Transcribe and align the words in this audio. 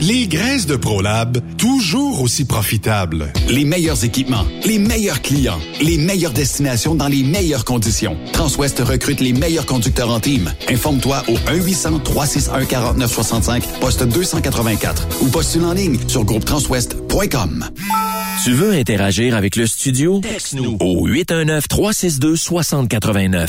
Les 0.00 0.28
graisses 0.28 0.66
de 0.66 0.76
ProLab, 0.76 1.38
toujours 1.56 2.22
aussi 2.22 2.44
profitables. 2.44 3.32
Les 3.48 3.64
meilleurs 3.64 4.04
équipements, 4.04 4.44
les 4.64 4.78
meilleurs 4.78 5.20
clients, 5.22 5.58
les 5.80 5.98
meilleures 5.98 6.30
destinations 6.32 6.94
dans 6.94 7.08
les 7.08 7.24
meilleures 7.24 7.64
conditions. 7.64 8.16
Transwest 8.32 8.78
recrute 8.78 9.18
les 9.20 9.32
meilleurs 9.32 9.66
conducteurs 9.66 10.10
en 10.10 10.20
team. 10.20 10.52
Informe-toi 10.68 11.24
au 11.28 11.34
1-800-361-4965, 11.34 13.62
poste 13.80 14.04
284 14.04 15.08
ou 15.22 15.28
postule 15.28 15.64
en 15.64 15.72
ligne 15.72 15.98
sur 16.06 16.24
groupetranswest.com. 16.24 17.66
Tu 18.44 18.52
veux 18.52 18.70
interagir 18.72 19.34
avec 19.36 19.56
le 19.56 19.66
studio? 19.66 20.20
Texte-nous 20.20 20.76
au 20.80 21.08
819-362-6089. 21.08 23.48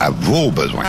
à 0.01 0.09
vos 0.09 0.49
besoins. 0.51 0.83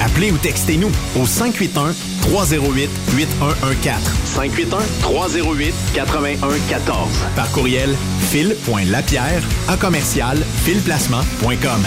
Appelez 0.00 0.30
ou 0.30 0.36
textez-nous 0.36 0.90
au 1.18 1.26
581 1.26 1.94
308 2.22 2.90
8114. 3.16 4.00
581 4.34 4.78
308 5.00 5.74
8114. 5.94 7.08
Par 7.34 7.50
courriel 7.52 7.94
fil.lapierre 8.30 9.42
à 9.68 9.76
commercial 9.76 10.38
filplacement.com. 10.64 11.86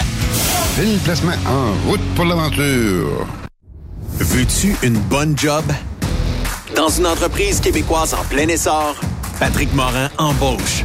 Fil 0.76 0.98
Placement 1.04 1.32
en 1.46 1.88
route 1.88 2.00
pour 2.14 2.24
l'aventure. 2.24 3.26
Veux-tu 4.18 4.76
une 4.82 4.98
bonne 4.98 5.38
job? 5.38 5.64
Dans 6.74 6.88
une 6.88 7.06
entreprise 7.06 7.60
québécoise 7.60 8.14
en 8.14 8.24
plein 8.24 8.48
essor, 8.48 8.96
Patrick 9.38 9.72
Morin 9.74 10.08
embauche. 10.18 10.84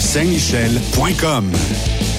Saint-Michel.com. 0.00 2.11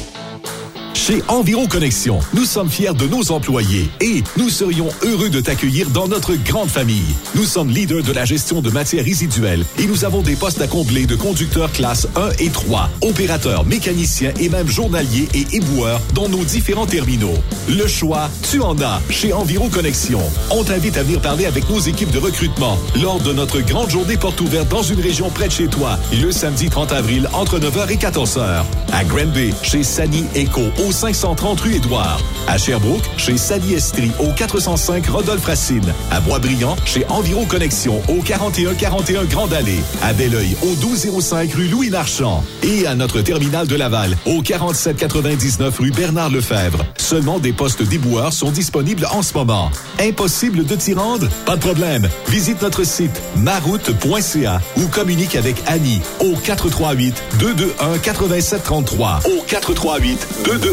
Chez 0.93 1.23
Environ 1.27 1.65
Connexion, 1.67 2.19
nous 2.33 2.45
sommes 2.45 2.69
fiers 2.69 2.93
de 2.93 3.07
nos 3.07 3.31
employés 3.31 3.89
et 3.99 4.23
nous 4.37 4.49
serions 4.49 4.89
heureux 5.01 5.29
de 5.29 5.41
t'accueillir 5.41 5.89
dans 5.89 6.07
notre 6.07 6.35
grande 6.35 6.69
famille. 6.69 7.15
Nous 7.35 7.45
sommes 7.45 7.69
leaders 7.69 8.03
de 8.03 8.13
la 8.13 8.25
gestion 8.25 8.61
de 8.61 8.69
matières 8.69 9.03
résiduelles 9.03 9.65
et 9.79 9.87
nous 9.87 10.05
avons 10.05 10.21
des 10.21 10.35
postes 10.35 10.61
à 10.61 10.67
combler 10.67 11.07
de 11.07 11.15
conducteurs 11.15 11.71
classe 11.71 12.07
1 12.15 12.29
et 12.39 12.49
3, 12.49 12.89
opérateurs, 13.01 13.65
mécaniciens 13.65 14.33
et 14.39 14.49
même 14.49 14.67
journaliers 14.67 15.27
et 15.33 15.57
éboueurs 15.57 15.99
dans 16.13 16.29
nos 16.29 16.43
différents 16.43 16.85
terminaux. 16.85 17.33
Le 17.67 17.87
choix, 17.87 18.29
tu 18.49 18.61
en 18.61 18.79
as 18.79 19.01
chez 19.09 19.33
Environ 19.33 19.69
Connexion. 19.69 20.21
On 20.51 20.63
t'invite 20.63 20.97
à 20.97 21.03
venir 21.03 21.21
parler 21.21 21.47
avec 21.47 21.67
nos 21.69 21.79
équipes 21.79 22.11
de 22.11 22.19
recrutement 22.19 22.77
lors 23.01 23.19
de 23.19 23.33
notre 23.33 23.61
grande 23.61 23.89
journée 23.89 24.15
porte 24.15 24.39
ouverte 24.41 24.69
dans 24.69 24.83
une 24.83 25.01
région 25.01 25.29
près 25.31 25.47
de 25.47 25.53
chez 25.53 25.67
toi, 25.67 25.97
le 26.21 26.31
samedi 26.31 26.69
30 26.69 26.91
avril 26.91 27.27
entre 27.33 27.59
9h 27.59 27.91
et 27.91 27.97
14h. 27.97 28.63
À 28.93 29.03
Granby, 29.05 29.53
chez 29.63 29.83
Sani 29.83 30.25
Eco 30.35 30.61
au 30.85 30.91
530 30.91 31.61
rue 31.61 31.75
Édouard. 31.75 32.19
À 32.47 32.57
Sherbrooke, 32.57 33.03
chez 33.17 33.37
Sally 33.37 33.73
Estrie, 33.73 34.11
au 34.19 34.31
405 34.31 35.07
Rodolphe 35.07 35.45
Racine. 35.45 35.93
À 36.11 36.19
Boisbriand, 36.19 36.75
chez 36.85 37.05
Environ 37.09 37.45
Connexion, 37.45 38.01
au 38.07 38.21
4141 38.21 39.23
Grande 39.25 39.53
Allée. 39.53 39.79
À 40.01 40.13
Belleuil, 40.13 40.55
au 40.61 40.75
1205 40.75 41.53
rue 41.53 41.67
Louis 41.67 41.89
Marchand. 41.89 42.43
Et 42.63 42.85
à 42.85 42.95
notre 42.95 43.21
terminal 43.21 43.67
de 43.67 43.75
Laval, 43.75 44.17
au 44.25 44.41
4799 44.41 45.79
rue 45.79 45.91
Bernard 45.91 46.29
Lefebvre. 46.29 46.85
Seulement 46.97 47.39
des 47.39 47.53
postes 47.53 47.83
déboueurs 47.83 48.33
sont 48.33 48.51
disponibles 48.51 49.07
en 49.11 49.21
ce 49.21 49.33
moment. 49.33 49.71
Impossible 49.99 50.65
de 50.65 50.75
t'y 50.75 50.93
rendre? 50.93 51.27
Pas 51.45 51.55
de 51.55 51.61
problème. 51.61 52.09
Visite 52.27 52.61
notre 52.61 52.83
site 52.83 53.21
maroute.ca 53.37 54.61
ou 54.77 54.87
communique 54.87 55.35
avec 55.35 55.55
Annie 55.67 56.01
au 56.19 56.35
438 56.35 57.15
221 57.39 57.93
8733. 58.03 59.19
Au 59.25 59.41
438 59.47 60.27
221 60.45 60.72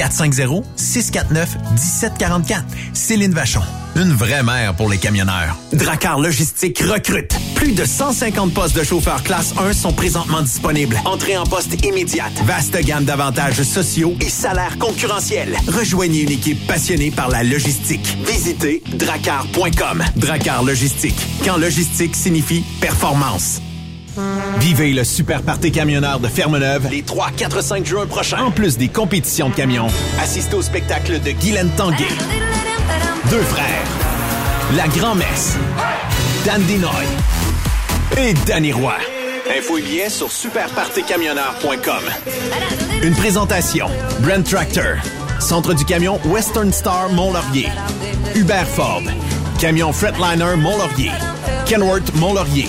450-649-1744. 0.00 2.62
Céline 2.94 3.32
Vachon. 3.32 3.60
Une 3.96 4.12
vraie 4.12 4.42
mère 4.42 4.74
pour 4.74 4.88
les 4.88 4.98
camionneurs. 4.98 5.56
Dracar 5.72 6.20
Logistique 6.20 6.78
recrute. 6.78 7.34
Plus 7.54 7.72
de 7.72 7.84
150 7.84 8.54
postes 8.54 8.76
de 8.76 8.84
chauffeurs 8.84 9.22
classe 9.22 9.54
1 9.58 9.72
sont 9.72 9.92
présentement 9.92 10.42
disponibles. 10.42 11.00
Entrée 11.04 11.36
en 11.36 11.44
poste 11.44 11.84
immédiate. 11.84 12.32
Vaste 12.44 12.78
gamme 12.82 13.04
d'avantages 13.04 13.62
sociaux 13.62 14.14
et 14.20 14.30
salaires 14.30 14.78
concurrentiels. 14.78 15.56
Rejoignez 15.66 16.22
une 16.22 16.30
équipe 16.30 16.66
passionnée 16.66 17.10
par 17.10 17.28
la 17.28 17.42
logistique. 17.42 18.16
Visitez 18.26 18.82
dracar.com. 18.94 20.04
Dracar 20.16 20.62
Logistique. 20.62 21.26
Quand 21.44 21.56
logistique 21.56 22.16
signifie 22.16 22.64
performance. 22.80 23.60
Vivez 24.58 24.92
le 24.92 25.04
super 25.04 25.42
party 25.42 25.72
camionneur 25.72 26.20
de 26.20 26.28
Ferme-Neuve 26.28 26.88
les 26.90 27.02
3, 27.02 27.30
4, 27.36 27.62
5 27.62 27.86
juin 27.86 28.06
prochains. 28.06 28.42
En 28.42 28.50
plus 28.50 28.76
des 28.76 28.88
compétitions 28.88 29.48
de 29.48 29.54
camions, 29.54 29.88
assistez 30.20 30.54
au 30.54 30.62
spectacle 30.62 31.20
de 31.20 31.30
Guylaine 31.30 31.70
Tanguay. 31.76 32.06
Deux 33.30 33.42
frères. 33.42 33.66
La 34.76 34.86
Grand-Messe. 34.88 35.56
Dan 36.44 36.62
Dinoy. 36.62 37.06
Et 38.18 38.34
Danny 38.46 38.72
Roy. 38.72 38.94
Info 39.56 39.78
et 39.78 39.82
billets 39.82 40.10
sur 40.10 40.30
superpartycamionneur.com. 40.30 42.04
Une 43.02 43.14
présentation. 43.14 43.86
Brent 44.20 44.44
Tractor. 44.44 44.96
Centre 45.40 45.74
du 45.74 45.84
camion 45.84 46.20
Western 46.26 46.72
Star 46.72 47.08
Mont-Laurier. 47.10 47.68
Hubert 48.34 48.68
Ford. 48.68 49.02
Camion 49.58 49.92
Fretliner 49.92 50.56
Mont-Laurier. 50.56 51.12
Kenworth 51.66 52.14
Mont-Laurier. 52.14 52.68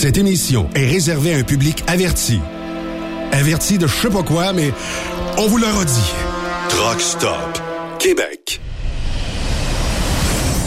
Cette 0.00 0.16
émission 0.16 0.70
est 0.76 0.86
réservée 0.86 1.34
à 1.34 1.38
un 1.38 1.42
public 1.42 1.82
averti. 1.88 2.38
Averti 3.32 3.78
de 3.78 3.88
je 3.88 3.92
sais 3.96 4.08
pas 4.08 4.22
quoi, 4.22 4.52
mais 4.52 4.72
on 5.36 5.48
vous 5.48 5.58
le 5.58 5.66
redit. 5.66 6.12
Truck 6.68 7.00
Stop 7.00 7.60
Québec. 7.98 8.60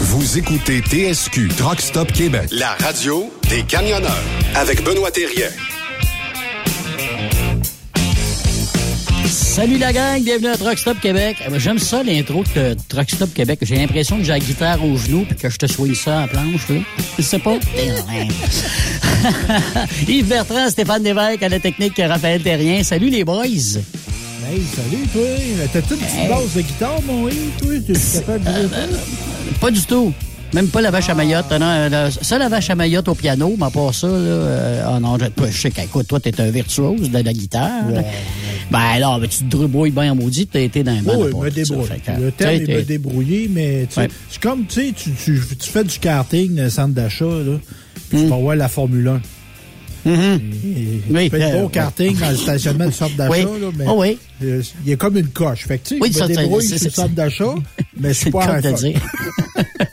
Vous 0.02 0.36
écoutez 0.36 0.82
TSQ 0.82 1.48
Truck 1.56 1.80
Stop 1.80 2.12
Québec, 2.12 2.50
la 2.50 2.74
radio 2.74 3.32
des 3.48 3.62
camionneurs 3.62 4.22
avec 4.54 4.84
Benoît 4.84 5.10
Thérien. 5.10 5.48
Salut 9.52 9.76
la 9.76 9.92
gang, 9.92 10.22
bienvenue 10.22 10.48
à 10.48 10.56
Truck 10.56 10.78
Stop 10.78 10.98
Québec. 10.98 11.36
Ben, 11.46 11.58
J'aime 11.58 11.78
ça 11.78 12.02
l'intro 12.02 12.42
de 12.56 12.74
Truck 12.88 13.10
Stop 13.10 13.34
Québec. 13.34 13.58
J'ai 13.60 13.76
l'impression 13.76 14.16
que 14.16 14.24
j'ai 14.24 14.32
la 14.32 14.38
guitare 14.38 14.82
au 14.82 14.96
genou 14.96 15.26
puis 15.26 15.36
que 15.36 15.50
je 15.50 15.58
te 15.58 15.66
soigne 15.66 15.94
ça 15.94 16.16
à 16.16 16.20
la 16.22 16.28
planche. 16.28 16.70
Là. 16.70 16.76
Je 17.18 17.22
sais 17.22 17.38
pas. 17.38 17.56
Yves 20.08 20.26
Bertrand, 20.26 20.70
Stéphane 20.70 21.02
Lévesque 21.02 21.42
à 21.42 21.50
la 21.50 21.60
technique 21.60 22.00
Raphaël 22.02 22.40
Terrien. 22.42 22.82
Salut 22.82 23.10
les 23.10 23.24
boys. 23.24 23.44
Hey, 23.44 24.62
salut, 24.74 25.06
toi. 25.12 25.22
T'as-tu 25.70 25.92
une 25.94 26.00
petite 26.00 26.18
Hey. 26.18 26.28
base 26.28 26.54
de 26.54 26.60
guitare, 26.62 27.02
mon 27.06 27.28
Yves, 27.28 27.50
toi? 27.60 27.72
T'es 27.86 27.92
capable 28.20 28.44
de 28.44 28.50
jouer 28.52 28.68
ça? 28.70 29.58
Pas 29.60 29.70
du 29.70 29.82
tout. 29.82 30.14
Même 30.52 30.68
pas 30.68 30.80
la 30.82 30.90
vache 30.90 31.08
à 31.08 31.14
Mayotte. 31.14 31.50
Non, 31.52 31.88
la- 31.88 32.10
ça, 32.10 32.36
la 32.38 32.48
vache 32.48 32.68
à 32.68 32.74
Mayotte 32.74 33.08
au 33.08 33.14
piano, 33.14 33.54
mais 33.58 33.70
pas 33.72 33.92
ça. 33.92 34.06
Là, 34.06 34.12
euh, 34.14 34.84
ah 34.86 35.00
non, 35.00 35.18
je, 35.18 35.26
toi, 35.26 35.46
je 35.50 35.58
sais 35.58 35.70
qu'écoute, 35.70 36.06
toi, 36.08 36.20
t'es 36.20 36.38
un 36.40 36.50
virtuose 36.50 37.10
de 37.10 37.18
la 37.18 37.32
guitare. 37.32 37.88
là. 37.90 38.02
Ben 38.70 39.00
non, 39.00 39.18
mais 39.18 39.28
tu 39.28 39.44
te 39.44 39.56
débrouilles 39.56 39.90
bien 39.90 40.12
en 40.12 40.14
maudit, 40.16 40.46
t'as 40.46 40.60
été 40.60 40.82
dans 40.82 40.92
un 40.92 41.02
Oui, 41.04 41.30
oui, 41.34 41.40
me 41.40 41.48
ça. 41.50 41.54
débrouille. 41.54 41.86
Fait 41.86 42.12
que, 42.12 42.20
Le 42.20 42.32
terme 42.32 42.52
est 42.54 42.66
me 42.68 42.82
débrouiller, 42.82 43.48
mais 43.50 43.86
Ouais. 43.96 44.08
c'est 44.30 44.40
comme, 44.42 44.66
tu 44.66 44.74
sais, 44.88 44.92
tu, 44.92 45.10
tu, 45.12 45.40
tu 45.58 45.70
fais 45.70 45.84
du 45.84 45.98
karting 45.98 46.54
dans 46.54 46.64
le 46.64 46.70
centre 46.70 46.94
d'achat, 46.94 47.24
là, 47.24 47.58
puis 48.10 48.18
Mm. 48.18 48.22
tu 48.24 48.28
vas 48.28 48.36
voir 48.36 48.56
la 48.56 48.68
Formule 48.68 49.08
1. 49.08 49.20
Mhm. 50.04 50.40
Et- 50.64 51.00
Oui, 51.10 51.30
tu 51.30 51.36
fais 51.36 51.42
euh, 51.44 51.50
du 51.56 51.62
beau 51.62 51.68
karting 51.68 52.18
dans 52.18 52.30
le 52.30 52.36
stationnement 52.36 52.86
du 52.86 52.92
centre 52.92 53.16
d'achat, 53.16 53.30
Oui. 53.30 53.60
là, 53.60 53.68
mais 53.76 53.84
Oh 53.88 53.94
oui. 53.98 54.18
euh, 54.42 54.62
il 54.84 54.90
y 54.90 54.92
a 54.92 54.96
comme 54.96 55.16
une 55.16 55.28
coche. 55.28 55.66
Fait 55.66 55.78
que, 55.78 55.88
tu 55.88 55.94
sais, 55.96 56.00
Oui, 56.00 56.08
je 56.12 56.18
ça, 56.18 56.28
me 56.28 56.34
débrouille 56.34 56.64
sur 56.66 56.78
le 56.82 56.90
centre 56.90 57.14
d'achat, 57.14 57.54
mais 58.00 58.08
je 58.08 58.14
C'est 58.14 58.20
suis 58.22 58.30
pas 58.30 58.46
un. 58.56 58.60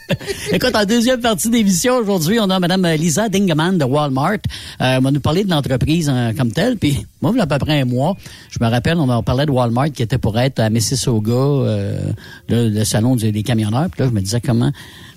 Écoute, 0.53 0.75
en 0.75 0.85
deuxième 0.85 1.21
partie 1.21 1.49
d'émission 1.49 1.97
aujourd'hui, 1.97 2.39
on 2.39 2.49
a 2.49 2.59
Mme 2.59 2.95
Lisa 2.95 3.29
Dingeman 3.29 3.77
de 3.77 3.83
Walmart. 3.83 4.39
Euh, 4.81 4.95
elle 4.97 5.03
va 5.03 5.11
nous 5.11 5.19
parler 5.19 5.43
de 5.43 5.49
l'entreprise 5.51 6.09
euh, 6.11 6.33
comme 6.33 6.51
telle. 6.51 6.77
Puis 6.77 7.05
moi, 7.21 7.31
il 7.35 7.37
y 7.37 7.39
a 7.39 7.43
à 7.43 7.47
peu 7.47 7.59
près 7.59 7.81
un 7.81 7.85
mois, 7.85 8.17
je 8.49 8.57
me 8.59 8.67
rappelle, 8.67 8.97
on 8.97 9.09
en 9.09 9.21
parlait 9.21 9.45
de 9.45 9.51
Walmart 9.51 9.91
qui 9.91 10.01
était 10.01 10.17
pour 10.17 10.39
être 10.39 10.59
à 10.59 10.71
Mississauga, 10.71 11.33
euh, 11.33 12.11
le, 12.47 12.69
le 12.69 12.83
salon 12.83 13.15
des 13.15 13.43
camionneurs. 13.43 13.89
Puis 13.91 14.01
là, 14.01 14.07
je 14.07 14.13
me 14.13 14.21
disais 14.21 14.41
comment 14.41 14.71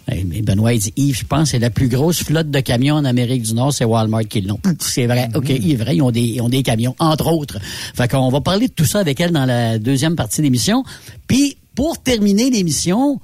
Mais 0.08 0.42
Benoît 0.42 0.74
il 0.74 0.80
dit, 0.80 0.92
Yves, 0.96 1.20
je 1.20 1.24
pense 1.24 1.50
c'est 1.50 1.58
la 1.58 1.70
plus 1.70 1.88
grosse 1.88 2.22
flotte 2.22 2.50
de 2.50 2.60
camions 2.60 2.96
en 2.96 3.04
Amérique 3.06 3.42
du 3.42 3.54
Nord, 3.54 3.72
c'est 3.72 3.86
Walmart 3.86 4.24
qui 4.28 4.42
l'ont. 4.42 4.60
C'est 4.80 5.06
vrai. 5.06 5.30
OK, 5.34 5.48
il 5.48 5.72
est 5.72 5.76
vrai, 5.76 5.96
ils 5.96 6.02
ont, 6.02 6.10
des, 6.10 6.20
ils 6.20 6.42
ont 6.42 6.50
des 6.50 6.62
camions, 6.62 6.94
entre 6.98 7.32
autres. 7.32 7.58
Fait 7.94 8.06
qu'on 8.06 8.28
va 8.28 8.42
parler 8.42 8.68
de 8.68 8.74
tout 8.74 8.84
ça 8.84 8.98
avec 8.98 9.18
elle 9.20 9.32
dans 9.32 9.46
la 9.46 9.78
deuxième 9.78 10.14
partie 10.14 10.38
de 10.38 10.42
l'émission. 10.42 10.84
Puis, 11.26 11.56
pour 11.74 11.96
terminer 12.02 12.50
l'émission, 12.50 13.18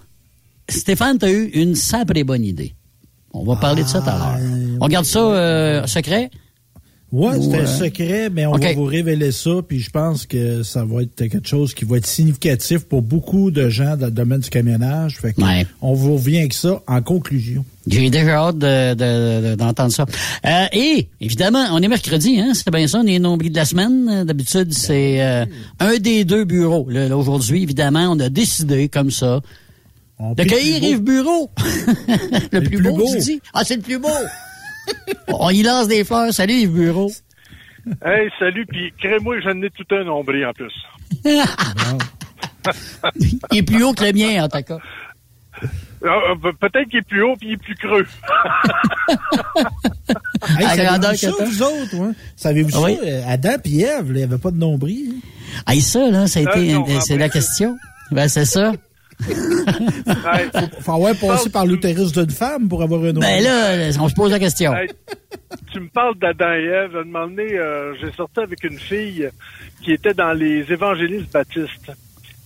Stéphane, 0.68 1.18
t'as 1.18 1.30
eu 1.30 1.44
une 1.54 1.74
sacrée 1.74 2.24
bonne 2.24 2.44
idée. 2.44 2.74
On 3.32 3.44
va 3.44 3.56
parler 3.56 3.82
de 3.84 3.88
ça 3.88 4.00
tout 4.00 4.08
à 4.10 4.18
l'heure. 4.18 4.48
On 4.80 4.88
garde 4.88 5.04
ça 5.06 5.20
euh, 5.20 5.86
secret? 5.86 6.30
Ouais, 7.10 7.40
c'est 7.40 7.58
un 7.58 7.64
secret, 7.66 8.28
mais 8.30 8.44
on 8.44 8.52
va 8.52 8.74
vous 8.74 8.84
révéler 8.84 9.32
ça, 9.32 9.50
puis 9.66 9.80
je 9.80 9.88
pense 9.88 10.26
que 10.26 10.62
ça 10.62 10.84
va 10.84 11.02
être 11.04 11.14
quelque 11.16 11.48
chose 11.48 11.72
qui 11.72 11.86
va 11.86 11.96
être 11.96 12.06
significatif 12.06 12.80
pour 12.80 13.00
beaucoup 13.00 13.50
de 13.50 13.70
gens 13.70 13.96
dans 13.96 14.06
le 14.06 14.12
domaine 14.12 14.40
du 14.40 14.50
camionnage. 14.50 15.16
Fait 15.18 15.32
que 15.32 15.40
Ouais. 15.40 15.66
on 15.80 15.94
vous 15.94 16.16
revient 16.16 16.40
avec 16.40 16.52
ça 16.52 16.82
en 16.86 17.00
conclusion. 17.00 17.64
J'ai 17.86 18.10
déjà 18.10 18.36
hâte 18.48 18.58
de- 18.58 18.92
de- 18.92 19.50
de- 19.50 19.54
d'entendre 19.54 19.90
ça. 19.90 20.04
Euh, 20.44 20.66
et, 20.74 21.08
évidemment, 21.22 21.64
on 21.72 21.80
est 21.80 21.88
mercredi, 21.88 22.38
hein? 22.40 22.52
C'était 22.52 22.70
bien 22.72 22.86
ça, 22.86 23.00
on 23.02 23.06
est 23.06 23.18
nombril 23.18 23.52
de 23.52 23.56
la 23.56 23.64
semaine. 23.64 24.24
D'habitude, 24.24 24.74
c'est 24.74 25.22
euh, 25.22 25.46
un 25.80 25.96
des 25.96 26.26
deux 26.26 26.44
bureaux. 26.44 26.86
Aujourd'hui, 27.14 27.62
évidemment, 27.62 28.10
on 28.10 28.20
a 28.20 28.28
décidé, 28.28 28.90
comme 28.90 29.10
ça, 29.10 29.40
On 30.20 30.32
de 30.34 30.42
pique 30.42 30.52
cueillir 30.52 30.78
plus 30.80 30.80
beau. 30.80 30.86
Yves 30.88 31.02
Bureau. 31.02 31.50
le 32.52 32.60
plus, 32.60 32.68
plus 32.78 32.82
beau, 32.90 32.96
beau. 32.96 33.12
tu 33.12 33.18
dis? 33.18 33.40
Ah, 33.54 33.62
c'est 33.64 33.76
le 33.76 33.82
plus 33.82 33.98
beau! 33.98 34.08
on 35.28 35.50
y 35.50 35.62
lance 35.62 35.86
des 35.88 36.04
fleurs. 36.04 36.32
Salut, 36.32 36.54
Yves 36.54 36.72
Bureau. 36.72 37.10
Hey, 38.04 38.28
salut, 38.38 38.66
puis 38.66 38.92
crée-moi, 39.00 39.40
j'en 39.40 39.62
ai 39.62 39.70
tout 39.70 39.86
un 39.92 40.04
nombril 40.04 40.44
en 40.44 40.52
plus. 40.52 40.72
Il 43.50 43.58
est 43.58 43.62
plus 43.62 43.82
haut 43.82 43.94
que 43.94 44.04
le 44.04 44.12
mien, 44.12 44.44
en 44.44 44.48
tout 44.48 44.60
cas. 44.62 44.76
Ah, 46.04 46.34
pe- 46.42 46.52
Peut-être 46.60 46.88
qu'il 46.90 46.98
est 46.98 47.08
plus 47.08 47.22
haut 47.22 47.34
puis 47.38 47.48
il 47.48 47.52
est 47.54 47.56
plus 47.56 47.74
creux. 47.76 48.06
Hey, 50.58 50.66
À 50.66 50.68
savez-vous 50.68 50.84
grandeur 50.84 51.16
ça, 51.16 51.30
vous 51.30 51.62
autres? 51.62 51.96
ouais? 51.96 52.12
Savez-vous 52.36 52.84
oui? 52.84 52.96
ça? 52.96 53.02
euh, 53.06 53.22
Adam 53.26 53.56
et 53.64 53.80
Ève, 53.80 54.06
là, 54.12 54.12
il 54.12 54.12
n'y 54.16 54.22
avait 54.22 54.38
pas 54.38 54.50
de 54.50 54.58
nombril. 54.58 55.14
hein? 55.16 55.62
Ah, 55.64 55.74
ça, 55.80 56.10
là, 56.10 56.26
ça 56.26 56.40
a 56.40 56.42
été, 56.42 56.74
non, 56.74 56.84
c'est 57.00 57.16
la 57.16 57.30
question. 57.30 57.76
Ben, 58.10 58.28
c'est 58.28 58.44
ça. 58.44 58.72
Hey, 59.26 60.48
Faut 60.80 60.92
avoir 60.92 61.14
passé 61.16 61.50
par 61.50 61.66
l'utérus 61.66 62.12
d'une 62.12 62.30
femme 62.30 62.68
pour 62.68 62.82
avoir 62.82 63.00
un 63.02 63.12
nombril. 63.12 63.20
Ben 63.20 63.42
là, 63.44 63.90
on 64.00 64.08
se 64.08 64.14
pose 64.14 64.30
la 64.30 64.38
question. 64.38 64.74
hey, 64.76 64.88
tu 65.72 65.80
me 65.80 65.88
parles 65.88 66.16
d'Adam 66.18 66.52
et 66.52 66.64
Ève. 66.64 66.96
À 66.96 67.00
un 67.00 67.04
moment 67.04 67.26
donné, 67.26 67.52
euh, 67.58 67.94
j'ai 68.00 68.12
sorti 68.12 68.40
avec 68.40 68.62
une 68.64 68.78
fille 68.78 69.28
qui 69.82 69.92
était 69.92 70.14
dans 70.14 70.32
les 70.32 70.64
évangélistes 70.72 71.32
baptistes. 71.32 71.92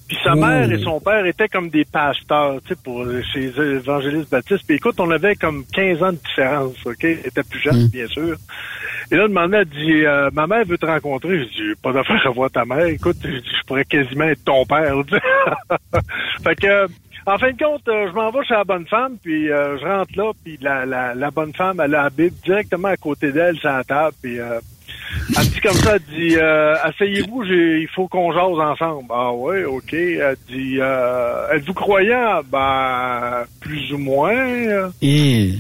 Puis 0.09 0.17
sa 0.25 0.33
Oh. 0.33 0.37
mère 0.37 0.71
et 0.71 0.79
son 0.83 1.01
père 1.01 1.25
étaient 1.25 1.49
comme 1.49 1.71
des 1.71 1.85
pasteurs, 1.85 2.61
tu 2.63 2.69
sais, 2.69 2.75
pour 2.83 3.05
chez 3.33 3.41
les 3.57 3.77
évangélistes 3.77 4.31
baptistes. 4.31 4.65
Puis 4.67 4.77
écoute, 4.77 4.97
on 4.99 5.11
avait 5.11 5.37
comme 5.37 5.65
15 5.73 6.03
ans 6.03 6.13
de 6.13 6.19
différence, 6.19 6.75
OK? 6.85 7.05
Elle 7.05 7.21
était 7.25 7.43
plus 7.43 7.61
jeune, 7.61 7.85
Mm. 7.85 7.89
bien 7.89 8.07
sûr. 8.09 8.37
Et 9.13 9.17
là, 9.17 9.27
elle 9.29 9.65
dit, 9.67 10.07
euh, 10.07 10.31
ma 10.33 10.47
mère 10.47 10.65
veut 10.65 10.79
te 10.79 10.87
rencontrer. 10.87 11.41
Je 11.41 11.45
dis, 11.45 11.81
pas 11.83 11.93
d'affaire 11.93 12.27
à 12.27 12.31
voir 12.31 12.51
ta 12.51 12.65
mère. 12.65 12.87
Écoute, 12.87 13.19
je, 13.23 13.67
pourrais 13.67 13.85
quasiment 13.85 14.25
être 14.25 14.43
ton 14.43 14.65
père. 14.65 14.95
fait 16.43 16.55
que, 16.57 16.87
en 17.27 17.37
fin 17.37 17.53
de 17.53 17.63
compte, 17.63 17.87
euh, 17.89 18.09
je 18.09 18.15
m'en 18.15 18.31
vais 18.31 18.43
chez 18.45 18.55
la 18.55 18.65
bonne 18.65 18.87
femme, 18.87 19.17
puis 19.23 19.51
euh, 19.51 19.79
je 19.79 19.85
rentre 19.85 20.17
là, 20.17 20.33
puis 20.43 20.59
la, 20.63 20.87
la, 20.87 21.15
la 21.15 21.31
bonne 21.31 21.53
femme, 21.53 21.81
elle 21.85 21.97
Bible 22.17 22.35
directement 22.43 22.89
à 22.89 22.97
côté 22.97 23.33
d'elle, 23.33 23.59
sur 23.59 23.69
la 23.69 23.85
table, 23.85 24.17
puis 24.23 24.41
euh, 24.41 24.59
elle 25.39 25.49
dit 25.49 25.61
comme 25.61 25.73
ça, 25.73 25.97
elle 25.97 26.19
dit, 26.19 26.37
euh, 26.37 26.75
asseyez-vous, 26.83 27.45
il 27.45 27.89
faut 27.95 28.09
qu'on 28.09 28.33
jase 28.33 28.59
ensemble. 28.59 29.09
Ah 29.11 29.33
ouais, 29.33 29.65
ok. 29.65 29.93
Elle 29.93 30.37
dit, 30.49 30.79
euh, 30.81 31.53
êtes-vous 31.53 31.75
croyant? 31.75 32.41
Ben, 32.51 33.45
plus 33.61 33.93
ou 33.93 33.99
moins. 33.99 34.91
Et, 35.03 35.53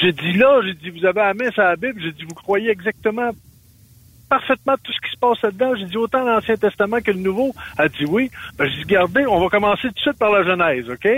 J'ai 0.00 0.12
dit 0.12 0.32
là, 0.34 0.60
j'ai 0.64 0.74
dit, 0.74 0.90
vous 0.90 1.04
avez 1.06 1.20
la 1.20 1.34
main 1.34 1.50
sur 1.52 1.62
la 1.62 1.76
Bible, 1.76 2.00
j'ai 2.02 2.12
dit, 2.12 2.24
vous 2.24 2.34
croyez 2.34 2.70
exactement 2.70 3.30
parfaitement 4.28 4.74
tout 4.82 4.92
ce 4.92 5.00
qui 5.06 5.12
se 5.14 5.18
passe 5.18 5.40
là-dedans? 5.42 5.74
J'ai 5.76 5.84
dit 5.86 5.96
autant 5.96 6.24
l'Ancien 6.24 6.56
Testament 6.56 7.00
que 7.00 7.12
le 7.12 7.18
Nouveau? 7.20 7.54
Elle 7.78 7.88
dit 7.90 8.04
oui. 8.06 8.30
Ben, 8.58 8.66
j'ai 8.68 8.76
dit, 8.84 8.96
regardez, 8.96 9.24
on 9.26 9.40
va 9.40 9.48
commencer 9.48 9.88
tout 9.88 9.94
de 9.94 9.98
suite 10.00 10.18
par 10.18 10.32
la 10.32 10.42
Genèse, 10.42 10.90
OK? 10.90 11.08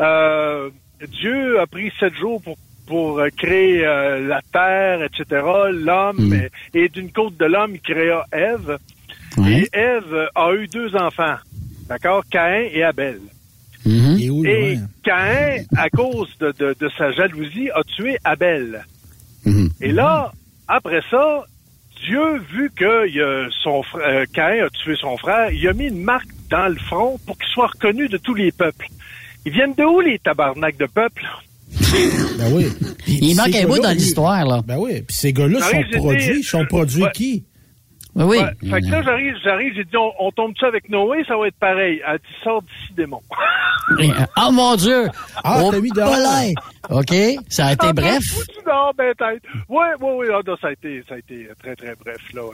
Euh, 0.00 0.70
Dieu 1.08 1.58
a 1.60 1.66
pris 1.66 1.90
sept 1.98 2.14
jours 2.14 2.42
pour 2.42 2.56
pour 2.86 3.18
euh, 3.18 3.28
créer 3.36 3.84
euh, 3.86 4.26
la 4.26 4.40
terre, 4.50 5.02
etc., 5.02 5.42
l'homme, 5.72 6.16
Mm. 6.18 6.32
et, 6.32 6.84
et 6.84 6.88
d'une 6.88 7.12
côte 7.12 7.36
de 7.36 7.44
l'homme, 7.44 7.74
il 7.74 7.82
créa 7.82 8.24
Ève. 8.32 8.78
Et 9.46 9.68
Ève 9.74 10.28
a 10.34 10.52
eu 10.54 10.66
deux 10.68 10.96
enfants, 10.96 11.36
d'accord? 11.86 12.24
Caïn 12.30 12.66
et 12.72 12.82
Abel. 12.82 13.20
Mhm. 13.88 14.18
Et 14.20 14.30
où, 14.30 14.44
Et? 14.44 14.78
Caïn, 15.02 15.64
à 15.76 15.88
cause 15.88 16.28
de, 16.40 16.52
de, 16.58 16.76
de 16.78 16.88
sa 16.96 17.10
jalousie, 17.12 17.70
a 17.74 17.82
tué 17.84 18.18
Abel. 18.24 18.84
Mhm. 19.44 19.70
Et 19.80 19.92
là, 19.92 20.32
après 20.68 21.00
ça, 21.10 21.44
Dieu, 22.06 22.38
vu 22.52 22.70
que 22.76 23.44
a 23.46 23.48
son 23.62 23.82
frère, 23.82 24.08
euh, 24.08 24.24
Caïn 24.32 24.64
a 24.66 24.70
tué 24.70 24.94
son 25.00 25.16
frère, 25.16 25.50
il 25.52 25.66
a 25.66 25.72
mis 25.72 25.86
une 25.86 26.02
marque 26.02 26.28
dans 26.50 26.68
le 26.68 26.76
front 26.76 27.18
pour 27.26 27.36
qu'il 27.38 27.48
soit 27.48 27.68
reconnu 27.68 28.08
de 28.08 28.16
tous 28.18 28.34
les 28.34 28.52
peuples. 28.52 28.86
Ils 29.46 29.52
viennent 29.52 29.74
de 29.74 29.84
où, 29.84 30.00
les 30.00 30.18
tabarnaks 30.18 30.76
de 30.78 30.86
peuples? 30.86 31.24
Ben 32.38 32.52
oui. 32.52 32.66
Il 33.06 33.34
manque 33.36 33.54
un 33.54 33.66
bout 33.66 33.78
dans 33.78 33.90
l'histoire, 33.92 34.44
là. 34.46 34.62
Ben 34.66 34.76
oui. 34.78 35.02
Puis 35.06 35.16
ces 35.16 35.32
gars-là 35.32 35.60
sont 35.60 35.98
produits. 35.98 36.42
sont 36.42 36.66
produits 36.66 37.02
Ouais. 37.04 37.10
qui? 37.14 37.44
Oui, 38.18 38.24
oui. 38.24 38.38
Ouais. 38.38 38.70
Fait 38.70 38.80
que 38.82 38.90
là, 38.90 39.02
j'arrive, 39.02 39.34
j'arrive, 39.44 39.72
j'ai 39.76 39.84
dit, 39.84 39.96
on, 39.96 40.10
on 40.18 40.30
tombe 40.32 40.52
ça 40.58 40.66
avec 40.66 40.88
Noé, 40.90 41.24
ça 41.26 41.36
va 41.36 41.46
être 41.46 41.58
pareil. 41.58 42.00
Elle 42.06 42.18
dit, 42.18 42.24
sors 42.42 42.62
d'ici, 42.62 42.92
démon. 42.96 43.20
Oh 44.36 44.50
mon 44.52 44.76
Dieu! 44.76 45.08
Ah, 45.42 45.60
oh, 45.64 45.70
t'as 45.72 45.80
mis 45.80 45.90
dehors. 45.90 46.10
palais. 46.10 46.54
OK, 46.90 47.14
ça 47.48 47.66
a 47.68 47.72
été 47.72 47.86
Ah, 47.88 47.92
bref. 47.94 48.18
ben, 48.36 48.62
dehors, 48.66 48.92
ben, 48.96 49.14
tête. 49.14 49.42
Ouais, 49.68 49.78
ouais, 50.00 50.12
ouais, 50.16 50.26
ah, 50.30 50.40
non, 50.46 50.56
ça 50.60 50.68
a 50.68 50.72
été, 50.72 51.02
ça 51.08 51.14
a 51.14 51.18
été 51.18 51.48
très, 51.62 51.74
très 51.74 51.94
bref, 51.94 52.18
là. 52.34 52.42
ouais. 52.44 52.50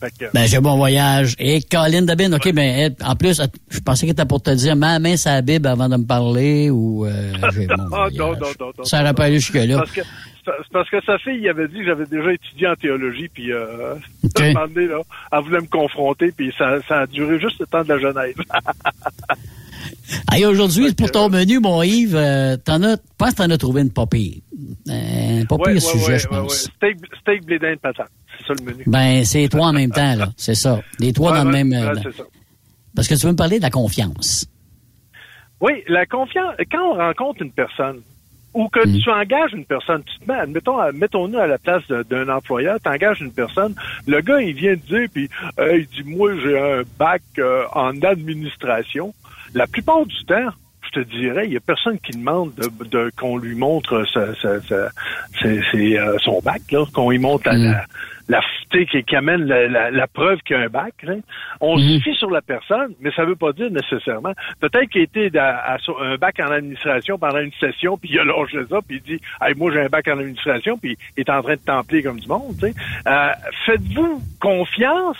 Fait 0.00 0.10
que, 0.18 0.32
Ben, 0.32 0.46
j'ai 0.46 0.58
bon 0.60 0.76
voyage. 0.76 1.34
Et 1.38 1.60
Colin 1.62 2.02
Dabin, 2.02 2.32
OK, 2.32 2.52
ben, 2.54 2.64
elle, 2.64 2.96
en 3.06 3.14
plus, 3.14 3.40
je 3.70 3.78
pensais 3.80 4.06
que 4.06 4.12
était 4.12 4.24
pour 4.24 4.42
te 4.42 4.50
dire 4.50 4.74
ma 4.74 4.98
main 4.98 5.16
sur 5.16 5.30
la 5.30 5.42
Bible 5.42 5.66
avant 5.68 5.88
de 5.88 5.96
me 5.96 6.06
parler 6.06 6.70
ou 6.70 7.04
euh, 7.06 7.32
j'ai 7.54 7.66
bon 7.66 7.74
Ah, 7.92 8.08
non, 8.12 8.32
non, 8.32 8.38
non, 8.58 8.72
non, 8.78 8.84
Ça 8.84 8.96
non, 8.98 9.04
aurait 9.04 9.14
pas 9.14 9.22
non. 9.24 9.26
allé 9.28 9.38
jusque-là. 9.40 9.76
Parce 9.78 9.92
que, 9.92 10.00
c'est 10.44 10.72
parce 10.72 10.90
que 10.90 11.00
sa 11.04 11.18
fille 11.18 11.38
il 11.40 11.48
avait 11.48 11.68
dit 11.68 11.78
que 11.78 11.84
j'avais 11.84 12.06
déjà 12.06 12.32
étudié 12.32 12.68
en 12.68 12.74
théologie, 12.74 13.28
puis 13.28 13.52
euh, 13.52 13.94
OK. 14.24 14.40
à 14.40 14.44
un 14.44 14.52
moment 14.52 14.66
donné, 14.68 14.86
là, 14.86 15.00
elle 15.32 15.40
voulait 15.40 15.60
me 15.60 15.66
confronter, 15.66 16.32
puis 16.32 16.52
ça, 16.56 16.80
ça 16.88 17.00
a 17.00 17.06
duré 17.06 17.38
juste 17.40 17.60
le 17.60 17.66
temps 17.66 17.82
de 17.82 17.88
la 17.88 17.98
Genève. 17.98 18.34
Hey, 20.30 20.44
aujourd'hui, 20.46 20.92
pour 20.94 21.10
ton 21.10 21.28
menu, 21.28 21.58
mon 21.60 21.82
Yves, 21.82 22.16
euh, 22.16 22.56
t'en 22.56 22.82
as, 22.82 22.96
pense 23.18 23.30
que 23.30 23.36
t'en 23.36 23.50
as 23.50 23.58
trouvé 23.58 23.82
une 23.82 23.90
pas 23.92 24.06
pire. 24.06 24.40
Euh, 24.88 25.44
pas 25.46 25.80
sujet, 25.80 26.18
je 26.18 26.28
pense. 26.28 26.70
Steak, 26.76 26.98
steak, 27.20 27.44
blé 27.44 27.58
d'Inde, 27.58 27.78
patate. 27.80 28.10
C'est 28.38 28.46
ça 28.46 28.54
le 28.58 28.64
menu. 28.64 28.84
Ben, 28.86 29.24
c'est 29.24 29.48
trois 29.48 29.68
en 29.68 29.72
même 29.72 29.90
temps, 29.90 30.14
là. 30.16 30.28
C'est 30.36 30.54
ça. 30.54 30.80
Les 30.98 31.12
trois 31.12 31.36
dans 31.36 31.44
le 31.44 31.50
même. 31.50 31.72
euh, 31.72 31.94
c'est 32.02 32.16
ça. 32.16 32.24
Parce 32.94 33.08
que 33.08 33.14
tu 33.14 33.26
veux 33.26 33.32
me 33.32 33.36
parler 33.36 33.58
de 33.58 33.62
la 33.62 33.70
confiance. 33.70 34.46
Oui, 35.60 35.82
la 35.88 36.06
confiance. 36.06 36.54
Quand 36.70 36.92
on 36.92 36.94
rencontre 36.94 37.42
une 37.42 37.52
personne 37.52 38.00
ou 38.54 38.68
que 38.68 38.86
Mm. 38.86 38.98
tu 39.00 39.10
engages 39.10 39.52
une 39.54 39.64
personne, 39.64 40.02
tu 40.04 40.18
te 40.18 40.30
mets, 40.30 40.38
admettons, 40.38 40.78
à- 40.78 40.92
mettons-nous 40.92 41.38
à 41.38 41.46
la 41.46 41.58
place 41.58 41.82
d'un 41.88 42.28
employeur, 42.28 42.78
tu 42.82 42.88
engages 42.90 43.20
une 43.20 43.32
personne, 43.32 43.74
le 44.06 44.20
gars, 44.20 44.40
il 44.40 44.54
vient 44.54 44.76
te 44.76 44.86
dire, 44.86 45.08
puis 45.12 45.28
euh, 45.58 45.78
il 45.78 45.86
dit, 45.86 46.08
moi, 46.08 46.32
j'ai 46.42 46.58
un 46.58 46.82
bac 46.98 47.22
euh, 47.38 47.64
en 47.74 48.00
administration. 48.02 49.14
La 49.54 49.66
plupart 49.66 50.04
du 50.06 50.24
temps, 50.24 50.48
je 50.82 51.00
te 51.00 51.08
dirais, 51.08 51.44
il 51.46 51.52
y 51.52 51.56
a 51.56 51.60
personne 51.60 51.98
qui 51.98 52.12
demande 52.12 52.52
de, 52.56 52.68
de- 52.88 53.10
qu'on 53.18 53.36
lui 53.38 53.54
montre 53.54 54.04
sa- 54.12 54.34
sa- 54.34 54.60
sa- 54.62 54.90
ses- 55.40 55.62
ses, 55.70 55.96
euh, 55.98 56.16
son 56.18 56.40
bac, 56.42 56.60
qu'on 56.92 57.10
lui 57.10 57.18
montre 57.18 57.48
la, 57.48 57.56
Mm. 57.56 57.64
la, 57.64 57.84
la 58.28 58.40
qui, 58.70 58.86
qui 59.04 59.16
amène 59.16 59.44
la, 59.44 59.68
la- 59.68 59.90
la 59.90 60.06
preuve 60.06 60.38
qu'il 60.40 60.56
y 60.56 60.58
a 60.58 60.62
un 60.62 60.68
bac. 60.68 60.94
là. 61.02 61.14
On 61.60 61.76
Mhm. 61.76 61.98
se 61.98 62.02
fie 62.02 62.14
sur 62.14 62.30
la 62.30 62.40
personne, 62.40 62.94
mais 63.00 63.10
ça 63.12 63.24
veut 63.24 63.36
pas 63.36 63.52
dire 63.52 63.70
nécessairement. 63.70 64.32
Peut-être 64.60 64.88
qu'il 64.90 65.00
a 65.02 65.04
été 65.04 65.38
à- 65.38 65.76
un 66.00 66.16
bac 66.16 66.40
en 66.40 66.50
administration 66.50 67.18
pendant 67.18 67.40
une 67.40 67.52
session, 67.60 67.98
puis 67.98 68.10
il 68.12 68.18
a 68.20 68.24
lâché 68.24 68.58
ça, 68.70 68.78
puis 68.86 69.02
il 69.04 69.16
dit 69.18 69.20
hey, 69.42 69.54
moi 69.56 69.70
j'ai 69.72 69.80
un 69.80 69.88
bac 69.88 70.08
en 70.08 70.18
administration, 70.18 70.78
puis 70.78 70.96
il 71.16 71.20
est 71.20 71.30
en 71.30 71.42
train 71.42 71.54
de 71.54 71.60
templer 71.60 72.02
comme 72.02 72.18
du 72.20 72.28
monde. 72.28 72.54
Euh, 73.06 73.28
Faites-vous 73.66 74.22
confiance 74.40 75.18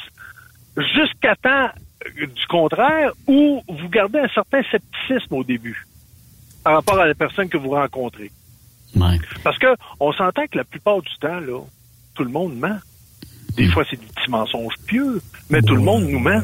jusqu'à 0.77 1.35
temps 1.37 1.69
du 2.17 2.47
contraire 2.49 3.13
ou 3.27 3.63
vous 3.69 3.89
gardez 3.89 4.19
un 4.19 4.29
certain 4.29 4.63
scepticisme 4.71 5.35
au 5.35 5.45
début 5.45 5.85
par 6.65 6.75
rapport 6.75 6.99
à 6.99 7.07
la 7.07 7.15
personne 7.15 7.49
que 7.49 7.57
vous 7.59 7.71
rencontrez. 7.71 8.31
Ouais. 8.97 9.19
Parce 9.45 9.59
que 9.59 9.69
on 10.01 10.13
s'entend 10.13 10.47
que 10.47 10.59
la 10.59 10.65
plupart 10.65 11.01
du 11.03 11.15
temps, 11.21 11.41
là, 11.41 11.61
tout 12.15 12.25
le 12.25 12.31
monde 12.31 12.57
ment. 12.57 12.79
Des 13.57 13.67
fois, 13.69 13.85
c'est 13.91 13.97
des 14.01 14.07
petits 14.07 14.31
mensonges 14.31 14.75
pieux, 14.87 15.21
mais 15.51 15.61
tout 15.63 15.75
le 15.75 15.83
monde 15.83 16.05
nous 16.09 16.19
ment. 16.19 16.41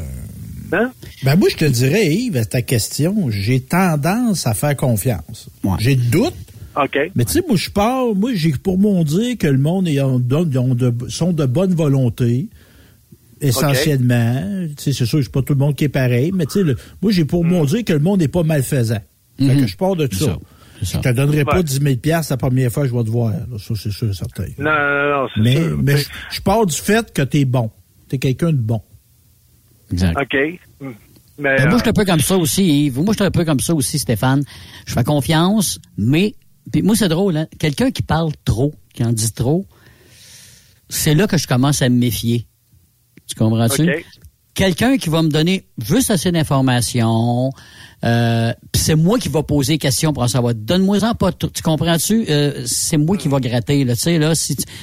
Hein? 0.72 0.90
Ben 1.24 1.36
moi, 1.36 1.48
je 1.50 1.56
te 1.56 1.64
dirais, 1.64 2.06
Yves, 2.14 2.36
à 2.36 2.44
ta 2.44 2.60
question, 2.62 3.30
j'ai 3.30 3.60
tendance 3.60 4.46
à 4.46 4.52
faire 4.54 4.76
confiance. 4.76 5.48
Ouais. 5.64 5.76
J'ai 5.78 5.96
de 5.96 6.02
doutes, 6.02 6.34
OK. 6.76 6.98
mais 7.14 7.24
tu 7.24 7.32
sais, 7.32 7.42
moi, 7.48 7.56
je 7.56 7.70
pars, 7.70 8.14
moi, 8.14 8.32
j'ai 8.34 8.52
pour 8.52 8.76
mon 8.78 9.02
dire 9.02 9.38
que 9.38 9.46
le 9.46 9.56
monde 9.58 9.88
est 9.88 9.94
ils 9.94 10.02
ont 10.02 10.18
de- 10.74 11.08
sont 11.08 11.32
de 11.32 11.46
bonne 11.46 11.74
volonté, 11.74 12.48
essentiellement. 13.40 14.42
Tu 14.76 14.82
sais, 14.84 14.92
c'est 14.92 15.06
sûr, 15.06 15.20
c'est 15.22 15.32
pas 15.32 15.42
tout 15.42 15.54
le 15.54 15.58
monde 15.58 15.74
qui 15.74 15.84
est 15.84 15.88
pareil, 15.88 16.32
mais 16.34 16.46
tu 16.46 16.64
sais, 16.64 16.74
moi, 17.00 17.12
j'ai 17.12 17.24
pour 17.24 17.44
mon 17.44 17.64
dire 17.64 17.84
que 17.84 17.92
le 17.92 17.98
monde 18.00 18.20
n'est 18.20 18.28
pas 18.28 18.42
malfaisant. 18.42 18.98
Fait 19.38 19.44
Mhm. 19.54 19.60
que 19.62 19.66
je 19.66 19.76
pars 19.76 19.96
de 19.96 20.08
ça. 20.12 20.24
ça. 20.26 20.38
Je 20.82 20.98
te 20.98 21.08
donnerai 21.12 21.44
pas 21.44 21.62
10 21.62 21.80
000 21.80 21.96
la 22.30 22.36
première 22.36 22.70
fois 22.70 22.84
que 22.84 22.88
je 22.90 22.94
vais 22.94 23.04
te 23.04 23.10
voir. 23.10 23.32
Ça, 23.58 23.74
c'est 23.76 23.90
sûr 23.90 24.14
certain. 24.14 24.46
Non, 24.58 24.70
non, 24.70 25.22
non, 25.22 25.28
c'est 25.34 25.40
Mais, 25.40 25.56
sûr. 25.56 25.78
mais 25.82 25.96
je, 25.96 26.08
je 26.30 26.40
pars 26.40 26.66
du 26.66 26.76
fait 26.76 27.12
que 27.12 27.22
tu 27.22 27.38
es 27.38 27.44
bon. 27.44 27.70
Tu 28.08 28.16
es 28.16 28.18
quelqu'un 28.18 28.52
de 28.52 28.58
bon. 28.58 28.80
Exact. 29.92 30.16
OK. 30.20 30.34
Mais, 30.80 30.86
Ben, 31.38 31.68
moi, 31.68 31.70
je 31.70 31.74
euh, 31.74 31.78
suis 31.78 31.88
un 31.88 31.92
peu 31.92 32.04
comme 32.04 32.20
ça 32.20 32.36
aussi, 32.36 32.86
Yves. 32.86 32.96
Moi, 32.98 33.06
je 33.12 33.16
suis 33.22 33.24
un 33.24 33.30
peu 33.30 33.44
comme 33.44 33.60
ça 33.60 33.74
aussi, 33.74 33.98
Stéphane. 33.98 34.42
Je 34.86 34.92
fais 34.92 35.04
confiance, 35.04 35.78
mais 35.96 36.34
puis 36.72 36.82
moi, 36.82 36.94
c'est 36.96 37.08
drôle, 37.08 37.36
hein? 37.36 37.46
Quelqu'un 37.58 37.90
qui 37.90 38.02
parle 38.02 38.32
trop, 38.44 38.74
qui 38.92 39.04
en 39.04 39.12
dit 39.12 39.32
trop, 39.32 39.66
c'est 40.88 41.14
là 41.14 41.26
que 41.26 41.36
je 41.38 41.46
commence 41.46 41.80
à 41.82 41.88
me 41.88 41.96
méfier. 41.96 42.46
Tu 43.26 43.34
comprends-tu? 43.34 43.82
OK. 43.82 44.04
Quelqu'un 44.58 44.96
qui 44.96 45.08
va 45.08 45.22
me 45.22 45.28
donner 45.28 45.66
juste 45.80 46.10
assez 46.10 46.32
d'informations, 46.32 47.52
euh, 48.04 48.52
c'est 48.74 48.96
moi 48.96 49.16
qui 49.20 49.28
va 49.28 49.44
poser 49.44 49.74
des 49.74 49.78
questions 49.78 50.12
pour 50.12 50.24
en 50.24 50.26
savoir. 50.26 50.52
Donne-moi-en 50.52 51.14
pas 51.14 51.30
tout. 51.30 51.46
Tu 51.48 51.62
comprends-tu? 51.62 52.24
Euh, 52.28 52.64
c'est 52.66 52.96
moi 52.96 53.16
qui 53.16 53.28
va 53.28 53.38
gratter, 53.38 53.84
là, 53.84 53.94
tu 53.94 54.02
sais, 54.02 54.18
là. 54.18 54.32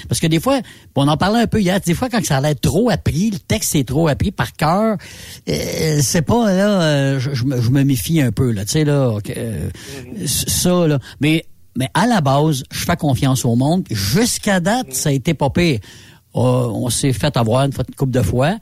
Parce 0.08 0.22
que 0.22 0.28
des 0.28 0.40
fois, 0.40 0.62
on 0.96 1.10
en 1.10 1.18
parlait 1.18 1.42
un 1.42 1.48
peu 1.48 1.60
hier, 1.60 1.82
des 1.82 1.94
fois, 1.94 2.08
quand 2.08 2.24
ça 2.24 2.38
a 2.38 2.42
l'air 2.42 2.56
trop 2.58 2.90
appris, 2.90 3.32
le 3.32 3.38
texte 3.38 3.76
est 3.76 3.86
trop 3.86 4.08
appris 4.08 4.32
par 4.32 4.54
cœur, 4.54 4.96
euh, 5.50 6.00
c'est 6.02 6.22
pas, 6.22 6.54
là, 6.54 6.82
euh, 6.82 7.20
je, 7.20 7.34
je 7.34 7.44
me, 7.44 7.84
méfie 7.84 8.22
un 8.22 8.32
peu, 8.32 8.52
là, 8.52 8.64
tu 8.64 8.72
sais, 8.72 8.86
là, 8.86 9.18
euh, 9.36 9.70
ça, 10.26 10.88
là. 10.88 11.00
Mais, 11.20 11.46
mais 11.76 11.90
à 11.94 12.08
la 12.08 12.22
base, 12.22 12.64
je 12.72 12.86
fais 12.86 12.96
confiance 12.96 13.44
au 13.44 13.58
monde. 13.58 13.84
Jusqu'à 13.92 14.62
date, 14.62 14.94
ça 14.94 15.10
a 15.10 15.12
été 15.12 15.34
pas 15.34 15.50
pire. 15.50 15.82
Euh, 16.38 16.40
on 16.40 16.90
s'est 16.90 17.12
fait 17.12 17.36
avoir 17.36 17.66
une, 17.66 17.74
fois- 17.74 17.84
une 17.90 17.96
couple 17.96 18.14
de 18.14 18.22
fois. 18.22 18.56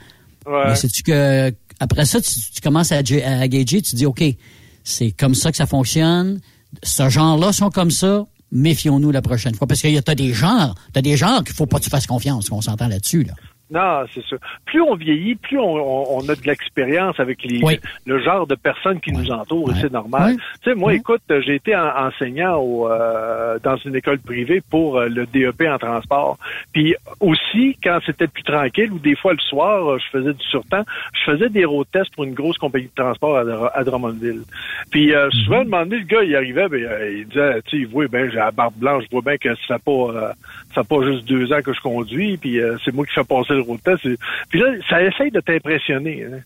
C'est-tu 0.75 1.03
que 1.03 1.53
après 1.79 2.05
ça, 2.05 2.21
tu, 2.21 2.61
commences 2.61 2.91
à, 2.91 2.97
à 2.97 3.47
gager, 3.47 3.81
tu 3.81 3.95
dis 3.95 4.05
OK, 4.05 4.23
c'est 4.83 5.11
comme 5.11 5.35
ça 5.35 5.51
que 5.51 5.57
ça 5.57 5.65
fonctionne. 5.65 6.39
Ce 6.81 7.09
genre-là 7.09 7.53
sont 7.53 7.69
comme 7.69 7.91
ça. 7.91 8.25
Méfions-nous 8.51 9.11
la 9.11 9.21
prochaine 9.21 9.55
fois. 9.55 9.67
Parce 9.67 9.81
que 9.81 9.87
y 9.87 10.15
des 10.15 10.33
genres, 10.33 10.75
t'as 10.91 11.01
des 11.01 11.17
genres 11.17 11.43
qu'il 11.43 11.55
faut 11.55 11.65
pas 11.65 11.79
que 11.79 11.83
tu 11.83 11.89
fasses 11.89 12.07
confiance, 12.07 12.49
qu'on 12.49 12.61
s'entend 12.61 12.87
là-dessus, 12.87 13.23
là. 13.23 13.33
Non, 13.73 14.03
c'est 14.13 14.23
ça. 14.27 14.35
Plus 14.65 14.81
on 14.81 14.95
vieillit, 14.95 15.35
plus 15.35 15.57
on, 15.57 15.63
on- 15.75 16.17
on 16.17 16.29
a 16.29 16.35
de 16.35 16.41
l'expérience 16.45 17.19
avec 17.19 17.43
les, 17.43 17.59
Oui. 17.63 17.79
le 18.05 18.21
genre 18.21 18.45
de 18.45 18.53
personnes 18.55 18.99
qui 18.99 19.11
nous 19.11 19.31
entourent, 19.31 19.71
et 19.71 19.75
c'est 19.81 19.91
normal. 19.91 20.35
Tu 20.63 20.69
sais, 20.69 20.75
moi, 20.75 20.93
écoute, 20.93 21.21
j'ai 21.29 21.55
été 21.55 21.75
en- 21.75 21.87
enseignant 22.07 22.57
au, 22.57 22.87
euh, 22.91 23.57
dans 23.63 23.75
une 23.77 23.95
école 23.95 24.19
privée 24.19 24.61
pour 24.69 24.99
euh, 24.99 25.07
le 25.07 25.25
DEP 25.25 25.63
en 25.67 25.77
transport. 25.79 26.37
Puis 26.71 26.93
aussi, 27.19 27.77
quand 27.83 27.99
c'était 28.05 28.27
plus 28.27 28.43
tranquille, 28.43 28.91
ou 28.91 28.99
des 28.99 29.15
fois 29.15 29.33
le 29.33 29.39
soir, 29.39 29.93
euh, 29.93 29.97
je 29.97 30.17
faisais 30.19 30.33
du 30.33 30.43
surtemps, 30.45 30.83
je 31.13 31.31
faisais 31.31 31.49
des 31.49 31.65
road 31.65 31.87
tests 31.91 32.13
pour 32.13 32.25
une 32.25 32.33
grosse 32.35 32.57
compagnie 32.59 32.85
de 32.95 33.01
transport 33.03 33.37
à, 33.37 33.43
Dr- 33.43 33.71
à 33.73 33.83
Drummondville. 33.83 34.43
Puis 34.91 35.13
euh, 35.15 35.29
souvent, 35.31 35.57
à 35.57 35.61
un 35.61 35.63
moment 35.63 35.83
donné, 35.85 35.97
le 35.99 36.05
gars, 36.05 36.23
il 36.23 36.35
arrivait, 36.35 36.67
ben, 36.67 36.81
il 37.17 37.27
disait, 37.27 37.61
tu 37.63 37.71
sais, 37.71 37.77
il 37.77 37.87
voit 37.87 38.07
ben, 38.07 38.29
j'ai 38.29 38.37
la 38.37 38.51
barbe 38.51 38.75
blanche, 38.75 39.03
je 39.05 39.09
vois 39.11 39.21
bien 39.21 39.37
que 39.37 39.49
ça 39.67 39.77
fait 39.77 39.83
pas, 39.83 40.33
ça 40.73 40.83
fait 40.83 40.87
pas 40.87 41.05
juste 41.05 41.25
deux 41.25 41.51
ans 41.53 41.61
que 41.61 41.73
je 41.73 41.81
conduis, 41.81 42.37
puis 42.37 42.59
euh, 42.59 42.77
c'est 42.83 42.93
moi 42.93 43.05
qui 43.05 43.13
fais 43.13 43.23
passer 43.23 43.53
le 43.53 43.61
road 43.61 43.79
test. 43.83 44.07
Puis 44.49 44.59
là, 44.59 44.73
ça 44.89 45.03
essaye 45.03 45.31
de 45.31 45.39
t'impressionner. 45.39 46.25
hein. 46.25 46.39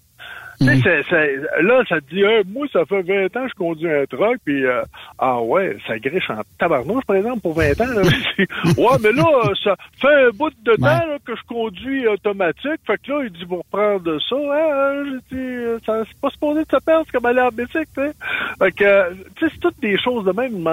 Tu 0.60 0.66
sais, 0.66 0.80
c'est- 0.84 1.04
c'est- 1.10 1.62
là, 1.62 1.84
ça 1.88 2.02
te 2.02 2.10
dit, 2.14 2.22
Hey, 2.24 2.44
moi, 2.48 2.66
ça 2.74 2.84
fait 2.86 3.02
20 3.04 3.26
ans 3.38 3.44
que 3.44 3.50
je 3.50 3.54
conduis 3.56 3.92
un 3.92 4.06
truck, 4.06 4.38
puis 4.44 4.66
euh, 4.66 4.82
ah 5.20 5.40
ouais, 5.42 5.78
ça 5.86 6.00
griche 6.00 6.30
en 6.30 6.42
tabarnouche, 6.58 7.06
par 7.06 7.16
exemple, 7.18 7.42
pour 7.42 7.54
20 7.54 7.80
ans. 7.82 7.86
Là. 7.94 8.02
ouais, 8.78 8.98
mais 9.04 9.12
là, 9.12 9.26
ça 9.64 9.76
fait 10.02 10.08
un 10.28 10.30
bout 10.32 10.52
de 10.64 10.76
temps 10.76 10.86
là, 10.86 11.18
que 11.26 11.36
je 11.36 11.42
conduis 11.48 12.08
automatique. 12.08 12.82
Fait 12.86 12.98
que 12.98 13.12
là, 13.12 13.22
il 13.24 13.30
dit, 13.32 13.46
pour 13.46 13.64
prendre 13.66 14.20
ça, 14.20 14.36
hein, 14.36 15.04
dit, 15.32 15.36
euh, 15.38 15.78
ça 15.86 16.04
c'est 16.08 16.20
pas 16.20 16.30
supposé 16.30 16.62
de 16.64 16.70
se 16.72 16.84
perdre, 16.84 17.06
c'est 17.06 17.12
comme 17.18 17.26
aller 17.26 17.42
en 17.42 17.50
bicycle, 17.50 17.86
tu 17.96 18.02
sais. 18.02 18.12
Fait 18.60 18.72
que, 18.72 18.84
euh, 18.84 19.10
tu 19.36 19.46
sais, 19.46 19.52
c'est 19.54 19.60
toutes 19.60 19.80
des 19.80 19.98
choses 20.00 20.26
de 20.26 20.32
même, 20.32 20.68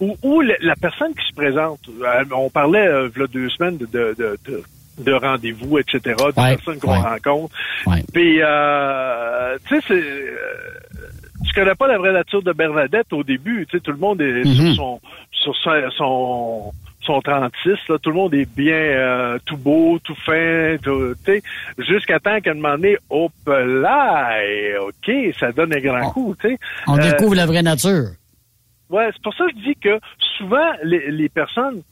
où, 0.00 0.16
où 0.22 0.40
la, 0.40 0.54
la 0.60 0.74
personne 0.76 1.14
qui 1.14 1.26
se 1.28 1.34
présente, 1.34 1.80
euh, 2.00 2.24
on 2.32 2.48
parlait, 2.50 2.86
euh, 2.86 3.08
il 3.14 3.20
y 3.20 3.24
a 3.24 3.26
deux 3.26 3.48
semaines, 3.50 3.76
de, 3.78 3.86
de, 3.86 4.14
de, 4.16 4.38
de- 4.46 4.62
de 4.98 5.12
rendez-vous, 5.12 5.78
etc., 5.78 6.00
de 6.04 6.22
Ouais, 6.40 6.56
personnes 6.56 6.78
qu'on 6.78 6.92
ouais. 6.92 6.98
rencontre. 7.08 7.54
Ouais. 7.86 8.02
Puis, 8.12 8.38
euh, 8.42 9.56
tu 9.68 9.76
sais, 9.76 9.80
c'est... 9.88 9.94
euh, 9.94 10.36
tu 11.46 11.52
connais 11.54 11.74
pas 11.74 11.86
la 11.86 11.98
vraie 11.98 12.12
nature 12.12 12.42
de 12.42 12.52
Bernadette 12.52 13.12
au 13.12 13.22
début. 13.22 13.66
Tu 13.70 13.76
sais, 13.76 13.82
tout 13.82 13.92
le 13.92 13.98
monde 13.98 14.20
est 14.20 14.44
Mhm. 14.44 14.54
sur 14.54 14.74
son 14.74 15.00
sur 15.30 15.54
son, 15.56 15.90
son 15.96 16.72
son 17.02 17.20
36, 17.20 17.76
là, 17.88 17.98
tout 18.02 18.10
le 18.10 18.16
monde 18.16 18.34
est 18.34 18.52
bien 18.56 18.74
euh, 18.74 19.38
tout 19.46 19.56
beau, 19.56 20.00
tout 20.02 20.16
fin, 20.24 20.76
tout, 20.82 21.14
tu 21.24 21.34
sais, 21.34 21.42
jusqu'à 21.78 22.18
temps 22.18 22.40
qu'à 22.40 22.50
un 22.50 22.54
moment 22.54 22.70
donné, 22.74 22.96
hop 23.10 23.30
là, 23.46 24.42
et 24.44 24.76
OK, 24.78 25.12
ça 25.38 25.52
donne 25.52 25.72
un 25.72 25.78
grand 25.80 26.08
On- 26.08 26.10
coup, 26.10 26.34
tu 26.40 26.48
sais. 26.48 26.58
On 26.88 26.98
Euh, 26.98 27.02
découvre 27.12 27.36
la 27.36 27.46
vraie 27.46 27.62
nature. 27.62 28.08
Ouais, 28.90 29.08
c'est 29.12 29.22
pour 29.22 29.34
ça 29.34 29.44
que 29.44 29.50
je 29.56 29.68
dis 29.68 29.76
que 29.76 30.00
souvent 30.38 30.72
les, 30.82 31.12
les 31.12 31.28
personnes, 31.28 31.82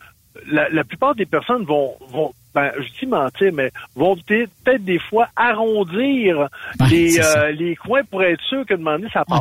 la, 0.50 0.68
la 0.70 0.83
plupart 0.83 1.14
des 1.14 1.26
personnes 1.26 1.62
vont, 1.64 1.94
vont 2.11 2.33
ben, 2.54 2.70
je 2.78 2.98
dis 3.00 3.06
mentir, 3.06 3.52
mais 3.52 3.70
vont 3.96 4.16
peut- 4.16 4.46
peut-être 4.64 4.84
des 4.84 4.98
fois 4.98 5.28
arrondir 5.36 6.48
les, 6.90 7.18
euh, 7.20 7.50
les 7.52 7.74
coins 7.76 8.02
pour 8.10 8.22
être 8.22 8.40
sûr 8.48 8.64
qu'à 8.66 8.74
un 8.74 8.76
moment 8.78 8.92
donné, 8.98 9.08
ça 9.12 9.24
passe. 9.24 9.40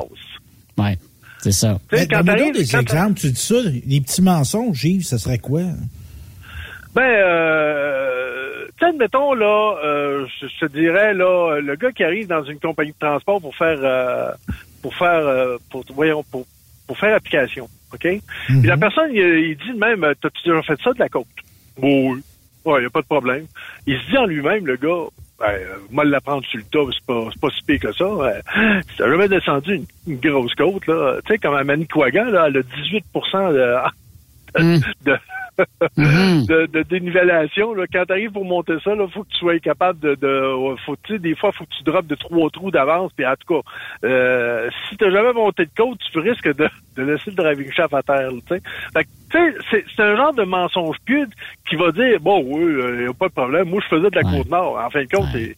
Ouais, 0.78 0.98
c'est 1.40 1.52
ça. 1.52 1.80
Mais 1.92 2.08
quand 2.08 2.24
donc 2.24 2.54
des 2.54 2.66
quand 2.66 2.80
exemples. 2.82 3.20
Tu 3.20 3.32
dis 3.32 3.40
ça, 3.42 3.56
les 3.86 4.02
petits 4.02 4.22
mensonges, 4.22 4.84
Yves, 4.84 5.04
ça 5.04 5.18
serait 5.18 5.38
quoi? 5.38 5.62
Ben, 6.96 7.02
euh, 7.04 8.66
tu 8.78 8.86
sais, 8.86 8.86
admettons, 8.92 9.34
là, 9.34 9.76
euh, 9.84 10.26
je, 10.42 10.48
je 10.48 10.66
te 10.66 10.72
dirais, 10.72 11.14
là, 11.14 11.60
le 11.60 11.76
gars 11.76 11.92
qui 11.92 12.04
arrive 12.04 12.28
dans 12.28 12.44
une 12.44 12.60
compagnie 12.60 12.92
de 12.92 12.98
transport 13.00 13.42
pour 13.42 13.56
faire, 13.56 13.80
euh, 13.82 14.32
pour 14.82 14.96
faire, 14.96 15.26
euh, 15.26 15.58
pour, 15.72 15.84
voyons, 15.96 16.24
pour, 16.32 16.46
pour 16.88 16.98
faire 16.98 17.16
application, 17.16 17.68
OK? 17.94 18.08
Puis 18.48 18.62
la 18.64 18.78
personne, 18.78 19.10
il, 19.12 19.22
il 19.22 19.58
dit 19.58 19.74
de 19.74 19.80
même, 19.80 20.02
t'as-tu 20.22 20.50
déjà 20.50 20.62
fait 20.62 20.80
ça 20.84 20.94
de 20.94 21.00
la 21.00 21.10
côte? 21.10 21.26
Bon, 21.80 22.16
oui. 22.66 22.74
Ouais, 22.74 22.84
y 22.84 22.86
a 22.86 22.90
pas 22.90 23.02
de 23.02 23.06
problème. 23.08 23.46
Il 23.88 24.00
se 24.00 24.10
dit 24.10 24.18
en 24.18 24.26
lui-même, 24.26 24.66
le 24.66 24.76
gars, 24.78 25.06
ben, 25.40 25.48
euh, 25.48 25.76
mal 25.92 26.10
l'apprendre 26.10 26.46
sur 26.46 26.58
le 26.60 26.64
tas, 26.66 26.92
c'est 26.94 27.06
pas, 27.06 27.28
c'est 27.32 27.42
pas 27.42 27.50
si 27.50 27.64
pire 27.64 27.80
que 27.80 27.92
ça. 27.94 28.06
Euh, 28.06 28.42
si 28.90 28.98
t'as 28.98 29.10
jamais 29.10 29.28
descendu 29.28 29.76
une, 29.76 29.86
une 30.08 30.20
grosse 30.20 30.56
côte, 30.56 30.86
là, 30.88 31.18
tu 31.26 31.34
sais, 31.34 31.38
comme 31.40 31.56
à 31.56 31.64
Manicouagan, 31.64 32.26
là, 32.26 32.46
elle 32.48 32.58
a 32.58 32.62
18 32.64 33.06
de, 33.14 33.76
Hum. 34.56 34.80
de, 35.06 35.18
Mhm. 35.98 36.46
de, 36.48 36.66
de 36.72 36.84
dénivellation. 36.84 37.74
Là. 37.74 37.86
Quand 37.92 38.04
tu 38.06 38.12
arrives 38.14 38.32
pour 38.32 38.46
monter 38.46 38.74
ça, 38.84 38.92
il 38.94 39.08
faut 39.12 39.24
que 39.24 39.30
tu 39.30 39.38
sois 39.38 39.60
capable 39.60 40.00
de... 40.00 40.16
de 40.16 40.76
faut, 40.86 40.96
des 41.10 41.36
fois, 41.36 41.52
faut 41.52 41.66
que 41.66 41.74
tu 41.78 41.84
droppes 41.84 42.08
de 42.08 42.16
trois 42.16 42.50
trous 42.50 42.72
d'avance. 42.72 43.12
Puis 43.16 43.26
en 43.26 43.34
tout 43.36 43.62
cas, 43.62 43.70
euh, 44.08 44.70
si 44.90 44.98
tu 44.98 45.12
jamais 45.12 45.34
monté 45.34 45.66
de 45.66 45.72
côte, 45.76 46.00
tu 46.12 46.20
risques 46.20 46.54
de, 46.56 46.68
de 46.98 47.04
laisser 47.04 47.32
le 47.32 47.36
driving 47.36 47.72
shaft 47.72 47.94
à 47.94 48.02
terre. 48.04 48.32
là, 48.32 48.38
tu 48.48 48.56
sais. 48.56 48.62
Fait 48.94 49.04
que, 49.04 49.10
tu 49.32 49.38
sais, 49.38 49.58
c'est, 49.72 49.86
c'est 49.96 50.04
un 50.04 50.16
genre 50.16 50.34
de 50.34 50.44
mensonge 50.44 50.98
pieux 51.06 51.26
qui 51.70 51.76
va 51.76 51.92
dire, 51.92 52.20
bon, 52.20 52.44
oui, 52.48 52.64
il 52.66 53.00
n'y 53.02 53.08
a 53.08 53.14
pas 53.14 53.28
de 53.28 53.34
problème. 53.34 53.70
Moi, 53.70 53.82
je 53.84 53.96
faisais 53.96 54.10
de 54.10 54.16
la 54.16 54.24
Ouais. 54.30 54.38
Côte-Nord. 54.40 54.80
En 54.84 54.90
fin 54.90 55.04
de 55.04 55.08
compte, 55.10 55.34
Ouais. 55.34 55.56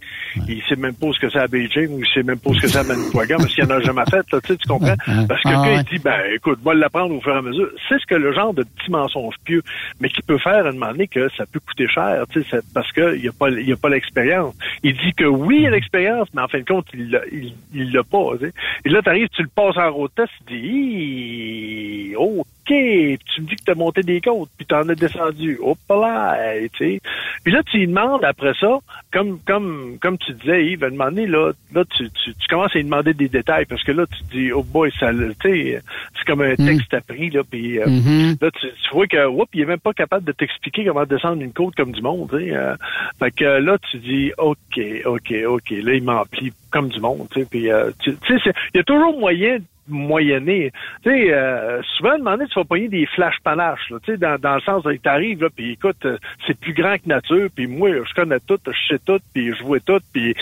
il, 0.48 0.56
il 0.58 0.64
sait 0.64 0.76
même 0.76 0.94
pas 0.96 1.08
ce 1.14 1.20
que 1.20 1.30
c'est 1.30 1.40
à 1.40 1.48
Beijing 1.48 1.90
ou 1.90 2.00
il 2.00 2.08
sait 2.14 2.24
même 2.24 2.40
pas 2.40 2.52
ce 2.54 2.62
que 2.62 2.68
c'est 2.68 2.80
à 2.80 2.84
Manicouagan 2.84 3.38
parce 3.38 3.54
qu'il 3.54 3.64
en 3.66 3.70
a 3.70 3.80
jamais 3.82 4.04
fait. 4.10 4.26
Là, 4.32 4.42
tu 4.42 4.48
sais, 4.48 4.58
tu 4.58 4.68
comprends? 4.68 4.96
Parce 5.28 5.42
que 5.42 5.50
Ah, 5.50 5.54
quand 5.54 5.62
ouais. 5.64 5.76
il 5.92 5.98
dit, 5.98 6.04
ben, 6.04 6.20
écoute, 6.34 6.60
moi, 6.64 6.74
l'apprendre 6.74 7.14
au 7.16 7.22
fur 7.22 7.34
et 7.34 7.38
à 7.38 7.42
mesure, 7.42 7.70
c'est 7.88 8.00
ce 8.00 8.06
que 8.06 8.16
le 8.16 8.34
genre 8.34 8.54
de 8.54 8.64
petit 8.64 8.90
mensonge 8.92 9.36
pieux, 9.44 9.62
mais 10.00 10.10
qui 10.10 10.22
peut 10.22 10.38
faire 10.38 10.66
à 10.66 10.70
un 10.70 10.72
moment 10.74 10.92
donné 10.92 11.08
que 11.08 11.30
ça 11.38 11.46
peut 11.46 11.60
coûter 11.60 11.88
cher, 11.88 12.26
tu 12.32 12.44
parce 12.74 12.92
qu'il 12.92 13.22
n'y 13.22 13.28
a 13.28 13.32
pas, 13.32 13.50
il 13.50 13.68
y 13.68 13.72
a 13.72 13.78
pas 13.78 13.90
l'expérience. 13.90 14.56
Il 14.84 14.94
dit 14.94 15.14
que 15.14 15.26
oui, 15.26 15.58
il 15.58 15.64
y 15.64 15.68
a 15.68 15.72
l'expérience, 15.72 16.28
mais 16.34 16.42
en 16.42 16.48
fin 16.48 16.60
de 16.60 16.66
compte, 16.66 16.88
il 16.94 17.12
l'a, 17.12 17.22
il, 17.32 17.54
il 17.74 17.92
l'a 17.92 18.04
pas, 18.04 18.32
tu 18.40 18.46
sais. 18.46 18.54
Et 18.86 18.90
là, 18.90 19.02
t'arrives, 19.02 19.30
tu 19.30 19.42
le 19.42 19.50
passes 19.50 19.78
en 19.78 19.92
road 19.92 20.12
test, 20.16 20.32
tu 20.48 20.54
dis, 20.56 22.16
OK, 22.16 22.46
Puis 22.66 23.20
tu 23.34 23.42
me 23.42 23.48
dis 23.48 23.56
que 23.56 23.64
t'as 23.64 23.76
monté 23.76 24.02
des 24.02 24.22
côtes, 24.22 24.50
puis 24.58 24.66
t'en 24.66 24.88
as 24.90 24.96
descendu. 24.96 25.58
Hop 25.62 25.78
là, 25.90 26.38
tu 26.74 26.78
sais. 26.78 27.02
Puis 27.46 27.54
là, 27.54 27.62
tu 27.64 27.78
lui 27.78 27.88
demandes 27.88 28.26
après 28.26 28.54
ça, 28.60 28.80
comme, 29.14 29.40
comme, 29.46 29.98
comme 30.02 30.18
tu 30.18 30.34
disais, 30.34 30.66
Yves, 30.66 30.84
à 30.84 30.90
donné, 30.90 31.28
là, 31.28 31.52
là 31.74 31.84
tu, 31.96 32.10
tu, 32.10 32.34
tu 32.34 32.48
commences 32.50 32.72
à 32.76 32.80
lui 32.80 32.84
demander 32.86 33.14
des 33.14 33.30
détails, 33.30 33.66
parce 33.66 33.84
que 33.84 33.92
là, 33.92 34.06
tu 34.08 34.24
te 34.24 34.32
dis, 34.36 34.52
oh 34.52 34.64
boy, 34.64 34.92
ça, 35.00 35.12
tu 35.14 35.32
sais, 35.44 35.82
c'est 36.18 36.26
comme 36.26 36.42
un 36.42 36.56
texte 36.56 36.94
appris, 36.94 37.30
là, 37.30 37.42
puis 37.50 37.80
euh, 37.80 37.86
Mhm. 37.88 38.36
là, 38.42 38.50
tu, 38.52 38.68
tu 38.68 38.90
vois 38.94 39.06
que, 39.08 39.28
oups, 39.28 39.48
il 39.54 39.62
est 39.62 39.66
même 39.66 39.80
pas 39.80 39.94
capable 39.94 40.26
de 40.26 40.32
t'expliquer 40.32 40.86
comment 40.86 41.06
descendre 41.06 41.42
une 41.42 41.54
côte 41.54 41.76
comme 41.76 41.92
du 41.92 42.02
monde, 42.02 42.30
tu 42.32 42.38
sais. 42.40 42.56
euh. 42.56 42.76
fait 43.20 43.32
que 43.32 43.46
là, 43.46 43.78
tu 43.92 44.00
dis, 44.00 44.32
OK, 44.40 44.82
OK, 45.06 45.34
OK, 45.48 45.70
là, 45.70 45.94
il 45.94 46.04
m'emplit 46.04 46.52
comme 46.76 46.90
du 46.90 47.00
monde, 47.00 47.26
tu 47.32 47.40
sais, 47.40 47.48
puis, 47.50 47.72
euh, 47.72 47.90
tu 48.04 48.12
sais, 48.12 48.52
il 48.74 48.78
y 48.78 48.80
a 48.80 48.84
toujours 48.84 49.18
moyen 49.18 49.60
de 49.60 49.64
moyenner. 49.88 50.74
Tu 51.04 51.10
sais, 51.10 51.34
euh, 51.34 51.82
souvent, 51.96 52.10
à 52.10 52.16
un 52.16 52.18
moment 52.18 52.32
donné, 52.32 52.50
tu 52.50 52.60
vas 52.60 52.66
pogner 52.66 52.90
des 52.90 53.06
flash 53.06 53.36
panaches, 53.46 53.88
tu 53.88 54.12
sais, 54.12 54.18
dans, 54.18 54.38
dans 54.38 54.56
le 54.56 54.62
sens 54.62 54.84
où 54.84 54.94
t'arrives, 54.98 55.42
là, 55.42 55.48
puis 55.56 55.72
écoute, 55.72 56.04
euh, 56.04 56.18
c'est 56.46 56.60
plus 56.60 56.74
grand 56.74 56.96
que 56.98 57.08
nature, 57.08 57.48
puis 57.56 57.68
moi, 57.68 57.92
je 57.92 58.14
connais 58.14 58.40
tout, 58.46 58.60
je 58.68 58.94
sais 58.94 59.00
tout, 59.06 59.20
puis 59.34 59.54
je 59.58 59.64
vois 59.64 59.80
tout, 59.80 60.00
puis... 60.12 60.36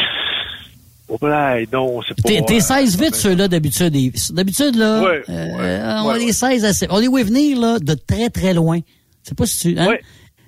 Oh, 1.08 1.20
ben, 1.22 1.66
non, 1.72 2.02
c'est 2.02 2.16
pas... 2.20 2.30
T'es, 2.30 2.42
t'es 2.42 2.56
euh, 2.56 2.60
16 2.62 3.00
vite, 3.00 3.14
ceux-là, 3.14 3.48
d'habitude. 3.48 3.94
D'habitude, 4.32 4.76
là, 4.76 5.02
Ouais, 5.04 5.22
euh, 5.30 5.58
ouais, 5.58 5.82
on 6.02 6.08
ouais, 6.08 6.20
les 6.20 6.26
ouais. 6.26 6.32
16 6.32 6.66
assez. 6.66 6.88
On 6.90 6.98
les 7.00 7.10
voit 7.10 7.24
venir, 7.24 7.60
là, 7.60 7.78
de 7.80 7.94
très, 7.94 8.30
très 8.30 8.56
loin? 8.56 8.80
C'est 9.22 9.38
pas 9.38 9.46
si 9.46 9.76
tu, 9.76 9.80
hein? 9.80 9.94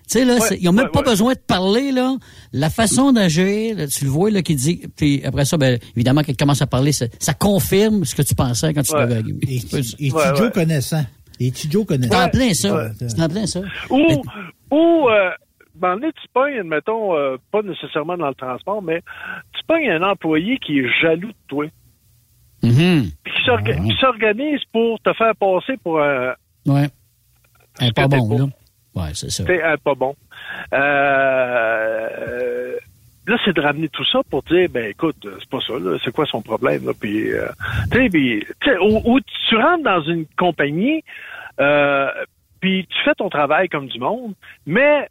Tu 0.08 0.20
sais, 0.20 0.26
là, 0.26 0.36
Ouais, 0.36 0.58
ils 0.60 0.70
ont 0.70 0.72
même 0.72 0.86
ouais, 0.86 0.92
pas 0.92 1.00
ouais. 1.00 1.06
besoin 1.06 1.34
de 1.34 1.40
parler, 1.40 1.92
là. 1.92 2.16
La 2.54 2.70
façon 2.70 3.12
d'agir, 3.12 3.76
tu 3.90 4.06
le 4.06 4.12
vois, 4.12 4.30
là, 4.30 4.42
qui 4.44 4.56
dit, 4.56 4.82
puis 4.96 5.22
après 5.26 5.46
ça, 5.46 5.58
ben, 5.58 5.80
évidemment, 5.96 6.22
quand 6.22 6.32
il 6.32 6.38
commence 6.38 6.62
à 6.62 6.68
parler, 6.68 6.92
ça, 6.92 7.08
ça 7.20 7.34
confirme 7.34 8.06
ce 8.06 8.14
que 8.14 8.22
tu 8.22 8.36
pensais 8.36 8.74
quand 8.74 8.84
tu 8.84 8.94
Ouais. 8.94 9.00
l'avais 9.00 9.22
Et, 9.48 9.56
et 9.56 9.60
tu 9.62 10.12
Ouais, 10.16 10.24
Joe 10.36 10.42
ouais. 10.42 10.52
connaissant. 10.52 11.04
Et 11.40 11.52
Tidjo 11.52 11.84
connaît 11.86 12.08
C'est 12.08 12.16
en 12.16 12.30
plein 12.30 12.54
ça. 12.54 12.76
Ouais. 12.76 12.92
C'est 13.00 13.20
en 13.22 13.28
plein 13.28 13.46
ça. 13.46 13.62
Ou, 13.90 14.22
ou 14.72 15.10
euh, 15.10 15.30
ben, 15.76 15.96
là, 15.98 16.08
tu 16.12 16.28
pognes, 16.34 16.60
admettons, 16.60 17.16
euh, 17.18 17.38
pas 17.52 17.62
nécessairement 17.64 18.16
dans 18.18 18.30
le 18.30 18.36
transport, 18.36 18.82
mais 18.84 19.02
tu 19.54 19.62
pognes 19.68 19.90
un 19.90 20.04
employé 20.04 20.58
qui 20.60 20.80
est 20.80 20.88
jaloux 21.02 21.28
de 21.30 21.36
toi, 21.48 21.66
Mhm. 22.64 23.10
puis 23.24 23.34
qui 23.34 23.44
s'orga- 23.44 23.76
qui 23.76 23.94
s'organise 24.00 24.62
pour 24.72 25.00
te 25.02 25.12
faire 25.14 25.36
passer 25.36 25.74
pour 25.84 26.00
un, 26.02 26.34
Ouais. 26.66 26.90
Un 27.80 27.90
pas 27.92 28.08
bon, 28.08 28.38
là. 28.38 28.46
C'est 29.14 29.30
ça. 29.30 29.44
un 29.48 29.78
pas 29.78 29.96
bon. 29.96 30.16
Euh, 30.74 32.10
là, 33.28 33.38
c'est 33.44 33.56
de 33.56 33.62
ramener 33.62 33.90
tout 33.90 34.06
ça 34.06 34.22
pour 34.30 34.44
dire, 34.44 34.70
ben 34.70 34.90
écoute, 34.90 35.18
c'est 35.40 35.50
pas 35.50 35.60
ça, 35.60 35.74
c'est 36.04 36.12
quoi 36.12 36.26
son 36.26 36.42
problème, 36.42 36.86
là, 36.86 36.94
puis, 37.00 37.32
euh, 37.32 37.48
tu 37.92 38.10
où, 38.80 39.20
tu 39.50 39.56
rentres 39.56 39.84
dans 39.84 40.02
une 40.02 40.26
compagnie, 40.38 41.04
euh, 41.60 42.10
puis 42.60 42.88
tu 42.90 42.98
fais 43.04 43.16
ton 43.16 43.30
travail 43.30 43.70
comme 43.70 43.88
du 43.88 44.00
monde, 44.00 44.34
mais 44.66 45.10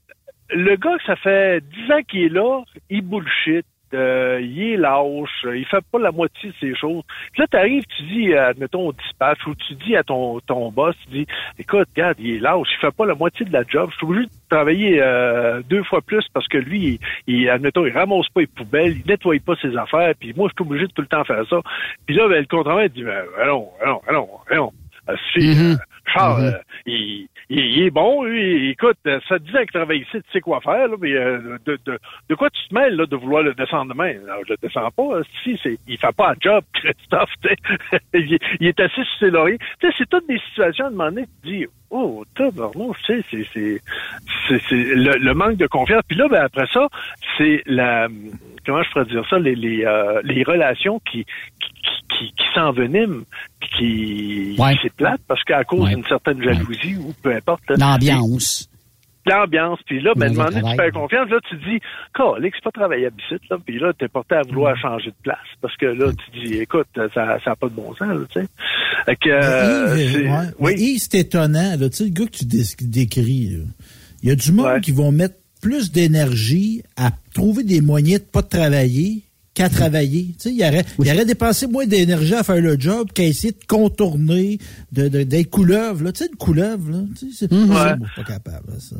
le 0.50 0.76
gars, 0.76 0.96
ça 1.06 1.16
fait 1.16 1.60
10 1.60 1.92
ans 1.92 2.02
qu'il 2.06 2.22
est 2.22 2.28
là, 2.28 2.62
il 2.90 3.02
bullshit, 3.02 3.66
euh, 3.94 4.40
il 4.42 4.72
est 4.72 4.76
lâche, 4.76 5.44
il 5.44 5.64
fait 5.66 5.84
pas 5.90 5.98
la 5.98 6.12
moitié 6.12 6.50
de 6.50 6.54
ses 6.60 6.74
choses. 6.74 7.02
Puis 7.32 7.42
là, 7.42 7.46
tu 7.50 7.56
arrives, 7.56 7.84
tu 7.96 8.02
dis, 8.04 8.32
euh, 8.32 8.48
admettons, 8.50 8.88
au 8.88 8.92
dispatch, 8.92 9.46
ou 9.46 9.54
tu 9.54 9.74
dis 9.74 9.96
à 9.96 10.02
ton, 10.02 10.40
ton 10.40 10.70
boss, 10.70 10.94
tu 11.04 11.18
dis, 11.18 11.26
écoute, 11.58 11.88
regarde, 11.94 12.16
il 12.18 12.36
est 12.36 12.38
lâche, 12.40 12.68
il 12.72 12.80
fait 12.80 12.94
pas 12.94 13.06
la 13.06 13.14
moitié 13.14 13.46
de 13.46 13.52
la 13.52 13.64
job, 13.66 13.90
je 13.92 13.96
suis 13.96 14.06
obligé 14.06 14.26
de 14.26 14.32
travailler 14.50 15.00
euh, 15.00 15.62
deux 15.68 15.82
fois 15.84 16.00
plus 16.00 16.24
parce 16.32 16.48
que 16.48 16.58
lui, 16.58 17.00
il, 17.26 17.34
il, 17.34 17.50
admettons, 17.50 17.86
il 17.86 17.92
ramasse 17.92 18.28
pas 18.28 18.40
les 18.40 18.46
poubelles, 18.46 18.96
il 18.98 19.06
nettoie 19.06 19.36
pas 19.44 19.54
ses 19.62 19.76
affaires, 19.76 20.14
puis 20.18 20.32
moi, 20.36 20.48
je 20.48 20.54
suis 20.54 20.70
obligé 20.70 20.86
de 20.86 20.92
tout 20.92 21.02
le 21.02 21.08
temps 21.08 21.24
faire 21.24 21.46
ça. 21.48 21.60
Puis 22.06 22.16
là, 22.16 22.28
ben, 22.28 22.40
le 22.40 22.46
contrat, 22.46 22.84
il 22.84 22.90
dit, 22.90 23.04
ben, 23.04 23.24
allons, 23.40 23.68
allons, 23.82 24.00
allons, 24.08 24.28
allons. 24.50 24.72
Euh, 25.08 25.16
si, 25.32 25.76
Charles, 26.06 26.44
euh, 26.44 26.58
il, 26.86 27.28
il, 27.50 27.82
est 27.82 27.90
bon, 27.90 28.24
lui. 28.24 28.70
Écoute, 28.70 28.96
euh, 29.06 29.20
ça 29.28 29.38
te 29.38 29.44
dit 29.44 29.52
qu'il 29.52 29.66
travaille 29.66 30.00
ici, 30.00 30.12
tu 30.12 30.22
sais 30.32 30.40
quoi 30.40 30.60
faire, 30.60 30.88
là, 30.88 30.96
mais 31.00 31.12
euh, 31.12 31.58
de, 31.66 31.78
de, 31.84 31.98
de 32.28 32.34
quoi 32.34 32.50
tu 32.50 32.68
te 32.68 32.74
mêles 32.74 32.96
là, 32.96 33.06
de 33.06 33.16
vouloir 33.16 33.42
le 33.42 33.54
descendre 33.54 33.92
demain? 33.92 34.12
Je 34.46 34.52
le 34.52 34.56
descends 34.62 34.90
pas. 34.90 35.16
euh, 35.18 35.22
Si, 35.42 35.58
c'est, 35.62 35.78
il 35.86 35.98
fait 35.98 36.14
pas 36.16 36.30
un 36.30 36.36
job, 36.40 36.64
Christophe. 36.74 37.30
il, 38.14 38.38
il 38.60 38.66
est 38.66 38.80
assis 38.80 38.94
sur 39.04 39.18
ses 39.18 39.30
lauriers. 39.30 39.58
C'est 39.80 40.08
toutes 40.08 40.26
des 40.28 40.38
situations 40.50 40.86
à 40.86 40.88
un 40.88 40.90
moment 40.90 41.10
donné, 41.10 41.26
tu 41.42 41.48
dis, 41.50 41.66
oh, 41.94 42.24
tabarnouche, 42.36 42.98
tu 43.06 43.20
sais, 43.20 43.24
c'est, 43.30 43.46
c'est, 43.54 43.80
c'est, 44.48 44.60
c'est 44.68 44.74
le, 44.94 45.16
le 45.18 45.34
manque 45.34 45.56
de 45.56 45.66
confiance. 45.66 46.02
Puis 46.08 46.16
là, 46.18 46.26
ben, 46.28 46.42
après 46.44 46.66
ça, 46.72 46.88
c'est 47.38 47.62
la, 47.66 48.08
comment 48.66 48.82
je 48.82 48.90
pourrais 48.90 49.04
dire 49.06 49.24
ça, 49.30 49.38
les, 49.38 49.54
les, 49.54 49.84
euh, 49.84 50.20
les 50.24 50.42
relations 50.42 51.00
qui, 51.10 51.24
qui, 51.24 51.92
qui, 52.08 52.32
qui 52.36 52.44
s'enveniment, 52.54 53.22
puis 53.60 53.70
qui, 53.78 54.56
Ouais. 54.60 54.74
c'est 54.82 54.92
plate 54.92 55.20
parce 55.28 55.42
qu'à 55.44 55.64
cause 55.64 55.80
Ouais. 55.84 55.94
d'une 55.94 56.04
certaine 56.04 56.42
jalousie 56.42 56.96
ou 56.96 57.12
peu 57.22 57.34
importe. 57.34 57.62
L'ambiance. 57.78 58.68
L'ambiance. 59.26 59.78
Puis 59.86 60.00
là, 60.00 60.12
ben, 60.16 60.32
demander, 60.32 60.56
tu 60.56 60.60
travail. 60.62 60.76
fais 60.76 60.90
confiance. 60.92 61.30
Là, 61.30 61.38
tu 61.48 61.56
dis, 61.56 61.80
Calique, 62.14 62.54
c'est 62.54 62.64
pas 62.64 62.70
travaillable 62.70 63.16
ici, 63.20 63.40
là. 63.50 63.56
Puis 63.64 63.78
là, 63.78 63.92
t'es 63.98 64.08
porté 64.08 64.34
à 64.36 64.42
Mm. 64.42 64.48
vouloir 64.48 64.76
changer 64.76 65.10
de 65.10 65.16
place. 65.22 65.38
Parce 65.60 65.76
que 65.76 65.86
là, 65.86 66.10
tu 66.12 66.40
dis, 66.46 66.54
écoute, 66.58 66.86
ça, 67.14 67.38
ça 67.44 67.50
a 67.52 67.56
pas 67.56 67.68
de 67.68 67.74
bon 67.74 67.94
sens, 67.94 68.18
tu 68.32 68.40
sais. 68.40 68.46
Fait 69.06 69.16
que, 69.16 69.28
euh, 69.30 69.96
Yves, 69.98 70.12
c'est- 70.12 70.28
ouais. 70.30 70.46
oui. 70.58 70.98
C'est 70.98 71.18
étonnant. 71.18 71.76
Là, 71.78 71.88
tu 71.90 71.96
sais, 71.96 72.04
le 72.04 72.10
gars 72.10 72.26
que 72.26 72.36
tu 72.38 72.44
dé- 72.44 72.62
décris, 72.80 73.58
il 74.22 74.28
y 74.28 74.32
a 74.32 74.34
du 74.36 74.52
monde 74.52 74.66
Ouais. 74.66 74.80
qui 74.80 74.92
vont 74.92 75.12
mettre 75.12 75.34
plus 75.60 75.90
d'énergie 75.92 76.82
à 76.96 77.10
trouver 77.34 77.62
des 77.64 77.80
moyens 77.80 78.20
de 78.20 78.26
pas 78.26 78.42
travailler 78.42 79.22
qu'à 79.54 79.68
travailler. 79.68 80.26
Tu 80.32 80.34
sais, 80.38 80.50
il 80.52 80.62
aurait, 80.62 80.84
il 80.98 81.12
aurait 81.12 81.24
dépensé 81.24 81.66
moins 81.68 81.86
d'énergie 81.86 82.34
à 82.34 82.42
faire 82.42 82.60
le 82.60 82.78
job 82.78 83.12
qu'à 83.12 83.22
essayer 83.22 83.52
de 83.52 83.64
contourner, 83.68 84.58
de, 84.92 85.08
de- 85.08 85.22
d'être 85.22 85.48
couleuvre. 85.50 86.02
Là. 86.04 86.12
Tu 86.12 86.24
sais, 86.24 86.30
une 86.30 86.36
couleuvre, 86.36 86.90
là. 86.90 86.98
Tu 87.18 87.30
sais, 87.30 87.46
c'est 87.48 87.52
Ouais. 87.54 87.94
je 88.00 88.06
suis 88.12 88.22
pas 88.22 88.32
capable 88.32 88.74
de 88.74 88.80
ça. 88.80 88.96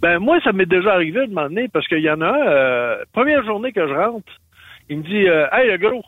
Ben, 0.00 0.18
moi, 0.18 0.38
ça 0.42 0.52
m'est 0.52 0.66
déjà 0.66 0.92
arrivé 0.94 1.26
moment 1.26 1.48
donné, 1.48 1.68
parce 1.68 1.86
qu'il 1.88 2.00
y 2.00 2.10
en 2.10 2.20
a 2.20 2.26
un, 2.26 2.46
euh, 2.48 2.96
première 3.12 3.44
journée 3.44 3.72
que 3.72 3.86
je 3.86 3.92
rentre, 3.92 4.32
il 4.88 4.98
me 4.98 5.02
dit, 5.02 5.28
euh, 5.28 5.46
hey, 5.52 5.70
le 5.70 5.78
gros. 5.78 6.02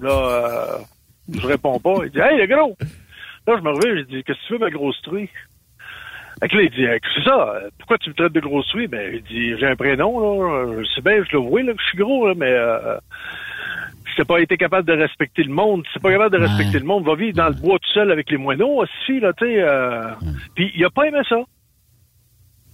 Là, 0.00 0.10
euh, 0.10 0.78
je 1.32 1.46
réponds 1.46 1.78
pas. 1.80 1.94
Il 2.04 2.10
dit, 2.10 2.18
hey, 2.18 2.38
le 2.38 2.46
gros. 2.46 2.76
Là, 3.46 3.54
je 3.58 3.62
me 3.62 3.70
réveille, 3.70 4.04
je 4.08 4.16
dis, 4.16 4.24
qu'est-ce 4.24 4.38
que 4.40 4.46
tu 4.48 4.52
veux, 4.54 4.58
ma 4.58 4.70
grosse 4.70 5.00
truie? 5.02 5.28
Fait 6.42 6.48
que 6.48 6.56
là, 6.56 6.62
il 6.64 6.70
dit, 6.70 6.84
c'est 7.14 7.22
ça, 7.22 7.54
euh, 7.54 7.70
pourquoi 7.78 7.98
tu 7.98 8.10
me 8.10 8.14
traites 8.16 8.32
de 8.32 8.40
grosse 8.40 8.66
truie? 8.66 8.88
Ben, 8.88 9.14
il 9.14 9.22
dit, 9.22 9.56
j'ai 9.60 9.66
un 9.66 9.76
prénom, 9.76 10.18
là. 10.20 10.82
Je 10.82 10.88
sais 10.88 11.00
bien, 11.00 11.22
je 11.22 11.36
le 11.36 11.38
vois, 11.38 11.62
là, 11.62 11.72
que 11.72 11.80
je 11.80 11.86
suis 11.86 11.98
gros, 11.98 12.26
là, 12.26 12.34
mais, 12.36 12.50
euh, 12.50 12.96
si 14.08 14.16
t'as 14.16 14.24
pas 14.24 14.40
été 14.40 14.56
capable 14.56 14.88
de 14.88 14.92
respecter 15.00 15.44
le 15.44 15.52
monde, 15.52 15.84
si 15.86 15.92
t'es 15.94 16.00
pas 16.00 16.10
capable 16.10 16.36
de 16.36 16.44
respecter 16.44 16.80
le 16.80 16.84
monde, 16.84 17.04
va 17.04 17.14
vivre 17.14 17.36
dans 17.36 17.46
le 17.46 17.54
bois 17.54 17.78
tout 17.78 17.92
seul 17.92 18.10
avec 18.10 18.28
les 18.28 18.38
moineaux, 18.38 18.82
aussi, 18.82 19.20
là, 19.20 19.32
tu 19.34 19.44
sais, 19.44 19.62
euh, 19.62 20.02
Puis, 20.56 20.72
il 20.74 20.84
a 20.84 20.90
pas 20.90 21.04
aimé 21.04 21.20
ça. 21.28 21.38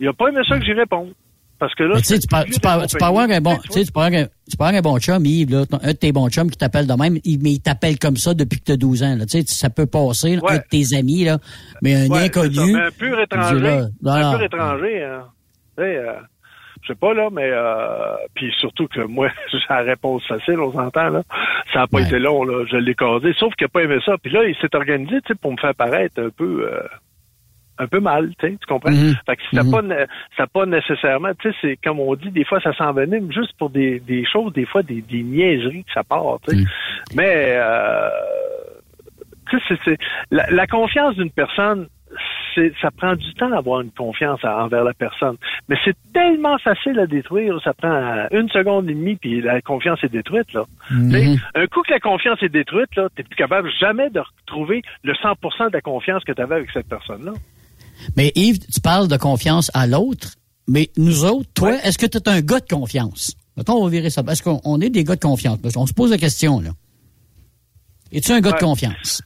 Il 0.00 0.08
a 0.08 0.14
pas 0.14 0.28
aimé 0.28 0.40
ça 0.48 0.58
que 0.58 0.64
j'y 0.64 0.72
réponde. 0.72 1.12
Parce 1.58 1.74
que 1.74 1.82
là, 1.82 1.96
tu 1.98 2.04
sais, 2.04 2.18
tu 2.18 2.28
peux, 2.28 2.44
tu 2.44 2.50
de 2.52 2.60
peux, 2.60 2.86
tu 2.86 2.96
peux 2.96 3.04
avoir 3.04 3.28
un 3.28 3.40
bon, 3.40 3.56
tu 3.64 3.72
sais, 3.72 3.84
tu 3.84 3.90
peux 3.92 4.00
avoir 4.00 4.20
un, 4.20 4.26
tu 4.48 4.56
peux 4.56 4.64
avoir 4.64 4.74
un 4.78 4.80
bon 4.80 4.98
chum, 4.98 5.24
Yves, 5.26 5.50
là, 5.50 5.64
un 5.82 5.88
de 5.88 5.92
tes 5.92 6.12
bons 6.12 6.28
chums 6.28 6.50
qui 6.50 6.56
t'appelle 6.56 6.86
de 6.86 6.92
même, 6.94 7.14
mais 7.14 7.20
il 7.24 7.60
t'appelle 7.60 7.98
comme 7.98 8.16
ça 8.16 8.32
depuis 8.34 8.60
que 8.60 8.64
tu 8.66 8.72
as 8.72 8.76
12 8.76 9.02
ans, 9.02 9.16
là. 9.16 9.26
Tu 9.26 9.40
sais, 9.40 9.44
ça 9.46 9.68
peut 9.68 9.86
passer, 9.86 10.36
là, 10.36 10.42
Ouais. 10.44 10.52
un 10.52 10.56
de 10.58 10.62
tes 10.70 10.96
amis, 10.96 11.24
là, 11.24 11.38
mais 11.82 11.94
un 11.96 12.06
Ouais, 12.08 12.24
inconnu. 12.26 12.72
mais 12.74 12.80
un 12.82 12.90
pur 12.90 13.18
étranger. 13.20 13.58
là, 13.60 13.80
non, 14.02 14.12
un 14.12 14.22
non. 14.22 14.32
pur 14.38 14.42
étranger, 14.44 15.02
hein. 15.02 15.24
Tu 15.76 15.82
sais, 15.84 15.96
euh, 15.96 16.12
je 16.82 16.86
sais 16.92 16.94
pas, 16.94 17.12
là, 17.12 17.28
mais 17.32 17.50
euh, 17.50 18.14
puis 18.34 18.52
surtout 18.60 18.86
que 18.86 19.00
moi, 19.00 19.28
j'ai 19.52 19.58
la 19.68 19.78
réponse 19.82 20.22
facile, 20.28 20.60
on 20.60 20.72
s'entend, 20.72 21.08
là. 21.08 21.22
Ça 21.72 21.80
n'a 21.80 21.86
pas 21.88 21.98
Ouais. 21.98 22.04
été 22.04 22.20
long, 22.20 22.44
là. 22.44 22.64
Je 22.70 22.76
l'ai 22.76 22.94
casé. 22.94 23.32
Sauf 23.38 23.52
qu'il 23.56 23.64
n'a 23.64 23.68
pas 23.68 23.82
aimé 23.82 23.98
ça. 24.06 24.14
Puis 24.22 24.32
là, 24.32 24.44
il 24.44 24.54
s'est 24.60 24.74
organisé, 24.76 25.20
tu 25.22 25.32
sais, 25.32 25.34
pour 25.34 25.50
me 25.52 25.56
faire 25.56 25.74
paraître 25.74 26.20
un 26.22 26.30
peu 26.30 26.68
euh, 26.72 26.80
un 27.78 27.86
peu 27.86 28.00
mal, 28.00 28.30
tu 28.38 28.50
tu 28.58 28.66
comprends? 28.66 28.90
Mhm. 28.90 29.14
Fait 29.26 29.36
que 29.36 29.42
c'était 29.50 29.62
Mhm. 29.64 29.70
pas 29.70 30.06
ça 30.36 30.46
pas 30.46 30.66
nécessairement, 30.66 31.30
tu 31.38 31.50
sais, 31.50 31.56
c'est 31.60 31.76
comme 31.82 32.00
on 32.00 32.14
dit, 32.14 32.30
des 32.30 32.44
fois 32.44 32.60
ça 32.60 32.72
s'envenime 32.74 33.32
juste 33.32 33.52
pour 33.58 33.70
des, 33.70 34.00
des 34.00 34.24
choses, 34.24 34.52
des 34.52 34.66
fois 34.66 34.82
des, 34.82 35.00
des 35.02 35.22
niaiseries 35.22 35.84
que 35.84 35.92
ça 35.92 36.04
part, 36.04 36.38
tu 36.48 36.54
sais. 36.56 36.62
Mhm. 36.62 36.66
Mais 37.16 37.52
euh, 37.56 38.08
tu 39.50 39.58
sais, 39.60 39.78
c'est- 39.84 39.98
la, 40.30 40.46
la 40.50 40.66
confiance 40.66 41.14
d'une 41.16 41.30
personne, 41.30 41.88
ça 42.82 42.90
prend 42.90 43.14
du 43.14 43.34
temps 43.34 43.50
d'avoir 43.50 43.82
une 43.82 43.92
confiance 43.92 44.42
envers 44.44 44.82
la 44.82 44.92
personne. 44.94 45.36
Mais 45.68 45.76
c'est 45.84 45.94
tellement 46.12 46.58
facile 46.58 46.98
à 46.98 47.06
détruire, 47.06 47.60
ça 47.62 47.72
prend 47.72 48.26
une 48.32 48.48
seconde 48.48 48.90
et 48.90 48.94
demie 48.94 49.14
puis 49.14 49.40
la 49.40 49.60
confiance 49.60 50.02
est 50.02 50.08
détruite 50.08 50.52
là. 50.54 50.64
Tu 50.88 51.10
sais, 51.12 51.36
Un 51.54 51.66
coup 51.68 51.82
que 51.82 51.92
la 51.92 52.00
confiance 52.00 52.42
est 52.42 52.48
détruite 52.48 52.96
là, 52.96 53.08
t'es 53.14 53.22
plus 53.22 53.36
capable 53.36 53.70
jamais 53.78 54.10
de 54.10 54.18
retrouver 54.20 54.82
le 55.04 55.12
100% 55.14 55.68
de 55.68 55.72
la 55.74 55.80
confiance 55.80 56.24
que 56.24 56.32
tu 56.32 56.42
avais 56.42 56.56
avec 56.56 56.70
cette 56.72 56.88
personne 56.88 57.26
là. 57.26 57.32
Mais 58.16 58.32
Yves, 58.34 58.58
tu 58.60 58.80
parles 58.80 59.08
de 59.08 59.16
confiance 59.16 59.70
à 59.74 59.86
l'autre, 59.86 60.34
mais 60.66 60.90
nous 60.96 61.24
autres, 61.24 61.48
toi, 61.54 61.74
est-ce 61.84 61.98
que 61.98 62.06
tu 62.06 62.18
es 62.18 62.28
un 62.28 62.40
gars 62.40 62.60
de 62.60 62.68
confiance? 62.68 63.34
Mettons, 63.56 63.74
on 63.74 63.84
va 63.84 63.90
virer 63.90 64.10
ça. 64.10 64.22
Est-ce 64.28 64.42
qu'on 64.42 64.60
on 64.64 64.80
est 64.80 64.90
des 64.90 65.04
gars 65.04 65.16
de 65.16 65.20
confiance? 65.20 65.58
Parce 65.60 65.74
qu'on 65.74 65.86
se 65.86 65.94
pose 65.94 66.10
la 66.10 66.18
question, 66.18 66.60
là. 66.60 66.70
Es-tu 68.12 68.32
un 68.32 68.40
gars 68.40 68.50
Ouais. 68.52 68.58
de 68.58 68.64
confiance? 68.64 69.22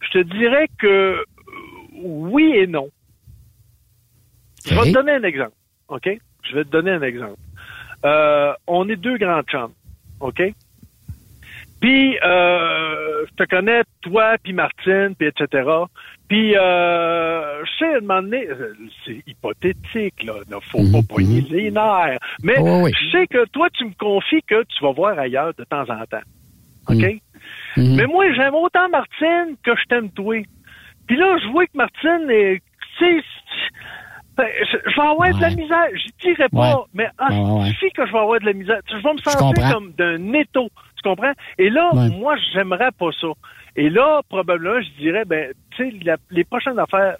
Je 0.00 0.18
te 0.20 0.38
dirais 0.38 0.68
que 0.78 1.16
oui 2.02 2.52
et 2.54 2.66
non. 2.66 2.88
Je 4.66 4.74
vais 4.74 4.82
te 4.84 4.92
donner 4.92 5.12
un 5.12 5.22
exemple, 5.22 5.52
OK? 5.88 6.08
Je 6.48 6.54
vais 6.56 6.64
te 6.64 6.70
donner 6.70 6.90
un 6.92 7.02
exemple. 7.02 7.36
Euh, 8.04 8.52
on 8.66 8.88
est 8.88 8.96
deux 8.96 9.16
grands 9.18 9.42
chums, 9.42 9.72
OK? 10.20 10.40
Puis, 11.80 12.18
euh, 12.18 13.26
je 13.28 13.34
te 13.44 13.48
connais, 13.48 13.82
toi, 14.00 14.36
puis 14.42 14.52
Martine, 14.52 15.14
puis 15.18 15.28
etc. 15.28 15.68
Puis, 16.28 16.56
euh, 16.56 17.64
je 17.64 17.70
sais, 17.78 17.94
à 17.94 17.96
un 17.98 18.00
moment 18.00 18.22
donné, 18.22 18.48
c'est 19.04 19.22
hypothétique, 19.26 20.24
là, 20.24 20.34
il 20.48 20.56
faut 20.70 20.82
Mhm, 20.82 20.92
pas 20.92 21.02
poigner 21.08 21.40
les 21.42 21.70
nerfs. 21.70 22.18
Mais 22.42 22.58
Ouais, 22.58 22.82
ouais. 22.82 22.90
je 22.92 23.10
sais 23.12 23.26
que 23.28 23.44
toi, 23.46 23.68
tu 23.70 23.84
me 23.84 23.94
confies 23.96 24.42
que 24.42 24.64
tu 24.64 24.82
vas 24.82 24.90
voir 24.92 25.18
ailleurs 25.18 25.52
de 25.56 25.64
temps 25.64 25.88
en 25.88 26.04
temps, 26.06 26.22
OK? 26.88 27.04
Mhm. 27.76 27.96
Mais 27.96 28.06
moi, 28.06 28.32
j'aime 28.32 28.54
autant 28.54 28.88
Martine 28.88 29.56
que 29.62 29.76
je 29.76 29.84
t'aime 29.88 30.10
toi. 30.10 30.42
Puis 31.06 31.16
là, 31.16 31.38
je 31.38 31.48
vois 31.48 31.66
que 31.66 31.76
Martine 31.76 32.28
est... 32.30 32.60
Tu 32.98 33.04
sais, 33.04 33.24
ben, 34.36 34.48
je, 34.70 34.76
vais 34.76 35.06
avoir 35.08 35.32
de 35.34 35.40
la 35.40 35.48
Ouais. 35.48 35.54
misère. 35.54 35.86
Je 35.94 36.28
dirais 36.28 36.48
pas, 36.48 36.76
Ouais. 36.78 36.84
mais 36.92 37.08
ah, 37.18 37.30
Ouais, 37.30 37.40
ouais, 37.40 37.62
ouais. 37.62 37.90
que 37.94 38.06
je 38.06 38.12
vais 38.12 38.18
avoir 38.18 38.40
de 38.40 38.46
la 38.46 38.52
misère. 38.52 38.80
Je 38.90 38.96
vais 38.96 39.12
me 39.12 39.18
sentir 39.18 39.70
comme 39.72 39.92
d'un 39.92 40.32
étau. 40.34 40.68
Tu 40.96 41.02
comprends? 41.08 41.32
Et 41.58 41.70
là, 41.70 41.90
Ouais. 41.94 42.08
moi, 42.10 42.36
j'aimerais 42.52 42.90
pas 42.98 43.10
ça. 43.20 43.28
Et 43.76 43.90
là, 43.90 44.22
probablement, 44.28 44.80
je 44.80 44.88
dirais, 45.02 45.24
ben, 45.24 45.52
tu 45.76 45.90
sais, 45.90 46.16
les 46.30 46.44
prochaines 46.44 46.78
affaires, 46.78 47.16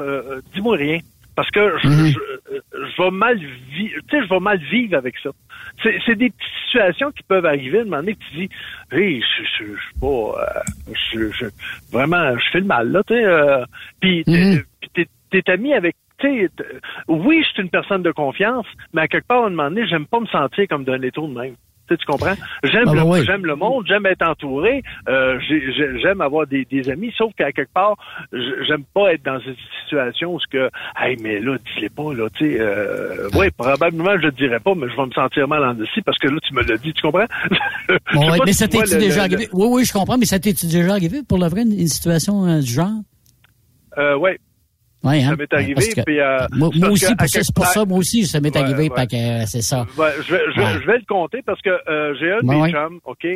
euh, 0.00 0.22
euh, 0.36 0.40
dis-moi 0.54 0.76
rien. 0.76 0.98
Parce 1.34 1.50
que 1.50 1.60
je, 1.82 1.88
Mhm. 1.88 2.06
je, 2.06 2.18
euh, 2.54 2.60
je 2.72 3.02
vais 3.02 3.10
mal 3.10 3.36
vivre, 3.38 4.00
tu 4.08 4.16
sais, 4.18 4.24
je 4.24 4.28
vais 4.30 4.40
mal 4.40 4.58
vivre 4.70 4.96
avec 4.96 5.16
ça. 5.22 5.30
C'est 5.82 6.14
des 6.16 6.30
petites 6.30 6.64
situations 6.64 7.10
qui 7.12 7.22
peuvent 7.24 7.44
arriver. 7.44 7.78
À 7.78 7.82
un 7.82 7.84
moment 7.84 7.96
donné, 7.98 8.14
que 8.14 8.20
tu 8.30 8.36
dis, 8.36 8.48
hey, 8.92 9.20
je, 9.20 9.44
suis 9.44 9.74
pas, 10.00 10.06
euh, 10.06 10.94
je, 11.12 11.30
je, 11.32 11.46
vraiment, 11.92 12.38
je 12.38 12.50
fais 12.52 12.60
le 12.60 12.64
mal 12.66 12.90
là, 12.90 13.02
tu 13.06 13.12
sais. 13.14 13.24
euh, 13.24 13.64
puis 14.00 14.24
t'es- 14.24 14.30
Mhm. 14.54 14.62
puis 14.80 14.90
t'es 14.94 15.06
t'es 15.42 15.50
ami 15.50 15.74
avec, 15.74 15.96
tu 16.18 16.26
sais, 16.26 16.48
t- 16.56 16.64
oui, 17.08 17.42
je 17.42 17.48
suis 17.52 17.62
une 17.62 17.68
personne 17.68 18.02
de 18.02 18.12
confiance, 18.12 18.64
mais 18.94 19.02
à 19.02 19.08
quelque 19.08 19.26
part, 19.26 19.42
à 19.42 19.46
un 19.48 19.50
moment 19.50 19.68
donné, 19.68 19.86
j'aime 19.88 20.06
pas 20.06 20.20
me 20.20 20.26
sentir 20.26 20.66
comme 20.68 20.84
d'un 20.84 21.02
étau 21.02 21.26
de 21.28 21.34
même. 21.38 21.56
Tu, 21.88 21.96
comprends? 22.06 22.34
J'aime 22.64 22.88
Ah, 22.88 22.94
le, 22.94 23.02
oui. 23.02 23.24
j'aime 23.24 23.46
le 23.46 23.54
monde, 23.54 23.84
j'aime 23.86 24.06
être 24.06 24.26
entouré, 24.26 24.82
euh, 25.08 25.38
j'ai- 25.48 25.72
j'ai- 25.72 25.98
j'aime 26.00 26.20
avoir 26.20 26.46
des, 26.46 26.64
des 26.64 26.88
amis, 26.90 27.12
sauf 27.16 27.32
qu'à 27.34 27.52
quelque 27.52 27.72
part, 27.72 27.96
j'aime 28.32 28.84
pas 28.94 29.12
être 29.12 29.24
dans 29.24 29.38
une 29.38 29.54
situation 29.82 30.34
où 30.34 30.40
ce 30.40 30.46
que, 30.48 30.70
hey, 31.00 31.16
mais 31.20 31.38
là, 31.40 31.56
dis-les 31.58 31.88
pas, 31.88 32.12
là, 32.12 32.28
tu 32.30 32.44
sais, 32.52 32.60
euh, 32.60 33.28
oui, 33.34 33.50
probablement, 33.56 34.16
je 34.18 34.26
le 34.26 34.32
dirais 34.32 34.60
pas, 34.60 34.74
mais 34.74 34.88
je 34.90 34.96
vais 34.96 35.06
me 35.06 35.12
sentir 35.12 35.46
mal 35.48 35.64
en 35.64 35.74
dessus 35.74 36.02
parce 36.02 36.18
que 36.18 36.28
là, 36.28 36.38
tu 36.42 36.54
me 36.54 36.62
l'as 36.62 36.76
dit, 36.78 36.92
tu 36.92 37.02
comprends? 37.02 37.26
Bon, 38.14 38.30
ouais, 38.30 38.38
mais 38.44 38.52
ça 38.52 38.66
le- 38.66 39.00
déjà 39.00 39.26
le- 39.26 39.34
arrivé? 39.34 39.48
Oui, 39.52 39.66
oui, 39.70 39.84
je 39.84 39.92
comprends, 39.92 40.18
mais 40.18 40.26
ça 40.26 40.38
t'est-tu 40.38 40.66
déjà 40.66 40.92
arrivé 40.92 41.20
pour 41.28 41.38
le 41.38 41.46
vrai, 41.46 41.62
une, 41.62 41.86
situation 41.86 42.46
euh, 42.46 42.60
du 42.60 42.72
genre? 42.72 42.90
Euh, 43.98 44.16
ouais. 45.06 45.18
Oui, 45.18 45.24
hein? 45.24 45.30
Ça 45.30 45.36
m'est 45.36 45.52
arrivé, 45.54 45.88
que- 45.94 46.00
puis, 46.02 46.20
euh, 46.20 46.38
moi, 46.52 46.68
moi 46.74 46.88
parce 46.88 46.92
aussi, 46.92 47.06
ça, 47.06 47.42
c'est 47.42 47.54
pour 47.54 47.66
ça, 47.66 47.84
moi 47.84 47.98
aussi, 47.98 48.26
ça 48.26 48.40
m'est 48.40 48.54
Ouais, 48.54 48.62
arrivé, 48.62 48.90
ouais. 48.90 49.14
euh, 49.14 49.42
c'est 49.46 49.62
ça. 49.62 49.86
Je, 49.96 50.02
vais, 50.02 50.12
je, 50.26 50.32
vais, 50.32 50.64
Ouais. 50.66 50.72
je 50.82 50.86
vais 50.86 50.98
le 50.98 51.04
compter 51.08 51.42
parce 51.42 51.60
que 51.62 51.70
euh, 51.88 52.14
j'ai 52.18 52.32
un 52.32 52.38
de 52.40 52.46
mes 52.46 52.70
chums, 52.72 53.00
OK, 53.04 53.26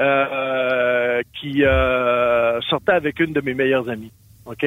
euh, 0.00 1.22
qui 1.40 1.64
euh, 1.64 2.60
sortait 2.62 2.92
avec 2.92 3.20
une 3.20 3.32
de 3.32 3.40
mes 3.40 3.54
meilleures 3.54 3.88
amies, 3.88 4.12
OK? 4.46 4.66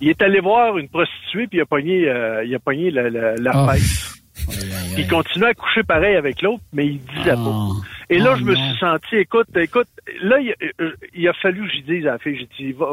Il 0.00 0.08
est 0.08 0.22
allé 0.22 0.40
voir 0.40 0.76
une 0.78 0.88
prostituée 0.88 1.46
puis 1.46 1.58
il 1.58 1.60
a 1.60 1.66
pogné, 1.66 2.10
il 2.44 2.54
a 2.54 2.58
pogné 2.58 2.90
la, 2.90 3.08
la, 3.10 3.34
la 3.36 3.50
Ah. 3.54 3.72
fesse. 3.74 4.14
Il 4.96 5.06
continuait 5.08 5.50
à 5.50 5.54
coucher 5.54 5.82
pareil 5.82 6.16
avec 6.16 6.42
l'autre, 6.42 6.62
mais 6.72 6.86
il 6.86 6.98
disait 7.00 7.30
Ah. 7.32 7.36
pas. 7.36 7.66
Et 8.10 8.18
là, 8.18 8.30
Ah, 8.32 8.36
je 8.38 8.44
me 8.44 8.54
non. 8.54 8.60
suis 8.70 8.78
senti, 8.78 9.16
écoute, 9.16 9.46
écoute, 9.56 9.86
là, 10.22 10.38
il, 10.40 10.54
il 11.14 11.28
a 11.28 11.32
fallu 11.34 11.68
que 11.68 11.74
je 11.76 11.82
dise 11.92 12.06
à 12.06 12.12
la 12.12 12.18
fille, 12.18 12.38
j'ai 12.38 12.64
dit, 12.66 12.72
va, 12.72 12.86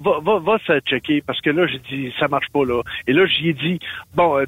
va, 0.00 0.18
va, 0.22 0.38
va 0.38 0.58
se 0.66 0.78
checker, 0.80 1.22
parce 1.26 1.40
que 1.40 1.50
là, 1.50 1.66
j'ai 1.66 1.78
dit, 1.90 2.12
ça 2.18 2.28
marche 2.28 2.48
pas, 2.52 2.64
là. 2.64 2.82
Et 3.06 3.12
là, 3.12 3.26
j'y 3.26 3.50
ai 3.50 3.52
dit, 3.54 3.78
bon, 4.14 4.38
euh, 4.38 4.44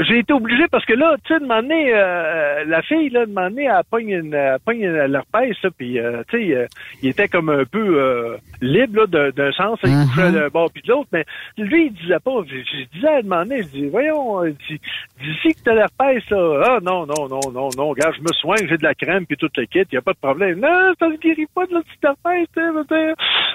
j'ai 0.00 0.18
été 0.18 0.32
obligé, 0.32 0.66
parce 0.70 0.84
que 0.84 0.92
là, 0.94 1.16
tu 1.24 1.34
sais, 1.34 1.40
de 1.40 1.46
donné, 1.46 1.90
euh, 1.94 2.64
la 2.66 2.82
fille, 2.82 3.10
là, 3.10 3.26
de 3.26 3.32
donné, 3.34 3.64
elle 3.64 3.80
pogne 3.90 4.10
une, 4.10 4.34
elle 4.34 4.58
pogne 4.64 4.86
l'herpès, 4.88 5.56
là, 5.62 5.70
puis, 5.76 5.98
euh, 5.98 6.22
tu 6.28 6.38
sais, 6.48 6.54
euh, 6.54 6.66
il 7.02 7.08
était 7.10 7.28
comme 7.28 7.48
un 7.50 7.64
peu 7.64 7.78
euh, 8.00 8.36
libre, 8.60 9.06
là, 9.12 9.30
d'un- 9.32 9.52
sens, 9.52 9.78
il 9.82 9.90
Mhm. 9.90 10.06
couchait 10.06 10.32
d'un 10.32 10.48
bord 10.48 10.70
puis 10.70 10.82
de 10.82 10.88
l'autre, 10.92 11.08
mais 11.12 11.24
lui, 11.56 11.86
il 11.86 11.92
disait 11.94 12.18
pas, 12.20 12.42
je, 12.46 12.84
disais 12.94 13.08
à 13.08 13.22
donné, 13.22 13.62
je 13.62 13.68
dis, 13.68 13.86
voyons, 13.88 14.44
euh, 14.44 14.50
dis- 14.68 14.80
d'ici 15.20 15.54
que 15.54 15.58
t'as 15.64 15.74
l'herpès, 15.74 16.22
là, 16.30 16.62
ah, 16.66 16.78
non, 16.82 17.06
non, 17.06 17.28
non, 17.28 17.50
non, 17.50 17.72
non, 17.72 17.88
regarde, 17.88 18.14
je 18.16 18.22
me 18.22 18.32
soigne, 18.32 18.66
j'ai 18.68 18.76
de 18.78 18.82
la 18.84 18.94
crème, 18.94 19.26
puis 19.26 19.36
tout 19.36 19.48
le 19.56 19.64
kit, 19.64 19.84
y 19.90 19.96
a 19.96 20.02
pas 20.02 20.12
de 20.12 20.18
problème. 20.18 20.60
Non, 20.60 20.92
ça 20.98 21.08
ne 21.08 21.16
guérit 21.16 21.46
pas 21.54 21.66
de 21.66 21.74
la 21.74 21.80
petite 21.80 22.04
herpès, 22.04 22.46
tu 22.54 22.60
sais. 22.88 23.14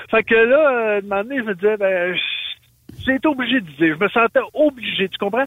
Fait 0.09 0.23
que 0.23 0.35
là, 0.35 0.72
euh, 0.73 0.99
un 0.99 1.01
moment 1.01 1.23
donné, 1.23 1.37
je 1.39 1.43
me 1.43 1.55
disais, 1.55 1.77
ben, 1.77 2.15
j'ai 3.05 3.15
été 3.15 3.27
obligé 3.27 3.59
de 3.59 3.65
dire. 3.71 3.95
Je 3.99 4.03
me 4.03 4.09
sentais 4.09 4.39
obligé, 4.53 5.09
tu 5.09 5.17
comprends? 5.17 5.43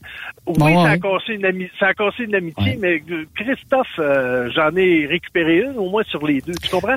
Oui, 0.46 0.56
ça, 0.58 0.64
a 0.66 0.92
ouais. 0.92 1.00
cassé 1.00 1.32
une 1.34 1.68
ça 1.78 1.86
a 1.88 1.94
cassé 1.94 2.24
une 2.24 2.34
amitié, 2.34 2.72
Ouais. 2.72 2.78
mais 2.80 3.02
euh, 3.10 3.24
Christophe, 3.34 3.86
euh, 3.98 4.50
j'en 4.54 4.74
ai 4.76 5.06
récupéré 5.06 5.60
une, 5.60 5.78
au 5.78 5.88
moins 5.88 6.02
sur 6.04 6.26
les 6.26 6.40
deux, 6.40 6.52
tu 6.62 6.68
comprends? 6.70 6.96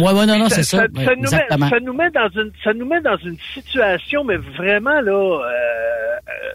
Ouais, 0.00 0.12
ouais, 0.12 0.26
non, 0.26 0.38
non, 0.38 0.48
c'est 0.48 0.62
ça. 0.62 0.78
Ça, 0.78 0.86
Ouais, 0.96 1.04
ça 1.04 1.14
nous 1.14 1.22
met, 1.22 1.26
exactement. 1.26 1.68
ça 1.68 1.80
nous 1.80 1.92
met 1.92 2.10
dans 2.10 2.28
une, 2.28 2.52
ça 2.64 2.72
nous 2.74 2.86
met 2.86 3.00
dans 3.00 3.16
une 3.18 3.36
situation, 3.54 4.24
mais 4.24 4.36
vraiment 4.36 5.00
là, 5.00 5.12
euh, 5.12 5.40
euh, 5.48 6.52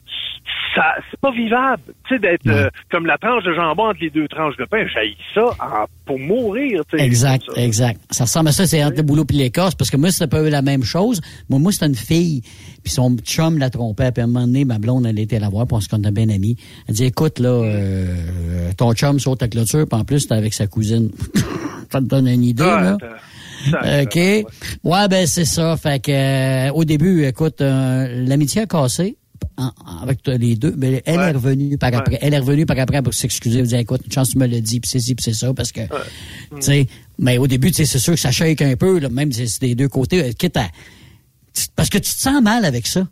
ça, 0.75 0.83
c'est 1.09 1.19
pas 1.19 1.31
vivable. 1.31 1.81
Tu 2.07 2.15
sais, 2.15 2.19
d'être 2.19 2.47
euh, 2.47 2.69
comme 2.91 3.05
la 3.05 3.17
tranche 3.17 3.43
de 3.43 3.53
jambon 3.53 3.89
entre 3.89 3.99
les 4.01 4.09
deux 4.09 4.27
tranches 4.27 4.57
de 4.57 4.65
pain, 4.65 4.85
j'ai 4.93 5.15
ça 5.33 5.45
en- 5.59 5.85
pour 6.05 6.19
mourir. 6.19 6.81
tu 6.89 6.97
sais, 6.97 7.03
Exact, 7.05 7.43
exact. 7.55 8.01
Ça 8.11 8.23
ressemble 8.25 8.49
à 8.49 8.51
ça, 8.51 8.65
c'est 8.65 8.83
entre 8.83 8.97
le 8.97 9.03
boulot 9.03 9.25
puis 9.25 9.37
l'écorce, 9.37 9.75
parce 9.75 9.89
que 9.89 9.97
moi, 9.97 10.11
c'était 10.11 10.27
pas 10.27 10.41
eu 10.41 10.49
la 10.49 10.61
même 10.61 10.83
chose. 10.83 11.21
Moi, 11.49 11.59
moi, 11.59 11.71
c'était 11.71 11.87
une 11.87 11.95
fille, 11.95 12.41
puis 12.83 12.91
son 12.91 13.15
chum 13.17 13.57
la 13.57 13.69
trompait, 13.69 14.11
puis 14.11 14.21
à 14.21 14.23
un 14.25 14.27
moment 14.27 14.45
donné, 14.45 14.65
ma 14.65 14.79
blonde, 14.79 15.05
elle 15.05 15.19
était 15.19 15.39
la 15.39 15.49
voir, 15.49 15.65
puis 15.67 15.75
on 15.77 15.81
se 15.81 15.89
connaît 15.89 16.11
bien 16.11 16.29
amis. 16.29 16.57
Elle 16.87 16.95
dit, 16.95 17.05
écoute, 17.05 17.39
là, 17.39 17.49
euh, 17.49 18.71
ton 18.77 18.93
chum 18.93 19.19
saute 19.19 19.43
à 19.43 19.47
clôture, 19.47 19.85
puis 19.89 19.99
en 19.99 20.03
plus, 20.03 20.21
c'était 20.21 20.35
avec 20.35 20.53
sa 20.53 20.67
cousine. 20.67 21.09
ça 21.91 21.99
te 21.99 22.05
donne 22.05 22.27
une 22.27 22.43
idée, 22.43 22.63
Ah, 22.65 22.97
là? 23.71 24.01
OK. 24.03 24.15
ouais. 24.15 25.07
Ben 25.09 25.25
c'est 25.25 25.45
ça. 25.45 25.77
Fait 25.77 25.99
que 26.03 26.11
euh, 26.11 26.71
au 26.73 26.83
début, 26.83 27.23
écoute, 27.25 27.61
euh, 27.61 28.25
l'amitié 28.27 28.63
a 28.63 28.65
cassé 28.65 29.15
avec 30.01 30.19
les 30.27 30.55
deux, 30.55 30.73
mais 30.77 31.01
elle 31.05 31.17
Ouais. 31.19 31.29
est 31.29 31.33
revenue 31.33 31.77
par 31.77 31.93
après. 31.93 32.13
Ouais. 32.13 32.19
Elle 32.21 32.33
est 32.33 32.39
revenue 32.39 32.65
par 32.65 32.77
après 32.79 33.01
pour 33.01 33.13
s'excuser, 33.13 33.59
pour 33.59 33.67
dire 33.67 33.79
écoute, 33.79 34.01
une 34.05 34.11
chance 34.11 34.31
tu 34.31 34.37
me 34.37 34.45
l'as 34.47 34.59
dit, 34.61 34.79
puis 34.79 34.89
c'est 34.89 34.99
ci, 34.99 35.15
puis 35.15 35.23
c'est 35.23 35.33
ça, 35.33 35.53
parce 35.53 35.71
que 35.71 35.81
tu 35.81 36.61
sais, 36.61 36.87
mais 37.19 37.37
au 37.37 37.47
début, 37.47 37.71
c'est 37.73 37.85
sûr 37.85 38.13
que 38.13 38.19
ça 38.19 38.31
shake 38.31 38.61
un 38.61 38.75
peu, 38.75 38.99
là, 38.99 39.09
même 39.09 39.31
si 39.31 39.47
c'est 39.47 39.65
des 39.67 39.75
deux 39.75 39.87
côtés, 39.89 40.33
quitte 40.33 40.57
à 40.57 40.67
parce 41.75 41.89
que 41.89 41.97
tu 41.99 42.11
te 42.13 42.19
sens 42.19 42.41
mal 42.41 42.65
avec 42.65 42.87
ça. 42.87 43.07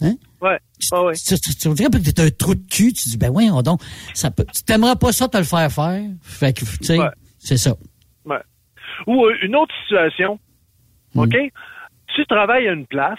Hein? 0.00 0.14
Ouais. 0.42 0.58
Tu, 0.78 0.88
Ah 0.92 1.04
ouais. 1.04 1.14
tu, 1.14 1.38
tu, 1.40 1.54
tu 1.54 1.68
dirais 1.74 1.88
que 1.88 1.98
t'es 1.98 2.20
un 2.22 2.30
trou 2.30 2.54
de 2.54 2.66
cul, 2.68 2.92
tu 2.92 3.08
dis 3.08 3.16
ben 3.16 3.30
ouais, 3.30 3.48
donc, 3.62 3.80
ça 4.12 4.30
peut, 4.30 4.44
tu 4.54 4.62
t'aimerais 4.64 4.96
pas 4.96 5.12
ça 5.12 5.28
te 5.28 5.38
le 5.38 5.44
faire 5.44 5.70
faire. 5.72 6.02
Fait 6.22 6.52
que, 6.52 6.64
tu 6.64 6.84
sais, 6.84 6.98
c'est 7.38 7.56
ça. 7.56 7.74
Ouais. 8.24 8.36
Ou 9.06 9.24
euh, 9.24 9.32
une 9.42 9.56
autre 9.56 9.72
situation, 9.84 10.38
Hmm. 11.14 11.20
OK? 11.20 11.34
Tu 12.14 12.26
travailles 12.26 12.68
à 12.68 12.72
une 12.72 12.86
place, 12.86 13.18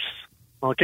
OK? 0.62 0.84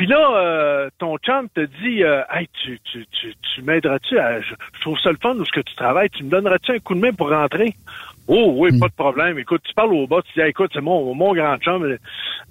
Puis 0.00 0.06
là, 0.06 0.30
euh, 0.34 0.88
ton 0.96 1.18
chum 1.18 1.50
te 1.50 1.60
dit, 1.60 2.02
euh, 2.02 2.22
hey, 2.32 2.48
tu, 2.64 2.80
tu, 2.90 3.04
tu, 3.12 3.34
tu 3.34 3.60
m'aideras-tu 3.60 4.18
à, 4.18 4.40
je, 4.40 4.54
je 4.76 4.80
trouve 4.80 4.98
ça 4.98 5.10
le 5.10 5.18
fun 5.20 5.36
où 5.36 5.44
ce 5.44 5.52
que 5.52 5.60
tu 5.60 5.74
travailles, 5.74 6.08
tu 6.08 6.24
me 6.24 6.30
donneras-tu 6.30 6.72
un 6.72 6.78
coup 6.78 6.94
de 6.94 7.00
main 7.00 7.12
pour 7.12 7.28
rentrer? 7.28 7.74
Oh 8.26 8.54
oui, 8.56 8.78
pas 8.78 8.88
de 8.88 8.94
problème. 8.94 9.38
Écoute, 9.38 9.60
tu 9.62 9.74
parles 9.74 9.92
au 9.92 10.06
bas, 10.06 10.22
tu 10.22 10.32
dis, 10.32 10.40
Hey, 10.40 10.48
écoute, 10.48 10.70
c'est 10.72 10.80
mon, 10.80 11.14
mon 11.14 11.34
grand 11.34 11.58
chum, 11.58 11.84
euh, 11.84 11.98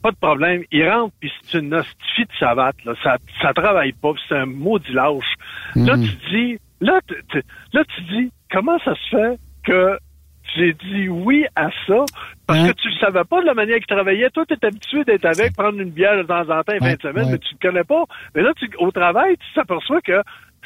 pas 0.03 0.11
de 0.11 0.17
problème. 0.17 0.63
Il 0.71 0.87
rentre, 0.87 1.11
puis 1.19 1.31
c'est 1.41 1.57
une 1.57 1.73
hostifie 1.73 2.25
de 2.25 2.31
savate, 2.39 2.85
là. 2.85 2.93
Ça, 3.01 3.17
ça 3.41 3.51
travaille 3.51 3.93
pas, 3.93 4.11
c'est 4.27 4.35
un 4.35 4.45
maudit 4.45 4.93
lâche. 4.93 5.33
Là, 5.75 5.95
tu 5.95 6.29
dis, 6.29 6.59
là, 6.81 6.99
là, 7.73 7.83
tu 7.83 8.01
dis, 8.11 8.31
comment 8.51 8.77
ça 8.85 8.93
se 8.93 9.09
fait 9.09 9.39
que 9.63 9.97
j'ai 10.55 10.73
dit 10.73 11.07
oui 11.09 11.45
à 11.55 11.69
ça 11.87 12.05
parce 12.47 12.59
Hein? 12.59 12.67
que 12.69 12.81
tu 12.81 12.87
ne 12.87 12.93
savais 12.99 13.23
pas 13.23 13.41
de 13.41 13.45
la 13.45 13.53
manière 13.53 13.77
qu'il 13.77 13.85
travaillait. 13.87 14.29
Toi, 14.31 14.45
tu 14.47 14.53
es 14.55 14.65
habitué 14.65 15.03
d'être 15.03 15.25
avec, 15.25 15.55
prendre 15.55 15.79
une 15.79 15.91
bière 15.91 16.17
de 16.17 16.23
temps 16.23 16.41
en 16.41 16.63
temps, 16.63 16.73
20 16.79 16.81
Ouais, 16.81 16.97
semaines, 17.01 17.25
ouais. 17.25 17.31
mais 17.33 17.37
tu 17.39 17.53
ne 17.55 17.59
connais 17.59 17.83
pas. 17.83 18.03
Mais 18.35 18.41
là, 18.41 18.51
tu, 18.57 18.69
au 18.79 18.91
travail, 18.91 19.35
tu 19.37 19.45
t'aperçois 19.53 20.01
que 20.01 20.21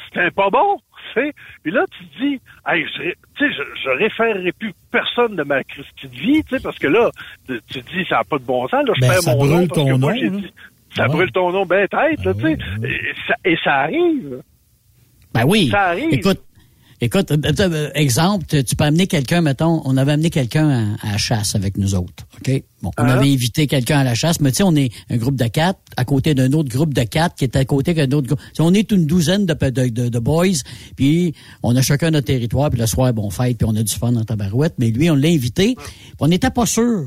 c'était 0.08 0.30
pas 0.30 0.48
bon. 0.50 0.78
tu 1.14 1.20
sais. 1.22 1.32
Puis 1.62 1.72
là, 1.72 1.84
tu 1.96 2.06
te 2.06 2.18
dis, 2.18 2.40
hey, 2.66 2.84
je, 2.96 3.46
je, 3.46 3.90
référerai 3.98 4.52
plus 4.52 4.72
personne 4.90 5.36
de 5.36 5.42
ma 5.42 5.58
de 5.60 6.08
vie, 6.08 6.42
parce 6.62 6.78
que 6.78 6.86
là, 6.88 7.10
tu, 7.46 7.60
tu 7.70 7.82
te 7.82 7.90
dis, 7.92 8.04
ça 8.08 8.16
n'a 8.16 8.24
pas 8.24 8.38
de 8.38 8.44
bon 8.44 8.66
sens, 8.68 8.84
là, 8.86 8.92
je 8.96 9.00
Ben, 9.00 9.08
perds 9.08 9.22
ça 9.22 9.34
mon 9.36 9.44
nom 9.44 9.54
brûle 9.56 9.68
parce 9.68 9.78
que 9.80 9.84
ton 9.92 9.98
moi, 9.98 10.14
nom, 10.14 10.20
là. 10.22 10.28
dit, 10.30 10.52
ça 10.96 11.02
Ouais. 11.04 11.08
brûle 11.08 11.32
ton 11.32 11.52
nom 11.52 11.66
ben 11.66 11.88
tête, 11.88 12.24
là, 12.24 12.32
Ah 12.34 12.40
sais. 12.40 12.44
oui, 12.44 12.88
Et, 12.88 13.12
ça, 13.28 13.34
et 13.44 13.56
ça 13.64 13.74
arrive. 13.80 14.40
Ben 15.34 15.44
oui. 15.46 15.68
Ça 15.70 15.80
arrive. 15.88 16.12
Écoute, 16.14 16.40
écoute, 17.04 17.30
euh, 17.30 17.36
euh, 17.60 17.90
exemple, 17.94 18.46
tu 18.64 18.76
peux 18.76 18.84
amener 18.84 19.06
quelqu'un, 19.06 19.40
mettons, 19.40 19.82
on 19.84 19.96
avait 19.96 20.12
amené 20.12 20.30
quelqu'un 20.30 20.68
à, 21.02 21.08
à 21.08 21.12
la 21.12 21.18
chasse 21.18 21.54
avec 21.54 21.76
nous 21.78 21.94
autres, 21.94 22.24
OK? 22.38 22.62
Bon, 22.82 22.90
on 22.98 23.02
Ah. 23.04 23.14
avait 23.14 23.32
invité 23.32 23.66
quelqu'un 23.66 23.98
à 24.00 24.04
la 24.04 24.14
chasse, 24.14 24.40
mais 24.40 24.50
tu 24.50 24.58
sais, 24.58 24.62
on 24.62 24.74
est 24.76 24.90
un 25.10 25.16
groupe 25.16 25.36
de 25.36 25.46
quatre 25.46 25.78
à 25.96 26.04
côté 26.04 26.34
d'un 26.34 26.52
autre 26.52 26.68
groupe 26.68 26.92
de 26.94 27.02
quatre 27.02 27.36
qui 27.36 27.44
est 27.44 27.56
à 27.56 27.64
côté 27.64 27.94
d'un 27.94 28.10
autre 28.16 28.26
groupe. 28.28 28.40
On 28.58 28.74
est 28.74 28.90
une 28.92 29.06
douzaine 29.06 29.46
de, 29.46 29.54
de, 29.54 29.88
de, 29.88 30.08
de 30.08 30.18
boys, 30.18 30.46
puis 30.96 31.34
on 31.62 31.74
a 31.76 31.82
chacun 31.82 32.10
notre 32.10 32.26
territoire, 32.26 32.70
puis 32.70 32.80
le 32.80 32.86
soir, 32.86 33.12
bon, 33.12 33.30
fête, 33.30 33.58
puis 33.58 33.66
on 33.70 33.76
a 33.76 33.82
du 33.82 33.94
fun 33.94 34.12
dans 34.12 34.24
tabarouette, 34.24 34.74
mais 34.78 34.90
lui, 34.90 35.10
on 35.10 35.14
l'a 35.14 35.28
invité, 35.28 35.74
puis 35.76 35.86
on 36.20 36.28
n'était 36.28 36.50
pas 36.50 36.66
sûr. 36.66 37.06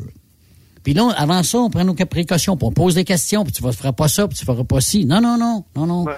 Puis 0.83 0.93
là, 0.93 1.10
avant 1.17 1.43
ça, 1.43 1.57
on 1.60 1.69
prend 1.69 1.83
nos 1.83 1.93
précautions, 1.95 2.55
puis 2.55 2.65
on 2.65 2.71
pose 2.71 2.95
des 2.95 3.03
questions, 3.03 3.43
puis 3.43 3.51
tu 3.51 3.63
ne 3.63 3.71
feras 3.71 3.91
pas 3.91 4.07
ça, 4.07 4.27
puis 4.27 4.38
tu 4.38 4.45
feras 4.45 4.63
pas 4.63 4.79
ci. 4.79 5.05
Non, 5.05 5.19
non, 5.19 5.38
non, 5.38 5.65
non, 5.75 5.86
non. 5.86 6.03
Ouais. 6.05 6.13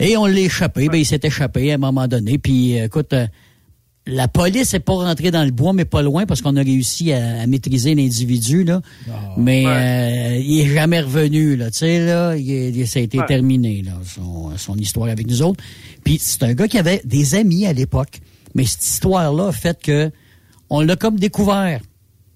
Et 0.00 0.16
on 0.16 0.26
l'a 0.26 0.40
échappé. 0.40 0.88
Ben, 0.88 0.96
il 0.98 1.04
s'est 1.06 1.20
échappé 1.22 1.70
à 1.70 1.74
un 1.74 1.78
moment 1.78 2.08
donné. 2.08 2.38
Puis, 2.38 2.78
euh, 2.80 2.86
écoute, 2.86 3.12
euh, 3.12 3.26
la 4.06 4.28
police 4.28 4.72
n'est 4.72 4.80
pas 4.80 4.94
rentrée 4.94 5.30
dans 5.30 5.44
le 5.44 5.50
bois, 5.50 5.72
mais 5.74 5.84
pas 5.84 6.00
loin, 6.02 6.24
parce 6.26 6.40
qu'on 6.42 6.56
a 6.56 6.62
réussi 6.62 7.12
à, 7.12 7.42
à 7.42 7.46
maîtriser 7.46 7.94
l'individu, 7.94 8.64
là. 8.64 8.80
mais 9.36 9.64
euh, 9.66 10.36
il 10.42 10.60
est 10.60 10.74
jamais 10.74 11.00
revenu, 11.00 11.54
là. 11.56 11.70
Tu 11.70 11.78
sais, 11.78 12.04
là, 12.04 12.34
il 12.34 12.48
il- 12.76 12.86
ça 12.88 12.98
a 12.98 13.02
été 13.02 13.18
Ouais. 13.18 13.26
terminé, 13.26 13.82
là, 13.82 13.92
son, 14.04 14.56
son 14.56 14.74
histoire 14.76 15.08
avec 15.10 15.26
nous 15.28 15.42
autres. 15.42 15.62
Puis, 16.02 16.18
c'est 16.20 16.42
un 16.44 16.54
gars 16.54 16.66
qui 16.66 16.78
avait 16.78 17.02
des 17.04 17.34
amis 17.34 17.66
à 17.66 17.72
l'époque. 17.74 18.20
Mais 18.54 18.64
cette 18.64 18.82
histoire-là 18.84 19.48
a 19.48 19.52
fait 19.52 19.80
que 19.80 20.10
on 20.70 20.80
l'a 20.80 20.96
comme 20.96 21.18
découvert. 21.18 21.80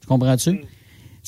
Tu 0.02 0.06
comprends-tu? 0.06 0.60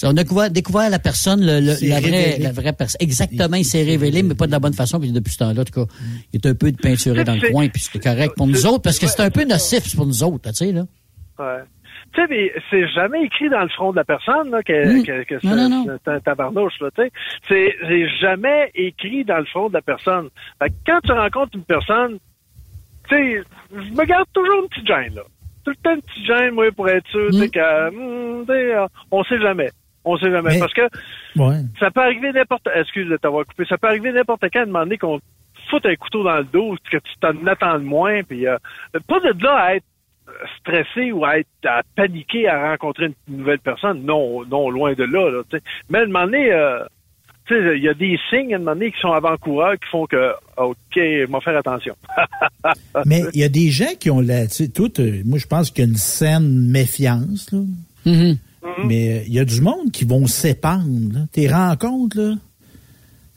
On 0.04 0.08
a 0.10 0.12
découvert, 0.12 0.50
découvert 0.50 0.90
la 0.90 0.98
personne, 0.98 1.40
le, 1.40 1.60
la, 1.60 2.00
vraie, 2.00 2.38
la 2.38 2.52
vraie 2.52 2.72
personne. 2.72 2.98
Exactement, 3.00 3.56
il 3.56 3.64
s'est 3.64 3.82
révélé, 3.82 4.22
mais 4.22 4.34
pas 4.34 4.46
de 4.46 4.52
la 4.52 4.58
bonne 4.58 4.74
façon. 4.74 5.00
Puis 5.00 5.10
depuis 5.12 5.32
ce 5.32 5.38
temps-là, 5.38 5.62
en 5.62 5.64
tout 5.64 5.86
cas, 5.86 5.92
il 6.32 6.36
est 6.36 6.46
un 6.46 6.54
peu 6.54 6.70
de 6.70 6.76
peinturé 6.76 7.24
dans 7.24 7.34
le 7.34 7.50
coin, 7.50 7.68
puis 7.68 7.80
c'est 7.82 8.02
correct 8.02 8.34
pour 8.36 8.46
nous 8.46 8.66
autres, 8.66 8.82
parce 8.82 8.98
que 8.98 9.06
c'est 9.06 9.22
un 9.22 9.30
peu 9.30 9.44
nocif 9.44 9.94
pour 9.96 10.06
nous 10.06 10.22
autres, 10.22 10.50
tu 10.50 10.54
sais, 10.54 10.72
là. 10.72 10.82
Ouais. 11.38 11.62
Tu 12.14 12.22
sais, 12.22 12.28
mais 12.30 12.52
c'est 12.70 12.88
jamais 12.88 13.24
écrit 13.24 13.50
dans 13.50 13.62
le 13.62 13.68
front 13.68 13.90
de 13.90 13.96
la 13.96 14.04
personne 14.04 14.50
là, 14.50 14.62
que, 14.62 14.72
Mm. 15.00 15.24
que, 15.24 15.38
c'est 15.42 16.10
un 16.10 16.20
tabarnouche. 16.20 16.74
Là, 16.80 16.88
tu 16.96 17.02
sais. 17.02 17.10
c'est, 17.48 17.74
c'est 17.86 18.08
jamais 18.20 18.70
écrit 18.74 19.24
dans 19.24 19.38
le 19.38 19.44
front 19.46 19.68
de 19.68 19.74
la 19.74 19.82
personne. 19.82 20.28
Fait 20.62 20.70
que 20.70 20.74
quand 20.86 21.00
tu 21.04 21.12
rencontres 21.12 21.56
une 21.56 21.64
personne, 21.64 22.18
tu 23.08 23.16
sais, 23.16 23.42
je 23.72 23.90
me 23.92 24.04
garde 24.06 24.26
toujours 24.32 24.62
une 24.62 24.68
petite 24.68 24.86
gêne. 24.86 25.14
Là. 25.14 25.22
Tout 25.64 25.70
le 25.72 25.76
temps 25.82 25.94
une 25.94 26.00
petite 26.02 26.26
gêne, 26.26 26.54
moi, 26.54 26.70
pour 26.72 26.88
être 26.88 27.06
sûr 27.08 27.28
tu 27.32 27.38
sais, 27.38 27.46
Mm. 27.46 27.50
que, 27.50 27.88
hum, 27.88 28.46
euh, 28.48 28.86
on 29.10 29.24
sait 29.24 29.40
jamais. 29.40 29.70
On 30.06 30.16
sait 30.16 30.30
jamais. 30.30 30.54
Mais- 30.54 30.58
Parce 30.60 30.72
que 30.72 30.88
Ouais. 31.36 31.56
ça 31.80 31.90
peut 31.90 32.00
arriver 32.00 32.32
n'importe... 32.32 32.68
Excuse 32.74 33.08
de 33.08 33.16
t'avoir 33.16 33.44
coupé. 33.44 33.64
Ça 33.68 33.76
peut 33.76 33.88
arriver 33.88 34.12
n'importe 34.12 34.44
quand 34.52 34.62
à 34.62 34.66
demander 34.66 34.96
qu'on 34.98 35.18
te 35.18 35.24
foute 35.68 35.84
un 35.84 35.96
couteau 35.96 36.22
dans 36.22 36.38
le 36.38 36.44
dos, 36.44 36.76
que 36.90 36.96
tu 36.96 37.12
t'en 37.20 37.44
attends 37.46 37.74
le 37.74 37.80
moins, 37.84 38.22
puis 38.22 38.46
euh, 38.46 38.56
pas 39.08 39.18
de 39.20 39.42
là 39.42 39.54
à 39.56 39.74
être 39.74 39.84
stressé 40.60 41.12
ou 41.12 41.24
à 41.24 41.38
être 41.38 41.48
à 41.64 41.82
paniquer 41.96 42.48
à 42.48 42.70
rencontrer 42.70 43.06
une 43.28 43.38
nouvelle 43.38 43.58
personne. 43.58 44.02
Non, 44.04 44.44
non, 44.46 44.70
loin 44.70 44.92
de 44.94 45.04
là. 45.04 45.30
là 45.30 45.42
tu 45.50 45.56
sais. 45.56 45.62
Mais 45.90 45.98
à 45.98 46.02
un 46.02 46.06
moment 46.06 46.24
donné, 46.26 46.52
euh, 46.52 46.84
tu 47.48 47.54
sais, 47.54 47.76
il 47.76 47.82
y 47.82 47.88
a 47.88 47.94
des 47.94 48.18
signes 48.30 48.52
à 48.54 48.56
un 48.56 48.58
moment 48.60 48.74
donné 48.74 48.90
qui 48.92 49.00
sont 49.00 49.12
avant-coureurs 49.12 49.74
qui 49.74 49.88
font 49.90 50.06
que 50.06 50.32
OK, 50.56 50.76
je 50.94 51.26
vais 51.30 51.40
faire 51.44 51.56
attention. 51.56 51.96
Mais 53.06 53.22
il 53.34 53.40
y 53.40 53.44
a 53.44 53.48
des 53.48 53.70
gens 53.70 53.94
qui 53.98 54.10
ont 54.10 54.20
la. 54.20 54.46
Tu 54.46 54.52
sais, 54.64 54.68
tout, 54.68 55.00
euh, 55.00 55.22
moi, 55.24 55.38
je 55.38 55.46
pense 55.46 55.70
qu'il 55.70 55.84
y 55.84 55.86
a 55.86 55.90
une 55.90 55.96
saine 55.96 56.70
méfiance, 56.70 57.50
là. 57.52 57.58
Mhm. 58.78 58.86
Mais 58.88 59.12
euh, 59.12 59.22
il 59.26 59.34
y 59.34 59.38
a 59.38 59.44
du 59.44 59.60
monde 59.60 59.90
qui 59.92 60.04
vont 60.04 60.26
s'épandre. 60.26 61.12
là. 61.14 61.20
Tes 61.32 61.48
rencontres, 61.48 62.18
là. 62.20 62.34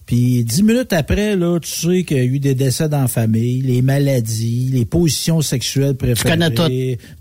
Puis 0.05 0.43
dix 0.43 0.63
minutes 0.63 0.91
après, 0.91 1.35
là, 1.35 1.59
tu 1.59 1.69
sais 1.69 2.03
qu'il 2.03 2.17
y 2.17 2.21
a 2.21 2.23
eu 2.23 2.39
des 2.39 2.55
décès 2.55 2.89
dans 2.89 3.01
la 3.01 3.07
famille, 3.07 3.61
les 3.61 3.83
maladies, 3.83 4.69
les 4.73 4.83
positions 4.83 5.41
sexuelles 5.41 5.95
préférées. 5.95 6.29
connais 6.31 6.49
tout. 6.49 6.63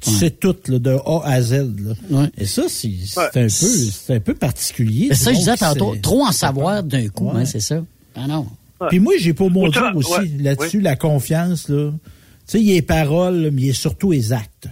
Tu 0.01 0.11
sais 0.11 0.31
tout, 0.31 0.57
là, 0.69 0.79
de 0.79 0.93
A 1.05 1.21
à 1.27 1.43
Z. 1.43 1.53
Là. 1.53 1.95
Ouais. 2.11 2.31
Et 2.39 2.47
ça, 2.47 2.63
c'est 2.69 2.91
c'est 3.05 3.21
un, 3.21 3.29
peu, 3.31 3.49
c'est 3.51 4.15
un 4.15 4.21
peu 4.21 4.33
particulier. 4.33 5.09
Mais 5.11 5.15
ça, 5.17 5.35
je 5.35 5.39
disais 5.39 5.57
tantôt, 5.59 5.97
trop 6.01 6.25
en 6.25 6.33
savoir 6.33 6.83
d'un 6.83 7.09
coup, 7.09 7.27
Ouais. 7.27 7.43
hein, 7.43 7.45
c'est 7.45 7.61
ça. 7.61 7.85
Ah 8.15 8.27
non. 8.27 8.47
Puis 8.89 9.01
moi, 9.01 9.13
j'ai 9.19 9.35
pour 9.35 9.51
mon 9.51 9.69
dire 9.69 9.93
aussi 9.95 10.11
ouais, 10.13 10.31
là-dessus 10.41 10.81
la 10.81 10.97
confiance. 10.97 11.69
là. 11.69 11.91
Tu 11.93 12.53
sais, 12.53 12.61
il 12.63 12.69
y 12.69 12.71
a 12.71 12.75
les 12.77 12.83
paroles, 12.83 13.37
là, 13.43 13.51
mais 13.51 13.61
il 13.63 13.67
y 13.67 13.71
a 13.71 13.75
surtout 13.75 14.13
les 14.13 14.33
actes. 14.33 14.69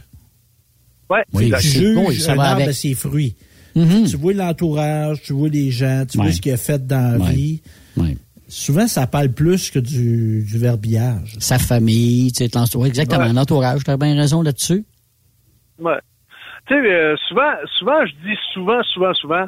Ouais, 1.11 1.23
Oui. 1.33 1.53
Tu 1.61 1.67
juges 1.69 2.29
un 2.29 2.35
va 2.35 2.43
arbre 2.45 2.57
avec. 2.63 2.69
à 2.69 2.73
ses 2.73 2.95
fruits. 2.95 3.37
Mhm. 3.75 4.07
Tu 4.09 4.17
vois 4.17 4.33
l'entourage, 4.33 5.23
tu 5.23 5.33
vois 5.35 5.49
les 5.49 5.71
gens, 5.71 6.05
tu 6.11 6.19
Ouais. 6.19 6.25
vois 6.25 6.33
ce 6.33 6.41
qu'il 6.41 6.53
a 6.53 6.57
fait 6.57 6.87
dans 6.87 7.19
la 7.19 7.25
Ouais. 7.25 7.33
vie. 7.33 7.63
Ouais. 7.97 8.17
Souvent, 8.49 8.87
ça 8.87 9.07
parle 9.07 9.31
plus 9.31 9.71
que 9.71 9.79
du, 9.81 10.45
du 10.45 10.59
verbillage. 10.59 11.35
Sa 11.41 11.59
famille, 11.59 12.31
tu 12.33 12.45
sais, 12.45 12.51
l'entourage. 12.55 12.89
Exactement, 12.89 13.25
Ouais. 13.27 13.33
l'entourage. 13.33 13.83
Tu 13.85 13.91
as 13.91 13.97
bien 13.97 14.15
raison 14.17 14.41
là-dessus. 14.43 14.85
Ouais. 15.79 15.99
Tu 16.69 16.75
sais, 16.75 16.81
euh, 16.81 17.17
souvent, 17.29 17.53
souvent, 17.79 18.07
je 18.07 18.13
dis 18.13 18.37
souvent, 18.55 18.83
souvent, 18.95 19.13
souvent, 19.15 19.45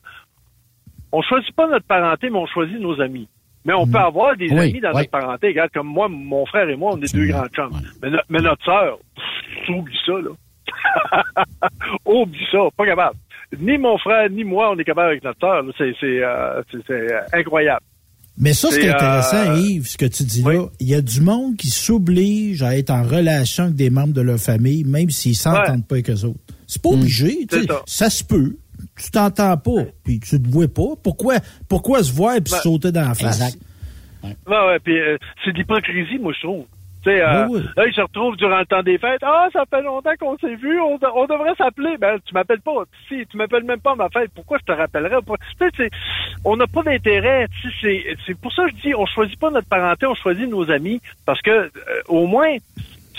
on 1.13 1.23
choisit 1.23 1.55
pas 1.55 1.69
notre 1.69 1.87
parenté, 1.87 2.29
mais 2.31 2.39
on 2.39 2.47
choisit 2.47 2.79
nos 2.81 3.01
amis. 3.01 3.29
Mais 3.65 3.73
on 3.75 3.87
peut 3.87 3.99
avoir 3.99 4.37
des 4.37 4.49
Oui, 4.51 4.59
amis 4.59 4.81
dans 4.81 4.91
oui. 4.91 4.95
notre 4.99 5.11
parenté. 5.11 5.49
Regarde, 5.49 5.71
comme 5.73 5.89
moi, 5.89 6.09
mon 6.09 6.45
frère 6.47 6.69
et 6.69 6.77
moi, 6.77 6.93
on 6.95 7.01
est 7.03 7.13
deux 7.15 7.27
grands 7.27 7.47
chums. 7.49 7.73
Ouais. 7.73 7.81
Mais, 8.03 8.11
no- 8.11 8.19
mais 8.29 8.41
notre 8.41 8.65
sœur, 8.65 8.99
oublie 9.69 9.97
ça, 10.07 10.13
là. 10.13 10.31
oublie 12.07 12.47
ça, 12.51 12.59
pas 12.77 12.87
capable. 12.87 13.17
Ni 13.59 13.79
mon 13.79 13.97
frère, 13.99 14.29
ni 14.31 14.45
moi, 14.45 14.71
on 14.73 14.79
est 14.79 14.85
capable 14.85 15.09
avec 15.11 15.25
notre 15.25 15.41
sœur. 15.41 15.63
C'est 15.79 15.93
c'est, 16.01 16.23
euh, 16.23 16.63
c'est- 16.71 16.79
c'est, 16.87 17.13
euh, 17.13 17.21
incroyable. 17.33 17.81
Mais 18.41 18.53
ça, 18.53 18.69
c'est 18.71 18.83
C'est, 18.83 18.91
intéressant, 18.91 19.51
euh, 19.53 19.57
Yves, 19.59 19.87
ce 19.89 19.97
que 19.99 20.05
tu 20.07 20.23
dis 20.23 20.43
oui. 20.47 20.55
là. 20.57 20.67
Il 20.79 20.89
y 20.89 20.95
a 20.95 21.01
du 21.01 21.21
monde 21.21 21.57
qui 21.57 21.69
s'oblige 21.69 22.63
à 22.63 22.77
être 22.77 22.91
en 22.91 23.03
relation 23.03 23.65
avec 23.65 23.75
des 23.77 23.91
membres 23.91 24.13
de 24.15 24.21
leur 24.21 24.39
famille, 24.39 24.85
même 24.85 25.11
s'ils 25.11 25.35
s'entendent 25.35 25.87
pas 25.87 25.97
avec 25.97 26.11
eux 26.11 26.25
autres. 26.25 26.39
C'est 26.67 26.81
pas 26.81 26.91
obligé, 26.91 27.47
C'est 27.51 27.63
sais. 27.63 27.67
ça. 27.67 27.83
Ça 27.87 28.11
se 28.11 28.23
peut. 28.23 28.57
Tu 28.97 29.11
t'entends 29.11 29.57
pas, 29.57 29.83
puis 30.05 30.21
tu 30.21 30.41
te 30.41 30.49
vois 30.49 30.69
pas. 30.69 30.95
Pourquoi, 31.03 31.37
pourquoi 31.69 32.03
se 32.05 32.13
voir 32.13 32.37
et 32.37 32.41
puis 32.41 32.53
Ben, 32.53 32.61
sauter 32.61 32.93
dans 32.93 33.09
la 33.09 33.15
face? 33.15 33.41
Exact. 33.41 33.59
Ouais, 34.23 34.31
ouais, 34.67 34.79
puis 34.85 34.99
euh, 35.01 35.17
c'est 35.45 35.53
de 35.53 35.59
l'hypocrisie, 35.59 36.19
moi, 36.21 36.33
je 36.37 36.47
trouve. 36.47 36.65
Euh, 37.07 37.47
Oui, 37.49 37.61
oui. 37.61 37.67
là, 37.77 37.87
ils 37.87 37.95
se 37.95 38.01
retrouvent 38.01 38.37
durant 38.37 38.59
le 38.59 38.67
temps 38.67 38.83
des 38.83 38.99
fêtes. 38.99 39.23
Ah, 39.23 39.49
ça 39.53 39.65
fait 39.71 39.83
longtemps 39.83 40.13
qu'on 40.19 40.37
s'est 40.39 40.57
vu, 40.57 40.81
on, 40.81 40.97
de- 40.99 41.07
on 41.15 41.27
devrait 41.27 41.55
s'appeler. 41.57 41.97
Ben, 41.97 42.19
tu 42.25 42.35
m'appelles 42.35 42.61
pas. 42.61 42.83
Si, 43.09 43.25
tu 43.27 43.37
m'appelles 43.37 43.65
même 43.65 43.81
pas 43.81 43.93
à 43.93 43.97
ma 43.97 44.09
fête, 44.09 44.31
pourquoi 44.35 44.59
je 44.59 44.65
te 44.65 44.73
rappellerais? 44.77 45.17
On 46.45 46.57
n'a 46.57 46.67
pas 46.67 46.83
d'intérêt. 46.83 47.47
Tu 47.63 47.71
sais, 47.71 47.77
c'est- 47.81 48.17
c'est 48.27 48.39
pour 48.41 48.53
ça 48.53 48.65
que 48.65 48.71
je 48.77 48.83
dis, 48.83 48.95
on 48.95 49.07
choisit 49.07 49.39
pas 49.39 49.51
notre 49.51 49.69
parenté, 49.69 50.07
on 50.07 50.15
choisit 50.15 50.49
nos 50.49 50.71
amis. 50.71 51.01
Parce 51.25 51.41
que, 51.41 51.51
euh, 51.51 51.71
au 52.09 52.27
moins, 52.27 52.57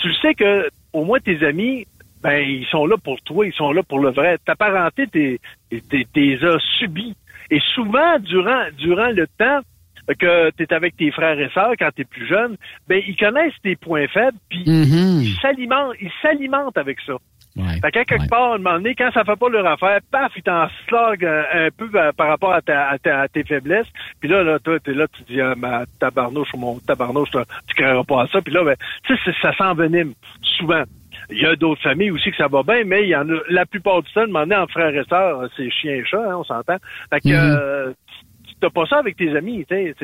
tu 0.00 0.08
le 0.08 0.14
sais 0.14 0.34
que, 0.34 0.68
au 0.92 1.04
moins, 1.04 1.18
tes 1.18 1.44
amis, 1.44 1.86
ben, 2.22 2.38
ils 2.46 2.66
sont 2.66 2.86
là 2.86 2.96
pour 3.02 3.20
toi, 3.22 3.46
ils 3.46 3.52
sont 3.54 3.72
là 3.72 3.82
pour 3.82 3.98
le 3.98 4.10
vrai. 4.10 4.38
Ta 4.44 4.54
parenté, 4.56 5.06
t'es, 5.06 5.40
t'es, 5.88 6.06
t'es 6.12 6.38
subis. 6.78 7.14
Et 7.50 7.60
souvent, 7.74 8.18
durant, 8.20 8.64
durant 8.78 9.08
le 9.10 9.26
temps, 9.26 9.60
que 10.18 10.50
tu 10.56 10.62
es 10.62 10.72
avec 10.72 10.96
tes 10.96 11.10
frères 11.10 11.38
et 11.38 11.50
sœurs 11.50 11.72
quand 11.78 11.90
tu 11.94 12.02
es 12.02 12.04
plus 12.04 12.26
jeune, 12.26 12.56
ben 12.88 13.00
ils 13.06 13.16
connaissent 13.16 13.54
tes 13.62 13.76
points 13.76 14.06
faibles 14.08 14.38
puis 14.48 14.64
Mhm. 14.66 15.20
ils 15.22 15.36
s'alimentent, 15.40 15.94
ils 16.00 16.10
s'alimentent 16.22 16.78
avec 16.78 16.98
ça. 17.06 17.14
Ouais. 17.56 17.80
Fait 17.82 17.90
qu'à 17.90 18.04
quelque 18.04 18.22
Ouais. 18.22 18.28
part, 18.28 18.52
à 18.52 18.54
un 18.54 18.58
moment 18.58 18.74
donné, 18.76 18.94
quand 18.94 19.10
ça 19.12 19.24
fait 19.24 19.34
pas 19.36 19.48
leur 19.48 19.66
affaire, 19.66 19.98
paf, 20.12 20.32
ils 20.36 20.42
t'en 20.42 20.68
sloguent 20.88 21.24
un, 21.26 21.44
un 21.52 21.68
peu 21.76 21.90
euh, 21.96 22.12
par 22.12 22.28
rapport 22.28 22.52
à, 22.52 22.62
ta- 22.62 22.88
à 22.90 22.98
ta- 22.98 23.22
à 23.22 23.28
tes 23.28 23.42
faiblesses. 23.42 23.88
Puis 24.20 24.28
là, 24.28 24.44
là, 24.44 24.60
toi, 24.60 24.78
t'es 24.78 24.94
là, 24.94 25.06
tu 25.08 25.24
dis, 25.24 25.40
ah, 25.40 25.54
ma 25.56 25.84
tabarnouche 25.98 26.54
ou 26.54 26.58
mon 26.58 26.78
tabarnouche, 26.78 27.30
tu 27.66 27.74
créeras 27.74 28.04
pas 28.04 28.22
à 28.22 28.26
ça. 28.28 28.40
Puis 28.40 28.54
là, 28.54 28.62
ben, 28.62 28.76
tu 29.04 29.16
sais, 29.16 29.32
ça 29.42 29.52
s'envenime 29.56 30.12
souvent. 30.42 30.84
Il 31.28 31.38
y 31.40 31.46
a 31.46 31.56
d'autres 31.56 31.82
familles 31.82 32.12
aussi 32.12 32.30
que 32.30 32.36
ça 32.36 32.46
va 32.46 32.62
bien, 32.62 32.84
mais 32.84 33.02
il 33.02 33.08
y 33.08 33.16
en 33.16 33.28
a, 33.28 33.40
la 33.48 33.66
plupart 33.66 34.00
du 34.02 34.10
temps, 34.12 34.26
demander 34.26 34.54
en 34.54 34.66
frères 34.68 34.94
et 34.94 35.04
sœurs, 35.08 35.48
c'est 35.56 35.70
chien 35.70 35.94
et 35.94 36.04
chat, 36.04 36.22
hein, 36.22 36.36
on 36.36 36.44
s'entend. 36.44 36.76
Fait 37.12 37.20
que, 37.20 37.28
Mhm. 37.28 37.34
euh, 37.34 37.92
t'as 38.60 38.70
pas 38.70 38.86
ça 38.86 38.98
avec 38.98 39.16
tes 39.16 39.34
amis, 39.36 39.64
c'est, 39.68 39.94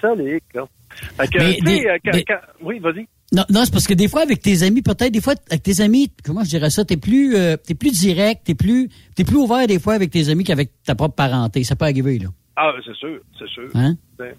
ça, 0.00 0.14
les 0.14 0.36
hicks, 0.36 0.54
là. 0.54 0.64
Fait 0.90 1.28
que, 1.28 1.38
Mais 1.38 1.54
tu 1.56 1.66
sais, 1.66 1.80
des- 1.80 1.86
euh, 1.86 2.22
quand- 2.26 2.40
oui, 2.62 2.78
vas-y. 2.78 3.06
Non, 3.32 3.42
non 3.50 3.64
c'est 3.64 3.72
parce 3.72 3.86
que 3.86 3.94
des 3.94 4.08
fois, 4.08 4.22
avec 4.22 4.40
tes 4.40 4.62
amis, 4.62 4.82
peut-être, 4.82 5.10
des 5.12 5.20
fois, 5.20 5.34
avec 5.50 5.62
tes 5.62 5.80
amis, 5.82 6.10
comment 6.24 6.44
je 6.44 6.50
dirais 6.50 6.70
ça, 6.70 6.84
t'es 6.84 6.96
plus, 6.96 7.34
euh, 7.36 7.56
t'es 7.56 7.74
plus 7.74 7.90
direct, 7.92 8.42
t'es 8.44 8.54
plus, 8.54 8.88
t'es 9.14 9.24
plus 9.24 9.36
ouvert 9.36 9.66
des 9.66 9.80
fois 9.80 9.94
avec 9.94 10.10
tes 10.10 10.28
amis 10.28 10.44
qu'avec 10.44 10.70
ta 10.84 10.94
propre 10.94 11.16
parenté. 11.16 11.64
Ça 11.64 11.74
peut 11.76 11.84
arriver, 11.86 12.18
là. 12.18 12.28
Ah, 12.56 12.72
c'est 12.84 12.94
sûr, 12.94 13.18
c'est 13.38 13.48
sûr. 13.48 13.68
Hein? 13.74 13.94
C'est- 14.18 14.36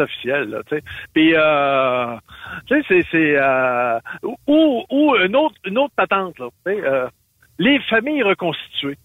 officiel, 0.00 0.50
là, 0.50 0.60
tu 0.68 0.76
sais. 0.76 0.82
Puis, 1.14 1.32
euh, 1.34 2.14
tu 2.66 2.74
sais, 2.76 2.84
c'est, 2.88 3.06
c'est, 3.10 3.36
euh, 3.38 3.98
ou, 4.46 4.84
ou 4.90 5.16
une 5.16 5.34
autre, 5.34 5.54
une 5.64 5.78
autre 5.78 5.94
patente, 5.96 6.38
là, 6.38 6.48
euh, 6.66 7.08
les 7.58 7.80
familles 7.88 8.22
reconstituées. 8.22 8.98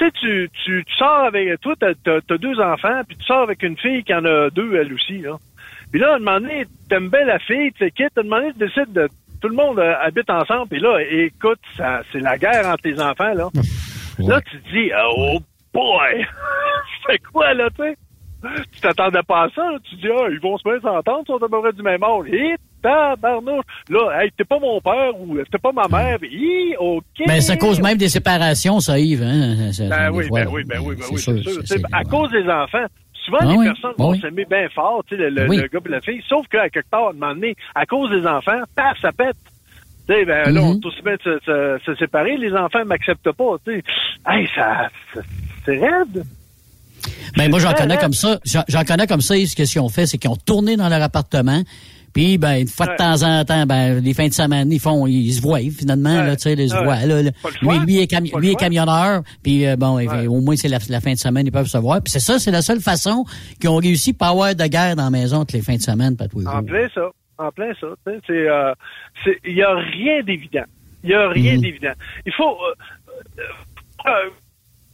Tu 0.00 0.06
sais, 0.06 0.12
tu, 0.12 0.50
tu, 0.64 0.84
tu 0.86 0.94
sors 0.94 1.24
avec, 1.24 1.60
toi, 1.60 1.74
t'as, 1.78 2.38
deux 2.38 2.58
enfants, 2.58 3.02
puis 3.06 3.18
tu 3.18 3.24
sors 3.26 3.42
avec 3.42 3.62
une 3.62 3.76
fille 3.76 4.02
qui 4.02 4.14
en 4.14 4.24
a 4.24 4.48
deux, 4.48 4.74
elle 4.74 4.94
aussi, 4.94 5.18
là. 5.18 5.36
Puis 5.92 6.00
là, 6.00 6.12
à 6.12 6.16
un 6.16 6.18
moment 6.20 6.40
donné, 6.40 6.64
t'aimes 6.88 7.10
bien 7.10 7.24
la 7.24 7.38
fille, 7.38 7.70
tu 7.72 7.84
sais, 7.84 7.90
quitte, 7.90 8.16
à 8.16 8.20
un 8.20 8.22
moment 8.22 8.36
donné, 8.36 8.52
tu 8.52 8.58
décides 8.60 8.92
de, 8.94 9.08
tout 9.42 9.48
le 9.48 9.54
monde 9.54 9.78
euh, 9.78 9.94
habite 10.00 10.30
ensemble, 10.30 10.68
puis 10.68 10.80
là, 10.80 11.00
écoute, 11.02 11.60
ça, 11.76 12.00
c'est 12.12 12.20
la 12.20 12.38
guerre 12.38 12.66
entre 12.66 12.88
les 12.88 12.98
enfants, 12.98 13.34
là. 13.34 13.48
Là, 14.18 14.38
tu 14.42 14.60
te 14.60 14.70
dis, 14.70 14.90
oh 15.14 15.38
boy! 15.72 16.26
c'est 17.06 17.18
quoi, 17.32 17.54
là, 17.54 17.68
tu 17.70 17.82
sais? 17.82 17.96
Tu 18.72 18.80
t'attendais 18.80 19.22
pas 19.22 19.44
à 19.44 19.48
ça, 19.54 19.62
là. 19.70 19.78
Tu 19.88 19.96
dis, 19.96 20.08
ah, 20.10 20.26
ils 20.30 20.40
vont 20.40 20.56
se 20.56 20.64
bien 20.64 20.80
s'entendre, 20.80 21.22
ils 21.24 21.26
sont 21.26 21.36
à 21.42 21.48
peu 21.48 21.60
près 21.60 21.72
du 21.72 21.82
même 21.82 22.02
âge. 22.02 22.26
Et 22.32 22.54
tabarnouche! 22.82 23.64
Là, 23.90 24.22
hey, 24.22 24.30
t'es 24.36 24.44
pas 24.44 24.58
mon 24.58 24.80
père 24.80 25.12
ou 25.20 25.36
t'es 25.50 25.58
pas 25.58 25.72
ma 25.72 25.86
mère. 25.88 26.18
Hi, 26.22 26.74
OK! 26.78 27.04
Mais 27.26 27.40
ça 27.42 27.56
cause 27.56 27.80
même 27.82 27.98
des 27.98 28.08
séparations, 28.08 28.80
ça, 28.80 28.98
Yves. 28.98 29.22
Hein? 29.22 29.72
Ça- 29.72 29.88
Ben 29.88 30.10
des 30.10 30.16
oui, 30.18 30.28
fois, 30.28 30.40
ben 30.44 30.48
oui, 30.50 30.64
ben 30.64 30.78
oui, 30.82 30.94
ben 30.96 31.04
oui, 31.12 31.18
sûr, 31.18 31.34
c'est 31.64 31.78
sûr. 31.78 31.86
à 31.92 32.02
cause 32.04 32.30
des 32.30 32.48
enfants. 32.48 32.86
Souvent, 33.24 33.38
Ah 33.42 33.46
les 33.46 33.56
oui, 33.58 33.66
personnes 33.66 33.92
vont 33.98 34.10
oui. 34.12 34.20
s'aimer 34.20 34.46
bien 34.48 34.66
fort, 34.70 35.04
tu 35.06 35.14
sais, 35.14 35.22
le, 35.28 35.28
le- 35.46 35.68
gars 35.68 35.78
et 35.84 35.88
la 35.90 36.00
fille, 36.00 36.22
sauf 36.26 36.46
qu'à 36.48 36.70
quelque 36.70 36.88
part, 36.88 37.08
à 37.08 37.10
un 37.10 37.12
moment 37.12 37.34
donné, 37.34 37.54
à 37.74 37.84
cause 37.84 38.10
des 38.10 38.26
enfants, 38.26 38.62
paf, 38.74 38.98
ça 39.02 39.12
pète. 39.12 39.36
Tu 40.08 40.14
sais, 40.14 40.24
ben 40.24 40.50
là, 40.50 40.60
on 40.62 40.72
Mhm. 40.72 40.80
est 40.82 40.86
aussi 40.86 41.02
bien 41.02 41.14
de 41.16 41.22
se, 41.22 41.38
se- 41.44 41.78
se 41.84 41.94
séparer, 41.96 42.38
les 42.38 42.54
enfants 42.54 42.82
m'acceptent 42.86 43.30
pas, 43.32 43.56
tu 43.66 43.74
sais. 43.74 43.82
Hey, 44.26 44.48
ça- 44.54 44.88
c'est 45.66 45.78
raide. 45.78 46.24
Ben, 47.36 47.50
moi, 47.50 47.58
j'en 47.58 47.72
connais 47.74 47.98
comme 47.98 48.12
ça. 48.12 48.38
J'en 48.68 48.84
connais 48.84 49.06
comme 49.06 49.20
ça. 49.20 49.34
Ce 49.34 49.54
qu'ils 49.54 49.80
ont 49.80 49.88
fait, 49.88 50.06
c'est 50.06 50.18
qu'ils 50.18 50.30
ont 50.30 50.36
tourné 50.36 50.76
dans 50.76 50.88
leur 50.88 51.02
appartement. 51.02 51.62
Puis, 52.12 52.38
ben, 52.38 52.56
une 52.62 52.66
fois 52.66 52.86
de 52.86 52.90
Ouais. 52.90 52.96
temps 52.96 53.22
en 53.22 53.44
temps, 53.44 53.66
ben, 53.66 54.00
les 54.02 54.14
fins 54.14 54.26
de 54.26 54.32
semaine, 54.32 54.72
ils 54.72 54.80
font, 54.80 55.06
ils 55.06 55.32
se 55.32 55.40
voient, 55.40 55.60
finalement, 55.60 56.10
Ouais. 56.10 56.26
là, 56.26 56.34
tu 56.34 56.42
sais, 56.42 56.54
ils 56.54 56.68
se 56.68 56.74
Ouais. 56.74 56.82
voient, 56.82 57.06
là. 57.06 57.22
Lui, 57.62 57.78
lui 57.86 57.98
est, 58.00 58.10
cami- 58.10 58.36
lui 58.36 58.50
est 58.50 58.54
camionneur. 58.56 59.22
Puis, 59.44 59.64
euh, 59.64 59.76
bon, 59.76 60.00
au 60.28 60.40
moins, 60.40 60.56
c'est 60.56 60.66
la, 60.66 60.78
la 60.88 61.00
fin 61.00 61.12
de 61.12 61.18
semaine, 61.18 61.46
ils 61.46 61.52
peuvent 61.52 61.68
se 61.68 61.78
voir. 61.78 62.02
Puis 62.02 62.10
c'est 62.10 62.18
ça, 62.18 62.40
c'est 62.40 62.50
la 62.50 62.62
seule 62.62 62.80
façon 62.80 63.24
qu'ils 63.60 63.70
ont 63.70 63.76
réussi 63.76 64.12
pas 64.12 64.30
avoir 64.30 64.56
de 64.56 64.66
guerre 64.66 64.96
dans 64.96 65.04
la 65.04 65.10
maison 65.10 65.40
toutes 65.40 65.52
les 65.52 65.62
fins 65.62 65.76
de 65.76 65.82
semaine, 65.82 66.16
pas 66.16 66.26
tous 66.26 66.40
les 66.40 66.48
En 66.48 66.64
plein 66.64 66.88
ça. 66.92 67.10
En 67.38 67.50
plein 67.52 67.70
ça. 67.80 67.86
C'est, 68.04 68.32
euh, 68.32 68.74
il 69.46 69.54
y 69.54 69.62
a 69.62 69.72
rien 69.76 70.20
d'évident. 70.24 70.64
Il 71.04 71.10
y 71.10 71.14
a 71.14 71.28
rien 71.28 71.54
Mhm. 71.54 71.60
d'évident. 71.60 71.92
Il 72.26 72.32
faut, 72.32 72.42
euh, 72.58 73.42
euh, 74.08 74.30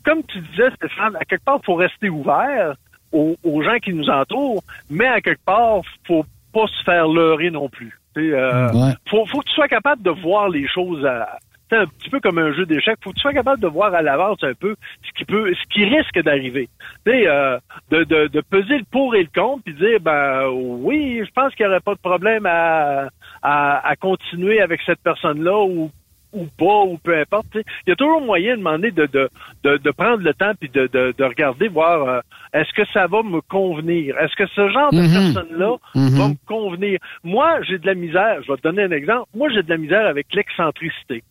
comme 0.07 0.23
tu 0.25 0.39
disais, 0.41 0.71
Stéphane, 0.77 1.17
à 1.17 1.25
quelque 1.27 1.45
part, 1.45 1.61
faut 1.65 1.75
rester 1.75 2.09
ouvert 2.09 2.75
aux, 3.13 3.37
aux 3.45 3.63
gens 3.63 3.77
qui 3.79 3.93
nous 3.93 4.09
entourent, 4.09 4.63
mais 4.89 5.07
à 5.07 5.21
quelque 5.21 5.45
part, 5.45 5.83
faut 6.07 6.25
pas 6.55 6.67
se 6.69 6.83
faire 6.85 7.07
leurrer 7.09 7.51
non 7.51 7.69
plus. 7.69 7.93
Sais, 8.15 8.31
euh, 8.33 8.73
Ouais. 8.73 8.93
faut, 9.11 9.27
faut 9.27 9.41
que 9.41 9.47
tu 9.49 9.55
sois 9.55 9.69
capable 9.69 10.03
de 10.03 10.11
voir 10.11 10.49
les 10.49 10.67
choses 10.67 11.05
à, 11.05 11.39
c'est 11.69 11.77
un 11.77 11.87
petit 11.87 12.09
peu 12.11 12.21
comme 12.21 12.39
un 12.39 12.53
jeu 12.55 12.65
d'échecs. 12.65 12.97
Faut 13.03 13.11
que 13.11 13.17
tu 13.17 13.23
sois 13.23 13.33
capable 13.33 13.61
de 13.61 13.67
voir 13.67 13.93
à 13.93 14.01
l'avance 14.01 14.39
un 14.43 14.55
peu 14.55 14.77
ce 15.05 15.13
qui 15.19 15.25
peut, 15.25 15.53
ce 15.53 15.75
qui 15.75 15.85
risque 15.85 16.23
d'arriver. 16.23 16.69
Euh, 17.09 17.59
de, 17.91 18.05
de, 18.05 18.29
de 18.29 18.41
peser 18.41 18.79
le 18.79 18.85
pour 18.91 19.15
et 19.17 19.23
le 19.25 19.29
contre, 19.35 19.65
puis 19.65 19.75
dire, 19.75 19.99
ben 20.01 20.47
oui, 20.49 21.23
je 21.27 21.31
pense 21.33 21.55
qu'il 21.55 21.67
n'y 21.67 21.71
aurait 21.73 21.81
pas 21.81 21.95
de 21.95 22.01
problème 22.01 22.47
à, 22.47 23.09
à, 23.43 23.87
à 23.89 23.97
continuer 23.97 24.61
avec 24.61 24.81
cette 24.87 25.01
personne-là 25.03 25.65
ou 25.65 25.91
ou 26.37 26.47
pas, 26.59 26.85
ou 26.85 26.99
peu 26.99 27.19
importe. 27.19 27.47
Il 27.55 27.63
y 27.89 27.93
a 27.93 27.97
toujours 27.97 28.21
moyen 28.21 28.53
de 28.53 28.59
demander 28.59 28.91
de, 28.91 29.07
de, 29.07 29.29
de, 29.65 29.77
de 29.79 29.91
prendre 29.91 30.23
le 30.23 30.35
temps 30.35 30.53
puis 30.59 30.69
de, 30.69 30.87
de, 30.87 31.15
de 31.17 31.25
regarder, 31.25 31.69
voir 31.69 32.09
euh, 32.09 32.21
est-ce 32.53 32.73
que 32.75 32.87
ça 32.93 33.07
va 33.07 33.23
me 33.23 33.41
convenir? 33.41 34.17
Est-ce 34.19 34.35
que 34.37 34.47
ce 34.55 34.69
genre 34.69 34.93
de 34.93 35.01
Mhm. 35.01 35.13
personne-là 35.35 35.77
Mhm. 35.95 36.19
va 36.19 36.29
me 36.29 36.35
convenir? 36.47 36.99
Moi, 37.25 37.61
j'ai 37.63 37.79
de 37.79 37.87
la 37.87 37.95
misère. 37.95 38.43
Je 38.47 38.53
vais 38.53 38.57
te 38.59 38.63
donner 38.63 38.83
un 38.85 38.91
exemple. 38.93 39.29
Moi, 39.35 39.49
j'ai 39.55 39.63
de 39.63 39.71
la 39.71 39.77
misère 39.79 40.07
avec 40.07 40.27
l'excentricité. 40.35 41.23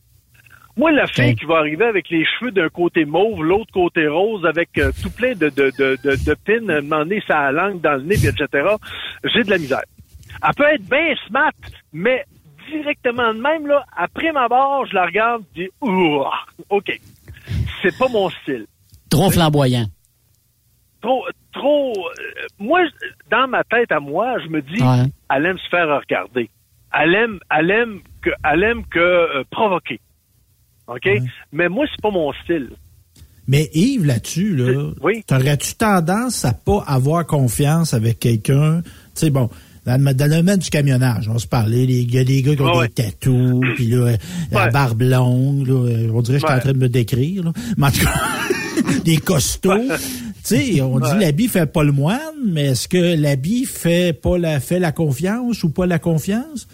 Moi, 0.77 0.91
la 0.91 1.07
fille 1.07 1.35
qui 1.35 1.45
va 1.45 1.59
arriver 1.59 1.85
avec 1.85 2.09
les 2.09 2.25
cheveux 2.25 2.51
d'un 2.51 2.67
côté 2.67 3.05
mauve, 3.05 3.41
l'autre 3.43 3.71
côté 3.71 4.07
rose, 4.09 4.45
avec 4.45 4.77
euh, 4.77 4.91
tout 5.01 5.09
plein 5.09 5.31
de, 5.33 5.47
de, 5.49 5.71
de, 5.79 5.97
de, 6.03 6.11
de 6.25 6.35
pins, 6.45 6.59
demander 6.61 7.23
sa 7.25 7.49
langue 7.53 7.79
dans 7.79 7.93
le 7.93 8.01
nez, 8.03 8.15
etc., 8.15 8.47
j'ai 9.23 9.43
de 9.43 9.49
la 9.51 9.57
misère. 9.57 9.83
Elle 10.45 10.53
peut 10.53 10.65
être 10.65 10.83
bien 10.89 11.15
smart, 11.27 11.53
mais 11.93 12.25
directement 12.69 13.33
de 13.33 13.39
même, 13.41 13.67
là, 13.67 13.85
après 13.95 14.31
ma 14.31 14.47
barre, 14.47 14.85
je 14.87 14.93
la 14.95 15.05
regarde, 15.05 15.43
je 15.55 15.63
dis, 15.63 15.69
ouh, 15.81 16.23
OK. 16.69 16.99
C'est 17.81 17.97
pas 17.97 18.07
mon 18.07 18.29
style. 18.29 18.65
Trop 19.09 19.29
flamboyant. 19.29 19.85
Trop, 21.01 21.23
trop. 21.53 21.93
euh, 21.97 22.47
moi, 22.59 22.81
dans 23.29 23.47
ma 23.47 23.63
tête 23.63 23.91
à 23.91 23.99
moi, 23.99 24.37
je 24.43 24.49
me 24.49 24.61
dis, 24.61 24.81
Ouais. 24.81 25.05
elle 25.33 25.45
aime 25.45 25.57
se 25.57 25.69
faire 25.69 25.87
regarder. 25.87 26.49
Elle 26.97 27.13
aime, 27.13 27.39
elle 27.55 27.69
aime 27.71 27.99
que, 28.21 28.29
elle 28.43 28.63
aime 28.63 28.85
que 28.87 28.99
euh, 28.99 29.43
provoquer. 29.51 29.99
OK? 30.87 31.07
Mais 31.51 31.69
moi, 31.69 31.85
c'est 31.89 32.01
pas 32.01 32.11
mon 32.11 32.31
style. 32.43 32.71
Mais 33.47 33.69
Yves, 33.73 34.05
là-dessus, 34.05 34.55
là, 34.55 34.91
Oui. 35.01 35.23
t'aurais-tu 35.27 35.75
tendance 35.75 36.45
à 36.45 36.53
pas 36.53 36.83
avoir 36.87 37.27
confiance 37.27 37.93
avec 37.93 38.19
quelqu'un? 38.19 38.81
Tu 38.81 38.89
sais, 39.13 39.29
bon, 39.29 39.49
dans 39.85 40.01
le, 40.03 40.13
dans 40.13 40.25
le 40.29 40.35
domaine 40.37 40.57
du 40.59 40.69
camionnage, 40.69 41.27
on 41.29 41.37
se 41.39 41.47
parlait, 41.47 41.85
les 41.85 42.05
gars, 42.05 42.23
des 42.23 42.41
gars 42.41 42.55
qui 42.55 42.61
ont 42.61 42.77
Ouais. 42.77 42.87
des 42.87 42.93
tatous, 43.11 43.61
puis 43.75 43.87
là, 43.87 44.17
la 44.51 44.65
Ouais. 44.65 44.71
barbe 44.71 45.01
longue, 45.01 45.67
là, 45.67 45.73
euh, 45.89 46.09
on 46.13 46.21
dirait 46.21 46.37
que 46.39 46.41
je 46.41 46.47
suis 46.47 46.55
en 46.55 46.59
train 46.59 46.73
de 46.73 46.77
me 46.79 46.89
décrire, 46.89 47.43
là. 47.43 47.51
Mais 47.77 47.87
en 47.87 47.91
tout 47.91 47.99
cas, 48.05 48.99
des 49.05 49.17
costauds. 49.17 49.71
Tu 50.47 50.57
sais, 50.57 50.81
on 50.81 50.99
dit 50.99 51.17
l'habit 51.19 51.47
fait 51.47 51.65
pas 51.71 51.83
le 51.83 51.91
moine, 51.91 52.19
mais 52.45 52.65
est-ce 52.67 52.87
que 52.87 53.19
l'habit 53.19 53.65
fait 53.65 54.13
pas 54.13 54.37
la, 54.37 54.59
fait 54.59 54.77
la 54.79 54.91
confiance 54.91 55.63
ou 55.63 55.71
pas 55.71 55.85
la 55.85 55.99
confiance? 55.99 56.67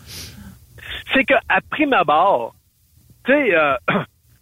c'est 1.14 1.24
que 1.26 1.34
à 1.50 1.60
prime 1.70 1.94
abord, 1.94 2.54
tu 3.26 3.32
sais, 3.34 3.56
euh, 3.56 3.74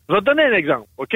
je 0.09 0.13
vais 0.13 0.20
te 0.20 0.26
donner 0.26 0.43
un 0.43 0.53
exemple, 0.53 0.88
OK? 0.97 1.15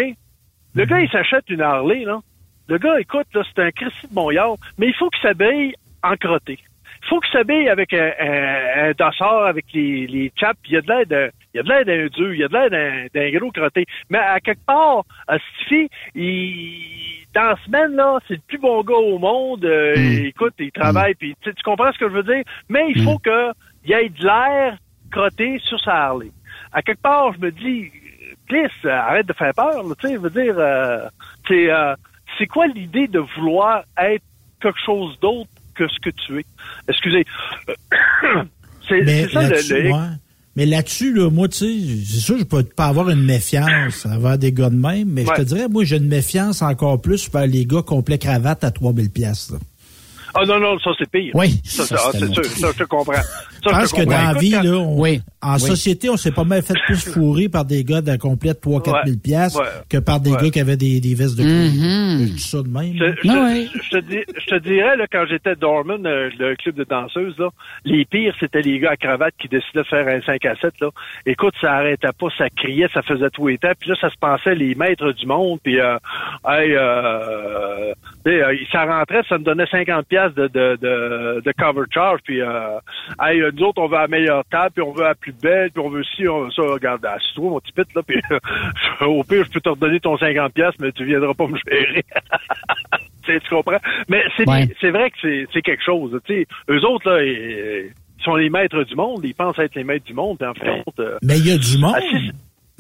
Le 0.76 0.86
gars, 0.86 1.00
il 1.00 1.10
s'achète 1.10 1.48
une 1.50 1.62
Harley, 1.62 2.04
là. 2.06 2.20
Le 2.68 2.78
gars, 2.78 3.00
écoute, 3.00 3.28
là, 3.36 3.44
c'est 3.54 3.62
un 3.62 3.72
Christy 3.72 4.08
de 4.10 4.14
Montréal, 4.16 4.52
mais 4.78 4.88
il 4.88 4.94
faut 4.96 5.10
qu'il 5.10 5.22
s'habille 5.22 5.74
en 6.02 6.16
crotté. 6.16 6.58
Il 7.04 7.10
faut 7.10 7.20
qu'il 7.20 7.32
s'habille 7.34 7.70
avec 7.70 7.94
un, 7.94 8.12
un, 8.20 8.90
un 8.90 8.92
dossard, 8.92 9.46
avec 9.46 9.66
les, 9.74 10.08
les 10.08 10.32
chaps. 10.36 10.58
Il 10.68 10.74
y 10.74 10.78
a 10.78 10.82
de 10.82 10.88
l'air 10.88 11.06
d'un, 11.06 11.30
il 11.54 11.58
y 11.58 11.60
a 11.60 11.64
de 11.64 11.70
l'air 11.70 11.86
d'un 11.86 12.08
dur, 12.08 12.34
il 12.34 12.40
y 12.40 12.44
a 12.44 12.48
de 12.48 12.54
l'air 12.54 12.70
d'un, 12.70 13.06
d'un 13.14 13.38
gros 13.38 13.52
crotté. 13.52 13.86
Mais 14.10 14.20
à 14.20 14.40
quelque 14.40 14.66
part, 14.66 15.04
à 15.28 15.38
Stiffy, 15.40 15.90
il, 16.16 17.26
dans 17.34 17.44
la 17.44 17.56
semaine, 17.66 17.96
là, 17.96 18.20
c'est 18.28 18.36
le 18.36 18.42
plus 18.48 18.58
bon 18.58 18.82
gars 18.84 18.96
au 18.96 19.18
monde. 19.20 19.66
Euh, 19.66 19.94
Mm. 19.96 20.26
Écoute, 20.26 20.54
il 20.60 20.72
travaille, 20.72 21.14
puis 21.16 21.36
tu 21.42 21.52
comprends 21.64 21.92
ce 21.92 22.00
que 22.00 22.10
je 22.10 22.14
veux 22.14 22.24
dire? 22.24 22.44
Mais 22.70 22.86
il 22.90 23.04
faut 23.04 23.20
que 23.20 23.52
il 23.86 23.92
y 23.92 23.94
ait 23.94 24.10
de 24.10 24.24
l'air 24.24 24.78
crotté 25.12 25.60
sur 25.60 25.80
sa 25.82 26.06
Harley. 26.06 26.32
À 26.72 26.82
quelque 26.82 27.02
part, 27.02 27.34
je 27.34 27.40
me 27.40 27.52
dis, 27.52 27.92
Chris, 28.48 28.72
euh, 28.86 28.90
arrête 28.90 29.28
de 29.28 29.34
faire 29.34 29.54
peur, 29.54 29.84
là, 29.84 29.96
tu 30.00 30.08
sais, 30.08 30.14
je 30.14 30.20
veux 30.20 30.30
dire, 30.30 30.56
euh, 30.58 31.08
euh, 31.52 31.96
c'est 32.38 32.48
quoi 32.48 32.68
l'idée 32.68 33.08
de 33.08 33.20
vouloir 33.20 33.84
être 33.98 34.24
quelque 34.62 34.80
chose 34.86 35.20
d'autre 35.20 35.50
que 35.74 35.88
ce 35.88 36.00
que 36.00 36.10
tu 36.10 36.40
es? 36.40 36.46
Excusez. 36.88 37.26
c'est, 38.88 39.30
ça 39.30 39.42
le, 39.42 39.50
là-dessus, 39.50 39.82
le- 39.84 39.92
ouais. 39.92 40.08
Mais 40.56 40.66
là-dessus, 40.68 41.14
là, 41.14 41.32
moi, 41.32 41.48
tu 41.48 41.58
sais, 41.58 42.04
c'est 42.06 42.20
sûr, 42.20 42.38
je 42.38 42.44
peux 42.44 42.64
pas 42.64 42.86
avoir 42.86 43.10
une 43.10 43.24
méfiance 43.24 44.06
envers 44.06 44.38
des 44.38 44.52
gars 44.52 44.70
de 44.70 44.76
même, 44.76 45.10
mais 45.10 45.26
je 45.26 45.32
te 45.32 45.42
dirais, 45.42 45.68
moi, 45.68 45.84
j'ai 45.84 45.98
une 45.98 46.08
méfiance 46.08 46.62
encore 46.62 47.02
plus 47.02 47.30
vers 47.32 47.48
les 47.48 47.66
gars 47.66 47.82
complet 47.82 48.20
cravate 48.20 48.64
à 48.64 48.70
3000 48.70 49.10
pièces. 49.10 49.52
Ah 50.36 50.46
non, 50.46 50.60
non, 50.60 50.78
ça 50.80 50.92
c'est 50.98 51.10
pire. 51.10 51.32
Oui, 51.36 51.60
Ça, 51.64 51.86
ça, 51.86 51.96
ah, 52.00 52.10
c'est 52.12 52.32
sûr, 52.34 52.46
ça 52.46 52.68
je 52.72 52.78
te 52.80 52.84
comprends. 52.84 53.14
Je 53.64 53.70
Ça, 53.70 53.80
pense 53.80 53.92
que 53.92 54.02
comprends. 54.04 54.18
dans 54.28 54.34
la 54.34 54.40
vie, 54.40 54.50
là, 54.52 54.72
on- 54.78 55.00
Oui. 55.02 55.22
en 55.42 55.54
Oui. 55.56 55.60
société, 55.62 56.10
on 56.10 56.18
s'est 56.18 56.32
pas 56.32 56.44
mal 56.44 56.62
fait 56.62 56.74
plus 56.86 57.04
fourrer 57.10 57.50
par 57.50 57.66
des 57.66 57.84
gars 57.84 58.02
d'un 58.02 58.18
complet 58.18 58.54
de 58.54 58.60
3-4 58.60 59.06
000 59.06 59.18
pièces 59.24 59.56
Ouais. 59.56 59.64
que 59.90 59.98
par 59.98 60.20
des 60.20 60.32
Ouais. 60.32 60.38
gars 60.44 60.50
qui 60.50 60.60
avaient 60.60 60.78
des, 60.78 61.00
des 61.00 61.16
vestes 61.16 61.38
de 61.38 61.44
cuir. 61.44 61.52
Mhm. 61.52 62.28
Je 62.28 62.34
dis 62.34 62.40
ça 62.40 62.58
de 62.62 62.68
même. 62.68 62.94
Je, 62.98 63.04
là. 63.04 63.14
je- 63.24 63.30
Ah 63.30 63.44
ouais. 63.46 63.68
je 63.84 63.90
te 63.90 63.98
dis- 64.04 64.26
je 64.40 64.46
te 64.48 64.60
dirais, 64.60 64.96
là, 64.98 65.06
quand 65.12 65.26
j'étais 65.30 65.56
Dorman, 65.56 66.06
euh, 66.06 66.30
le 66.38 66.56
club 66.56 66.76
de 66.76 66.84
danseuses, 66.84 67.38
là, 67.38 67.50
les 67.86 68.06
pires, 68.06 68.36
c'était 68.40 68.62
les 68.62 68.80
gars 68.80 68.92
à 68.92 68.98
cravate 68.98 69.34
qui 69.40 69.48
décidaient 69.48 69.82
de 69.82 69.88
faire 69.88 70.08
un 70.08 70.22
5 70.22 70.46
à 70.46 70.56
7. 70.56 70.74
Là. 70.82 70.90
Écoute, 71.26 71.54
ça 71.62 71.74
arrêtait 71.74 72.08
pas, 72.20 72.28
ça 72.38 72.50
criait, 72.50 72.88
ça 72.94 73.02
faisait 73.02 73.30
tout 73.30 73.50
et 73.50 73.58
temps. 73.58 73.72
Puis 73.80 73.90
là, 73.90 73.96
ça 74.00 74.10
se 74.10 74.16
pensait 74.20 74.56
les 74.56 74.76
maîtres 74.76 75.12
du 75.14 75.26
monde. 75.26 75.60
Puis, 75.64 75.80
euh, 75.80 75.98
hey, 76.48 76.74
euh, 76.76 77.94
sais, 78.26 78.44
euh, 78.44 78.56
ça 78.72 78.86
rentrait, 78.86 79.22
ça 79.28 79.38
me 79.38 79.44
donnait 79.44 79.68
50 79.68 80.06
pièces 80.08 80.34
de, 80.36 80.48
de, 80.48 80.78
de, 80.82 81.42
de 81.46 81.52
cover 81.58 81.84
charge. 81.94 82.20
Puis, 82.24 82.42
euh, 82.42 82.78
hey, 83.22 83.42
nous 83.56 83.64
autres, 83.66 83.82
on 83.82 83.88
veut 83.88 83.98
la 83.98 84.08
meilleure 84.08 84.44
table, 84.52 84.72
puis 84.76 84.84
on 84.84 84.92
veut 84.94 85.04
la 85.04 85.16
plus 85.16 85.34
belle, 85.34 85.72
puis 85.72 85.82
on 85.84 85.90
veut 85.90 86.04
ci, 86.16 86.28
on 86.28 86.46
veut 86.46 86.52
ça. 86.52 86.62
Regarde, 86.64 87.06
assis-toi, 87.06 87.50
mon 87.50 87.60
petit 87.60 87.72
pit, 87.74 87.86
là. 87.96 88.02
Puis, 88.04 88.20
au 89.08 89.24
pire, 89.24 89.44
je 89.46 89.50
peux 89.52 89.62
te 89.62 89.70
redonner 89.70 90.00
ton 90.00 90.18
50 90.18 90.54
pièces, 90.54 90.74
mais 90.80 90.92
tu 90.92 91.06
viendras 91.06 91.34
pas 91.34 91.48
me 91.48 91.58
gérer. 91.70 92.04
Tu 93.26 93.40
tu 93.40 93.50
comprends? 93.50 93.78
Mais 94.10 94.22
c'est 94.36 94.46
Ouais. 94.50 94.66
vrai 94.92 95.10
que 95.10 95.16
c'est 95.22 95.46
c'est 95.54 95.62
quelque 95.62 95.82
chose. 95.86 96.20
Tu 96.26 96.34
sais, 96.42 96.48
eux 96.70 96.86
autres, 96.86 97.10
là, 97.10 97.24
ils, 97.24 97.92
ils 98.20 98.24
sont 98.24 98.36
les 98.36 98.50
maîtres 98.50 98.84
du 98.84 98.96
monde. 98.96 99.22
Ils 99.24 99.34
pensent 99.34 99.58
être 99.60 99.76
les 99.76 99.86
maîtres 99.86 100.04
du 100.06 100.14
monde. 100.14 100.38
Puis 100.40 100.46
en 100.50 100.54
fin 100.54 100.66
de 100.80 100.84
compte, 100.84 101.00
euh, 101.00 101.18
Mais 101.22 101.40
il 101.40 101.48
y 101.48 101.52
a 101.52 101.58
du 101.58 101.78
monde. 101.78 101.96
Ah, 101.96 102.02
si, 102.02 102.32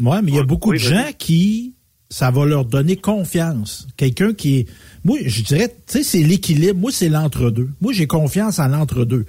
Ouais, 0.05 0.21
mais 0.21 0.32
il 0.32 0.36
y 0.36 0.39
a 0.39 0.43
beaucoup 0.43 0.71
oui, 0.71 0.80
de 0.80 0.84
gens 0.84 1.11
qui, 1.17 1.76
ça 2.09 2.30
va 2.30 2.45
leur 2.45 2.65
donner 2.65 2.97
confiance. 2.97 3.88
Quelqu'un 3.95 4.34
qui 4.34 4.59
est, 4.59 4.69
moi, 5.05 5.17
je 5.26 5.43
dirais, 5.43 5.69
tu 5.69 5.76
sais, 5.99 6.03
c'est 6.03 6.24
l'équilibre. 6.24 6.78
Moi, 6.78 6.91
c'est 6.91 7.07
l'entre-deux. 7.07 7.69
Moi, 7.80 7.93
j'ai 7.93 8.05
confiance 8.07 8.59
en 8.59 8.67
l'entre-deux. 8.67 9.26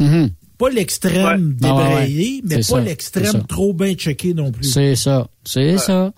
Mhm. 0.00 0.28
Pas 0.58 0.70
l'extrême 0.70 1.24
Ah 1.62 1.74
ouais, 1.74 1.82
débrayé, 1.84 2.36
ouais. 2.36 2.40
mais 2.44 2.60
pas 2.68 2.80
l'extrême 2.80 3.46
trop 3.46 3.72
bien 3.72 3.94
checké 3.94 4.34
non 4.34 4.50
plus. 4.50 4.64
C'est 4.64 4.96
ça. 4.96 5.26
C'est 5.44 5.78
ça. 5.78 6.12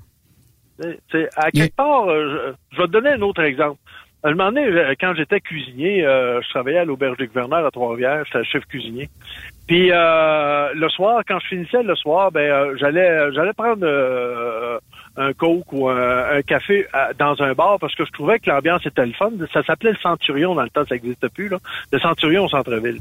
à 1.37 1.51
quelque 1.51 1.77
part, 1.77 2.09
euh, 2.09 2.55
je, 2.73 2.77
je 2.77 2.81
vais 2.83 2.87
te 2.87 2.93
donner 2.93 3.11
un 3.11 3.23
autre 3.23 3.43
exemple. 3.43 3.79
Un 4.23 4.35
moment 4.35 4.53
donné, 4.53 4.67
quand 5.01 5.15
j'étais 5.15 5.41
cuisinier, 5.41 6.05
euh, 6.05 6.43
je 6.43 6.49
travaillais 6.51 6.79
à 6.79 6.85
l'auberge 6.85 7.17
du 7.17 7.27
gouverneur 7.27 7.65
à 7.65 7.71
Trois-Rivières, 7.71 8.25
j'étais 8.27 8.45
chef 8.45 8.65
cuisinier. 8.67 9.09
Puis 9.67 9.91
euh, 9.93 10.75
le 10.75 10.89
soir, 10.91 11.23
quand 11.27 11.39
je 11.41 11.47
finissais 11.49 11.83
le 11.83 11.95
soir, 11.97 12.31
ben 12.31 12.41
euh, 12.41 12.77
j'allais 12.79 13.33
j'allais 13.33 13.53
prendre 13.55 13.83
euh, 13.83 14.79
un 15.17 15.33
coke 15.33 15.73
ou 15.73 15.89
un, 15.89 16.37
un 16.37 16.43
café 16.43 16.87
à- 16.93 17.13
dans 17.15 17.41
un 17.43 17.53
bar 17.53 17.79
parce 17.81 17.95
que 17.95 18.05
je 18.05 18.13
trouvais 18.13 18.39
que 18.39 18.49
l'ambiance 18.49 18.85
était 18.87 19.05
le 19.07 19.13
fun. 19.13 19.31
Ça 19.53 19.63
s'appelait 19.65 19.91
le 19.93 19.97
Centurion 19.99 20.55
dans 20.55 20.63
le 20.63 20.71
temps, 20.71 20.85
ça 20.89 20.95
n'existe 20.95 21.29
plus 21.29 21.49
là. 21.49 21.59
Le 21.93 21.99
Centurion 21.99 22.45
au 22.45 22.49
centre-ville. 22.49 22.99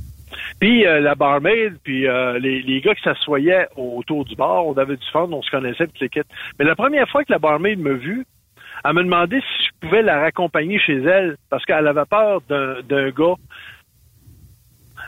Puis 0.60 0.86
euh, 0.86 0.99
la 0.99 1.16
barmaid, 1.16 1.78
puis 1.84 2.07
euh, 2.07 2.38
les, 2.39 2.62
les 2.62 2.82
gars 2.82 2.93
qui 2.95 3.01
s'assoyaient 3.03 3.68
autour 3.76 4.26
du 4.26 4.36
bar, 4.36 4.66
on 4.66 4.74
avait 4.74 4.97
du 4.97 5.07
fun, 5.12 5.28
on 5.32 5.41
se 5.41 5.49
connaissait, 5.51 5.88
puis 5.88 6.01
les 6.01 6.10
kits. 6.10 6.22
Mais 6.57 6.66
la 6.66 6.76
première 6.76 7.07
fois 7.10 7.24
que 7.24 7.32
la 7.32 7.39
barmaid 7.39 7.80
m'a 7.80 7.93
vu, 7.93 8.26
elle 8.86 8.93
me 8.93 9.03
demandé 9.03 9.39
si 9.41 9.66
je 9.66 9.88
pouvais 9.88 10.01
la 10.01 10.20
raccompagner 10.20 10.80
chez 10.80 10.97
elle 10.97 11.36
parce 11.49 11.66
qu'elle 11.66 11.88
avait 11.88 12.05
peur 12.10 12.41
d'un 12.47 13.10
gars. 13.10 13.36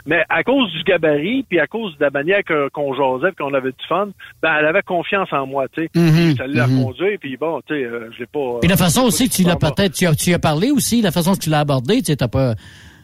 Mais 0.06 0.24
à 0.30 0.44
cause 0.44 0.72
du 0.72 0.84
gabarit, 0.84 1.44
puis 1.48 1.60
à 1.60 1.68
cause 1.68 1.98
de 1.98 2.04
la 2.04 2.10
manière 2.10 2.42
qu'on 2.74 2.94
jasait, 2.94 3.34
qu'on 3.38 3.54
avait 3.54 3.72
du 3.72 3.88
fun, 3.88 4.10
ben 4.42 4.56
elle 4.60 4.66
avait 4.66 4.82
confiance 4.82 5.30
en 5.32 5.46
moi, 5.46 5.68
tu 5.72 5.84
sais. 5.84 5.90
Mhm, 5.96 6.36
Ça 6.38 6.48
l'a 6.48 6.68
mhm. 6.68 6.84
conduit, 6.84 7.18
puis 7.20 7.38
bon, 7.38 7.62
tu 7.68 7.74
sais, 7.74 7.84
euh, 7.84 8.10
je 8.14 8.20
l'ai 8.20 8.26
pas. 8.26 8.60
Puis 8.60 8.70
la 8.70 8.76
euh, 8.76 8.78
façon 8.78 9.04
aussi 9.04 9.30
que 9.30 9.34
tu 9.34 9.44
l'as 9.44 9.56
peut-être, 9.56 9.94
tu 9.94 10.08
as, 10.08 10.16
tu 10.16 10.34
as 10.34 10.40
parlé 10.40 10.72
aussi, 10.72 11.02
la 11.02 11.12
façon 11.12 11.34
que 11.34 11.40
tu 11.40 11.50
l'as 11.50 11.60
abordé, 11.60 12.00
tu 12.00 12.06
sais, 12.06 12.16
t'as 12.16 12.28
pas, 12.28 12.56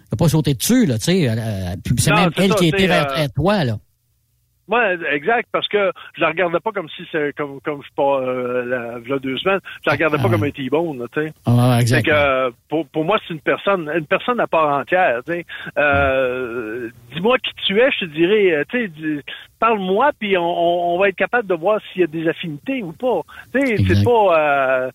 t'as 0.10 0.18
pas 0.18 0.30
sauté 0.30 0.54
dessus, 0.54 0.86
là, 0.86 0.98
tu 0.98 1.06
sais. 1.06 1.30
euh, 1.30 1.34
euh, 1.34 1.76
c'est 1.98 2.12
même 2.12 2.32
elle 2.36 2.50
ça, 2.50 2.56
qui 2.56 2.68
était 2.68 2.88
vers 2.88 3.12
euh, 3.12 3.16
vers 3.16 3.32
toi, 3.32 3.64
là. 3.64 3.78
Ouais, 4.68 4.98
exact, 5.12 5.48
parce 5.52 5.68
que 5.68 5.92
je 6.16 6.22
la 6.22 6.28
regardais 6.28 6.60
pas 6.60 6.72
comme 6.72 6.90
si 6.90 7.04
c'est 7.12 7.34
comme 7.38 7.62
comme 7.62 7.82
je 7.84 7.90
pas 7.96 8.20
euh, 8.20 9.00
la, 9.08 9.20
deux 9.20 9.38
semaines, 9.38 9.60
je 9.84 9.90
la 9.90 9.94
regardais 9.94 10.18
pas 10.18 10.24
Ah. 10.28 10.32
comme 10.32 10.44
un 10.44 10.52
T-bone, 10.52 11.00
là, 11.00 11.06
tu 11.14 11.22
sais. 11.26 11.34
Ah, 11.46 11.80
C'est 11.86 12.04
que 12.04 12.12
euh, 12.12 12.52
pour, 12.70 12.86
pour 12.88 13.06
moi, 13.06 13.18
c'est 13.28 13.34
une 13.34 13.40
personne, 13.40 13.90
une 13.96 14.06
personne 14.06 14.40
à 14.42 14.48
part 14.48 14.78
entière. 14.80 15.22
tu 15.26 15.32
sais. 15.34 15.46
Euh, 15.78 16.90
Dis-moi 17.14 17.38
qui 17.40 17.52
tu 17.66 17.80
es, 17.80 17.90
je 17.92 18.00
te 18.06 18.06
dirais, 18.12 18.52
euh, 18.56 18.64
tu 18.70 18.88
sais, 18.88 19.24
parle-moi, 19.60 20.12
puis 20.20 20.38
on, 20.38 20.44
on- 20.44 20.96
on 20.96 21.00
va 21.00 21.10
être 21.10 21.16
capable 21.16 21.48
de 21.48 21.54
voir 21.56 21.80
s'il 21.92 22.02
y 22.02 22.04
a 22.04 22.08
des 22.08 22.28
affinités 22.28 22.84
ou 22.84 22.92
pas. 22.92 23.22
Tu 23.54 23.60
sais, 23.66 23.78
c'est 23.78 24.04
pas. 24.04 24.38
euh, 24.40 24.92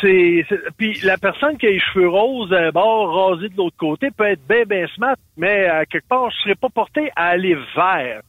c'est, 0.00 0.44
c'est- 0.48 0.60
puis 0.76 0.98
la 1.04 1.16
personne 1.18 1.56
qui 1.58 1.66
a 1.66 1.70
les 1.70 1.80
cheveux 1.80 2.08
roses 2.08 2.50
d'un 2.50 2.70
bord, 2.70 3.14
rasés 3.14 3.48
de 3.48 3.56
l'autre 3.56 3.76
côté, 3.76 4.08
peut 4.10 4.24
être 4.24 4.46
bien, 4.48 4.64
bien 4.64 4.86
smart, 4.94 5.16
mais 5.36 5.66
à 5.66 5.84
quelque 5.86 6.08
part, 6.08 6.30
je 6.30 6.36
serais 6.42 6.54
pas 6.54 6.68
porté 6.68 7.10
à 7.16 7.28
aller 7.28 7.56
vers. 7.76 8.22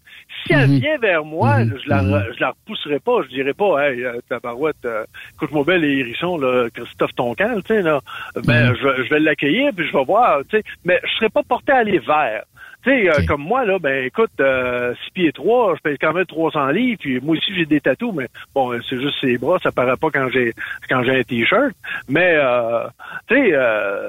Si 0.47 0.53
elle 0.53 0.69
Mhm. 0.69 0.79
vient 0.79 0.97
vers 0.97 1.25
moi, 1.25 1.59
Mhm. 1.65 1.77
je 1.83 1.89
la 1.89 2.01
Mhm. 2.01 2.23
je 2.35 2.39
la 2.41 2.49
repousserai 2.51 2.99
pas, 2.99 3.21
je 3.23 3.27
dirais 3.29 3.53
pas, 3.53 3.89
hey, 3.89 4.03
euh, 4.03 4.19
tabarouette, 4.29 4.77
euh, 4.85 5.03
écoute 5.33 5.51
mon 5.51 5.63
bel 5.63 5.83
hérisson, 5.83 6.37
là, 6.37 6.69
Christophe 6.73 7.13
Toncal, 7.15 7.61
tu 7.63 7.73
sais, 7.75 7.81
là, 7.81 7.99
ben, 8.35 8.73
je, 8.75 8.83
vais- 8.87 9.03
je 9.05 9.09
vais 9.09 9.19
l'accueillir, 9.19 9.71
puis 9.75 9.85
je 9.87 9.93
vais 9.93 10.05
voir, 10.05 10.39
tu 10.49 10.57
sais, 10.57 10.63
mais 10.85 10.99
je 11.03 11.09
serais 11.15 11.29
pas 11.29 11.43
porté 11.43 11.71
à 11.73 11.77
aller 11.77 11.99
vers. 11.99 12.43
Tu 12.83 12.89
sais, 12.89 13.09
euh, 13.09 13.21
comme 13.27 13.41
moi, 13.41 13.63
là, 13.65 13.77
ben, 13.79 14.05
écoute, 14.05 14.31
euh, 14.39 14.93
6 15.05 15.11
pieds 15.11 15.31
3, 15.31 15.75
je 15.75 15.81
paye 15.81 15.97
quand 15.99 16.13
même 16.13 16.25
300 16.25 16.67
livres, 16.69 16.97
puis 16.99 17.19
moi 17.21 17.35
aussi, 17.37 17.53
j'ai 17.55 17.65
des 17.65 17.79
tatous, 17.79 18.11
mais 18.13 18.27
bon, 18.55 18.73
euh, 18.73 18.79
c'est 18.89 18.99
juste 18.99 19.15
ses 19.21 19.37
bras, 19.37 19.59
ça 19.61 19.71
paraît 19.71 19.97
pas 19.97 20.09
quand 20.11 20.29
j'ai 20.29 20.53
quand 20.89 21.03
j'ai 21.03 21.19
un 21.19 21.23
T-shirt, 21.23 21.73
mais, 22.09 22.33
euh, 22.35 22.87
tu 23.27 23.35
sais, 23.35 23.49
euh, 23.53 24.07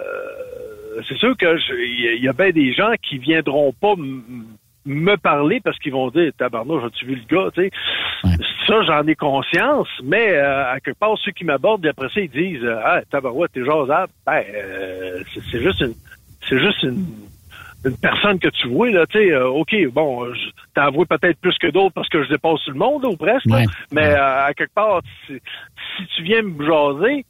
c'est 1.09 1.17
sûr 1.19 1.37
que 1.37 1.57
je- 1.57 1.75
il 1.75 2.01
y 2.05 2.09
a- 2.09 2.13
il 2.15 2.23
y 2.25 2.29
a 2.29 2.33
bien 2.33 2.51
des 2.51 2.73
gens 2.73 2.93
qui 3.03 3.19
viendront 3.19 3.73
pas 3.73 3.95
me 4.85 5.17
parler 5.17 5.61
parce 5.63 5.79
qu'ils 5.79 5.93
vont 5.93 6.09
dire 6.11 6.33
tabarnouche, 6.37 6.85
as-tu 6.85 7.07
vu 7.07 7.15
le 7.17 7.37
gars, 7.37 7.51
tu 7.55 7.63
sais? 7.63 7.71
ça, 8.67 8.83
j'en 8.83 9.07
ai 9.07 9.15
conscience, 9.15 9.89
mais 10.03 10.33
euh, 10.33 10.73
à 10.73 10.81
quelque 10.81 10.99
part, 10.99 11.17
ceux 11.19 11.33
qui 11.33 11.45
m'abordent, 11.45 11.87
après 11.87 12.09
ça, 12.09 12.21
ils 12.21 12.31
disent 12.31 12.67
Ah, 12.85 13.01
tabarouette, 13.11 13.53
t'es 13.53 13.65
jasable. 13.65 14.13
Ben, 14.27 14.43
euh, 14.55 15.23
c'est- 15.35 15.43
c'est 15.51 15.63
juste 15.63 15.81
une 15.81 15.95
c'est 16.49 16.59
juste 16.59 16.83
une, 16.83 17.07
une 17.85 17.97
personne 17.97 18.39
que 18.39 18.49
tu 18.49 18.69
vois, 18.69 18.91
là, 18.91 19.07
tu 19.07 19.19
sais, 19.19 19.33
euh, 19.33 19.49
OK, 19.49 19.75
bon, 19.93 20.33
je- 20.33 20.51
t'en 20.75 20.91
vois 20.91 21.07
peut-être 21.07 21.39
plus 21.41 21.57
que 21.59 21.69
d'autres 21.69 21.95
parce 21.95 22.09
que 22.09 22.23
je 22.25 22.29
dépasse 22.31 22.63
tout 22.65 22.71
le 22.73 22.79
monde, 22.79 23.05
ou 23.05 23.17
presque, 23.17 23.47
là. 23.47 23.57
Ouais. 23.57 23.65
mais 23.91 24.07
euh, 24.07 24.45
à 24.47 24.55
quelque 24.55 24.75
part, 24.75 25.01
si, 25.27 25.35
si 25.97 26.07
tu 26.17 26.23
viens 26.23 26.43
me 26.43 26.65
jaser, 26.65 27.25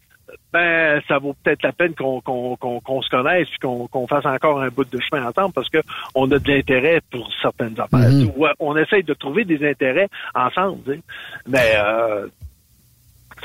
ben 0.52 1.00
ça 1.08 1.18
vaut 1.18 1.34
peut-être 1.42 1.62
la 1.62 1.72
peine 1.72 1.94
qu'on 1.94 2.20
qu'on 2.22 2.56
qu'on 2.56 3.02
se 3.02 3.08
connaisse 3.10 3.48
puis 3.50 3.58
qu'on 3.60 3.86
qu'on 3.88 4.06
fasse 4.06 4.24
encore 4.24 4.62
un 4.62 4.68
bout 4.68 4.84
de 4.84 4.98
chemin 5.00 5.26
ensemble 5.28 5.52
parce 5.52 5.68
que 5.68 5.78
on 6.14 6.30
a 6.30 6.38
de 6.38 6.50
l'intérêt 6.50 7.00
pour 7.10 7.30
certaines 7.42 7.78
affaires. 7.78 8.10
Mhm. 8.10 8.32
Vois, 8.36 8.54
on 8.58 8.74
essaye 8.76 9.02
de 9.02 9.12
trouver 9.14 9.44
des 9.44 9.66
intérêts 9.68 10.08
ensemble. 10.34 11.00
Mais 11.46 11.72
euh, 11.76 12.28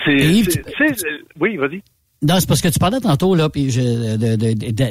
c'est 0.06 0.18
c'est- 0.78 1.22
oui, 1.40 1.58
vas-y. 1.58 1.82
Non, 2.24 2.40
c'est 2.40 2.48
parce 2.48 2.62
que 2.62 2.68
tu 2.70 2.80
parlais 2.80 3.00
tantôt, 3.00 3.36
là, 3.36 3.48
puis 3.48 3.68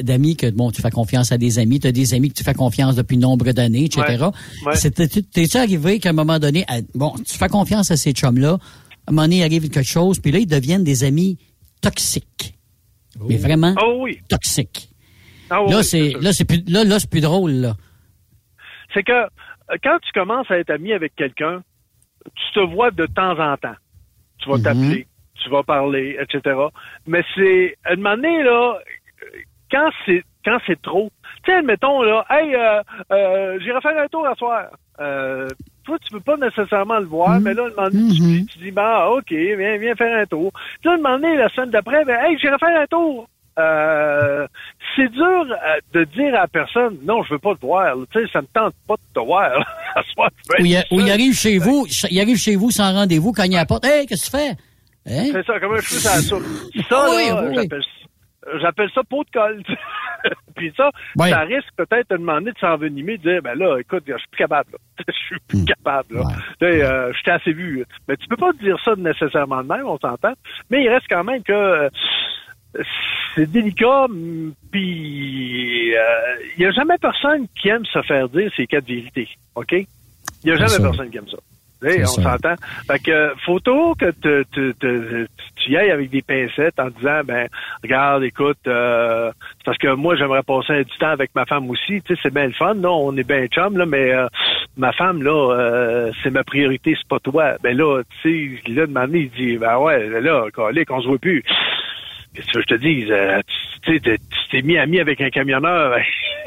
d'amis 0.03 0.37
que, 0.37 0.51
bon, 0.51 0.71
tu 0.71 0.81
fais 0.81 0.91
confiance 0.91 1.33
à 1.33 1.39
des 1.39 1.59
amis, 1.59 1.81
tu 1.81 1.89
as 1.89 1.93
des 1.93 2.15
amis 2.15 2.29
que 2.31 2.35
tu 2.35 2.45
fais 2.45 2.55
confiance 2.55 2.95
depuis 2.95 3.17
nombre 3.19 3.51
d'années, 3.53 3.85
etc. 3.87 4.03
Ouais, 4.65 4.73
ouais. 4.73 4.91
T'es-tu 5.33 5.57
arrivé 5.57 5.99
qu'à 5.99 6.11
un 6.11 6.13
moment 6.13 6.39
donné, 6.39 6.65
à- 6.69 6.81
bon, 6.95 7.15
tu 7.27 7.37
fais 7.37 7.49
confiance 7.49 7.91
à 7.91 7.97
ces 7.97 8.13
chums-là, 8.13 8.53
à 8.53 9.11
un 9.11 9.13
moment 9.13 9.23
donné, 9.23 9.39
il 9.39 9.43
arrive 9.43 9.69
quelque 9.69 9.83
chose, 9.83 10.21
puis 10.21 10.31
là, 10.31 10.39
ils 10.39 10.47
deviennent 10.47 10.85
des 10.85 11.03
amis 11.05 11.37
toxiques. 11.81 12.55
Mais 13.29 13.37
vraiment 13.39 13.75
Oh 13.83 14.01
oui. 14.03 14.19
toxiques. 14.29 14.91
Ah 15.51 15.63
oui, 15.65 15.71
là, 15.73 15.83
c'est 15.83 16.11
là, 16.21 16.33
c'est 16.33 16.45
plus 16.45 16.63
là, 16.69 16.85
là, 16.85 16.99
c'est 17.01 17.09
plus 17.11 17.21
drôle, 17.21 17.53
là. 17.53 17.77
c'est 18.95 19.03
que 19.03 19.13
euh, 19.13 19.77
quand 19.83 19.99
tu 20.03 20.13
commences 20.13 20.51
à 20.51 20.59
être 20.59 20.71
ami 20.71 20.93
avec 20.93 21.15
quelqu'un, 21.17 21.63
tu 22.25 22.45
te 22.55 22.61
vois 22.75 22.91
de 22.91 23.07
temps 23.07 23.39
en 23.39 23.57
temps. 23.57 23.75
Tu 24.39 24.49
vas 24.51 24.57
Mhm. 24.59 24.63
t'appeler, 24.63 25.07
tu 25.43 25.51
vas 25.51 25.63
parler, 25.63 26.17
etc. 26.21 26.59
Mais 27.07 27.23
c'est, 27.35 27.77
à 27.85 27.93
un 27.93 27.97
moment 27.97 28.17
donné, 28.17 28.43
là, 28.43 28.79
quand 29.71 29.91
c'est, 30.05 30.23
quand 30.45 30.59
c'est 30.67 30.81
trop, 30.81 31.11
tu 31.45 31.53
sais, 31.53 31.59
admettons, 31.59 32.03
là, 32.03 32.25
hey, 32.31 32.55
euh, 32.55 32.83
euh, 33.13 33.59
j'irai 33.61 33.81
faire 33.81 33.99
un 33.99 34.07
tour 34.09 34.27
à 34.27 34.35
soir. 34.35 34.67
Euh, 35.01 35.49
toi, 35.85 35.99
tu 35.99 36.11
peux 36.13 36.21
pas 36.21 36.37
nécessairement 36.37 36.99
le 36.99 37.07
voir, 37.07 37.41
mais 37.41 37.55
là, 37.55 37.65
à 37.65 37.67
un 37.67 37.71
moment 37.71 37.89
donné, 37.91 38.15
tu, 38.15 38.47
tu 38.47 38.59
dis, 38.59 38.71
bah, 38.71 39.11
OK, 39.11 39.31
viens, 39.31 39.77
viens 39.77 39.95
faire 39.95 40.19
un 40.19 40.27
tour. 40.27 40.53
Puis 40.81 40.89
là, 40.89 40.93
à 40.93 40.95
un 40.95 40.99
moment 40.99 41.19
donné, 41.19 41.37
la 41.37 41.49
semaine 41.51 41.71
d'après, 41.71 42.05
ben, 42.05 42.19
hey, 42.25 42.39
j'irai 42.39 42.59
faire 42.59 42.81
un 42.81 42.87
tour. 42.87 43.29
Euh, 43.59 44.47
c'est 44.95 45.11
dur 45.11 45.25
euh, 45.25 45.79
de 45.95 46.05
dire 46.05 46.35
à 46.35 46.41
la 46.41 46.47
personne, 46.49 46.99
non, 47.05 47.23
je 47.23 47.35
veux 47.35 47.39
pas 47.39 47.55
te 47.55 47.61
voir. 47.61 47.97
Tu 48.13 48.21
sais, 48.21 48.31
ça 48.31 48.43
me 48.43 48.47
tente 48.53 48.75
pas 48.87 48.95
de 48.95 49.21
te 49.21 49.25
voir. 49.25 49.51
À 49.97 50.03
Ou 50.61 51.01
il, 51.01 51.11
arrive 51.11 51.33
chez 51.33 51.57
vous, 51.57 51.87
il 52.11 52.21
arrive 52.21 52.37
chez 52.37 52.55
vous 52.55 52.71
sans 52.71 52.93
rendez-vous, 52.93 53.33
quand 53.33 53.45
il 53.45 53.57
apporte, 53.57 53.87
hey, 53.87 54.05
qu'est-ce 54.05 54.31
que 54.31 54.37
tu 54.37 54.45
fais? 54.45 54.53
Hein? 55.07 55.25
C'est 55.33 55.47
ça, 55.47 55.61
comme 55.61 55.75
un 55.75 55.81
cheveu 55.81 55.99
sur 56.01 56.11
la 56.11 56.17
soupe. 56.17 56.45
Ça, 56.89 57.07
Oui, 57.11 57.29
là, 57.29 57.45
oui. 57.49 57.55
j'appelle 57.55 57.83
j'appelle 58.61 58.91
ça 58.95 59.03
pot 59.09 59.25
de 59.25 59.31
colle. 59.31 59.63
Puis 60.57 60.73
ça, 60.77 60.91
Ouais. 61.17 61.31
ça 61.31 61.41
risque 61.41 61.69
peut-être 61.77 62.11
de 62.11 62.17
demander 62.17 62.51
de 62.53 62.59
s'envenimer, 62.59 63.19
de 63.19 63.23
dire, 63.23 63.43
ben 63.43 63.57
là, 63.59 63.79
écoute, 63.79 64.05
je 64.07 64.17
suis 64.17 64.29
plus 64.31 64.39
capable. 64.39 64.71
là. 64.73 64.79
Je 65.09 65.13
suis 65.13 65.41
plus 65.49 65.65
capable. 65.65 66.15
Là. 66.15 66.23
Hmm. 66.23 66.27
Ouais. 66.29 66.35
Sais, 66.61 66.83
euh, 66.85 67.13
je 67.13 67.23
t'ai 67.23 67.31
assez 67.33 67.53
vu. 67.53 67.85
Mais 68.09 68.17
tu 68.17 68.27
peux 68.29 68.37
pas 68.37 68.53
dire 68.53 68.77
ça 68.85 68.95
nécessairement 68.97 69.63
de 69.63 69.69
même, 69.69 69.87
on 69.87 69.99
s'entend. 69.99 70.33
Mais 70.71 70.83
il 70.85 70.89
reste 70.89 71.07
quand 71.11 71.25
même 71.25 71.43
que 71.43 71.53
euh, 71.53 71.89
c'est 73.35 73.51
délicat, 73.51 74.07
puis 74.73 75.97
euh, 75.97 76.03
il 76.57 76.63
y 76.63 76.67
a 76.67 76.71
jamais 76.73 76.99
personne 77.01 77.47
qui 77.61 77.69
aime 77.69 77.85
se 77.87 78.01
faire 78.03 78.29
dire 78.29 78.51
ces 78.57 78.67
quatre 78.67 78.87
vérités, 78.87 79.29
OK? 79.55 79.73
Il 79.73 79.87
y 80.45 80.51
a 80.53 80.57
jamais 80.57 80.79
personne 80.83 81.11
qui 81.11 81.19
aime 81.19 81.29
ça. 81.29 81.39
On 82.03 82.07
s'entend. 82.23 82.55
Fait 82.87 83.03
que 83.03 83.11
euh, 83.11 83.35
photo 83.45 83.95
que 83.95 84.11
te- 84.11 84.43
te- 84.45 84.73
te- 84.73 85.27
tu 85.57 85.71
y 85.73 85.77
ailles 85.77 85.91
avec 85.91 86.11
des 86.11 86.23
pincettes 86.23 86.79
en 86.81 86.89
disant 86.89 87.21
ben 87.25 87.49
regarde, 87.83 88.23
écoute, 88.25 88.59
euh, 88.67 89.31
parce 89.65 89.77
que 89.79 89.93
moi 89.95 90.17
j'aimerais 90.17 90.43
passer 90.43 90.85
du 90.85 90.97
temps 90.99 91.11
avec 91.11 91.35
ma 91.35 91.45
femme 91.45 91.69
aussi. 91.71 92.01
Tu 92.03 92.15
sais, 92.15 92.21
c'est 92.23 92.33
bien 92.35 92.47
le 92.47 92.53
fun, 92.53 92.75
là, 92.75 92.91
on 92.91 93.15
est 93.17 93.27
bien 93.29 93.47
chum, 93.49 93.77
là, 93.77 93.85
mais 93.87 94.13
euh, 94.13 94.27
ma 94.77 94.93
femme, 94.93 95.23
là, 95.23 95.53
euh, 95.55 96.13
c'est 96.23 96.31
ma 96.31 96.45
priorité, 96.45 96.95
c'est 96.97 97.09
pas 97.09 97.21
toi. 97.21 97.53
Ben 97.63 97.77
là, 97.77 98.03
tu 98.23 98.59
sais, 98.65 98.73
là, 98.73 98.87
de 98.87 98.93
m'amener, 98.93 99.19
il 99.21 99.31
dit 99.31 99.59
Ben 99.59 99.79
ouais, 99.79 100.09
là, 100.21 100.47
calique, 100.55 100.91
on 100.91 101.01
se 101.03 101.09
voit 101.09 101.19
plus. 101.19 101.43
Qu'est-ce 102.35 102.53
que 102.53 102.61
je 102.63 102.67
te 102.67 102.75
dis? 102.75 103.07
euh, 103.11 103.41
tu 103.83 103.93
sais, 103.95 104.01
t'es- 104.01 104.19
tu 104.19 104.49
t'es 104.51 104.63
mis 104.63 104.79
ami 104.79 104.99
avec 105.01 105.21
un 105.21 105.31
camionneur. 105.31 105.99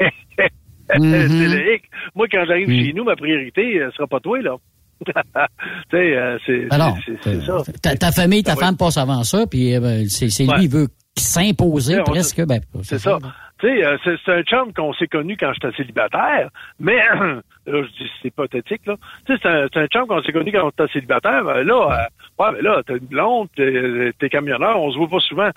hic. 1.74 1.82
Moi, 2.16 2.26
quand 2.30 2.44
j'arrive 2.46 2.68
chez 2.86 2.92
nous, 2.92 3.04
ma 3.04 3.14
priorité 3.16 3.80
euh, 3.80 3.90
sera 3.92 4.06
pas 4.08 4.18
toi, 4.20 4.40
là. 4.40 4.56
euh, 5.94 6.38
c'est 6.46 6.68
ça. 6.68 7.62
ta, 7.82 7.96
ta 7.96 8.12
famille, 8.12 8.42
ta 8.42 8.52
Ah 8.52 8.56
femme 8.56 8.76
passe 8.76 8.96
avant 8.98 9.22
ça, 9.24 9.46
puis 9.46 9.74
euh, 9.74 9.80
ben, 9.80 10.06
c'est 10.08 10.26
Ouais. 10.46 10.56
lui, 10.58 10.64
il 10.64 10.70
veut 10.70 10.88
s'imposer 11.16 12.00
on- 12.00 12.04
presque. 12.04 12.44
Ben, 12.46 12.60
C'est 12.82 12.98
ça. 12.98 13.18
Euh, 13.62 13.96
c'est 14.04 14.32
un 14.32 14.42
chum 14.42 14.72
qu'on 14.72 14.92
s'est 14.94 15.06
connu 15.06 15.36
quand 15.36 15.52
j'étais 15.52 15.76
célibataire, 15.76 16.48
mais 16.78 16.96
là, 16.96 17.40
je 17.66 17.88
dis 18.02 18.10
c'est 18.22 18.34
pathétique, 18.34 18.86
là. 18.86 18.96
C'est 19.26 19.44
un, 19.44 19.66
un 19.74 19.86
chum 19.86 20.06
qu'on 20.06 20.22
s'est 20.22 20.32
connu 20.32 20.50
quand 20.50 20.64
on 20.64 20.70
était 20.70 20.90
célibataire. 20.92 21.44
Ben, 21.44 21.62
là, 21.62 21.74
euh, 22.38 22.42
ouais, 22.44 22.50
mais 22.54 22.62
là, 22.62 22.82
t'as 22.86 22.94
une 22.96 23.06
blonde, 23.06 23.48
t'es 23.56 24.12
t'es 24.18 24.28
camionneur, 24.30 24.80
on 24.80 24.90
se 24.92 24.96
voit 24.98 25.08
pas 25.08 25.20
souvent. 25.20 25.50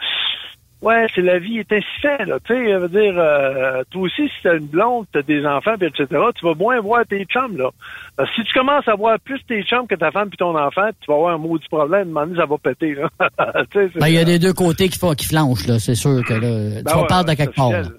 Ouais, 0.83 1.07
c'est 1.15 1.21
la 1.21 1.39
vie 1.39 1.59
est 1.59 1.71
ainsi 1.71 1.85
fait, 2.01 2.25
là. 2.25 2.39
Tu 2.43 2.53
sais, 2.53 2.77
veut 2.77 2.89
dire, 2.89 3.13
euh, 3.17 3.83
toi 3.89 4.01
aussi, 4.01 4.23
si 4.27 4.33
t'as 4.43 4.57
une 4.57 4.67
blonde, 4.67 5.05
t'as 5.13 5.21
des 5.21 5.45
enfants, 5.45 5.75
etc., 5.75 6.05
tu 6.35 6.45
vas 6.45 6.55
moins 6.55 6.81
voir 6.81 7.05
tes 7.07 7.23
chums, 7.23 7.55
là. 7.55 7.69
Parce 8.17 8.29
que 8.29 8.35
si 8.35 8.43
tu 8.43 8.53
commences 8.53 8.85
à 8.89 8.95
voir 8.95 9.17
plus 9.21 9.39
tes 9.47 9.63
chums 9.63 9.87
que 9.87 9.95
ta 9.95 10.11
femme 10.11 10.27
puis 10.27 10.37
ton 10.37 10.57
enfant, 10.57 10.89
tu 10.99 11.07
vas 11.07 11.15
avoir 11.15 11.33
un 11.35 11.37
maudit 11.37 11.67
problème, 11.69 12.11
donné, 12.13 12.35
ça 12.35 12.45
va 12.45 12.57
péter, 12.57 12.95
là. 12.95 13.09
Tu 13.71 13.89
Ben, 13.97 14.07
il 14.07 14.15
y 14.15 14.17
a 14.17 14.25
des 14.25 14.39
deux 14.39 14.51
côtés 14.51 14.89
qui, 14.89 14.99
font, 14.99 15.13
qui 15.13 15.25
flanchent, 15.25 15.67
là. 15.67 15.79
C'est 15.79 15.95
sûr 15.95 16.21
que 16.25 16.33
là, 16.33 16.77
tu 16.79 16.83
Ben 16.83 16.91
vas 16.93 17.01
ouais, 17.01 17.07
parler 17.07 17.31
de 17.31 17.37
quelque 17.37 17.55
part. 17.55 17.69
officiel. 17.69 17.93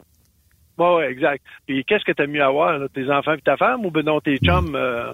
Ouais, 0.77 0.95
ouais, 0.97 1.11
exact. 1.11 1.43
Puis 1.67 1.85
qu'est-ce 1.87 2.05
que 2.05 2.13
t'as 2.13 2.27
mieux 2.27 2.43
à 2.43 2.51
voir, 2.51 2.79
là, 2.79 2.87
tes 2.93 3.09
enfants 3.11 3.33
et 3.33 3.41
ta 3.41 3.57
femme, 3.57 3.87
ou 3.87 3.91
ben 3.91 4.05
non, 4.05 4.21
tes 4.21 4.37
chums, 4.39 4.75
euh, 4.75 5.13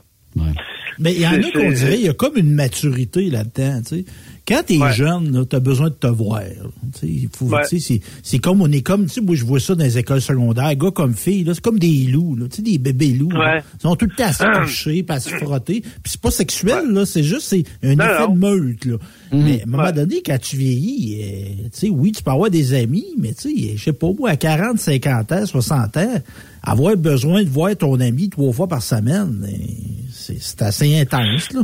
Mais 0.99 1.13
il 1.13 1.21
y 1.21 1.27
en 1.27 1.35
a 1.35 1.51
qu'on 1.53 1.71
dirait, 1.71 1.97
il 1.99 2.07
y 2.07 2.09
a 2.09 2.15
comme 2.15 2.37
une 2.37 2.53
maturité 2.53 3.31
là-dedans, 3.31 3.81
tu 3.83 3.99
sais. 3.99 4.05
Quand 4.51 4.63
t'es 4.67 4.79
Ouais. 4.79 4.93
jeune, 4.93 5.47
tu 5.49 5.55
as 5.55 5.61
besoin 5.61 5.91
de 5.91 5.95
te 5.95 6.09
voir. 6.09 6.41
là. 6.41 6.49
Tu 6.95 7.01
sais, 7.01 7.07
il 7.07 7.29
faut, 7.33 7.47
Ouais. 7.47 7.63
c'est, 7.71 8.01
c'est 8.23 8.39
comme, 8.41 8.61
on 8.63 8.71
est 8.73 8.83
comme, 8.83 9.05
tu 9.07 9.11
sais, 9.15 9.21
moi, 9.21 9.37
je 9.37 9.45
vois 9.45 9.61
ça 9.61 9.77
dans 9.77 9.85
les 9.85 9.97
écoles 9.97 10.21
secondaires, 10.21 10.75
gars 10.75 10.91
comme 10.91 11.15
filles, 11.15 11.45
là, 11.45 11.55
c'est 11.55 11.61
comme 11.63 11.79
des 11.79 12.07
loups, 12.07 12.35
là, 12.35 12.47
tu 12.51 12.57
sais, 12.57 12.63
des 12.63 12.79
bébés 12.79 13.13
loups. 13.13 13.31
là. 13.31 13.39
Ouais. 13.57 13.63
Ils 13.79 13.83
sont 13.83 13.95
tout 13.95 14.07
le 14.07 14.15
temps 14.17 14.25
à 14.25 14.33
se 14.33 14.43
toucher, 14.63 15.05
à 15.09 15.21
se 15.21 15.31
frotter. 15.37 15.81
Puis 15.83 15.91
c'est 16.13 16.21
pas 16.21 16.31
sexuel, 16.33 16.91
là, 16.91 17.07
c'est 17.07 17.23
juste, 17.23 17.43
c'est 17.43 17.63
un 17.85 17.95
Non, 17.95 18.05
effet 18.05 18.27
non. 18.27 18.35
de 18.35 18.39
meute, 18.39 18.85
là. 18.87 18.97
Mais 19.33 19.61
à 19.61 19.63
un 19.63 19.67
moment 19.67 19.83
Ouais. 19.85 19.93
donné, 19.93 20.23
quand 20.27 20.39
tu 20.41 20.57
vieillis, 20.57 21.23
euh, 21.23 21.63
tu 21.65 21.69
sais, 21.73 21.89
oui, 21.89 22.11
tu 22.11 22.23
peux 22.25 22.33
avoir 22.33 22.51
des 22.51 22.75
amis, 22.75 23.07
mais 23.17 23.33
tu 23.35 23.57
sais, 23.57 23.77
je 23.77 23.85
sais 23.85 23.93
pas, 23.93 24.09
moi, 24.19 24.31
à 24.31 24.37
40, 24.37 24.79
50 24.81 25.31
ans, 25.31 25.47
60 25.47 25.97
ans, 25.97 26.15
avoir 26.65 26.97
besoin 26.97 27.45
de 27.45 27.49
voir 27.49 27.77
ton 27.77 28.01
ami 28.01 28.29
trois 28.29 28.53
fois 28.53 28.67
par 28.67 28.83
semaine, 28.83 29.47
euh, 29.49 29.57
c'est, 30.13 30.39
c'est 30.43 30.63
assez 30.63 30.99
intense, 30.99 31.53
là. 31.53 31.63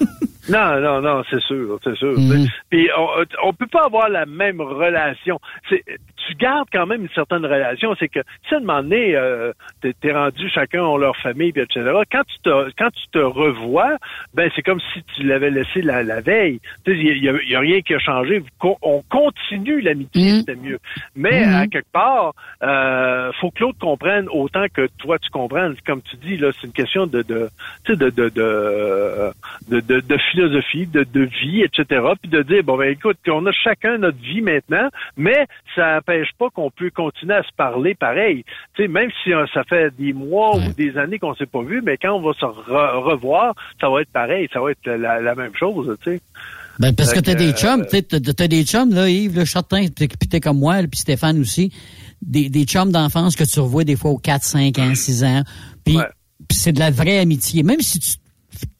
Non, 0.48 0.80
non, 0.80 1.00
non, 1.00 1.22
c'est 1.30 1.40
sûr, 1.40 1.78
c'est 1.82 1.96
sûr. 1.96 2.18
Mhm. 2.18 2.46
Puis 2.70 2.88
on, 2.96 3.08
on 3.44 3.52
peut 3.52 3.66
pas 3.66 3.84
avoir 3.84 4.08
la 4.08 4.26
même 4.26 4.60
relation. 4.60 5.40
C'est, 5.68 5.82
tu 6.26 6.34
gardes 6.34 6.68
quand 6.72 6.86
même 6.86 7.02
une 7.02 7.08
certaine 7.14 7.44
relation. 7.44 7.94
C'est 7.98 8.08
que 8.08 8.20
si 8.48 8.54
à 8.54 8.58
un 8.58 8.60
moment 8.60 8.82
donné, 8.82 9.14
euh, 9.16 9.52
t'es, 9.80 9.92
t'es 10.00 10.12
rendu 10.12 10.48
chacun 10.50 10.82
ont 10.82 10.96
leur 10.96 11.16
famille, 11.18 11.52
puis 11.52 11.62
etc. 11.62 11.82
Quand 12.10 12.22
tu 12.26 12.38
te, 12.42 12.70
quand 12.78 12.90
tu 12.90 13.06
te 13.12 13.18
revois, 13.18 13.96
ben 14.34 14.50
c'est 14.54 14.62
comme 14.62 14.80
si 14.92 15.02
tu 15.14 15.22
l'avais 15.24 15.50
laissé 15.50 15.82
la, 15.82 16.02
la 16.02 16.20
veille. 16.20 16.60
Il 16.86 17.24
y 17.24 17.54
a, 17.56 17.60
rien 17.60 17.80
qui 17.80 17.94
a 17.94 17.98
changé. 17.98 18.42
On 18.82 19.02
continue 19.08 19.80
l'amitié, 19.80 20.32
Mhm. 20.32 20.38
c'était 20.40 20.56
mieux. 20.56 20.78
Mais 21.14 21.46
Mhm. 21.46 21.54
à 21.54 21.66
quelque 21.66 21.92
part, 21.92 22.34
euh, 22.62 23.32
faut 23.40 23.50
que 23.50 23.60
l'autre 23.62 23.78
comprenne 23.78 24.28
autant 24.30 24.66
que 24.72 24.88
toi 24.98 25.18
tu 25.18 25.30
comprennes. 25.30 25.74
Comme 25.86 26.02
tu 26.02 26.16
dis 26.16 26.36
là, 26.36 26.50
c'est 26.60 26.66
une 26.66 26.72
question 26.72 27.06
de, 27.06 27.22
de, 27.22 27.48
de, 27.88 27.94
de, 27.94 28.28
de, 28.28 29.32
de, 29.80 30.00
de 30.00 30.16
philosophie, 30.32 30.86
de, 30.86 31.04
de 31.04 31.22
vie, 31.42 31.62
etc. 31.62 32.02
Puis 32.20 32.30
de 32.30 32.42
dire 32.42 32.62
bon 32.62 32.76
ben 32.76 32.90
écoute, 32.90 33.18
on 33.28 33.44
a 33.46 33.52
chacun 33.52 33.98
notre 33.98 34.18
vie 34.18 34.40
maintenant, 34.40 34.88
mais 35.16 35.46
ça 35.74 36.00
n'empêche 36.16 36.32
pas 36.38 36.50
qu'on 36.50 36.70
peut 36.70 36.90
continuer 36.90 37.34
à 37.34 37.42
se 37.42 37.52
parler 37.56 37.94
pareil. 37.94 38.44
Tu 38.74 38.82
sais, 38.82 38.88
même 38.88 39.10
si 39.22 39.32
euh, 39.32 39.46
ça 39.52 39.64
fait 39.64 39.94
des 39.96 40.12
mois 40.12 40.56
ou 40.56 40.72
des 40.72 40.96
années 40.96 41.18
qu'on 41.18 41.34
s'est 41.34 41.46
pas 41.46 41.62
vu, 41.62 41.82
mais 41.84 41.96
quand 41.96 42.12
on 42.14 42.20
va 42.22 42.32
se 42.34 42.44
re- 42.44 42.98
revoir, 43.02 43.54
ça 43.80 43.88
va 43.88 44.02
être 44.02 44.10
pareil, 44.10 44.48
ça 44.52 44.60
va 44.60 44.70
être 44.72 44.86
la, 44.86 45.20
la 45.20 45.34
même 45.34 45.54
chose, 45.54 45.96
tu 46.02 46.12
sais. 46.12 46.20
Ben, 46.78 46.94
parce 46.94 47.14
que 47.14 47.20
t'as 47.20 47.34
des 47.34 47.50
euh, 47.50 47.56
chums, 47.56 47.86
tu 47.90 48.02
t'as 48.02 48.48
des 48.48 48.64
chums, 48.64 48.92
là, 48.92 49.08
Yves, 49.08 49.34
le 49.38 49.44
Chartin, 49.46 49.86
puis 49.96 50.08
t'es 50.08 50.40
comme 50.40 50.58
moi, 50.58 50.76
puis 50.82 51.00
Stéphane 51.00 51.40
aussi, 51.40 51.72
des, 52.20 52.50
des 52.50 52.64
chums 52.64 52.92
d'enfance 52.92 53.34
que 53.34 53.44
tu 53.44 53.60
revois 53.60 53.84
des 53.84 53.96
fois 53.96 54.10
aux 54.10 54.18
4, 54.18 54.42
5 54.42 54.78
ans, 54.80 54.94
6 54.94 55.24
ans, 55.24 55.42
puis 55.84 55.96
Ouais. 55.96 56.04
puis 56.48 56.58
c'est 56.58 56.72
de 56.72 56.78
la 56.78 56.90
vraie 56.90 57.18
amitié. 57.18 57.62
Même 57.62 57.80
si 57.80 57.98
tu 57.98 58.10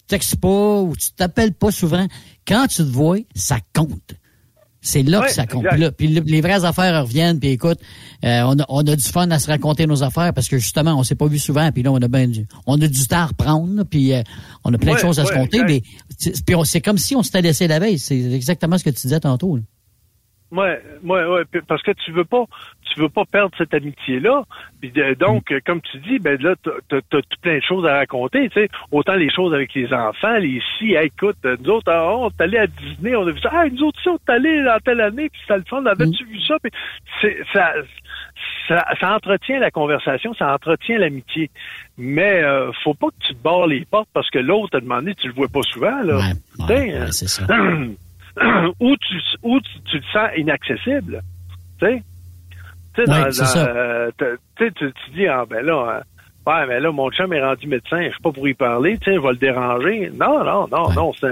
textes 0.08 0.38
pas 0.40 0.80
ou 0.82 0.94
tu 0.94 1.10
t'appelles 1.16 1.54
pas 1.54 1.70
souvent, 1.70 2.06
quand 2.46 2.66
tu 2.66 2.76
te 2.76 2.82
vois, 2.82 3.16
ça 3.34 3.56
compte. 3.74 4.14
C'est 4.88 5.02
là 5.02 5.18
Ouais, 5.20 5.26
que 5.26 5.32
ça 5.32 5.46
compte. 5.46 5.64
là, 5.76 5.90
puis 5.90 6.06
le- 6.08 6.20
les 6.24 6.40
vraies 6.40 6.64
affaires 6.64 7.02
reviennent. 7.02 7.40
Puis 7.40 7.48
écoute, 7.50 7.78
euh, 8.24 8.42
on, 8.46 8.56
a, 8.60 8.64
on 8.68 8.86
a 8.86 8.94
du 8.94 9.02
fun 9.02 9.28
à 9.32 9.38
se 9.40 9.48
raconter 9.48 9.84
nos 9.88 10.04
affaires 10.04 10.32
parce 10.32 10.46
que 10.48 10.58
justement, 10.58 10.94
on 10.96 11.02
s'est 11.02 11.16
pas 11.16 11.26
vu 11.26 11.40
souvent. 11.40 11.72
Puis 11.72 11.82
là, 11.82 11.90
on 11.90 11.96
a 11.96 12.06
ben 12.06 12.30
du, 12.30 12.46
on 12.66 12.80
a 12.80 12.86
du 12.86 13.06
temps 13.08 13.16
à 13.16 13.26
reprendre. 13.26 13.82
Puis 13.84 14.12
euh, 14.12 14.22
on 14.64 14.72
a 14.72 14.78
plein 14.78 14.92
de 14.94 14.98
choses 15.00 15.18
à 15.18 15.24
se 15.24 15.32
compter. 15.40 15.58
Mais 15.66 15.82
c'est- 16.16 16.44
puis 16.44 16.54
on- 16.54 16.62
c'est 16.64 16.80
comme 16.80 16.98
si 16.98 17.16
on 17.16 17.22
s'était 17.24 17.42
laissé 17.42 17.66
la 17.66 17.80
veille. 17.80 17.98
C'est 17.98 18.20
exactement 18.32 18.78
ce 18.78 18.84
que 18.84 18.90
tu 18.90 19.02
disais 19.02 19.18
tantôt. 19.20 19.56
là. 19.56 19.62
Ouais, 20.52 20.80
ouais, 21.02 21.24
ouais, 21.24 21.42
parce 21.66 21.82
que 21.82 21.90
tu 21.90 22.12
veux 22.12 22.24
pas, 22.24 22.44
tu 22.94 23.00
veux 23.00 23.08
pas 23.08 23.24
perdre 23.24 23.50
cette 23.58 23.74
amitié-là. 23.74 24.44
De- 24.80 25.14
donc, 25.14 25.50
euh, 25.50 25.58
comme 25.66 25.80
tu 25.80 25.98
dis, 25.98 26.20
ben 26.20 26.40
là, 26.40 26.54
t'as 26.62 27.00
tout 27.10 27.20
plein 27.42 27.56
de 27.56 27.62
choses 27.62 27.84
à 27.84 27.94
raconter, 27.96 28.48
tu 28.50 28.60
sais. 28.60 28.68
Autant 28.92 29.16
les 29.16 29.28
choses 29.28 29.52
avec 29.52 29.74
les 29.74 29.92
enfants, 29.92 30.36
les 30.38 30.62
si, 30.78 30.92
hey, 30.94 31.06
écoute, 31.06 31.36
euh, 31.44 31.56
nous 31.64 31.70
autres, 31.70 31.90
ah, 31.90 32.14
on 32.16 32.28
est 32.28 32.40
allés 32.40 32.58
à 32.58 32.66
Disney, 32.68 33.16
on 33.16 33.26
a 33.26 33.32
vu 33.32 33.40
ça. 33.40 33.50
Ah, 33.52 33.64
nous 33.68 33.82
autres, 33.82 34.00
si, 34.00 34.08
on 34.08 34.14
est 34.16 34.30
allés 34.30 34.62
dans 34.62 34.78
telle 34.84 35.00
année, 35.00 35.28
puis 35.28 35.40
c'était 35.42 35.56
le 35.58 35.64
fun, 35.68 35.84
avais-tu 35.84 36.24
vu 36.24 36.40
ça? 36.42 36.54
Puis 36.62 36.70
c'est, 37.20 37.38
ça, 37.52 37.72
ça, 38.68 38.86
ça 39.00 39.14
entretient 39.16 39.58
la 39.58 39.72
conversation, 39.72 40.32
ça 40.34 40.54
entretient 40.54 40.98
l'amitié. 40.98 41.50
Mais 41.98 42.42
euh, 42.44 42.70
faut 42.84 42.94
pas 42.94 43.08
que 43.08 43.26
tu 43.26 43.34
te 43.34 43.42
barres 43.42 43.66
les 43.66 43.84
portes 43.84 44.08
parce 44.14 44.30
que 44.30 44.38
l'autre 44.38 44.76
a 44.76 44.80
demandé, 44.80 45.14
tu 45.16 45.26
le 45.26 45.34
vois 45.34 45.48
pas 45.48 45.62
souvent, 45.62 46.02
là. 46.02 46.18
Ouais, 46.18 46.22
Tu 46.60 46.66
sais, 46.66 46.72
ouais, 46.72 46.94
hein. 46.94 47.00
ouais, 47.06 47.12
c'est 47.12 47.28
ça. 47.28 47.46
ou 48.80 48.96
tu, 48.96 49.14
ou 49.42 49.60
tu, 49.60 49.80
tu 49.90 50.00
te 50.00 50.06
sens 50.12 50.28
inaccessible. 50.36 51.22
Tu 51.78 51.86
sais? 51.86 52.02
Tu 52.94 53.00
Ouais, 53.02 53.06
dans- 53.06 53.30
dans, 53.30 53.76
euh, 53.76 54.10
tu 54.56 54.72
tu 54.72 55.10
dis, 55.14 55.26
ah, 55.26 55.44
ben 55.48 55.64
là, 55.64 55.96
euh, 55.98 56.00
ouais, 56.46 56.66
mais 56.66 56.80
là, 56.80 56.92
mon 56.92 57.10
chum 57.10 57.32
est 57.32 57.42
rendu 57.42 57.66
médecin, 57.66 58.02
je 58.02 58.10
suis 58.10 58.22
pas 58.22 58.32
pour 58.32 58.46
y 58.48 58.54
parler, 58.54 58.98
tu 58.98 59.12
sais, 59.12 59.18
vais 59.18 59.28
le 59.30 59.36
déranger. 59.36 60.10
Non, 60.14 60.44
non, 60.44 60.66
non, 60.70 60.90
non, 60.94 61.12
tu 61.12 61.26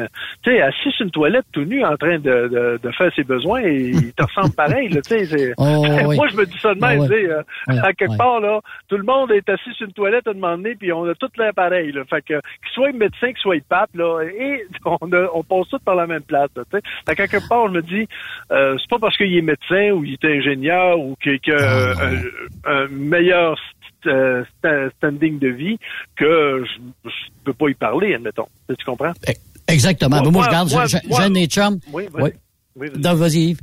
sais, 0.45 0.61
assis 0.61 0.91
sur 0.93 1.05
une 1.07 1.11
toilette 1.11 1.45
tout 1.53 1.65
nu 1.65 1.85
en 1.85 1.97
train 1.97 2.19
de, 2.19 2.49
de, 2.49 2.81
de 2.83 2.91
faire 2.93 3.13
ses 3.15 3.25
besoins, 3.25 3.63
il 3.63 4.13
te 4.15 4.23
ressemble 4.27 4.55
pareil, 4.55 4.89
là, 4.89 5.01
tu 5.03 5.11
sais, 5.19 5.25
c'est- 5.27 5.55
Oh, 5.59 5.85
oui. 6.07 6.17
moi, 6.17 6.27
je 6.29 6.37
me 6.37 6.45
dis 6.47 6.59
ça 6.59 6.75
de 6.75 6.81
même, 6.81 7.03
Ah, 7.03 7.07
tu 7.09 7.15
sais, 7.15 7.31
euh, 7.31 7.43
à 7.83 7.93
quelque 7.93 8.11
ouais. 8.13 8.17
part, 8.19 8.41
là, 8.41 8.61
tout 8.89 8.97
le 8.97 9.05
monde 9.05 9.31
est 9.33 9.49
assis 9.49 9.73
sur 9.75 9.87
une 9.87 9.93
toilette 9.93 10.27
à 10.27 10.31
un 10.31 10.35
moment 10.35 10.57
donné, 10.57 10.75
puis 10.75 10.93
on 10.93 11.05
a 11.05 11.15
tout 11.15 11.29
l'air 11.39 11.55
pareil, 11.55 11.93
là. 11.93 12.03
Fait 12.09 12.21
que, 12.23 12.35
qu'il 12.35 12.73
soit 12.73 12.93
médecin, 12.93 13.29
qu'il 13.29 13.39
soit 13.39 13.63
pape, 13.69 13.91
là, 13.95 14.23
et 14.23 14.65
on, 14.85 15.13
a- 15.13 15.29
on 15.35 15.43
passe 15.43 15.69
tous 15.71 15.79
par 15.79 15.95
la 15.95 16.07
même 16.07 16.23
place, 16.23 16.49
là, 16.57 16.63
tu 16.71 16.77
sais. 16.77 16.83
Fait 17.09 17.15
qu'à 17.15 17.27
quelque 17.29 17.49
part, 17.49 17.69
je 17.69 17.73
me 17.73 17.83
dis, 17.83 18.09
euh, 18.51 18.77
c'est 18.79 18.91
pas 18.91 18.99
parce 18.99 19.17
qu'il 19.17 19.37
est 19.37 19.43
médecin 19.43 19.91
ou 19.93 20.05
il 20.05 20.15
est 20.15 20.25
ingénieur 20.25 20.99
ou 20.99 21.15
qu'il 21.23 21.39
a 21.53 21.57
Ah, 21.59 22.07
un, 22.67 22.73
un 22.85 22.89
meilleur 22.89 23.59
euh, 24.07 24.45
sta- 24.63 24.91
standing 24.99 25.39
de 25.39 25.49
vie 25.49 25.79
que 26.17 26.65
je, 26.65 27.09
je 27.11 27.15
peux 27.45 27.53
pas 27.53 27.69
y 27.69 27.75
parler, 27.75 28.15
admettons. 28.15 28.49
Tu 28.69 28.85
comprends? 28.85 29.13
Exactement. 29.69 30.21
Moi, 30.23 30.31
Moi, 30.31 30.45
je 30.45 30.51
garde, 30.51 30.73
moi, 30.73 30.87
j'ai 30.87 31.23
un 31.23 31.31
des 31.31 31.47
chums. 31.47 31.79
Oui, 31.93 32.05
vas-y. 32.13 32.23
Ouais. 32.23 32.35
Oui, 32.77 32.89
vas-y. 32.89 33.01
Donc, 33.01 33.17
vas-y, 33.19 33.39
Yves. 33.51 33.61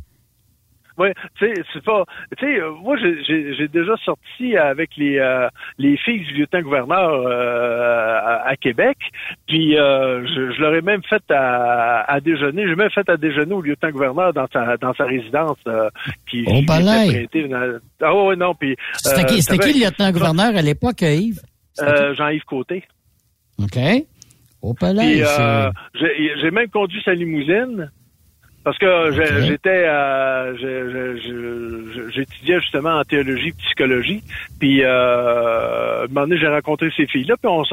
Oui, 1.01 1.09
tu 1.39 1.45
sais, 1.47 1.53
c'est 1.73 1.83
pas. 1.83 2.03
Tu 2.37 2.45
sais, 2.45 2.59
euh, 2.61 2.71
moi, 2.81 2.95
j'ai- 2.97 3.67
déjà 3.67 3.95
sorti 4.05 4.55
avec 4.57 4.89
les 4.97 5.17
euh, 5.17 5.47
les 5.77 5.97
filles 5.97 6.19
du 6.25 6.33
lieutenant-gouverneur 6.33 7.11
euh, 7.25 8.19
à, 8.19 8.47
à 8.49 8.55
Québec, 8.55 8.97
puis 9.47 9.73
je, 9.73 10.53
je 10.55 10.61
leur 10.61 10.75
ai 10.75 10.81
même 10.81 11.01
fait 11.03 11.23
à, 11.29 12.01
à 12.11 12.19
déjeuner. 12.19 12.67
J'ai 12.67 12.75
même 12.75 12.89
fait 12.91 13.07
à 13.09 13.17
déjeuner 13.17 13.53
au 13.53 13.61
lieutenant-gouverneur 13.61 14.33
dans 14.33 14.47
sa 14.51 14.77
dans 14.77 14.93
sa 14.93 15.05
résidence 15.05 15.57
qui, 16.29 16.43
Oh, 16.47 16.61
prêtée. 17.09 17.39
Une- 17.39 17.79
Ah 18.01 18.13
ouais, 18.15 18.35
non, 18.35 18.53
puis. 18.55 18.75
C'était 18.93 19.25
qui, 19.25 19.41
qui 19.41 19.73
le 19.73 19.85
lieutenant-gouverneur 19.85 20.55
à 20.55 20.61
l'époque, 20.61 21.01
Yves? 21.01 21.39
Jean-Yves 22.15 22.43
Côté. 22.45 22.83
OK. 23.59 23.77
Au 24.61 24.73
palais. 24.73 25.23
J'ai 26.41 26.51
même 26.51 26.69
conduit 26.69 27.01
sa 27.03 27.13
limousine. 27.13 27.91
Parce 28.63 28.77
que 28.77 29.11
j'ai- 29.13 29.37
Ok. 29.37 29.41
j'étais, 29.47 29.85
euh, 29.87 30.55
j'étudiais 32.13 32.59
justement 32.59 32.99
en 32.99 33.03
théologie, 33.03 33.53
psychologie. 33.53 34.21
Puis, 34.59 34.83
euh, 34.83 36.03
un 36.03 36.07
moment 36.07 36.27
donné, 36.27 36.37
j'ai 36.39 36.47
rencontré 36.47 36.89
ces 36.95 37.07
filles-là, 37.07 37.37
puis 37.41 37.49
on, 37.49 37.63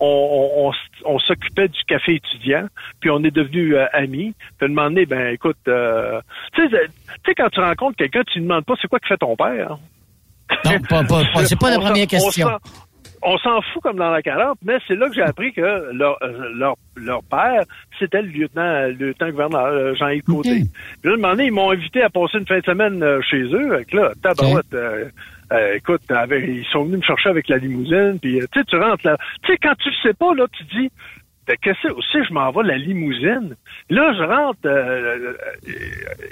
on, 0.00 1.18
s'occupait 1.20 1.68
du 1.68 1.80
café 1.86 2.14
étudiant, 2.16 2.66
puis 3.00 3.10
on 3.10 3.22
est 3.22 3.30
devenus 3.30 3.74
euh, 3.76 3.86
amis. 3.92 4.34
Puis, 4.58 4.66
un 4.66 4.68
moment 4.68 4.88
donné, 4.88 5.06
ben, 5.06 5.32
écoute, 5.32 5.56
euh, 5.68 6.20
tu 6.54 6.68
sais, 6.68 6.76
sais, 7.24 7.34
quand 7.36 7.48
tu 7.50 7.60
rencontres 7.60 7.96
quelqu'un, 7.96 8.22
tu 8.26 8.40
ne 8.40 8.44
demandes 8.48 8.64
pas 8.64 8.74
c'est 8.82 8.88
quoi 8.88 8.98
que 8.98 9.06
fait 9.06 9.16
ton 9.18 9.36
père? 9.36 9.78
Non, 10.64 10.72
pas, 10.88 11.04
pas, 11.04 11.22
pas- 11.32 11.44
c'est 11.44 11.58
pas 11.58 11.70
la 11.70 11.78
première 11.78 12.04
on 12.04 12.06
question. 12.06 12.48
On 13.24 13.38
s'en 13.38 13.60
fout 13.62 13.82
comme 13.82 13.96
dans 13.98 14.10
la 14.10 14.20
40, 14.22 14.58
mais 14.64 14.78
c'est 14.88 14.96
là 14.96 15.08
que 15.08 15.14
j'ai 15.14 15.22
appris 15.22 15.52
que 15.52 15.60
leur, 15.92 16.18
euh, 16.22 16.50
leur, 16.56 16.74
leur 16.96 17.22
père, 17.24 17.62
c'était 17.98 18.20
le 18.22 18.28
lieutenant, 18.28 18.86
le 18.88 18.92
lieutenant-gouverneur 18.92 19.66
euh, 19.66 19.94
Jean-Yves 19.94 20.22
Côté. 20.24 20.50
Ok. 20.50 20.66
Puis 21.02 21.10
là, 21.10 21.12
un 21.12 21.16
moment 21.16 21.30
donné, 21.30 21.44
ils 21.46 21.52
m'ont 21.52 21.70
invité 21.70 22.02
à 22.02 22.10
passer 22.10 22.38
une 22.38 22.46
fin 22.46 22.58
de 22.58 22.64
semaine 22.64 23.02
euh, 23.02 23.20
chez 23.22 23.42
eux. 23.42 23.84
Que 23.90 23.96
là, 23.96 24.12
tabarouette, 24.22 24.74
euh, 24.74 25.04
euh, 25.52 25.74
écoute, 25.76 26.02
avec- 26.10 26.44
ils 26.48 26.64
sont 26.72 26.84
venus 26.84 26.98
me 26.98 27.02
chercher 27.04 27.28
avec 27.28 27.48
la 27.48 27.58
limousine, 27.58 28.18
puis 28.20 28.40
tu 28.52 28.58
sais, 28.58 28.64
tu 28.64 28.76
rentres 28.76 29.06
là. 29.06 29.16
Tu 29.44 29.52
sais, 29.52 29.58
quand 29.62 29.74
tu 29.78 29.90
sais 30.02 30.14
pas, 30.14 30.34
là, 30.34 30.46
tu 30.52 30.64
dis, 30.64 30.90
qu'est-ce 31.60 31.88
que 31.88 31.94
c'est? 32.12 32.24
Je 32.24 32.32
m'en 32.32 32.50
vais 32.50 32.62
la 32.62 32.76
limousine. 32.78 33.56
Là, 33.90 34.12
je 34.16 34.22
rentre, 34.22 34.58
euh, 34.66 34.70
euh, 35.28 35.34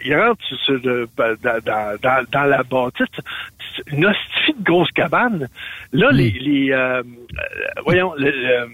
il 0.05 0.16
rentre 0.16 0.43
sur 0.64 0.75
le- 0.83 1.09
ben, 1.16 1.35
dans, 1.43 1.62
dans, 1.64 2.25
dans, 2.31 2.45
la 2.45 2.62
bâtisse, 2.62 3.07
une 3.93 4.07
hostie 4.07 4.55
de 4.59 4.64
grosse 4.64 4.91
cabane. 4.93 5.49
Là, 5.93 6.11
les, 6.12 6.31
les 6.31 6.73
euh, 6.73 7.03
euh, 7.03 7.03
voyons, 7.85 8.14
le, 8.16 8.31
le- 8.31 8.68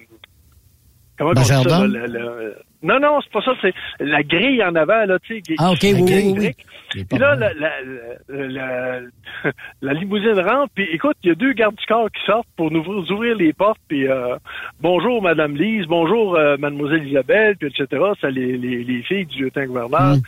comment 1.18 1.30
on 1.30 1.34
dit 1.34 1.48
ça? 1.62 1.68
le- 1.86 2.06
le- 2.06 2.56
non, 2.82 3.00
non, 3.00 3.20
c'est 3.22 3.32
pas 3.32 3.42
ça, 3.42 3.52
c'est 3.62 3.74
la 4.00 4.22
grille 4.22 4.62
en 4.62 4.74
avant, 4.74 5.04
là, 5.06 5.18
tu 5.18 5.36
sais. 5.36 5.40
qui- 5.42 5.54
Ah, 5.58 5.70
OK, 5.72 5.78
oui, 5.82 6.02
grille 6.04 6.34
oui, 6.36 6.52
oui. 6.94 7.04
Puis 7.10 7.18
là, 7.18 7.34
la, 7.34 7.52
la, 7.54 9.00
la, 9.82 9.92
limousine 9.92 10.38
rentre, 10.40 10.72
puis 10.74 10.86
écoute, 10.92 11.16
il 11.24 11.28
y 11.28 11.32
a 11.32 11.34
deux 11.34 11.52
gardes 11.52 11.74
du 11.74 11.84
corps 11.86 12.10
qui 12.10 12.24
sortent 12.24 12.48
pour 12.56 12.70
nous 12.70 12.80
ouvrir, 13.10 13.36
les 13.36 13.52
portes, 13.52 13.80
puis 13.88 14.08
euh, 14.08 14.36
bonjour 14.80 15.20
Madame 15.20 15.56
Lise, 15.56 15.86
bonjour 15.86 16.36
euh, 16.36 16.56
Mademoiselle 16.58 17.06
Isabelle, 17.06 17.56
puis 17.56 17.68
etc. 17.68 18.02
C'est 18.20 18.30
les, 18.30 18.56
les, 18.56 18.84
les 18.84 19.02
filles 19.02 19.26
du 19.26 19.44
lieutenant-gouverneur. 19.44 20.16
Mm. 20.16 20.20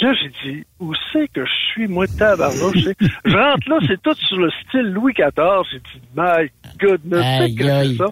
Là, 0.00 0.12
j'ai 0.14 0.50
dit, 0.52 0.64
où 0.80 0.92
c'est 1.12 1.28
que 1.32 1.44
je 1.44 1.52
suis, 1.72 1.86
moi, 1.88 2.06
tabarnouche? 2.06 2.88
Je 3.24 3.36
rentre 3.36 3.68
là, 3.68 3.78
c'est 3.86 4.00
tout 4.02 4.14
sur 4.14 4.38
le 4.38 4.50
style 4.66 4.92
Louis 4.92 5.12
XIV. 5.14 5.32
J'ai 5.72 5.78
dit, 5.78 6.02
my 6.16 6.48
goodness, 6.80 7.24
c'est 7.40 7.54
que 7.54 7.64
c'est 7.64 7.96
ça? 7.96 8.06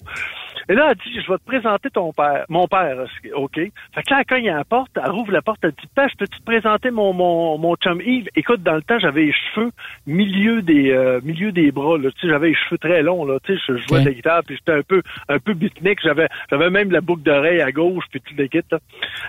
Et 0.68 0.74
là, 0.74 0.88
elle 0.90 0.96
dit, 0.96 1.20
je 1.20 1.30
vais 1.30 1.38
te 1.38 1.44
présenter 1.44 1.90
ton 1.90 2.12
père. 2.12 2.44
Mon 2.48 2.66
père, 2.68 2.96
OK? 3.34 3.54
Fait 3.56 4.02
que 4.02 4.10
là, 4.10 4.18
elle 4.20 4.24
cogne 4.26 4.50
à 4.50 4.56
la 4.58 4.64
porte, 4.64 4.90
elle 4.96 5.10
rouvre 5.10 5.32
la 5.32 5.42
porte, 5.42 5.58
elle 5.62 5.72
dit, 5.72 5.88
Père, 5.94 6.08
je 6.10 6.16
peux 6.16 6.26
te 6.26 6.42
présenter 6.44 6.90
mon, 6.90 7.12
mon, 7.12 7.58
mon 7.58 7.74
chum 7.76 8.00
Yves? 8.00 8.28
Écoute, 8.36 8.62
dans 8.62 8.74
le 8.76 8.82
temps, 8.82 8.98
j'avais 8.98 9.24
les 9.26 9.32
cheveux 9.32 9.70
milieu 10.06 10.62
des, 10.62 10.90
euh, 10.92 11.20
milieu 11.22 11.52
des 11.52 11.70
bras, 11.72 11.98
là. 11.98 12.10
Tu 12.12 12.20
sais, 12.20 12.28
j'avais 12.28 12.48
les 12.48 12.54
cheveux 12.54 12.78
très 12.78 13.02
longs, 13.02 13.24
là. 13.24 13.38
Tu 13.44 13.54
sais, 13.56 13.62
je 13.68 13.76
jouais 13.78 14.00
de 14.00 14.04
la 14.06 14.14
guitare, 14.14 14.42
puis 14.44 14.56
j'étais 14.56 14.78
un 14.78 14.82
peu, 14.82 15.02
un 15.28 15.38
peu 15.38 15.54
beatnik. 15.54 15.98
J'avais, 16.02 16.28
j'avais 16.50 16.70
même 16.70 16.90
la 16.90 17.00
boucle 17.00 17.22
d'oreille 17.22 17.60
à 17.60 17.72
gauche, 17.72 18.04
puis 18.10 18.20
tout 18.20 18.34
le 18.36 18.46
kit, 18.46 18.60
là. 18.70 18.78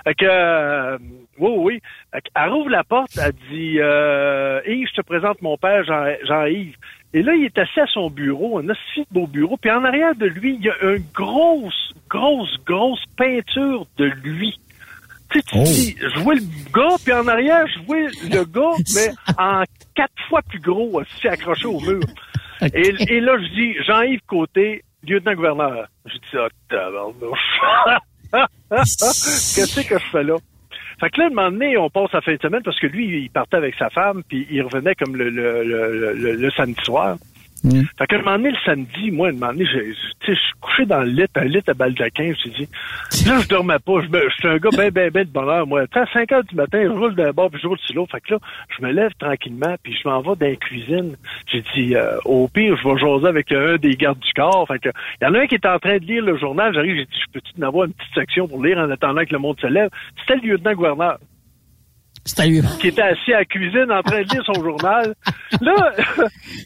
Fait 0.03 0.15
que, 0.15 0.25
euh, 0.27 0.97
oui, 1.39 1.51
oui. 1.57 1.81
Fait 2.13 2.21
qu'elle 2.21 2.49
rouvre 2.49 2.69
la 2.69 2.83
porte, 2.83 3.17
elle 3.17 3.33
dit, 3.51 3.77
euh, 3.79 4.61
Yves, 4.67 4.87
je 4.89 5.01
te 5.01 5.05
présente 5.05 5.41
mon 5.41 5.57
père, 5.57 5.83
Jean- 5.83 6.15
Jean-Yves. 6.27 6.75
Et 7.13 7.21
là, 7.21 7.35
il 7.35 7.45
est 7.45 7.57
assis 7.59 7.79
à 7.79 7.85
son 7.87 8.09
bureau, 8.09 8.57
un 8.59 8.69
assez 8.69 9.05
beau 9.11 9.27
bureau. 9.27 9.55
Puis 9.57 9.69
en 9.71 9.83
arrière 9.83 10.15
de 10.15 10.25
lui, 10.25 10.55
il 10.55 10.65
y 10.65 10.69
a 10.69 10.75
une 10.95 11.03
grosse, 11.13 11.93
grosse, 12.09 12.55
grosse 12.65 13.03
peinture 13.15 13.85
de 13.97 14.05
lui. 14.23 14.59
Tu 15.31 15.39
sais, 15.39 15.45
tu 15.45 15.57
Oh. 15.59 15.63
dis, 15.63 15.95
je 15.99 16.19
vois 16.21 16.35
le 16.35 16.41
gars, 16.73 16.95
puis 17.03 17.13
en 17.13 17.27
arrière, 17.27 17.65
je 17.67 17.79
vois 17.85 17.97
le 17.99 18.43
gars, 18.45 18.75
mais 18.95 19.11
en 19.37 19.63
quatre 19.95 20.13
fois 20.27 20.41
plus 20.43 20.59
gros, 20.59 20.99
assis 20.99 21.27
accroché 21.27 21.65
au 21.67 21.79
mur. 21.81 22.01
Et, 22.73 22.93
et 23.13 23.19
là, 23.19 23.37
je 23.39 23.47
dis, 23.53 23.73
Jean-Yves 23.85 24.21
Côté, 24.27 24.83
lieutenant-gouverneur. 25.07 25.87
Je 26.05 26.13
dis, 26.13 26.37
ah, 26.37 26.47
tabarnouche. 26.69 27.59
Qu'est-ce 28.69 29.87
que 29.87 29.99
je 29.99 30.03
fais 30.11 30.23
là? 30.23 30.35
Fait 31.03 31.09
que 31.09 31.19
là, 31.19 31.25
un 31.25 31.29
moment 31.31 31.51
donné, 31.51 31.77
on 31.77 31.89
passe 31.89 32.13
la 32.13 32.21
fin 32.21 32.33
de 32.33 32.41
semaine 32.41 32.61
parce 32.63 32.79
que 32.79 32.87
lui, 32.87 33.23
il 33.23 33.29
partait 33.29 33.57
avec 33.57 33.75
sa 33.75 33.89
femme, 33.89 34.23
puis 34.25 34.47
il 34.49 34.61
revenait 34.61 34.95
comme 34.95 35.17
le, 35.17 35.29
le, 35.29 35.61
le, 35.61 36.33
le 36.35 36.51
samedi 36.51 36.81
soir. 36.81 37.17
Mm. 37.63 37.81
Fait 37.97 38.07
qu'à 38.07 38.15
un 38.17 38.19
moment 38.19 38.37
donné, 38.37 38.51
le 38.51 38.57
samedi, 38.65 39.11
moi, 39.11 39.29
un 39.29 39.31
moment 39.31 39.53
donné, 39.53 39.65
je 39.65 40.33
suis 40.33 40.53
couché 40.59 40.85
dans 40.85 41.01
le 41.01 41.09
lit, 41.09 41.25
un 41.35 41.45
lit 41.45 41.61
à 41.67 41.73
baldaquin, 41.73 42.25
je 42.25 42.29
me 42.29 42.35
suis 42.35 42.49
dit, 42.51 42.69
là, 43.25 43.39
je 43.39 43.47
dormais 43.47 43.79
pas, 43.79 44.01
je, 44.01 44.29
suis 44.37 44.47
un 44.47 44.57
gars 44.57 44.69
ben, 44.75 44.91
ben, 44.91 45.09
ben 45.09 45.23
de 45.23 45.29
bonheur, 45.29 45.65
moi. 45.65 45.83
À 45.93 46.05
5 46.05 46.31
heures 46.31 46.43
du 46.43 46.55
matin, 46.55 46.81
je 46.83 46.89
roule 46.89 47.15
d'un 47.15 47.31
bord, 47.31 47.49
puis 47.49 47.61
je 47.61 47.67
roule 47.67 47.79
sur 47.79 47.95
l'autre. 47.95 48.11
Fait 48.11 48.21
que 48.21 48.33
là, 48.33 48.39
je 48.77 48.85
me 48.85 48.91
lève 48.91 49.11
tranquillement, 49.17 49.75
puis 49.81 49.95
je 49.95 50.07
m'en 50.07 50.21
vais 50.21 50.35
dans 50.35 50.49
la 50.49 50.55
cuisine. 50.55 51.15
J'ai 51.47 51.63
dit, 51.73 51.95
euh, 51.95 52.17
au 52.25 52.47
pire, 52.47 52.75
je 52.75 52.87
vais 52.87 52.97
jaser 52.97 53.27
avec 53.27 53.51
un 53.51 53.77
des 53.77 53.95
gardes 53.95 54.19
du 54.19 54.33
corps. 54.33 54.67
Fait 54.67 54.79
que, 54.79 54.89
il 55.21 55.25
y 55.25 55.27
en 55.27 55.33
a 55.33 55.39
un 55.39 55.47
qui 55.47 55.55
est 55.55 55.65
en 55.65 55.79
train 55.79 55.97
de 55.97 56.05
lire 56.05 56.23
le 56.23 56.37
journal, 56.37 56.73
j'arrive, 56.73 56.95
j'ai 56.97 57.05
dit, 57.05 57.19
je 57.19 57.31
peux-tu 57.33 57.51
en 57.61 57.67
avoir 57.67 57.85
une 57.85 57.93
petite 57.93 58.13
section 58.13 58.47
pour 58.47 58.63
lire 58.63 58.77
en 58.77 58.89
attendant 58.89 59.23
que 59.23 59.31
le 59.31 59.39
monde 59.39 59.59
se 59.61 59.67
lève? 59.67 59.89
C'était 60.19 60.45
le 60.45 60.53
lieutenant-gouverneur. 60.53 61.17
Qui 62.79 62.87
était 62.87 63.01
assis 63.01 63.33
à 63.33 63.39
la 63.39 63.45
cuisine 63.45 63.91
en 63.91 64.01
train 64.01 64.21
de 64.21 64.29
lire 64.29 64.43
son 64.45 64.61
journal. 64.63 65.13
Là, 65.61 65.93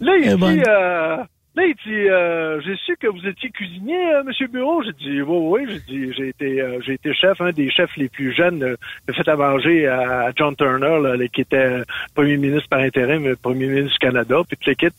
là 0.02 0.18
il 0.18 0.24
Eh 0.32 0.36
dit, 0.36 0.42
ben. 0.42 0.64
euh, 0.68 1.18
Là, 1.58 1.64
il 1.66 1.74
dit, 1.74 2.08
euh, 2.08 2.62
j'ai 2.62 2.76
su 2.86 2.96
que 2.98 3.08
vous 3.08 3.28
étiez 3.28 3.50
cuisinier, 3.50 3.98
euh, 4.14 4.24
Monsieur 4.24 4.46
Bureau. 4.46 4.84
J'ai 4.84 4.94
dit, 4.94 5.22
oui, 5.24 5.66
oui. 5.66 5.66
J'ai 5.68 5.80
dit, 5.92 6.14
j'ai 6.16 6.28
été, 6.30 6.62
euh, 6.62 6.80
j'ai 6.86 6.94
été 6.94 7.12
chef, 7.16 7.42
un 7.42 7.50
des 7.50 7.72
chefs 7.72 7.98
les 7.98 8.10
plus 8.10 8.32
jeunes. 8.32 8.76
J'ai 9.08 9.16
fait 9.16 9.28
à 9.28 9.36
manger 9.36 9.88
à, 9.88 10.30
John 10.36 10.56
Turner, 10.56 11.00
là, 11.02 11.28
qui 11.34 11.42
était 11.42 11.82
premier 12.14 12.38
ministre 12.38 12.70
par 12.70 12.82
intérim, 12.82 13.36
premier 13.38 13.66
ministre 13.66 13.94
du 13.94 13.98
Canada, 13.98 14.36
puis 14.48 14.56
toute 14.56 14.68
l'équipe. 14.68 14.94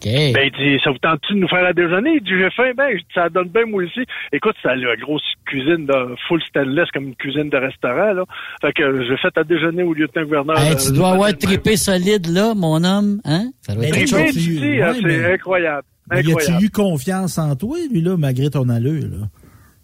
Okay. 0.00 0.32
Ben, 0.32 0.48
il 0.48 0.52
dit, 0.52 0.80
ça 0.84 0.92
vous 0.92 0.98
tente-tu 0.98 1.34
de 1.34 1.40
nous 1.40 1.48
faire 1.48 1.64
à 1.64 1.72
déjeuner? 1.72 2.14
Il 2.14 2.22
dit, 2.22 2.30
j'ai 2.30 2.50
faim, 2.50 2.70
ben, 2.76 2.96
ça 3.12 3.28
donne 3.28 3.48
bien 3.48 3.66
moi 3.66 3.82
aussi. 3.82 4.06
Écoute, 4.32 4.54
c'est 4.62 4.74
la 4.76 4.96
grosse 4.96 5.24
cuisine 5.44 5.86
de 5.86 6.14
full 6.28 6.40
stainless, 6.42 6.88
comme 6.92 7.08
une 7.08 7.16
cuisine 7.16 7.50
de 7.50 7.56
restaurant, 7.56 8.12
là. 8.12 8.24
Fait 8.60 8.72
que 8.72 9.02
j'ai 9.04 9.16
fait 9.16 9.36
à 9.36 9.42
déjeuner 9.42 9.82
au 9.82 9.94
lieutenant-gouverneur. 9.94 10.56
Hey, 10.60 10.76
tu 10.76 10.92
dois 10.92 11.10
avoir 11.10 11.36
trippé 11.36 11.76
solide, 11.76 12.28
là, 12.28 12.54
mon 12.54 12.84
homme, 12.84 13.20
hein? 13.24 13.50
Ça 13.62 13.74
doit 13.74 13.86
être 13.86 13.92
trippé, 13.92 14.30
tu 14.30 14.38
dis, 14.38 14.80
ouais, 14.80 14.92
c'est 15.02 15.32
incroyable. 15.34 15.82
Mais 16.10 16.22
y 16.22 16.32
a-tu 16.32 16.64
eu 16.64 16.70
confiance 16.70 17.36
en 17.36 17.56
toi, 17.56 17.76
lui, 17.90 18.00
là, 18.00 18.16
malgré 18.16 18.50
ton 18.50 18.68
allure, 18.68 19.08
là? 19.10 19.26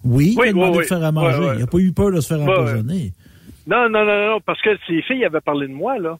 Oui, 0.04 0.36
il 0.36 0.48
a 0.48 0.52
demandé 0.52 0.78
de 0.78 0.84
faire 0.84 1.02
à 1.02 1.10
manger. 1.10 1.54
Il 1.54 1.60
n'a 1.60 1.66
pas 1.66 1.78
eu 1.78 1.92
peur 1.92 2.12
de 2.12 2.20
se 2.20 2.28
faire 2.28 2.40
empoisonner. 2.40 3.12
Non, 3.66 3.88
non, 3.88 4.04
non, 4.04 4.26
non, 4.26 4.38
parce 4.44 4.60
que 4.62 4.70
ses 4.86 5.02
filles 5.02 5.24
avaient 5.24 5.40
parlé 5.40 5.66
de 5.66 5.72
moi, 5.72 5.98
là. 5.98 6.18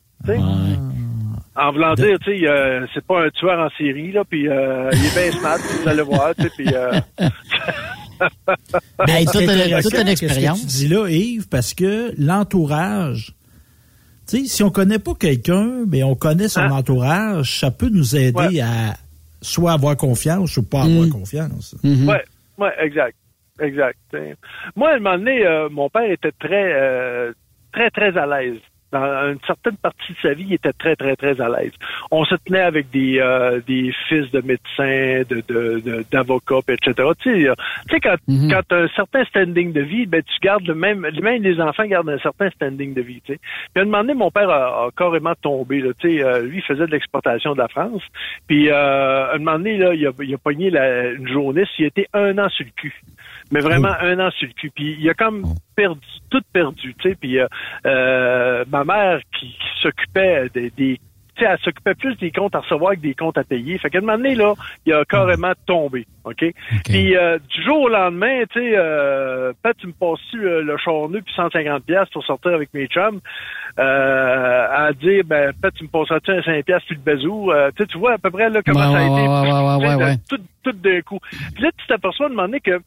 En 1.57 1.73
voulant 1.73 1.95
dire, 1.95 2.19
tu 2.19 2.39
sais, 2.39 2.49
euh, 2.49 2.85
c'est 2.93 3.05
pas 3.05 3.27
un 3.27 3.31
tueur 3.31 3.59
en 3.59 3.71
série, 3.79 4.11
là, 4.11 4.25
puis 4.29 4.49
euh, 4.49 4.91
il 4.93 5.07
est 5.07 5.15
bien 5.15 5.39
smart, 5.39 5.59
vous 5.59 5.89
allez 5.89 6.03
voir, 6.03 6.35
tu 6.35 6.43
sais, 6.43 6.51
puis... 6.57 6.67
Euh... 6.75 6.91
ben, 9.07 9.25
toute, 9.33 9.43
une, 9.43 9.83
toute 9.83 9.95
une 9.95 10.09
expérience. 10.09 10.59
Ce 10.59 10.65
que 10.65 10.71
tu 10.71 10.77
dis 10.79 10.89
là, 10.89 11.09
Yves, 11.09 11.49
parce 11.49 11.75
que 11.75 12.13
l'entourage, 12.19 13.35
tu 14.29 14.39
sais, 14.39 14.45
si 14.47 14.63
on 14.65 14.71
connaît 14.71 14.99
pas 14.99 15.15
quelqu'un, 15.15 15.85
mais 15.87 16.03
on 16.03 16.17
connaît 16.17 16.49
son 16.49 16.61
ah. 16.61 16.75
entourage, 16.75 17.61
ça 17.61 17.71
peut 17.71 17.89
nous 17.89 18.17
aider 18.17 18.61
à 18.61 18.95
soit 19.41 19.73
avoir 19.73 19.97
confiance 19.97 20.57
ou 20.57 20.63
pas 20.63 20.83
avoir 20.83 21.07
mm. 21.07 21.11
confiance. 21.11 21.77
Mm 21.85 22.09
Ouais, 22.09 22.25
ouais, 22.59 22.73
exact. 22.81 23.17
Exact. 23.61 23.99
Moi, 24.75 24.91
à 24.91 24.95
un 24.95 24.99
moment 24.99 25.19
donné, 25.19 25.47
euh, 25.47 25.69
mon 25.69 25.89
père 25.89 26.11
était 26.11 26.33
très, 26.33 26.73
euh, 26.73 27.33
très, 27.73 27.91
très 27.91 28.17
à 28.19 28.27
l'aise 28.27 28.59
dans 28.95 29.33
une 29.33 29.41
certaine 29.45 29.77
partie 29.77 30.13
de 30.13 30.19
sa 30.23 30.35
vie, 30.35 30.47
il 30.49 30.55
était 30.55 30.73
très, 30.73 30.95
très, 30.95 31.17
très 31.17 31.41
à 31.41 31.49
l'aise. 31.49 31.73
On 32.13 32.25
se 32.25 32.37
tenait 32.47 32.61
avec 32.61 32.91
des, 32.91 33.19
euh, 33.19 33.61
des 33.67 33.93
fils 34.09 34.31
de 34.31 34.41
médecins, 34.41 35.23
de, 35.29 36.05
d'avocats, 36.13 36.61
etc. 36.69 37.09
Tu 37.21 37.43
sais, 37.43 37.49
euh, 37.49 37.55
tu 37.89 37.95
sais 37.95 38.01
quand, 38.01 38.17
mm 38.29 38.51
quand 38.51 38.61
tu 38.69 38.75
as 38.75 38.79
un 38.79 38.89
certain 38.89 39.25
standing 39.25 39.73
de 39.73 39.81
vie, 39.81 40.07
ben, 40.07 40.23
tu 40.23 40.39
gardes 40.41 40.67
le 40.67 40.75
même, 40.75 41.01
même 41.01 41.43
les 41.43 41.61
enfants 41.61 41.87
gardent 41.87 42.11
un 42.11 42.19
certain 42.19 42.51
standing 42.51 42.95
de 42.95 43.03
vie, 43.03 43.21
tu 43.25 43.33
sais. 43.33 43.41
Puis 43.73 43.81
à 43.81 43.83
un 43.83 43.85
moment 43.87 44.03
donné, 44.03 44.15
mon 44.15 44.31
père 44.31 44.51
a, 44.51 44.91
carrément 44.97 45.35
tombé, 45.43 45.81
là, 45.81 45.91
tu 45.99 46.19
sais, 46.19 46.23
euh, 46.23 46.43
lui, 46.43 46.59
il 46.59 46.63
faisait 46.63 46.87
de 46.87 46.93
l'exportation 46.93 47.55
de 47.55 47.59
la 47.59 47.69
France. 47.69 48.03
Puis 48.47 48.71
à 48.71 49.33
un 49.33 49.39
moment 49.39 49.59
donné, 49.59 49.77
là, 49.77 49.95
il 49.95 50.07
a, 50.07 50.11
il 50.21 50.35
a 50.35 50.39
pogné 50.39 50.71
la, 50.71 51.11
une 51.11 51.29
journée, 51.29 51.65
il 51.79 51.87
était 51.87 52.07
un 52.13 52.39
an 52.39 52.49
sur 52.51 52.65
le 52.65 52.73
cul 52.77 52.95
mais 53.51 53.61
vraiment 53.61 53.95
un 54.01 54.19
an 54.21 54.31
sur 54.33 54.49
le 54.49 54.55
cul. 54.55 54.71
Puis 54.71 54.97
il 54.99 55.09
a 55.09 55.15
comme 55.15 55.45
perdu, 55.77 56.07
tout 56.31 56.43
perdu, 56.53 56.95
tu 56.99 57.09
sais. 57.09 57.17
Puis 57.17 57.39
euh, 57.39 57.47
euh 57.87 58.65
ma 58.71 58.85
mère 58.85 59.21
qui, 59.39 59.57
s'occupait 59.81 60.49
des, 60.55 60.71
des 60.71 60.99
tu 61.37 61.45
sais, 61.45 61.51
elle 61.51 61.59
s'occupait 61.59 61.95
plus 61.95 62.15
des 62.17 62.31
comptes 62.31 62.55
à 62.55 62.61
recevoir 62.61 62.93
que 62.93 63.01
des 63.01 63.15
comptes 63.15 63.39
à 63.39 63.45
payer. 63.45 63.77
Fait 63.79 63.91
qu'à 63.91 63.99
un 63.99 64.03
moment 64.03 64.17
donné, 64.17 64.35
là, 64.35 64.55
il 64.87 64.93
a 64.93 65.05
carrément 65.05 65.53
tombé, 65.67 66.07
OK? 66.25 66.45
Puis 66.85 67.17
euh, 67.17 67.39
du 67.39 67.65
jour 67.65 67.83
au 67.83 67.89
lendemain, 67.89 68.43
tu 68.53 68.61
sais, 68.61 68.75
euh, 68.77 69.53
peut-être 69.63 69.79
tu 69.79 69.89
me 69.89 69.93
passes-tu 69.93 70.47
euh, 70.47 70.63
le 70.63 70.77
charneux 70.77 71.23
puis 71.23 71.35
150 71.35 71.85
pièces 71.85 72.09
pour 72.13 72.25
sortir 72.25 72.53
avec 72.53 72.73
mes 72.73 72.87
chums, 72.87 73.21
euh, 73.79 74.67
à 74.71 74.93
dire, 74.93 75.25
ben, 75.25 75.53
peut-être 75.61 75.75
tu 75.75 75.85
me 75.85 75.89
passeras-tu 75.89 76.31
un 76.31 76.43
5 76.43 76.65
pièces 76.65 76.83
puis 76.87 76.97
le 76.97 77.13
bazou? 77.15 77.51
Euh, 77.51 77.71
tu 77.77 77.99
vois 77.99 78.13
à 78.13 78.19
peu 78.19 78.31
près 78.31 78.49
là 78.49 78.63
comment 78.65 78.93
ça 78.93 78.99
a 78.99 79.05
été. 79.05 80.21
tout, 80.29 80.41
tout 80.63 80.73
d'un 80.73 81.01
coup. 81.01 81.19
Puis 81.55 81.65
là, 81.65 81.71
tu 81.77 81.87
t'aperçois 81.89 82.29
de 82.29 82.33
demander 82.35 82.61
que 82.61 82.81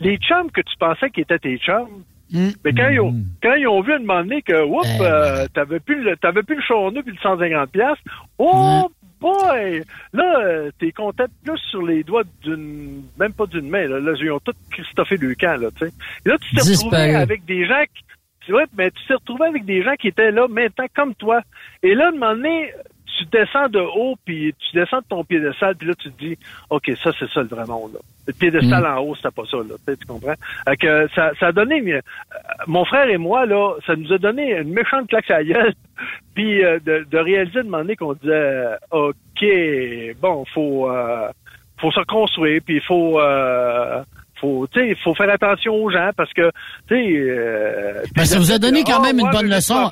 les 0.00 0.16
chums 0.18 0.50
que 0.50 0.60
tu 0.60 0.76
pensais 0.78 1.10
qu'ils 1.10 1.22
étaient 1.22 1.38
tes 1.38 1.58
chums, 1.58 2.02
mais 2.32 2.72
quand, 2.72 2.88
ils 2.88 3.00
ont, 3.00 3.12
hmm. 3.12 3.24
quand 3.42 3.54
ils 3.54 3.68
ont 3.68 3.80
vu 3.82 3.92
à 3.92 3.96
un 3.96 4.00
moment 4.00 4.22
donné 4.22 4.42
que, 4.42 4.64
oups, 4.64 4.86
eh 4.98 5.02
euh, 5.02 5.46
t'avais 5.54 5.80
plus 5.80 6.02
le, 6.02 6.16
t'avais 6.16 6.42
plus 6.42 6.56
le 6.56 7.02
puis 7.02 7.12
le 7.12 7.18
150 7.20 7.70
pièces, 7.70 7.98
oh 8.38 8.90
boy! 9.20 9.82
Là, 10.12 10.40
euh, 10.40 10.70
t'es 10.78 10.92
compté 10.92 11.24
plus 11.44 11.58
sur 11.70 11.86
les 11.86 12.02
doigts 12.02 12.24
d'une, 12.42 13.04
même 13.18 13.32
pas 13.32 13.46
d'une 13.46 13.68
main, 13.68 13.86
là. 13.86 14.00
Là, 14.00 14.12
ils 14.20 14.30
ont 14.32 14.40
tout 14.40 14.52
Christophé 14.70 15.16
le 15.16 15.34
camp, 15.34 15.60
là, 15.60 15.68
tu 15.78 15.86
sais. 15.86 15.92
Et 16.24 16.28
là, 16.28 16.36
tu 16.38 16.54
t'es 16.54 16.62
retrouvé 16.62 17.14
avec 17.14 17.44
des 17.44 17.64
gens 17.66 17.82
qui, 17.94 18.50
vrai, 18.50 18.64
mais 18.76 18.90
tu 18.90 19.06
t'es 19.06 19.14
retrouvé 19.14 19.46
avec 19.46 19.64
des 19.64 19.82
gens 19.82 19.94
qui 19.94 20.08
étaient 20.08 20.32
là 20.32 20.48
maintenant 20.48 20.86
comme 20.94 21.14
toi. 21.14 21.42
Et 21.82 21.94
là, 21.94 22.06
à 22.06 22.08
un 22.08 22.12
moment 22.12 22.34
donné, 22.34 22.72
tu 23.16 23.24
descends 23.26 23.68
de 23.68 23.80
haut, 23.80 24.16
puis 24.24 24.54
tu 24.58 24.76
descends 24.76 24.98
de 24.98 25.06
ton 25.08 25.24
piédestal, 25.24 25.74
puis 25.76 25.88
là, 25.88 25.94
tu 25.94 26.10
te 26.10 26.24
dis, 26.24 26.38
OK, 26.70 26.90
ça, 27.02 27.10
c'est 27.18 27.28
ça 27.30 27.40
le 27.40 27.48
vrai 27.48 27.64
monde. 27.66 27.92
Là. 27.94 28.00
Le 28.26 28.32
piédestal 28.32 28.82
mm. 28.82 28.86
en 28.86 28.98
haut, 29.00 29.14
c'était 29.14 29.30
pas 29.30 29.44
ça. 29.50 29.58
Là. 29.58 29.74
Tu 29.86 30.06
comprends? 30.06 30.34
que 30.78 31.08
ça, 31.14 31.30
ça 31.38 31.46
a 31.48 31.52
donné... 31.52 31.80
Euh, 31.92 32.00
mon 32.66 32.84
frère 32.84 33.08
et 33.08 33.18
moi, 33.18 33.46
là, 33.46 33.74
ça 33.86 33.96
nous 33.96 34.12
a 34.12 34.18
donné 34.18 34.56
une 34.56 34.72
méchante 34.72 35.08
claque 35.08 35.30
à 35.30 35.38
la 35.38 35.44
gueule, 35.44 35.74
puis 36.34 36.64
euh, 36.64 36.78
de, 36.84 37.06
de, 37.10 37.18
réaliser 37.18 37.58
de 37.58 37.64
moment 37.64 37.78
donné 37.78 37.96
qu'on 37.96 38.14
disait, 38.14 38.64
OK, 38.90 39.44
bon, 40.20 40.44
faut... 40.52 40.90
Euh, 40.90 41.28
faut 41.78 41.90
se 41.90 42.04
construire, 42.06 42.62
puis 42.64 42.76
il 42.76 42.82
faut... 42.82 43.20
faut 44.40 44.66
il 44.76 44.96
faut 45.04 45.14
faire 45.14 45.30
attention 45.30 45.74
aux 45.74 45.90
gens 45.90 46.10
parce 46.16 46.32
que 46.32 46.50
tu 46.88 46.94
sais 46.94 48.08
ben, 48.14 48.24
ça 48.24 48.38
vous 48.38 48.50
a 48.50 48.58
donné 48.58 48.82
quand 48.82 49.02
même 49.02 49.18
une 49.18 49.30
bonne 49.30 49.48
leçon 49.48 49.90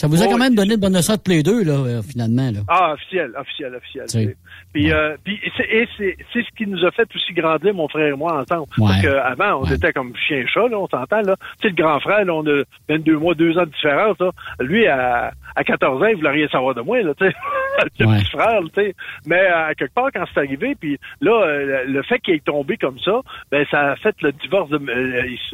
ça 0.00 0.06
vous 0.06 0.22
a 0.22 0.26
quand 0.28 0.38
même 0.38 0.54
donné 0.54 0.76
de 0.76 0.80
bonne 0.80 0.98
tous 0.98 1.30
les 1.30 1.42
deux, 1.42 1.62
là, 1.62 1.74
euh, 1.74 2.00
finalement. 2.00 2.50
Là. 2.50 2.60
Ah, 2.68 2.92
officiel, 2.94 3.32
officiel, 3.38 3.74
officiel. 3.74 4.34
Puis, 4.72 4.90
euh, 4.90 5.14
puis 5.22 5.38
c'est, 5.58 5.86
ce 6.32 6.56
qui 6.56 6.66
nous 6.66 6.82
a 6.86 6.90
fait 6.90 7.06
aussi 7.14 7.34
grandir, 7.34 7.74
mon 7.74 7.86
frère 7.86 8.06
et 8.06 8.16
moi, 8.16 8.40
ensemble. 8.40 8.66
Parce 8.78 9.02
qu'avant, 9.02 9.60
on 9.60 9.64
était 9.66 9.92
comme 9.92 10.16
chien-chat, 10.16 10.68
là, 10.68 10.78
on 10.78 10.88
s'entend, 10.88 11.20
là. 11.20 11.36
Tu 11.60 11.68
sais, 11.68 11.74
le 11.76 11.82
grand 11.82 12.00
frère, 12.00 12.24
là, 12.24 12.32
on 12.32 12.46
a 12.46 12.62
22 12.88 13.18
mois, 13.18 13.34
2 13.34 13.58
ans 13.58 13.66
de 13.66 13.72
différence, 13.72 14.18
là. 14.20 14.30
Lui, 14.60 14.86
à, 14.86 15.32
à 15.54 15.64
14 15.64 16.02
ans, 16.02 16.06
il 16.06 16.16
voulait 16.16 16.30
rien 16.30 16.48
savoir 16.48 16.74
de 16.74 16.80
moi, 16.80 17.02
là, 17.02 17.12
tu 17.12 17.26
sais. 17.26 17.34
le 17.98 18.06
petit 18.06 18.30
frère, 18.30 18.60
tu 18.74 18.80
sais. 18.80 18.94
Mais 19.26 19.48
à 19.48 19.74
quelque 19.74 19.92
part, 19.92 20.08
quand 20.14 20.24
c'est 20.32 20.40
arrivé, 20.40 20.76
puis 20.80 20.98
là, 21.20 21.42
euh, 21.44 21.84
le 21.86 22.02
fait 22.04 22.20
qu'il 22.20 22.36
est 22.36 22.44
tombé 22.44 22.78
comme 22.78 22.98
ça, 23.00 23.20
ben, 23.50 23.66
ça 23.70 23.90
a 23.90 23.96
fait 23.96 24.16
le 24.22 24.32
divorce 24.32 24.70
de... 24.70 24.78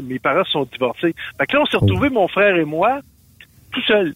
mes 0.04 0.20
parents 0.20 0.44
sont 0.44 0.68
divorcés. 0.70 1.16
Fait 1.36 1.46
que 1.48 1.56
là, 1.56 1.62
on 1.62 1.66
s'est 1.66 1.78
retrouvés, 1.78 2.10
mon 2.10 2.28
frère 2.28 2.54
et 2.54 2.64
moi, 2.64 3.00
tout 3.72 3.82
seuls. 3.82 4.14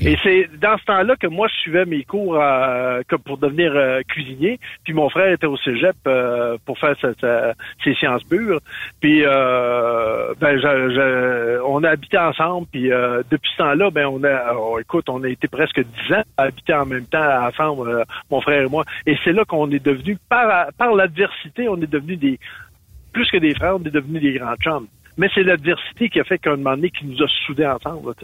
Et 0.00 0.16
c'est 0.22 0.48
dans 0.60 0.76
ce 0.78 0.84
temps-là 0.84 1.16
que 1.16 1.26
moi, 1.26 1.48
je 1.48 1.54
suivais 1.60 1.84
mes 1.84 2.04
cours 2.04 2.36
euh, 2.36 3.02
comme 3.08 3.20
pour 3.20 3.38
devenir 3.38 3.72
euh, 3.74 4.00
cuisinier. 4.08 4.58
Puis 4.84 4.92
mon 4.92 5.08
frère 5.08 5.32
était 5.32 5.46
au 5.46 5.56
cégep 5.56 5.96
euh, 6.06 6.56
pour 6.64 6.78
faire 6.78 6.96
ses 7.84 7.94
sciences 7.94 8.24
pures. 8.24 8.60
Puis 9.00 9.22
ben, 9.22 10.60
on 11.66 11.84
a 11.84 11.90
habité 11.90 12.18
ensemble. 12.18 12.66
Puis 12.72 12.88
depuis 12.88 13.50
ce 13.52 13.58
temps-là, 13.58 13.90
ben 13.90 14.06
on 14.06 14.22
a, 14.24 14.54
oh, 14.54 14.78
écoute, 14.78 15.08
on 15.08 15.22
a 15.22 15.28
été 15.28 15.48
presque 15.48 15.80
dix 15.80 16.14
ans 16.14 16.22
à 16.36 16.44
habiter 16.44 16.74
en 16.74 16.86
même 16.86 17.06
temps 17.06 17.46
ensemble, 17.46 18.04
mon 18.30 18.40
frère 18.40 18.62
et 18.62 18.68
moi. 18.68 18.84
Et 19.06 19.16
c'est 19.24 19.32
là 19.32 19.44
qu'on 19.44 19.70
est 19.70 19.84
devenu, 19.84 20.16
par, 20.28 20.68
par 20.78 20.94
l'adversité, 20.94 21.68
on 21.68 21.76
est 21.76 21.90
devenu 21.90 22.16
des 22.16 22.38
plus 23.12 23.30
que 23.30 23.36
des 23.36 23.54
frères, 23.54 23.76
on 23.76 23.84
est 23.84 23.90
devenu 23.90 24.20
des 24.20 24.38
grands 24.38 24.56
chums. 24.56 24.86
Mais 25.18 25.28
c'est 25.34 25.42
l'adversité 25.42 26.08
qui 26.08 26.18
a 26.18 26.24
fait 26.24 26.38
qu'à 26.38 26.52
un 26.52 26.56
moment 26.56 26.74
donné, 26.74 26.90
qui 26.90 27.04
nous 27.04 27.22
a 27.22 27.28
soudés 27.46 27.66
ensemble. 27.66 28.14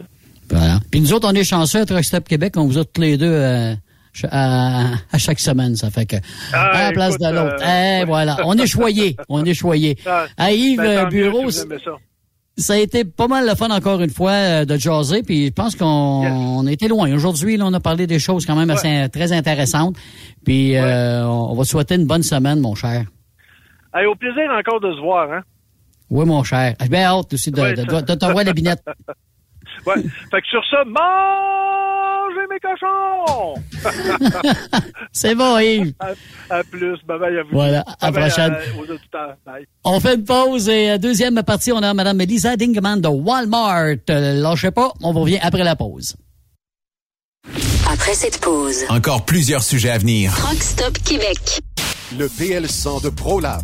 Voilà. 0.49 0.78
Puis 0.91 1.01
nous 1.01 1.13
autres, 1.13 1.27
on 1.29 1.35
est 1.35 1.43
chanceux 1.43 1.81
à 1.81 1.85
Truck 1.85 2.03
Stop 2.03 2.27
Québec, 2.27 2.53
on 2.57 2.65
vous 2.65 2.77
a 2.79 2.85
tous 2.85 3.01
les 3.01 3.17
deux 3.17 3.31
euh, 3.31 3.73
à, 4.31 4.85
à, 5.11 5.17
chaque 5.17 5.39
semaine. 5.39 5.75
Ça 5.75 5.91
fait 5.91 6.05
que 6.05 6.15
ah, 6.51 6.69
à 6.69 6.83
la 6.85 6.91
place 6.91 7.17
de 7.17 7.27
l'autre. 7.27 7.61
Euh, 7.61 8.01
eh, 8.01 8.05
voilà. 8.05 8.37
On 8.45 8.57
est 8.57 8.67
choyés. 8.67 9.15
on 9.29 9.43
est 9.45 9.53
choyés. 9.53 9.97
Ah, 10.05 10.25
à 10.37 10.51
Yves 10.51 10.77
ben, 10.77 11.07
Bureau. 11.09 11.51
Ça. 11.51 12.73
a 12.73 12.77
été 12.77 13.05
pas 13.05 13.27
mal 13.27 13.47
le 13.47 13.55
fun 13.55 13.69
encore 13.69 14.01
une 14.01 14.09
fois 14.09 14.31
euh, 14.31 14.65
de 14.65 14.77
jaser, 14.77 15.21
puis 15.21 15.47
je 15.47 15.51
pense 15.51 15.75
qu'on 15.75 16.65
a 16.65 16.71
été 16.71 16.87
loin. 16.87 17.13
Aujourd'hui, 17.13 17.59
on 17.61 17.73
a 17.73 17.79
parlé 17.79 18.07
des 18.07 18.19
choses 18.19 18.45
quand 18.45 18.55
même 18.55 18.71
assez 18.71 19.07
très 19.13 19.31
intéressantes. 19.31 19.95
Puis 20.43 20.75
on, 20.77 21.53
va 21.53 21.63
souhaiter 21.65 21.95
une 21.95 22.07
bonne 22.07 22.23
semaine, 22.23 22.59
mon 22.59 22.73
cher. 22.73 23.03
au 23.93 24.15
plaisir 24.15 24.49
encore 24.57 24.81
de 24.81 24.91
se 24.93 25.01
voir, 25.01 25.31
hein? 25.31 25.41
Oui, 26.09 26.25
mon 26.25 26.43
cher. 26.43 26.73
J'ai 26.81 26.89
bien 26.89 27.03
hâte 27.03 27.31
aussi 27.31 27.51
de, 27.51 27.61
de, 27.61 27.83
de, 27.83 28.01
de 28.01 28.15
t'envoyer 28.15 28.47
la 28.47 28.53
binette. 28.53 28.83
Ouais. 29.89 30.03
fait 30.31 30.41
que 30.41 30.47
sur 30.47 30.61
ça, 30.69 30.83
mangez 30.85 32.47
mes 32.49 32.59
cochons! 32.59 33.55
C'est 35.11 35.35
bon, 35.35 35.57
Yves. 35.59 35.93
À, 36.49 36.63
plus. 36.63 36.97
Bye 37.05 37.19
bye 37.19 37.37
à 37.37 37.43
vous. 37.43 37.49
Voilà. 37.51 37.83
À 38.01 38.11
la 38.11 38.21
prochaine. 38.21 38.55
bye. 39.45 39.65
On 39.83 39.99
fait 39.99 40.15
une 40.15 40.23
pause 40.23 40.69
et 40.69 40.91
euh, 40.91 40.97
deuxième 40.97 41.41
partie, 41.43 41.71
on 41.71 41.81
a 41.81 41.93
Mme 41.93 42.19
Lisa 42.19 42.55
Dingeman 42.55 43.01
de 43.01 43.07
Walmart. 43.07 43.95
Euh, 44.09 44.41
lâchez 44.41 44.71
pas, 44.71 44.91
on 45.01 45.11
revient 45.11 45.39
après 45.41 45.63
la 45.63 45.75
pause. 45.75 46.15
Après 47.91 48.13
cette 48.13 48.39
pause, 48.39 48.85
encore 48.89 49.25
plusieurs 49.25 49.63
sujets 49.63 49.89
à 49.89 49.97
venir. 49.97 50.31
Rockstop 50.47 50.97
Québec. 50.99 51.59
Le 52.17 52.27
PL100 52.27 53.03
de 53.03 53.09
ProLab 53.09 53.63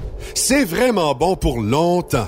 c'est 0.35 0.63
vraiment 0.63 1.13
bon 1.15 1.35
pour 1.35 1.61
longtemps. 1.61 2.27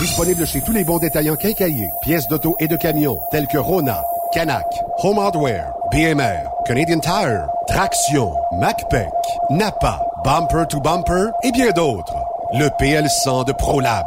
Disponible 0.00 0.46
chez 0.46 0.60
tous 0.60 0.72
les 0.72 0.84
bons 0.84 0.98
détaillants 0.98 1.36
quincaillés, 1.36 1.88
pièces 2.02 2.28
d'auto 2.28 2.56
et 2.60 2.68
de 2.68 2.76
camions, 2.76 3.18
tels 3.30 3.46
que 3.46 3.58
Rona, 3.58 4.02
Canac, 4.32 4.66
Home 5.02 5.18
Hardware, 5.18 5.72
BMR, 5.92 6.48
Canadian 6.66 7.00
Tire, 7.00 7.46
Traction, 7.66 8.32
MacPac, 8.60 9.08
Napa, 9.50 10.00
Bumper 10.24 10.64
to 10.68 10.80
Bumper 10.80 11.30
et 11.42 11.52
bien 11.52 11.70
d'autres. 11.70 12.14
Le 12.54 12.68
PL100 12.80 13.46
de 13.46 13.52
ProLab. 13.52 14.06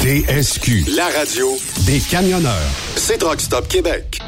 TSQ. 0.00 0.96
La 0.96 1.06
radio 1.16 1.48
des 1.86 2.00
camionneurs. 2.00 2.52
C'est 2.96 3.18
Truck 3.18 3.40
Stop 3.40 3.68
Québec. 3.68 4.20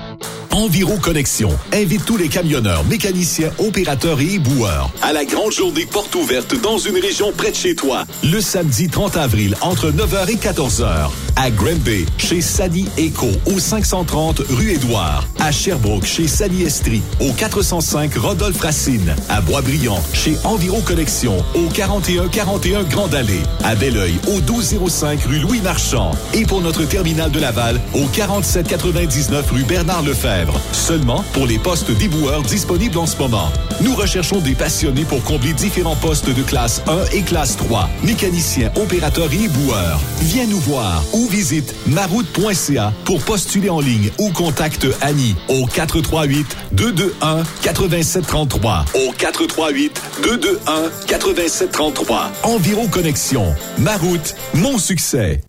Enviro 0.55 0.99
Connexion 0.99 1.51
invite 1.73 2.05
tous 2.05 2.17
les 2.17 2.29
camionneurs, 2.29 2.85
mécaniciens, 2.85 3.51
opérateurs 3.59 4.21
et 4.21 4.35
éboueurs 4.35 4.89
à 5.03 5.13
la 5.13 5.25
grande 5.25 5.51
journée 5.51 5.85
porte 5.85 6.15
ouverte 6.15 6.55
dans 6.63 6.79
une 6.79 6.97
région 6.97 7.33
près 7.37 7.51
de 7.51 7.57
chez 7.57 7.75
toi. 7.75 8.05
Le 8.23 8.41
samedi 8.41 8.87
30 8.89 9.17
avril 9.17 9.57
entre 9.63 9.91
9h 9.91 10.31
et 10.31 10.37
14h 10.37 11.11
à 11.37 11.51
Granby 11.51 12.07
chez 12.19 12.41
Sani 12.41 12.87
Eco 12.97 13.27
au 13.47 13.59
530 13.59 14.43
rue 14.51 14.71
Édouard, 14.71 15.27
à 15.41 15.51
Sherbrooke 15.51 16.07
chez 16.07 16.29
Sani 16.29 16.63
Estrie 16.63 17.03
au 17.19 17.33
405 17.33 18.15
Rodolphe 18.15 18.61
Racine, 18.61 19.17
à 19.29 19.41
Boisbriand 19.41 20.01
chez 20.13 20.37
Enviro 20.45 20.81
Connexion 20.83 21.37
au 21.57 21.69
4141 21.73 22.85
Grande 22.85 23.15
Allée, 23.15 23.43
à 23.65 23.75
Belleuil 23.75 24.15
au 24.29 24.37
1205 24.37 25.21
rue 25.25 25.41
Louis 25.41 25.61
Marchand 25.61 26.13
et 26.33 26.45
pour 26.45 26.61
notre 26.61 26.85
terminal 26.85 27.33
de 27.33 27.41
Laval 27.41 27.81
au 27.93 28.07
4799 28.07 29.51
rue 29.51 29.65
Bernard 29.65 30.03
Lefebvre. 30.03 30.44
Seulement 30.73 31.25
pour 31.33 31.47
les 31.47 31.59
postes 31.59 31.91
d'éboueurs 31.91 32.43
disponibles 32.43 32.99
en 32.99 33.07
ce 33.07 33.17
moment. 33.17 33.51
Nous 33.81 33.95
recherchons 33.95 34.41
des 34.41 34.55
passionnés 34.55 35.05
pour 35.05 35.23
combler 35.25 35.53
différents 35.53 35.97
postes 35.97 36.29
de 36.29 36.43
classe 36.43 36.83
1 36.87 37.17
et 37.17 37.23
classe 37.23 37.57
3. 37.57 37.89
Mécaniciens, 38.03 38.71
opérateurs 38.77 39.33
et 39.33 39.45
éboueurs. 39.45 40.01
Viens 40.21 40.47
nous 40.47 40.61
voir 40.61 41.03
ou 41.13 41.27
visite 41.29 41.75
maroute.ca 41.87 42.93
pour 43.05 43.21
postuler 43.23 43.71
en 43.71 43.81
ligne 43.81 44.11
ou 44.19 44.31
contacte 44.31 44.87
Annie 45.01 45.35
au 45.49 45.67
438 45.67 46.57
221 46.73 47.43
8733 47.63 48.85
au 48.95 49.13
438 49.13 50.03
221 50.23 50.91
8733. 51.09 52.33
Environ 52.43 52.89
Connexion. 52.89 53.55
Maroute, 53.79 54.35
mon 54.55 54.79
succès. 54.79 55.41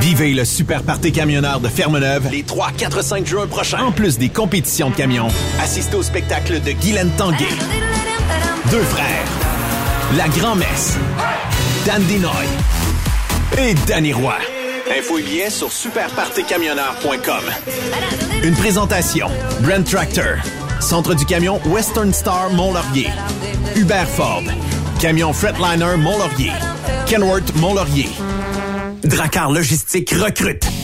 Vivez 0.00 0.32
le 0.32 0.44
super 0.44 0.82
party 0.82 1.12
camionneur 1.12 1.60
de 1.60 1.68
Fermeneuve 1.68 2.28
les 2.30 2.42
3, 2.42 2.72
4, 2.76 3.02
5 3.02 3.26
juin 3.26 3.46
prochains. 3.46 3.82
En 3.84 3.92
plus 3.92 4.18
des 4.18 4.28
compétitions 4.34 4.90
de 4.90 4.96
camions, 4.96 5.28
assistez 5.62 5.96
au 5.96 6.02
spectacle 6.02 6.60
de 6.60 6.72
Guylaine 6.72 7.10
Tanguay. 7.16 7.48
Deux 8.70 8.82
frères. 8.82 9.24
La 10.16 10.28
Grand-Messe. 10.28 10.98
Dan 11.86 12.02
Dinoy. 12.02 12.44
Et 13.56 13.74
Danny 13.86 14.12
Roy. 14.12 14.34
Info 14.98 15.18
et 15.18 15.22
billets 15.22 15.50
sur 15.50 15.72
superpartycamionneur.com. 15.72 17.44
Une 18.42 18.54
présentation. 18.54 19.28
Brand 19.60 19.84
Tractor. 19.84 20.36
Centre 20.80 21.14
du 21.14 21.24
camion 21.24 21.60
Western 21.66 22.12
Star 22.12 22.50
Mont-Laurier. 22.50 23.10
Hubert 23.76 24.08
Ford. 24.08 24.42
Camion 25.00 25.32
Fretliner 25.32 25.96
Mont-Laurier. 25.96 26.52
Kenworth 27.06 27.54
Mont-Laurier. 27.56 28.10
Dracar 29.04 29.50
Logistique 29.50 30.10
recrute. 30.10 30.66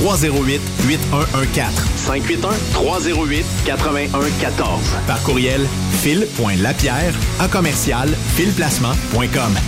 308 0.00 0.60
8114. 0.88 1.72
581 1.96 2.50
308 2.72 3.44
8114. 3.66 4.80
Par 5.06 5.22
courriel 5.22 5.66
fil.lapierre 6.00 7.12
à 7.38 7.48
commercial 7.48 8.08
filplacement.com. 8.36 9.58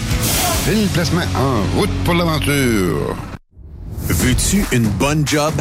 Fil 0.64 0.88
Placement 0.94 1.26
en 1.36 1.78
route 1.78 1.90
pour 2.04 2.14
l'aventure. 2.14 3.16
Veux-tu 4.08 4.64
une 4.72 4.88
bonne 4.88 5.26
job? 5.26 5.52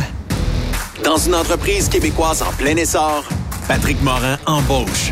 Dans 1.03 1.17
une 1.17 1.35
entreprise 1.35 1.89
québécoise 1.89 2.41
en 2.41 2.51
plein 2.53 2.75
essor, 2.77 3.23
Patrick 3.67 4.01
Morin 4.03 4.37
embauche. 4.45 5.11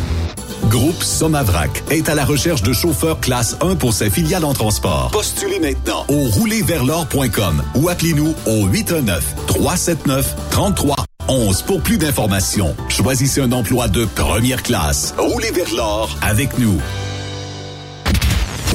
Groupe 0.71 1.03
Somavrac 1.03 1.83
est 1.91 2.07
à 2.07 2.15
la 2.15 2.23
recherche 2.23 2.63
de 2.63 2.71
chauffeurs 2.71 3.19
classe 3.19 3.57
1 3.59 3.75
pour 3.75 3.93
ses 3.93 4.09
filiales 4.09 4.45
en 4.45 4.53
transport. 4.53 5.09
Postulez 5.11 5.59
maintenant 5.59 6.05
au 6.07 6.29
roulerversl'or.com 6.29 7.61
ou 7.75 7.89
appelez-nous 7.89 8.33
au 8.45 8.69
819-379-3311 8.69 11.65
pour 11.65 11.81
plus 11.81 11.97
d'informations. 11.97 12.73
Choisissez 12.87 13.41
un 13.41 13.51
emploi 13.51 13.89
de 13.89 14.05
première 14.05 14.63
classe. 14.63 15.13
Roulez 15.17 15.51
vers 15.51 15.75
l'or 15.75 16.17
avec 16.21 16.57
nous. 16.57 16.79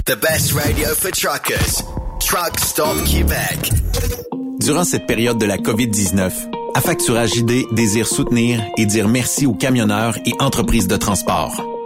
The 0.04 0.20
best 0.20 0.52
radio 0.52 0.88
for 0.94 1.12
truckers. 1.12 1.82
Truck 2.20 2.60
Stop 2.60 3.04
Québec. 3.06 3.72
Durant 4.60 4.84
cette 4.84 5.06
période 5.06 5.38
de 5.38 5.46
la 5.46 5.56
COVID-19, 5.56 6.30
Affacturage 6.74 7.36
ID 7.36 7.64
désire 7.72 8.06
soutenir 8.06 8.62
et 8.76 8.84
dire 8.84 9.08
merci 9.08 9.46
aux 9.46 9.54
camionneurs 9.54 10.18
et 10.26 10.34
entreprises 10.40 10.88
de 10.88 10.96
transport. 10.96 11.62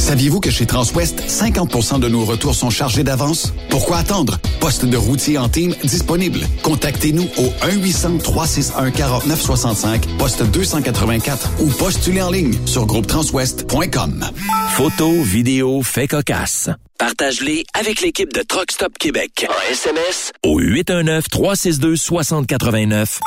Saviez-vous 0.00 0.40
que 0.40 0.50
chez 0.50 0.66
Transwest, 0.66 1.20
50% 1.28 2.00
de 2.00 2.08
nos 2.08 2.24
retours 2.24 2.54
sont 2.54 2.70
chargés 2.70 3.04
d'avance? 3.04 3.52
Pourquoi 3.68 3.98
attendre? 3.98 4.38
Poste 4.58 4.86
de 4.86 4.96
routier 4.96 5.36
en 5.36 5.50
team 5.50 5.74
disponible. 5.84 6.40
Contactez-nous 6.62 7.28
au 7.36 7.52
1-800-361-4965, 7.66 10.16
poste 10.18 10.42
284 10.42 11.50
ou 11.60 11.66
postulez 11.68 12.22
en 12.22 12.30
ligne 12.30 12.54
sur 12.66 12.86
groupetranswest.com. 12.86 14.24
Photos, 14.70 15.22
vidéos, 15.22 15.82
faits 15.82 16.08
cocasse. 16.10 16.70
Partage-les 16.98 17.64
avec 17.78 18.00
l'équipe 18.00 18.32
de 18.32 18.40
Truck 18.40 18.72
Stop 18.72 18.96
Québec. 18.98 19.46
En 19.48 19.52
SMS 19.70 20.32
au 20.42 20.60
819-362-6089, 20.60 23.20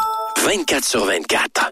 24 0.44 0.86
sur 0.86 1.06
24. 1.06 1.72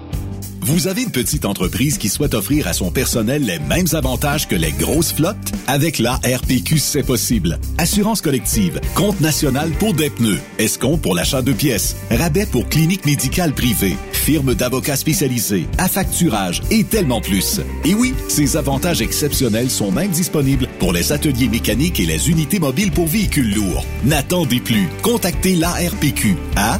Vous 0.63 0.87
avez 0.87 1.01
une 1.01 1.11
petite 1.11 1.45
entreprise 1.45 1.97
qui 1.97 2.07
souhaite 2.07 2.35
offrir 2.35 2.67
à 2.67 2.73
son 2.73 2.91
personnel 2.91 3.43
les 3.43 3.57
mêmes 3.57 3.87
avantages 3.93 4.47
que 4.47 4.55
les 4.55 4.71
grosses 4.71 5.11
flottes? 5.11 5.51
Avec 5.65 5.97
la 5.97 6.17
RPQ, 6.17 6.77
c'est 6.77 7.01
possible. 7.01 7.59
Assurance 7.79 8.21
collective, 8.21 8.79
compte 8.93 9.19
national 9.21 9.71
pour 9.79 9.95
des 9.95 10.11
pneus, 10.11 10.39
escompte 10.59 11.01
pour 11.01 11.15
l'achat 11.15 11.41
de 11.41 11.51
pièces, 11.51 11.95
rabais 12.11 12.45
pour 12.45 12.69
clinique 12.69 13.07
médicale 13.07 13.53
privée, 13.53 13.97
firme 14.11 14.53
d'avocats 14.53 14.97
spécialisés, 14.97 15.65
affacturage 15.79 16.61
et 16.69 16.83
tellement 16.83 17.21
plus. 17.21 17.59
Et 17.83 17.95
oui, 17.95 18.13
ces 18.27 18.55
avantages 18.55 19.01
exceptionnels 19.01 19.71
sont 19.71 19.91
même 19.91 20.11
disponibles 20.11 20.67
pour 20.77 20.93
les 20.93 21.11
ateliers 21.11 21.49
mécaniques 21.49 21.99
et 21.99 22.05
les 22.05 22.29
unités 22.29 22.59
mobiles 22.59 22.91
pour 22.91 23.07
véhicules 23.07 23.51
lourds. 23.55 23.83
N'attendez 24.05 24.59
plus. 24.59 24.87
Contactez 25.01 25.55
l'ARPQ 25.55 26.35
à 26.55 26.79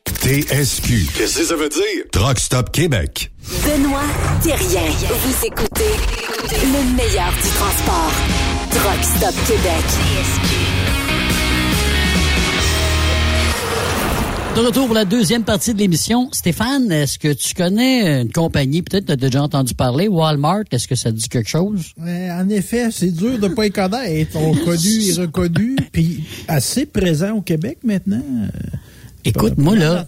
TSQ. 0.19 1.07
Qu'est-ce 1.17 1.39
que 1.39 1.45
ça 1.45 1.55
veut 1.55 1.69
dire? 1.69 2.03
Truck 2.11 2.39
Stop 2.39 2.71
Québec. 2.71 3.31
Benoît 3.63 4.01
Thérien. 4.43 4.89
Vous 4.89 5.45
écoutez 5.45 5.93
le 6.51 6.95
meilleur 6.95 7.31
du 7.31 7.49
transport. 7.49 8.11
Truck 8.71 9.03
Stop 9.03 9.35
Québec. 9.47 9.83
De 14.55 14.59
retour 14.59 14.85
pour 14.87 14.95
la 14.95 15.05
deuxième 15.05 15.43
partie 15.43 15.73
de 15.73 15.79
l'émission. 15.79 16.29
Stéphane, 16.33 16.91
est-ce 16.91 17.17
que 17.17 17.31
tu 17.31 17.53
connais 17.53 18.21
une 18.21 18.31
compagnie, 18.31 18.81
peut-être 18.81 19.05
tu 19.05 19.11
as 19.13 19.15
déjà 19.15 19.41
entendu 19.41 19.73
parler, 19.73 20.09
Walmart, 20.09 20.63
est-ce 20.71 20.87
que 20.89 20.95
ça 20.95 21.11
te 21.11 21.17
dit 21.17 21.29
quelque 21.29 21.49
chose? 21.49 21.93
En 21.97 22.49
effet, 22.49 22.89
c'est 22.91 23.11
dur 23.11 23.39
de 23.39 23.47
pas 23.47 23.67
y 23.67 23.71
connaître. 23.71 24.35
On 24.35 24.53
connu 24.53 25.03
et 25.07 25.13
reconnu, 25.13 25.77
puis 25.91 26.25
assez 26.49 26.85
présent 26.85 27.37
au 27.37 27.41
Québec 27.41 27.77
maintenant. 27.83 28.21
Écoute, 29.25 29.57
moi 29.57 29.75
là. 29.75 30.05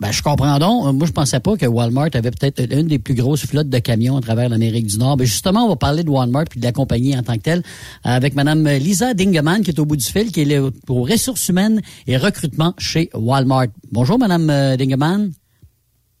Ben, 0.00 0.10
je 0.10 0.22
comprends 0.22 0.58
donc. 0.58 0.92
Moi, 0.94 1.06
je 1.06 1.12
pensais 1.12 1.38
pas 1.38 1.56
que 1.56 1.66
Walmart 1.66 2.10
avait 2.14 2.32
peut-être 2.32 2.60
une 2.72 2.88
des 2.88 2.98
plus 2.98 3.14
grosses 3.14 3.46
flottes 3.46 3.68
de 3.68 3.78
camions 3.78 4.16
à 4.16 4.20
travers 4.20 4.48
l'Amérique 4.48 4.86
du 4.86 4.98
Nord. 4.98 5.16
Ben, 5.16 5.24
justement, 5.24 5.64
on 5.66 5.68
va 5.68 5.76
parler 5.76 6.02
de 6.02 6.10
Walmart 6.10 6.44
puis 6.50 6.58
de 6.58 6.64
la 6.64 6.72
compagnie 6.72 7.16
en 7.16 7.22
tant 7.22 7.34
que 7.34 7.42
telle 7.42 7.62
avec 8.02 8.34
Madame 8.34 8.64
Lisa 8.64 9.14
Dingeman 9.14 9.62
qui 9.62 9.70
est 9.70 9.78
au 9.78 9.86
bout 9.86 9.96
du 9.96 10.04
fil, 10.04 10.32
qui 10.32 10.40
est 10.42 10.58
aux 10.58 11.02
ressources 11.02 11.48
humaines 11.48 11.80
et 12.08 12.16
recrutement 12.16 12.74
chez 12.76 13.08
Walmart. 13.14 13.68
Bonjour, 13.92 14.18
Madame 14.18 14.50
euh, 14.50 14.76
Dingeman. 14.76 15.30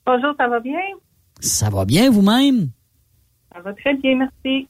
Bonjour, 0.06 0.34
ça 0.38 0.48
va 0.48 0.60
bien? 0.60 0.80
Ça 1.40 1.68
va 1.68 1.84
bien 1.84 2.10
vous-même? 2.10 2.68
Ça 3.52 3.60
va 3.60 3.72
très 3.74 3.94
bien, 3.96 4.16
merci. 4.16 4.68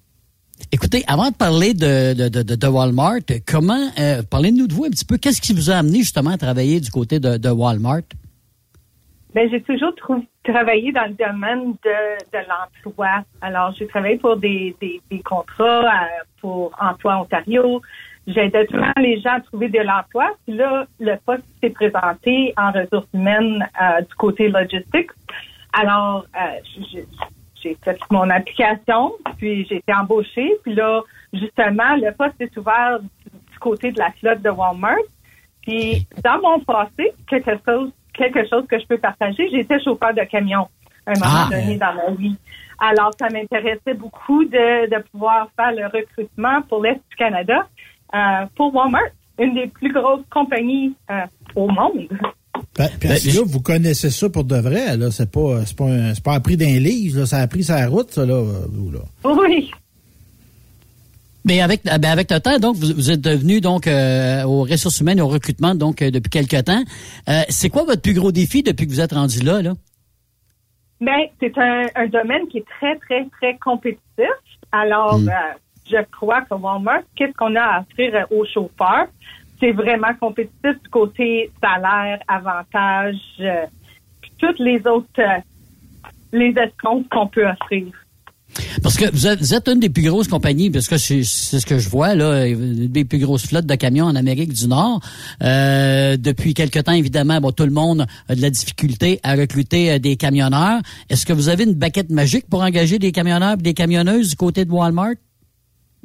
Écoutez, 0.72 1.04
avant 1.06 1.30
de 1.30 1.34
parler 1.34 1.74
de, 1.74 2.14
de, 2.14 2.28
de, 2.28 2.54
de- 2.54 2.66
Walmart, 2.66 3.20
comment, 3.46 3.88
euh, 3.98 4.22
parlez-nous 4.28 4.66
de 4.66 4.74
vous 4.74 4.84
un 4.84 4.90
petit 4.90 5.04
peu. 5.04 5.16
Qu'est-ce 5.16 5.40
qui 5.40 5.52
vous 5.52 5.70
a 5.70 5.74
amené 5.74 5.98
justement 5.98 6.30
à 6.30 6.38
travailler 6.38 6.80
du 6.80 6.90
côté 6.90 7.20
de, 7.20 7.36
de 7.36 7.48
Walmart? 7.48 8.02
Ben, 9.34 9.48
j'ai 9.50 9.62
toujours 9.62 9.92
travaillé 10.44 10.92
dans 10.92 11.06
le 11.06 11.14
domaine 11.14 11.74
de, 11.84 12.38
l'emploi. 12.48 13.24
Alors, 13.40 13.74
j'ai 13.76 13.86
travaillé 13.86 14.16
pour 14.16 14.36
des, 14.36 14.76
des, 14.80 15.20
contrats 15.24 15.84
euh, 15.84 16.06
pour 16.40 16.72
Emploi 16.80 17.20
Ontario. 17.20 17.82
J'aidais 18.26 18.66
souvent 18.66 18.92
les 18.96 19.20
gens 19.20 19.34
à 19.34 19.40
trouver 19.40 19.68
de 19.68 19.80
l'emploi. 19.80 20.30
Puis 20.46 20.56
là, 20.56 20.86
le 21.00 21.16
poste 21.26 21.42
s'est 21.62 21.70
présenté 21.70 22.54
en 22.56 22.70
ressources 22.70 23.08
humaines 23.12 23.66
euh, 23.82 24.00
du 24.02 24.14
côté 24.14 24.48
logistique. 24.48 25.10
Alors, 25.72 26.26
euh, 26.36 27.00
j'ai 27.64 27.76
fait 27.82 27.98
mon 28.10 28.28
application, 28.30 29.12
puis 29.38 29.66
j'ai 29.68 29.76
été 29.76 29.92
embauchée. 29.92 30.52
Puis 30.62 30.74
là, 30.74 31.00
justement, 31.32 31.96
le 31.96 32.12
poste 32.12 32.40
est 32.40 32.56
ouvert 32.56 33.00
du 33.00 33.58
côté 33.58 33.90
de 33.90 33.98
la 33.98 34.12
flotte 34.12 34.42
de 34.42 34.50
Walmart. 34.50 34.96
Puis, 35.62 36.06
dans 36.22 36.40
mon 36.42 36.60
passé, 36.60 37.12
quelque 37.26 37.52
chose, 37.66 37.90
quelque 38.12 38.46
chose 38.48 38.66
que 38.68 38.78
je 38.78 38.86
peux 38.86 38.98
partager, 38.98 39.48
j'étais 39.50 39.80
chauffeur 39.82 40.12
de 40.14 40.22
camion 40.24 40.68
à 41.06 41.10
un 41.12 41.14
moment 41.18 41.46
Ah. 41.46 41.48
donné 41.50 41.76
dans 41.78 41.94
ma 41.94 42.10
vie. 42.10 42.36
Alors, 42.78 43.10
ça 43.18 43.28
m'intéressait 43.30 43.94
beaucoup 43.94 44.44
de, 44.44 44.90
de 44.90 45.02
pouvoir 45.10 45.48
faire 45.56 45.72
le 45.72 45.86
recrutement 45.86 46.60
pour 46.68 46.82
l'Est 46.82 47.00
du 47.08 47.16
Canada 47.16 47.66
euh, 48.14 48.46
pour 48.56 48.74
Walmart, 48.74 49.02
une 49.38 49.54
des 49.54 49.68
plus 49.68 49.92
grosses 49.92 50.26
compagnies 50.30 50.94
euh, 51.10 51.26
au 51.56 51.68
monde. 51.68 52.08
Ben, 52.76 52.88
puis 52.98 53.08
Ben, 53.08 53.18
là, 53.34 53.40
vous 53.46 53.60
connaissez 53.60 54.10
ça 54.10 54.28
pour 54.28 54.44
de 54.44 54.56
vrai, 54.56 54.96
là. 54.96 55.10
C'est 55.12 55.30
pas, 55.30 55.64
c'est 55.64 55.76
pas, 55.76 55.84
un- 55.84 56.14
c'est 56.14 56.24
pas 56.24 56.34
appris 56.34 56.56
d'un 56.56 56.78
livre, 56.80 57.20
là. 57.20 57.26
Ça 57.26 57.38
a 57.38 57.46
pris 57.46 57.62
sa 57.64 57.86
route, 57.86 58.10
ça, 58.10 58.26
là, 58.26 58.42
vous, 58.68 58.90
là. 58.90 59.00
Oui. 59.24 59.70
Mais 61.46 61.60
avec, 61.60 61.86
euh, 61.86 61.98
ben 61.98 62.10
avec 62.10 62.30
le 62.30 62.40
temps, 62.40 62.58
donc, 62.58 62.76
vous, 62.76 62.94
vous 62.94 63.10
êtes 63.10 63.20
devenu 63.20 63.60
donc 63.60 63.86
euh, 63.86 64.44
aux 64.44 64.62
ressources 64.62 65.00
humaines 65.00 65.18
et 65.18 65.22
au 65.22 65.28
recrutement 65.28 65.74
donc 65.74 66.00
euh, 66.00 66.10
depuis 66.10 66.30
quelque 66.30 66.60
temps. 66.62 66.82
Euh, 67.28 67.42
c'est 67.50 67.68
quoi 67.68 67.84
votre 67.84 68.00
plus 68.00 68.14
gros 68.14 68.32
défi 68.32 68.62
depuis 68.62 68.86
que 68.86 68.90
vous 68.92 69.00
êtes 69.00 69.12
rendu 69.12 69.40
là, 69.40 69.60
là? 69.60 69.74
Mais 71.00 71.30
c'est 71.40 71.56
un, 71.58 71.84
un 71.96 72.06
domaine 72.06 72.48
qui 72.50 72.58
est 72.58 72.64
très, 72.80 72.96
très, 73.00 73.26
très 73.38 73.58
compétitif. 73.58 74.00
Alors, 74.72 75.18
Mm. 75.18 75.28
euh, 75.28 75.32
je 75.90 75.96
crois 76.18 76.40
que 76.42 76.54
Walmart, 76.54 77.02
qu'est-ce 77.14 77.32
qu'on 77.34 77.54
a 77.56 77.60
à 77.60 77.80
offrir 77.82 78.26
aux 78.30 78.46
chauffeurs? 78.46 79.06
C'est 79.64 79.72
vraiment 79.72 80.12
compétitif 80.20 80.82
du 80.82 80.90
côté 80.90 81.50
salaire, 81.58 82.18
avantages, 82.28 83.16
euh, 83.40 83.64
puis 84.20 84.30
toutes 84.36 84.58
les 84.58 84.86
autres 84.86 85.08
euh, 85.20 85.40
les 86.34 86.54
escomptes 86.58 87.08
qu'on 87.08 87.28
peut 87.28 87.46
offrir. 87.46 87.86
Parce 88.82 88.98
que 88.98 89.10
vous 89.10 89.26
êtes, 89.26 89.38
vous 89.38 89.54
êtes 89.54 89.66
une 89.66 89.80
des 89.80 89.88
plus 89.88 90.02
grosses 90.02 90.28
compagnies, 90.28 90.70
parce 90.70 90.86
que 90.86 90.98
c'est 90.98 91.22
c'est 91.22 91.60
ce 91.60 91.64
que 91.64 91.78
je 91.78 91.88
vois, 91.88 92.14
là, 92.14 92.46
une 92.46 92.88
des 92.88 93.06
plus 93.06 93.18
grosses 93.18 93.46
flottes 93.46 93.64
de 93.64 93.74
camions 93.74 94.04
en 94.04 94.16
Amérique 94.16 94.52
du 94.52 94.68
Nord. 94.68 95.00
Euh, 95.42 96.18
depuis 96.18 96.52
quelque 96.52 96.80
temps, 96.80 96.92
évidemment, 96.92 97.40
bon, 97.40 97.50
tout 97.50 97.64
le 97.64 97.72
monde 97.72 98.04
a 98.28 98.34
de 98.34 98.42
la 98.42 98.50
difficulté 98.50 99.18
à 99.22 99.34
recruter 99.34 99.92
euh, 99.92 99.98
des 99.98 100.16
camionneurs. 100.16 100.82
Est-ce 101.08 101.24
que 101.24 101.32
vous 101.32 101.48
avez 101.48 101.64
une 101.64 101.72
baquette 101.72 102.10
magique 102.10 102.50
pour 102.50 102.60
engager 102.60 102.98
des 102.98 103.12
camionneurs 103.12 103.54
et 103.54 103.62
des 103.62 103.72
camionneuses 103.72 104.28
du 104.28 104.36
côté 104.36 104.66
de 104.66 104.70
Walmart? 104.70 105.14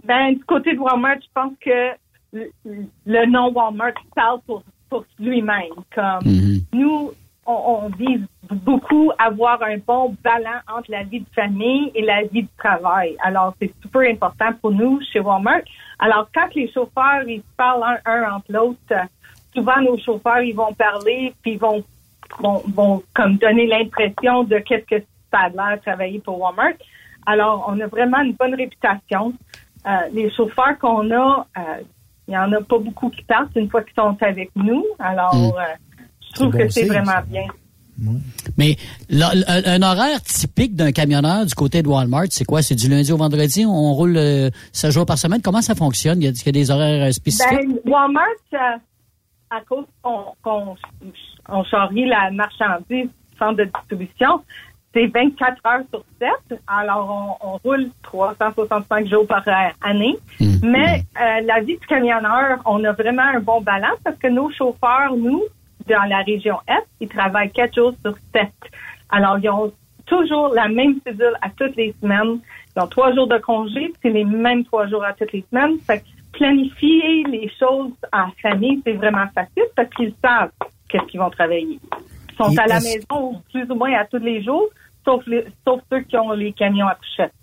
Ben, 0.05 0.31
du 0.31 0.45
côté 0.45 0.73
de 0.73 0.79
Walmart, 0.79 1.17
je 1.21 1.27
pense 1.35 1.51
que 1.59 2.08
le, 2.33 2.51
le 3.05 3.25
nom 3.25 3.51
Walmart 3.51 3.93
parle 4.15 4.39
pour, 4.45 4.63
pour 4.89 5.05
lui-même. 5.19 5.73
Comme 5.93 6.21
nous, 6.73 7.11
on, 7.45 7.53
on 7.83 7.89
vise 7.89 8.21
beaucoup 8.51 9.11
avoir 9.17 9.61
un 9.63 9.77
bon 9.77 10.15
balance 10.23 10.63
entre 10.67 10.91
la 10.91 11.03
vie 11.03 11.21
de 11.21 11.29
famille 11.33 11.91
et 11.95 12.01
la 12.01 12.23
vie 12.23 12.43
de 12.43 12.49
travail. 12.57 13.15
Alors, 13.23 13.53
c'est 13.59 13.73
super 13.81 14.09
important 14.09 14.51
pour 14.61 14.71
nous 14.71 14.99
chez 15.11 15.19
Walmart. 15.19 15.61
Alors, 15.99 16.29
quand 16.33 16.53
les 16.55 16.71
chauffeurs, 16.71 17.27
ils 17.27 17.43
parlent 17.57 17.83
un, 17.83 18.11
un 18.11 18.35
entre 18.35 18.51
l'autre, 18.51 18.79
souvent 19.53 19.81
nos 19.81 19.97
chauffeurs, 19.97 20.41
ils 20.41 20.55
vont 20.55 20.73
parler, 20.73 21.33
puis 21.41 21.53
ils 21.53 21.59
vont, 21.59 21.83
vont, 22.39 22.61
vont 22.73 23.03
comme 23.13 23.37
donner 23.37 23.67
l'impression 23.67 24.43
de 24.43 24.59
qu'est-ce 24.59 24.85
que 24.85 25.03
ça 25.31 25.39
a 25.39 25.49
l'air 25.49 25.77
de 25.77 25.81
travailler 25.81 26.19
pour 26.19 26.39
Walmart. 26.39 26.73
Alors, 27.25 27.65
on 27.67 27.79
a 27.79 27.87
vraiment 27.87 28.21
une 28.21 28.33
bonne 28.33 28.55
réputation. 28.55 29.33
Euh, 29.85 29.89
les 30.13 30.31
chauffeurs 30.31 30.77
qu'on 30.79 31.11
a, 31.11 31.45
euh, 31.57 31.61
il 32.29 32.33
y 32.33 32.37
en 32.37 32.51
a 32.53 32.61
pas 32.61 32.77
beaucoup 32.77 33.09
qui 33.09 33.23
partent 33.23 33.55
une 33.55 33.69
fois 33.69 33.81
qu'ils 33.83 33.95
sont 33.95 34.15
avec 34.21 34.51
nous. 34.55 34.85
Alors, 34.99 35.35
Mm. 35.35 35.51
euh, 35.57 35.61
je 36.29 36.33
trouve 36.35 36.51
que 36.51 36.63
bon 36.63 36.69
c'est 36.69 36.85
vraiment 36.85 37.11
ça. 37.11 37.21
bien. 37.23 37.43
Mais 38.57 38.77
là, 39.09 39.31
un, 39.47 39.81
horaire 39.81 40.21
typique 40.21 40.73
d'un 40.73 40.93
camionneur 40.93 41.45
du 41.45 41.53
côté 41.53 41.81
de 41.83 41.87
Walmart, 41.89 42.27
c'est 42.29 42.45
quoi? 42.45 42.61
C'est 42.61 42.75
du 42.75 42.87
lundi 42.87 43.11
au 43.11 43.17
vendredi? 43.17 43.65
On 43.65 43.93
roule 43.93 44.15
euh, 44.15 44.49
7 44.71 44.91
jours 44.91 45.05
par 45.05 45.17
semaine? 45.17 45.41
Comment 45.41 45.61
ça 45.61 45.75
fonctionne? 45.75 46.21
Il 46.21 46.25
y 46.25 46.27
a, 46.27 46.31
il 46.31 46.45
y 46.45 46.49
a 46.49 46.51
des 46.53 46.71
horaires 46.71 47.07
euh, 47.07 47.11
spécifiques? 47.11 47.49
Ben, 47.51 47.91
Walmart, 47.91 48.23
euh, 48.53 48.57
à 49.49 49.59
cause 49.67 49.83
qu'on 50.01 50.23
qu'on 50.41 50.75
on 51.49 51.63
charrie 51.65 52.05
la 52.07 52.31
marchandise 52.31 53.07
du 53.09 53.37
centre 53.37 53.57
de 53.57 53.65
distribution, 53.65 54.41
c'est 54.93 55.07
24 55.07 55.65
heures 55.65 55.83
sur 55.91 56.03
7. 56.19 56.59
Alors, 56.67 57.37
on, 57.41 57.47
on 57.47 57.57
roule 57.57 57.89
365 58.03 59.07
jours 59.07 59.27
par 59.27 59.47
euh, 59.47 59.51
année. 59.81 60.17
Mais 60.63 61.03
euh, 61.21 61.41
la 61.41 61.61
vie 61.61 61.77
du 61.77 61.87
camionneur, 61.87 62.59
on 62.65 62.83
a 62.83 62.91
vraiment 62.93 63.23
un 63.23 63.39
bon 63.39 63.61
balance 63.61 63.97
parce 64.03 64.17
que 64.17 64.27
nos 64.27 64.49
chauffeurs, 64.51 65.15
nous, 65.15 65.43
dans 65.87 66.07
la 66.09 66.19
région 66.19 66.57
Est, 66.67 66.85
ils 66.99 67.07
travaillent 67.07 67.51
4 67.51 67.75
jours 67.75 67.93
sur 68.03 68.15
7. 68.33 68.47
Alors, 69.09 69.37
ils 69.39 69.49
ont 69.49 69.71
toujours 70.05 70.49
la 70.49 70.67
même 70.67 70.99
cédule 71.05 71.37
à 71.41 71.49
toutes 71.49 71.75
les 71.75 71.93
semaines. 72.01 72.39
Ils 72.75 72.81
ont 72.81 72.87
trois 72.87 73.13
jours 73.13 73.27
de 73.27 73.37
congé, 73.37 73.93
c'est 74.01 74.09
les 74.09 74.25
mêmes 74.25 74.65
trois 74.65 74.87
jours 74.87 75.03
à 75.03 75.13
toutes 75.13 75.31
les 75.33 75.45
semaines. 75.49 75.77
Fait 75.85 75.99
que 75.99 76.05
planifier 76.33 77.23
les 77.25 77.49
choses 77.59 77.91
en 78.11 78.29
famille, 78.41 78.81
c'est 78.85 78.93
vraiment 78.93 79.27
facile 79.33 79.65
parce 79.75 79.89
qu'ils 79.89 80.13
savent 80.23 80.51
qu'est-ce 80.87 81.05
qu'ils 81.05 81.19
vont 81.19 81.29
travailler. 81.29 81.79
Sont 82.39 82.51
Et 82.51 82.57
à 82.57 82.67
la 82.67 82.79
maison 82.79 83.41
plus 83.51 83.69
ou 83.69 83.75
moins 83.75 83.93
à 83.99 84.05
tous 84.05 84.17
les 84.23 84.43
jours, 84.43 84.67
sauf, 85.05 85.21
les- 85.27 85.45
sauf 85.67 85.81
ceux 85.91 86.01
qui 86.03 86.15
ont 86.17 86.31
les 86.31 86.53
camions 86.53 86.87
à 86.87 86.95
couchette. 86.95 87.33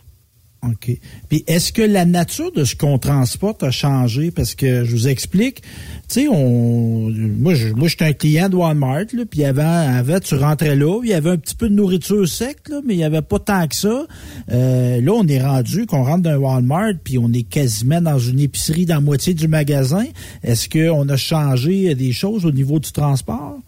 OK. 0.62 0.90
Puis 1.28 1.44
est-ce 1.46 1.72
que 1.72 1.82
la 1.82 2.04
nature 2.04 2.50
de 2.50 2.64
ce 2.64 2.74
qu'on 2.74 2.98
transporte 2.98 3.62
a 3.62 3.70
changé? 3.70 4.30
Parce 4.32 4.54
que 4.56 4.84
je 4.84 4.90
vous 4.90 5.06
explique, 5.06 5.60
tu 5.62 5.68
sais, 6.08 6.28
on 6.28 7.08
moi 7.10 7.54
je 7.54 7.68
moi 7.68 7.86
j'étais 7.86 8.06
un 8.06 8.12
client 8.14 8.48
de 8.48 8.56
Walmart, 8.56 9.04
là, 9.12 9.24
puis 9.30 9.44
avant, 9.44 9.62
avant, 9.62 10.18
tu 10.18 10.34
rentrais 10.34 10.74
là, 10.74 10.98
il 11.04 11.10
y 11.10 11.14
avait 11.14 11.30
un 11.30 11.36
petit 11.36 11.54
peu 11.54 11.68
de 11.68 11.74
nourriture 11.74 12.26
sec, 12.26 12.68
là, 12.68 12.80
mais 12.84 12.94
il 12.94 12.96
n'y 12.96 13.04
avait 13.04 13.22
pas 13.22 13.38
tant 13.38 13.68
que 13.68 13.76
ça. 13.76 14.06
Euh, 14.50 15.00
là, 15.00 15.12
on 15.12 15.26
est 15.28 15.40
rendu 15.42 15.86
qu'on 15.86 16.02
rentre 16.02 16.22
dans 16.22 16.30
un 16.30 16.36
Walmart, 16.38 16.94
puis 17.04 17.18
on 17.18 17.30
est 17.32 17.48
quasiment 17.48 18.00
dans 18.00 18.18
une 18.18 18.40
épicerie 18.40 18.86
dans 18.86 18.94
la 18.96 19.00
moitié 19.02 19.34
du 19.34 19.46
magasin. 19.46 20.06
Est-ce 20.42 20.68
qu'on 20.68 21.08
a 21.08 21.16
changé 21.16 21.94
des 21.94 22.12
choses 22.12 22.44
au 22.46 22.50
niveau 22.50 22.80
du 22.80 22.90
transport? 22.90 23.58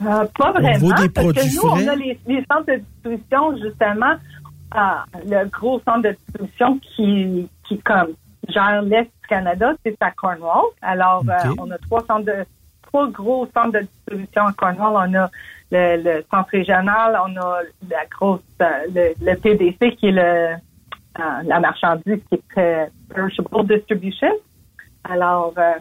Euh, 0.00 0.24
pas 0.38 0.52
vraiment, 0.52 0.94
des 0.94 1.08
parce 1.08 1.32
que 1.32 1.56
nous, 1.56 1.68
on 1.68 1.88
a 1.88 1.96
les, 1.96 2.18
les 2.26 2.44
centres 2.50 2.66
de 2.66 2.76
distribution, 2.76 3.56
justement, 3.56 4.14
euh, 4.76 4.80
le 5.26 5.48
gros 5.48 5.80
centre 5.80 6.02
de 6.02 6.10
distribution 6.10 6.78
qui, 6.78 7.48
qui 7.66 7.78
comme, 7.78 8.12
gère 8.48 8.82
l'Est 8.82 9.04
du 9.04 9.28
Canada, 9.28 9.72
c'est 9.84 9.96
à 10.00 10.10
Cornwall. 10.12 10.66
Alors, 10.82 11.24
euh, 11.28 11.54
on 11.58 11.70
a 11.70 11.78
trois 11.78 12.04
centres 12.06 12.26
de, 12.26 12.44
trois 12.82 13.08
gros 13.08 13.46
centres 13.54 13.72
de 13.72 13.80
distribution 13.80 14.46
à 14.46 14.52
Cornwall. 14.52 15.10
On 15.10 15.14
a 15.14 15.30
le, 15.70 16.02
le 16.02 16.24
centre 16.30 16.50
régional, 16.50 17.18
on 17.26 17.36
a 17.36 17.60
la 17.90 18.06
grosse, 18.10 18.40
euh, 18.62 18.66
le, 18.94 19.12
le 19.20 19.36
PDC 19.36 19.96
qui 19.96 20.08
est 20.08 20.12
le, 20.12 20.54
euh, 21.20 21.42
la 21.44 21.60
marchandise 21.60 22.20
qui 22.30 22.36
est 22.36 22.58
euh, 22.58 22.86
Perishable 23.12 23.66
Distribution. 23.66 24.32
Alors, 25.04 25.52
euh, 25.58 25.72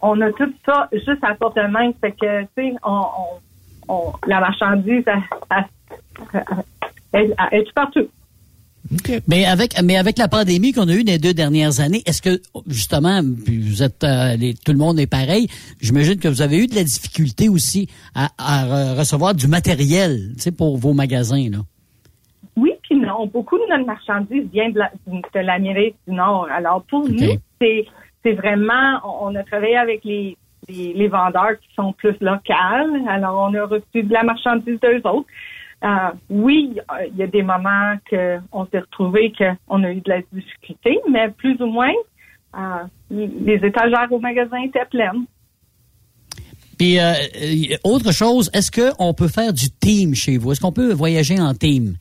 on 0.00 0.20
a 0.20 0.32
tout 0.32 0.52
ça 0.64 0.88
juste 0.92 1.22
à 1.22 1.34
porte 1.34 1.56
de 1.56 1.66
main. 1.66 1.90
Fait 2.00 2.12
que, 2.12 2.42
tu 2.42 2.48
sais, 2.56 2.74
on, 2.82 2.92
on, 2.92 3.38
on- 3.88 4.12
la 4.26 4.40
marchandise, 4.40 5.04
elle, 7.12 7.34
est 7.52 7.72
partout. 7.74 8.08
Mais 9.26 9.44
avec 9.44 9.80
mais 9.82 9.98
avec 9.98 10.16
la 10.16 10.28
pandémie 10.28 10.72
qu'on 10.72 10.88
a 10.88 10.92
eue 10.94 11.02
les 11.02 11.18
deux 11.18 11.34
dernières 11.34 11.80
années, 11.80 12.02
est-ce 12.06 12.22
que 12.22 12.40
justement 12.68 13.20
puis 13.44 13.58
vous 13.60 13.82
êtes 13.82 14.02
euh, 14.02 14.34
les- 14.36 14.54
tout 14.54 14.72
le 14.72 14.78
monde 14.78 14.98
est 14.98 15.06
pareil, 15.06 15.46
j'imagine 15.80 16.16
que 16.18 16.28
vous 16.28 16.40
avez 16.40 16.58
eu 16.64 16.66
de 16.68 16.74
la 16.74 16.84
difficulté 16.84 17.50
aussi 17.50 17.88
à, 18.14 18.30
à 18.38 18.64
re- 18.64 18.98
recevoir 18.98 19.34
du 19.34 19.46
matériel, 19.46 20.32
tu 20.36 20.40
sais 20.44 20.52
pour 20.52 20.78
vos 20.78 20.94
magasins 20.94 21.50
là? 21.50 21.58
Oui, 22.56 22.72
puis 22.82 22.96
non. 22.98 23.26
Beaucoup 23.26 23.58
de 23.58 23.64
notre 23.68 23.84
marchandise 23.84 24.44
vient 24.52 24.70
de 24.70 24.78
la- 24.78 24.92
de 25.06 25.40
l'Amérique 25.40 25.96
du 26.06 26.14
Nord. 26.14 26.48
Alors, 26.50 26.82
pour 26.84 27.06
nous, 27.08 27.34
c'est 27.60 27.84
c'est 28.24 28.32
vraiment, 28.32 28.98
on, 29.04 29.28
on 29.28 29.34
a 29.36 29.42
travaillé 29.44 29.76
avec 29.76 30.02
les, 30.04 30.36
les, 30.68 31.08
vendeurs 31.08 31.58
qui 31.60 31.68
sont 31.74 31.92
plus 31.92 32.16
locales. 32.20 33.02
Alors, 33.08 33.48
on 33.50 33.54
a 33.54 33.64
reçu 33.64 34.02
de 34.02 34.12
la 34.12 34.22
marchandise 34.22 34.78
d'eux 34.80 35.00
autres. 35.04 35.26
Euh, 35.84 36.10
oui, 36.28 36.76
il 37.10 37.16
y 37.16 37.22
a 37.22 37.26
des 37.26 37.42
moments 37.42 37.94
que 38.10 38.38
on 38.50 38.66
s'est 38.66 38.80
retrouvé 38.80 39.32
qu'on 39.38 39.84
a 39.84 39.90
eu 39.92 40.00
de 40.00 40.10
la 40.10 40.20
difficulté, 40.32 40.98
mais 41.08 41.28
plus 41.30 41.60
ou 41.60 41.66
moins, 41.66 41.92
euh, 42.56 42.84
les 43.10 43.60
étagères 43.62 44.08
au 44.10 44.18
magasin 44.18 44.58
étaient 44.64 44.84
pleines. 44.90 45.24
Puis 46.78 46.98
euh, 46.98 47.12
autre 47.84 48.12
chose, 48.12 48.50
est-ce 48.54 48.70
que 48.70 48.90
on 48.98 49.14
peut 49.14 49.28
faire 49.28 49.52
du 49.52 49.70
team 49.70 50.14
chez 50.14 50.36
vous? 50.36 50.52
Est-ce 50.52 50.60
qu'on 50.60 50.72
peut 50.72 50.92
voyager 50.92 51.40
en 51.40 51.54
team? 51.54 51.96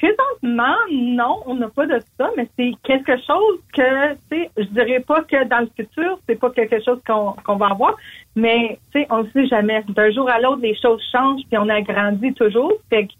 Présentement, 0.00 0.76
non, 0.90 1.42
on 1.44 1.56
n'a 1.56 1.68
pas 1.68 1.86
de 1.86 2.00
ça, 2.16 2.30
mais 2.34 2.48
c'est 2.58 2.72
quelque 2.84 3.12
chose 3.26 3.58
que, 3.74 4.12
tu 4.14 4.18
sais, 4.30 4.50
je 4.56 4.64
dirais 4.64 5.00
pas 5.00 5.22
que 5.24 5.44
dans 5.46 5.60
le 5.60 5.68
futur, 5.76 6.18
c'est 6.26 6.36
pas 6.36 6.50
quelque 6.50 6.82
chose 6.82 7.00
qu'on 7.06 7.56
va 7.56 7.66
avoir, 7.66 7.96
mais, 8.34 8.78
tu 8.92 9.00
sais, 9.00 9.06
on 9.10 9.24
ne 9.24 9.30
sait 9.30 9.46
jamais. 9.46 9.84
D'un 9.88 10.10
jour 10.10 10.30
à 10.30 10.40
l'autre, 10.40 10.62
les 10.62 10.74
choses 10.80 11.02
changent, 11.12 11.42
puis 11.50 11.58
on 11.58 11.68
agrandit 11.68 12.32
toujours. 12.32 12.72
Fait 12.88 13.08
que 13.08 13.12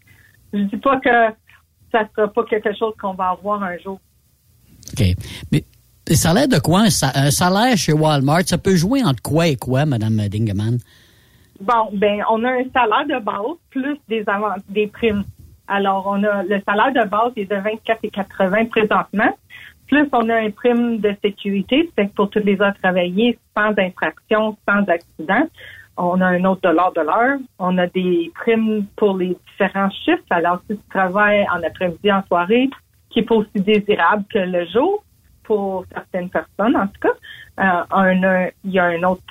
je 0.54 0.60
dis 0.60 0.78
pas 0.78 0.98
que 1.00 1.34
ça 1.92 2.08
sera 2.16 2.28
pas 2.28 2.44
quelque 2.44 2.74
chose 2.74 2.94
qu'on 2.98 3.12
va 3.12 3.28
avoir 3.30 3.62
un 3.62 3.76
jour. 3.76 4.00
OK. 4.92 5.04
Mais 5.52 5.62
a 6.24 6.34
l'air 6.34 6.48
de 6.48 6.58
quoi 6.58 6.80
un, 6.80 6.90
sa- 6.90 7.12
un 7.14 7.30
salaire 7.30 7.76
chez 7.76 7.92
Walmart? 7.92 8.46
Ça 8.46 8.56
peut 8.56 8.74
jouer 8.74 9.04
entre 9.04 9.22
quoi 9.22 9.48
et 9.48 9.56
quoi, 9.56 9.84
Madame 9.84 10.16
Dingeman? 10.28 10.78
Bon, 11.60 11.90
ben, 11.92 12.22
on 12.30 12.42
a 12.44 12.52
un 12.52 12.64
salaire 12.72 13.06
de 13.06 13.22
base 13.22 13.58
plus 13.68 13.98
des 14.08 14.24
des 14.70 14.86
primes. 14.86 15.24
Alors, 15.70 16.04
on 16.08 16.24
a 16.24 16.42
le 16.42 16.60
salaire 16.66 16.92
de 16.92 17.08
base 17.08 17.32
est 17.36 17.44
de 17.44 17.54
24,80 17.54 18.68
présentement. 18.70 19.32
Plus, 19.86 20.08
on 20.12 20.28
a 20.28 20.40
une 20.40 20.52
prime 20.52 20.98
de 20.98 21.14
sécurité, 21.22 21.88
c'est 21.96 22.12
pour 22.12 22.28
tous 22.28 22.40
les 22.40 22.60
heures 22.60 22.74
travaillées, 22.82 23.38
sans 23.56 23.72
infraction, 23.78 24.56
sans 24.68 24.82
accident. 24.88 25.46
On 25.96 26.20
a 26.20 26.26
un 26.26 26.44
autre 26.44 26.62
dollar 26.62 26.92
de 26.92 27.02
l'heure. 27.02 27.38
On 27.60 27.78
a 27.78 27.86
des 27.86 28.32
primes 28.34 28.86
pour 28.96 29.16
les 29.16 29.36
différents 29.46 29.90
chiffres. 29.90 30.24
Alors, 30.30 30.60
si 30.68 30.76
tu 30.76 30.82
travailles 30.90 31.46
en 31.54 31.62
après-midi, 31.62 32.10
en 32.10 32.24
soirée, 32.26 32.68
qui 33.10 33.20
est 33.20 33.22
pas 33.22 33.36
aussi 33.36 33.60
désirable 33.60 34.24
que 34.32 34.38
le 34.38 34.66
jour 34.66 35.04
pour 35.44 35.84
certaines 35.92 36.30
personnes, 36.30 36.76
en 36.76 36.88
tout 36.88 37.00
cas, 37.00 37.84
euh, 37.92 38.50
il 38.64 38.72
y 38.72 38.78
a 38.80 38.86
un 38.86 39.02
autre 39.04 39.22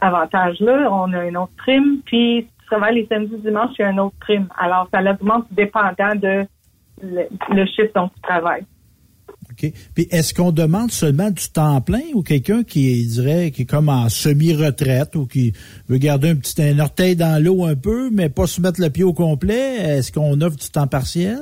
avantage 0.00 0.58
là. 0.60 0.88
On 0.90 1.12
a 1.12 1.26
une 1.26 1.36
autre 1.36 1.52
prime. 1.58 2.00
Puis, 2.06 2.48
les 2.92 3.06
samedis, 3.06 3.36
dimanches, 3.38 3.72
il 3.78 3.82
y 3.82 3.84
a 3.84 3.88
un 3.88 3.98
autre 3.98 4.16
prime. 4.20 4.48
Alors, 4.58 4.88
ça 4.92 5.00
augmente 5.00 5.46
dépendant 5.50 6.14
de 6.14 6.46
le, 7.02 7.22
le 7.50 7.66
chiffre 7.66 7.92
dont 7.94 8.08
tu 8.08 8.20
travailles. 8.22 8.64
OK. 9.50 9.72
Puis 9.94 10.08
est-ce 10.10 10.32
qu'on 10.32 10.52
demande 10.52 10.90
seulement 10.90 11.30
du 11.30 11.48
temps 11.50 11.80
plein 11.80 12.02
ou 12.14 12.22
quelqu'un 12.22 12.62
qui 12.62 13.06
dirait 13.06 13.50
qui 13.50 13.62
est 13.62 13.66
comme 13.66 13.88
en 13.88 14.08
semi-retraite 14.08 15.14
ou 15.16 15.26
qui 15.26 15.52
veut 15.88 15.98
garder 15.98 16.30
un 16.30 16.36
petit 16.36 16.62
un 16.62 16.78
orteil 16.78 17.16
dans 17.16 17.42
l'eau 17.42 17.64
un 17.64 17.74
peu, 17.74 18.10
mais 18.10 18.28
pas 18.28 18.46
se 18.46 18.60
mettre 18.60 18.80
le 18.80 18.88
pied 18.90 19.04
au 19.04 19.12
complet? 19.12 19.76
Est-ce 19.76 20.12
qu'on 20.12 20.40
offre 20.40 20.56
du 20.56 20.70
temps 20.70 20.86
partiel? 20.86 21.40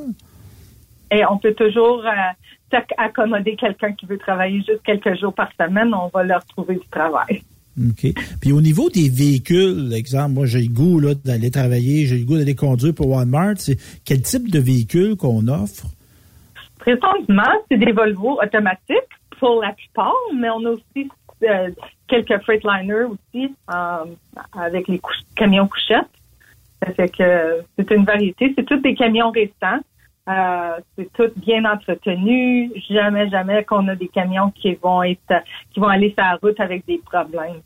Et 1.13 1.25
on 1.27 1.39
peut 1.39 1.55
toujours 1.55 2.05
euh, 2.05 2.79
accommoder 2.97 3.57
quelqu'un 3.57 3.93
qui 3.93 4.07
veut 4.07 4.19
travailler 4.19 4.59
juste 4.59 4.83
quelques 4.85 5.19
jours 5.19 5.35
par 5.35 5.51
semaine. 5.59 5.93
On 5.95 6.09
va 6.09 6.23
leur 6.23 6.45
trouver 6.47 6.77
du 6.77 6.89
travail. 6.91 7.43
OK. 7.79 8.13
Puis 8.41 8.53
au 8.53 8.61
niveau 8.61 8.91
des 8.91 9.09
véhicules, 9.09 9.93
exemple, 9.95 10.33
moi 10.33 10.47
j'ai 10.47 10.63
le 10.63 10.73
goût 10.73 11.01
d'aller 11.25 11.51
travailler, 11.51 12.07
j'ai 12.07 12.19
le 12.19 12.25
goût 12.25 12.37
d'aller 12.37 12.55
conduire 12.55 12.95
pour 12.95 13.09
Walmart. 13.09 13.57
Quel 14.05 14.23
type 14.23 14.51
de 14.51 14.59
véhicule 14.59 15.17
qu'on 15.17 15.47
offre? 15.49 15.87
Présentement, 16.79 17.53
c'est 17.71 17.79
des 17.79 17.93
Volvo 17.93 18.41
automatiques 18.43 18.97
pour 19.39 19.63
la 19.63 19.73
plupart, 19.73 20.15
mais 20.35 20.49
on 20.51 20.65
a 20.67 20.71
aussi 20.71 21.09
euh, 21.43 21.71
quelques 22.09 22.43
Freightliner 22.43 23.05
aussi 23.05 23.55
euh, 23.73 24.05
avec 24.59 24.89
les 24.89 25.01
camions 25.37 25.69
couchettes. 25.69 26.11
Ça 26.83 26.93
fait 26.95 27.09
que 27.09 27.61
c'est 27.79 27.91
une 27.91 28.05
variété. 28.05 28.53
C'est 28.57 28.65
tous 28.65 28.79
des 28.79 28.95
camions 28.95 29.31
récents. 29.31 29.81
Euh, 30.31 30.81
c'est 30.97 31.13
tout 31.15 31.31
bien 31.37 31.65
entretenu. 31.65 32.71
Jamais, 32.89 33.29
jamais 33.31 33.65
qu'on 33.65 33.89
a 33.89 33.97
des 33.97 34.09
camions 34.09 34.51
qui 34.51 34.75
vont 34.75 35.03
être, 35.03 35.43
qui 35.73 35.81
vont 35.81 35.89
aller 35.89 36.15
sur 36.17 36.25
la 36.25 36.39
route 36.41 36.61
avec 36.61 36.87
des 36.87 36.99
problèmes. 36.99 37.63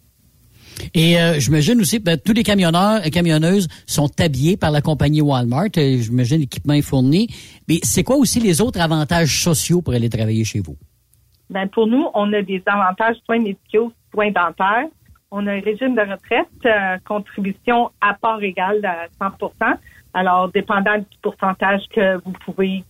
Et 0.94 1.18
euh, 1.20 1.38
j'imagine 1.38 1.80
aussi, 1.80 1.98
ben, 1.98 2.18
tous 2.18 2.32
les 2.32 2.42
camionneurs 2.42 3.04
et 3.04 3.10
camionneuses 3.10 3.68
sont 3.86 4.10
habillés 4.18 4.56
par 4.56 4.70
la 4.70 4.80
compagnie 4.80 5.20
Walmart. 5.20 5.70
J'imagine 5.74 6.40
l'équipement 6.40 6.74
est 6.74 6.82
fourni. 6.82 7.28
Mais 7.68 7.78
c'est 7.82 8.02
quoi 8.02 8.16
aussi 8.16 8.40
les 8.40 8.60
autres 8.60 8.80
avantages 8.80 9.42
sociaux 9.42 9.82
pour 9.82 9.94
aller 9.94 10.08
travailler 10.08 10.44
chez 10.44 10.60
vous? 10.60 10.76
Ben, 11.50 11.68
pour 11.68 11.86
nous, 11.86 12.06
on 12.14 12.32
a 12.32 12.42
des 12.42 12.62
avantages 12.66 13.16
soins 13.26 13.40
médicaux, 13.40 13.92
soins 14.12 14.30
dentaires. 14.30 14.88
On 15.30 15.46
a 15.46 15.52
un 15.52 15.60
régime 15.60 15.94
de 15.94 16.00
retraite, 16.00 16.46
euh, 16.64 16.96
contribution 17.04 17.90
à 18.00 18.14
part 18.14 18.42
égale 18.42 18.84
à 18.84 19.06
100 19.18 19.36
Alors, 20.14 20.48
dépendant 20.48 20.98
du 20.98 21.16
pourcentage 21.20 21.82
que 21.92 22.16
vous 22.24 22.32
pouvez 22.44 22.84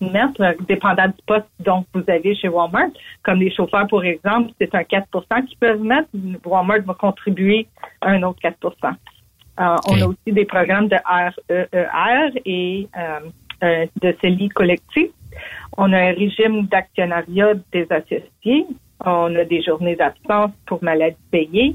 mettre, 0.00 0.42
euh, 0.42 0.52
dépendant 0.68 1.06
du 1.06 1.22
poste 1.26 1.46
dont 1.60 1.86
vous 1.94 2.04
avez 2.06 2.34
chez 2.34 2.48
Walmart, 2.48 2.90
comme 3.22 3.40
les 3.40 3.50
chauffeurs, 3.50 3.86
par 3.88 4.04
exemple, 4.04 4.52
c'est 4.60 4.74
un 4.74 4.82
4% 4.82 5.46
qu'ils 5.46 5.58
peuvent 5.58 5.80
mettre. 5.80 6.08
Walmart 6.44 6.82
va 6.82 6.92
contribuer 6.92 7.66
à 8.02 8.10
un 8.10 8.22
autre 8.22 8.40
4% 8.42 8.52
euh, 9.58 9.76
On 9.88 10.02
a 10.02 10.06
aussi 10.06 10.32
des 10.32 10.44
programmes 10.44 10.88
de 10.88 10.96
REER 11.06 12.30
e 12.36 12.40
et 12.44 12.88
de 14.02 14.14
CELI 14.20 14.50
collectif. 14.50 15.08
On 15.78 15.90
a 15.94 15.98
un 15.98 16.12
régime 16.12 16.66
d'actionnariat 16.66 17.54
des 17.72 17.86
associés. 17.90 18.66
On 19.02 19.34
a 19.34 19.44
des 19.44 19.62
journées 19.62 19.96
d'absence 19.96 20.52
pour 20.66 20.84
maladie 20.84 21.16
payée 21.30 21.74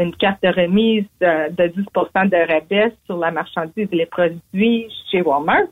une 0.00 0.14
carte 0.16 0.42
de 0.42 0.48
remise 0.48 1.04
de, 1.20 1.68
10% 1.68 2.28
de 2.28 2.52
rabais 2.52 2.92
sur 3.06 3.18
la 3.18 3.30
marchandise 3.30 3.88
et 3.90 3.96
les 3.96 4.06
produits 4.06 4.88
chez 5.10 5.22
Walmart. 5.22 5.68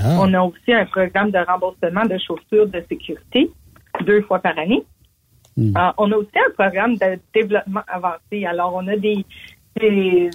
Ah. 0.00 0.18
On 0.20 0.32
a 0.34 0.42
aussi 0.42 0.72
un 0.72 0.86
programme 0.86 1.30
de 1.30 1.38
remboursement 1.38 2.04
de 2.06 2.18
chaussures 2.18 2.66
de 2.66 2.82
sécurité 2.88 3.50
deux 4.06 4.22
fois 4.22 4.38
par 4.38 4.58
année. 4.58 4.84
Hmm. 5.56 5.76
Euh, 5.76 5.92
on 5.98 6.10
a 6.12 6.16
aussi 6.16 6.38
un 6.38 6.50
programme 6.54 6.96
de 6.96 7.18
développement 7.34 7.82
avancé. 7.86 8.46
Alors, 8.46 8.74
on 8.74 8.86
a 8.88 8.96
des, 8.96 9.24
des, 9.78 10.30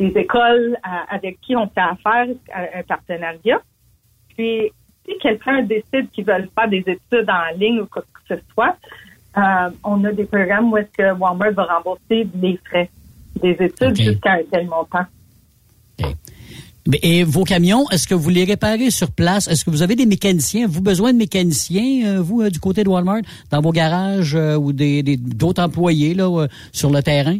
écoles 0.00 0.76
avec 1.08 1.40
qui 1.40 1.54
on 1.54 1.68
fait 1.68 1.80
affaire, 1.80 2.26
un 2.52 2.82
partenariat. 2.82 3.60
Puis, 4.36 4.72
si 5.06 5.18
quelqu'un 5.18 5.62
décide 5.62 6.10
qu'il 6.10 6.24
veut 6.24 6.48
faire 6.54 6.68
des 6.68 6.84
études 6.86 7.30
en 7.30 7.56
ligne 7.56 7.80
ou 7.80 7.86
quoi 7.86 8.02
que 8.02 8.34
ce 8.34 8.42
soit, 8.52 8.76
euh, 9.36 9.70
on 9.84 10.04
a 10.04 10.12
des 10.12 10.24
programmes 10.24 10.72
où 10.72 10.76
est-ce 10.76 10.90
que 10.96 11.12
Walmart 11.18 11.52
va 11.52 11.64
rembourser 11.64 12.28
les 12.40 12.58
frais 12.64 12.90
des 13.40 13.56
études 13.60 13.96
jusqu'à 13.96 14.32
un 14.32 14.42
tel 14.50 14.66
montant. 14.66 15.04
Et 17.02 17.22
vos 17.22 17.44
camions, 17.44 17.84
est-ce 17.90 18.08
que 18.08 18.14
vous 18.14 18.30
les 18.30 18.44
réparez 18.44 18.90
sur 18.90 19.10
place? 19.12 19.46
Est-ce 19.46 19.64
que 19.64 19.70
vous 19.70 19.82
avez 19.82 19.94
des 19.94 20.06
mécaniciens? 20.06 20.66
Vous 20.66 20.80
besoin 20.80 21.12
de 21.12 21.18
mécaniciens, 21.18 22.06
euh, 22.06 22.22
vous, 22.22 22.40
euh, 22.40 22.48
du 22.48 22.58
côté 22.58 22.82
de 22.82 22.88
Walmart, 22.88 23.20
dans 23.50 23.60
vos 23.60 23.72
garages 23.72 24.34
ou 24.34 24.72
des, 24.72 25.02
d'autres 25.02 25.62
employés 25.62 26.14
là, 26.14 26.46
sur 26.72 26.90
le 26.90 27.02
terrain? 27.02 27.38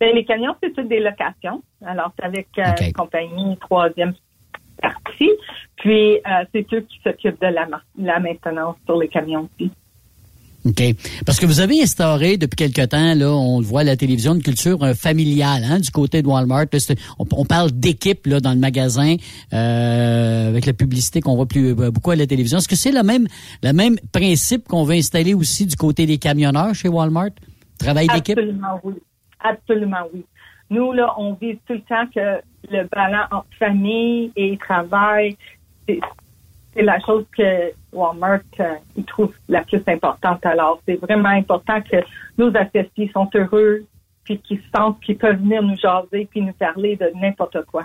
Bien, 0.00 0.12
les 0.12 0.24
camions, 0.24 0.56
c'est 0.60 0.74
toutes 0.74 0.88
des 0.88 0.98
locations. 0.98 1.62
Alors, 1.86 2.12
c'est 2.18 2.24
avec 2.24 2.48
la 2.56 2.74
compagnie 2.92 3.56
troisième 3.58 4.12
partie. 4.80 5.30
Puis, 5.76 6.18
c'est 6.52 6.66
eux 6.72 6.80
qui 6.80 6.98
s'occupent 7.04 7.40
de 7.40 7.46
la, 7.46 7.68
la 7.96 8.18
maintenance 8.18 8.74
sur 8.84 8.98
les 8.98 9.08
camions 9.08 9.48
aussi. 9.54 9.70
OK? 10.64 10.82
Parce 11.26 11.40
que 11.40 11.46
vous 11.46 11.60
avez 11.60 11.82
instauré 11.82 12.36
depuis 12.36 12.56
quelque 12.56 12.86
temps, 12.86 13.14
là, 13.14 13.30
on 13.30 13.58
le 13.58 13.66
voit 13.66 13.80
à 13.80 13.84
la 13.84 13.96
télévision, 13.96 14.34
une 14.34 14.42
culture 14.42 14.82
euh, 14.84 14.94
familiale 14.94 15.64
hein, 15.64 15.80
du 15.80 15.90
côté 15.90 16.22
de 16.22 16.28
Walmart. 16.28 16.66
on, 17.18 17.44
parle 17.44 17.72
d'équipe 17.72 18.26
là, 18.26 18.40
dans 18.40 18.52
le 18.52 18.58
magasin 18.58 19.16
euh, 19.52 20.48
avec 20.48 20.66
la 20.66 20.72
publicité 20.72 21.20
qu'on 21.20 21.34
voit 21.34 21.46
plus 21.46 21.70
euh, 21.70 21.90
beaucoup 21.90 22.12
à 22.12 22.16
la 22.16 22.26
télévision. 22.26 22.58
Est-ce 22.58 22.68
que 22.68 22.76
c'est 22.76 22.92
le 22.92 23.02
même, 23.02 23.26
le 23.62 23.72
même 23.72 23.96
principe 24.12 24.68
qu'on 24.68 24.84
veut 24.84 24.94
installer 24.94 25.34
aussi 25.34 25.66
du 25.66 25.76
côté 25.76 26.06
des 26.06 26.18
camionneurs 26.18 26.74
chez 26.74 26.88
Walmart? 26.88 27.30
Travail 27.78 28.06
d'équipe? 28.06 28.38
Absolument 28.38 28.80
oui. 28.84 28.94
Absolument 29.40 30.06
oui. 30.14 30.24
Nous, 30.70 30.92
là, 30.92 31.12
on 31.18 31.34
vise 31.34 31.56
tout 31.66 31.74
le 31.74 31.80
temps 31.80 32.06
que 32.14 32.40
le 32.70 32.88
balance 32.88 33.28
entre 33.32 33.48
famille 33.58 34.30
et 34.36 34.56
travail, 34.58 35.36
c'est 36.74 36.82
la 36.82 36.98
chose 37.00 37.24
que 37.36 37.72
Walmart 37.92 38.40
euh, 38.60 38.74
il 38.96 39.04
trouve 39.04 39.32
la 39.48 39.62
plus 39.62 39.82
importante. 39.86 40.44
Alors, 40.46 40.80
c'est 40.86 40.96
vraiment 40.96 41.28
important 41.28 41.80
que 41.82 41.96
nos 42.38 42.50
associés 42.56 43.10
sont 43.12 43.28
heureux, 43.34 43.84
puis 44.24 44.38
qu'ils 44.38 44.60
sentent 44.74 45.00
qu'ils 45.00 45.18
peuvent 45.18 45.38
venir 45.38 45.62
nous 45.62 45.76
jaser, 45.76 46.26
puis 46.30 46.40
nous 46.40 46.52
parler 46.52 46.96
de 46.96 47.10
n'importe 47.20 47.64
quoi. 47.66 47.84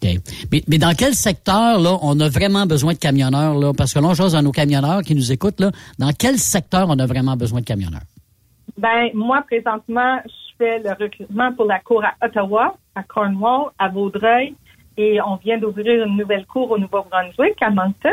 Okay. 0.00 0.18
Mais, 0.52 0.62
mais, 0.68 0.78
dans 0.78 0.94
quel 0.96 1.14
secteur, 1.14 1.80
là, 1.80 1.98
on 2.02 2.18
a 2.20 2.28
vraiment 2.28 2.66
besoin 2.66 2.92
de 2.92 2.98
camionneurs, 2.98 3.58
là? 3.58 3.72
Parce 3.76 3.92
que 3.92 3.98
là, 3.98 4.06
on 4.06 4.14
chose 4.14 4.36
à 4.36 4.42
nos 4.42 4.52
camionneurs 4.52 5.02
qui 5.02 5.14
nous 5.14 5.32
écoutent, 5.32 5.58
là. 5.58 5.72
Dans 5.98 6.12
quel 6.16 6.38
secteur 6.38 6.88
on 6.88 6.98
a 6.98 7.06
vraiment 7.06 7.36
besoin 7.36 7.60
de 7.60 7.64
camionneurs? 7.64 8.06
Ben, 8.76 9.08
moi, 9.12 9.42
présentement, 9.42 10.20
je 10.24 10.56
fais 10.56 10.78
le 10.78 10.90
recrutement 10.90 11.52
pour 11.52 11.64
la 11.64 11.80
cour 11.80 12.04
à 12.04 12.14
Ottawa, 12.24 12.76
à 12.94 13.02
Cornwall, 13.02 13.72
à 13.76 13.88
Vaudreuil, 13.88 14.54
et 14.98 15.22
on 15.22 15.36
vient 15.36 15.58
d'ouvrir 15.58 16.04
une 16.04 16.16
nouvelle 16.16 16.44
cour 16.44 16.72
au 16.72 16.76
Nouveau-Brunswick, 16.76 17.62
à 17.62 17.70
Moncton. 17.70 18.10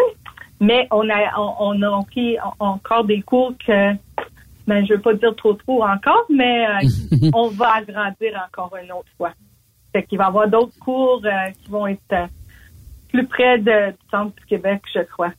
Mais 0.61 0.87
on 0.91 1.09
a, 1.09 1.37
on, 1.37 1.81
a 1.81 2.03
pris 2.05 2.37
encore 2.59 3.03
des 3.03 3.21
cours 3.23 3.53
que, 3.57 3.91
ben, 4.67 4.85
je 4.85 4.93
veux 4.93 5.01
pas 5.01 5.13
dire 5.15 5.35
trop 5.35 5.53
trop 5.55 5.83
encore, 5.83 6.25
mais 6.29 6.65
euh, 6.69 7.29
on 7.33 7.49
va 7.49 7.73
agrandir 7.73 8.39
encore 8.47 8.77
une 8.81 8.91
autre 8.91 9.09
fois. 9.17 9.31
Fait 9.91 10.03
qu'il 10.03 10.17
va 10.17 10.25
y 10.25 10.27
avoir 10.27 10.47
d'autres 10.47 10.77
cours 10.79 11.21
euh, 11.25 11.51
qui 11.59 11.69
vont 11.69 11.87
être 11.87 11.99
euh, 12.13 12.27
plus 13.09 13.25
près 13.25 13.57
de, 13.57 13.91
du 13.91 13.97
centre 14.11 14.35
du 14.35 14.45
Québec, 14.45 14.81
je 14.93 15.01
crois. 15.01 15.31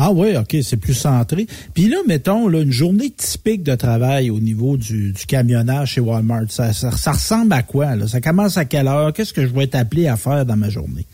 Ah 0.00 0.12
oui, 0.12 0.36
OK, 0.36 0.56
c'est 0.62 0.80
plus 0.80 0.94
centré. 0.94 1.46
Puis 1.74 1.88
là, 1.88 1.96
mettons, 2.06 2.48
une 2.48 2.70
journée 2.70 3.10
typique 3.10 3.64
de 3.64 3.74
travail 3.74 4.30
au 4.30 4.38
niveau 4.38 4.76
du, 4.76 5.12
camionnage 5.26 5.94
chez 5.94 6.00
Walmart, 6.00 6.48
ça, 6.50 6.68
ressemble 7.10 7.52
à 7.52 7.62
quoi? 7.62 7.96
Là? 7.96 8.06
Ça 8.06 8.20
commence 8.20 8.56
à 8.56 8.64
quelle 8.64 8.86
heure? 8.86 9.12
Qu'est-ce 9.12 9.34
que 9.34 9.44
je 9.44 9.52
vais 9.52 9.64
être 9.64 9.74
appelé 9.74 10.06
à 10.06 10.16
faire 10.16 10.46
dans 10.46 10.56
ma 10.56 10.68
journée? 10.68 11.04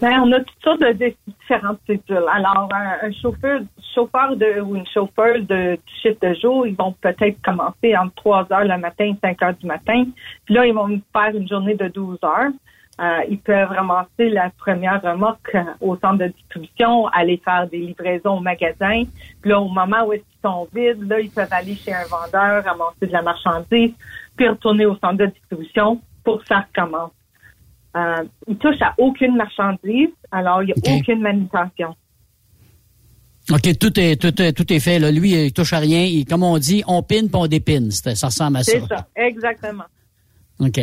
Ben, 0.00 0.12
on 0.22 0.30
a 0.30 0.38
toutes 0.38 0.62
sortes 0.62 0.80
de 0.80 1.12
différentes 1.26 1.80
cédules. 1.88 2.24
Alors, 2.32 2.68
un, 2.72 3.10
chauffeur, 3.20 3.62
chauffeur 3.94 4.36
de, 4.36 4.60
ou 4.60 4.76
une 4.76 4.86
chauffeur 4.86 5.40
de 5.40 5.76
chiffre 6.00 6.18
de 6.22 6.32
jour, 6.40 6.68
ils 6.68 6.76
vont 6.76 6.94
peut-être 7.00 7.36
commencer 7.42 7.96
entre 7.96 8.14
3 8.14 8.46
heures 8.52 8.64
le 8.64 8.78
matin 8.78 9.06
et 9.06 9.16
5 9.20 9.42
heures 9.42 9.56
du 9.60 9.66
matin. 9.66 10.04
Puis 10.44 10.54
là, 10.54 10.64
ils 10.66 10.72
vont 10.72 10.88
faire 11.12 11.34
une 11.34 11.48
journée 11.48 11.74
de 11.74 11.88
12 11.88 12.18
heures. 12.24 12.52
Euh, 13.00 13.20
ils 13.30 13.38
peuvent 13.38 13.70
ramasser 13.70 14.28
la 14.28 14.50
première 14.58 15.00
remorque 15.00 15.54
euh, 15.54 15.62
au 15.80 15.96
centre 15.96 16.18
de 16.18 16.26
distribution, 16.26 17.06
aller 17.06 17.40
faire 17.42 17.66
des 17.66 17.78
livraisons 17.78 18.36
au 18.36 18.40
magasin. 18.40 19.04
Puis 19.40 19.50
là, 19.50 19.58
au 19.58 19.68
moment 19.68 20.04
où 20.06 20.12
ils 20.12 20.22
sont 20.44 20.68
vides, 20.74 21.08
là, 21.08 21.18
ils 21.18 21.30
peuvent 21.30 21.48
aller 21.50 21.76
chez 21.76 21.94
un 21.94 22.04
vendeur, 22.04 22.62
ramasser 22.62 23.06
de 23.06 23.12
la 23.12 23.22
marchandise, 23.22 23.92
puis 24.36 24.48
retourner 24.48 24.84
au 24.84 24.96
centre 24.96 25.16
de 25.16 25.26
distribution 25.26 25.98
pour 26.24 26.42
faire 26.44 26.66
recommence. 26.68 27.12
Euh, 27.96 28.24
ils 28.46 28.58
touchent 28.58 28.82
à 28.82 28.94
aucune 28.98 29.34
marchandise, 29.34 30.10
alors 30.30 30.62
il 30.62 30.66
n'y 30.66 30.72
a 30.72 30.98
aucune 30.98 31.22
manutention. 31.22 31.96
OK, 33.50 33.78
tout 33.78 33.98
est, 33.98 34.20
tout, 34.20 34.42
est, 34.42 34.52
tout 34.52 34.70
est 34.70 34.78
fait. 34.78 34.98
Là. 34.98 35.10
Lui, 35.10 35.30
il 35.30 35.52
touche 35.54 35.72
à 35.72 35.78
rien. 35.78 36.06
comme 36.28 36.42
on 36.42 36.58
dit, 36.58 36.84
on 36.86 37.02
pine 37.02 37.30
puis 37.30 37.40
on 37.40 37.46
dépine. 37.46 37.90
Ça 37.90 38.26
ressemble 38.26 38.58
à 38.58 38.62
ça. 38.62 38.72
C'est 38.72 38.86
ça, 38.86 39.06
exactement. 39.16 39.84
OK. 40.60 40.78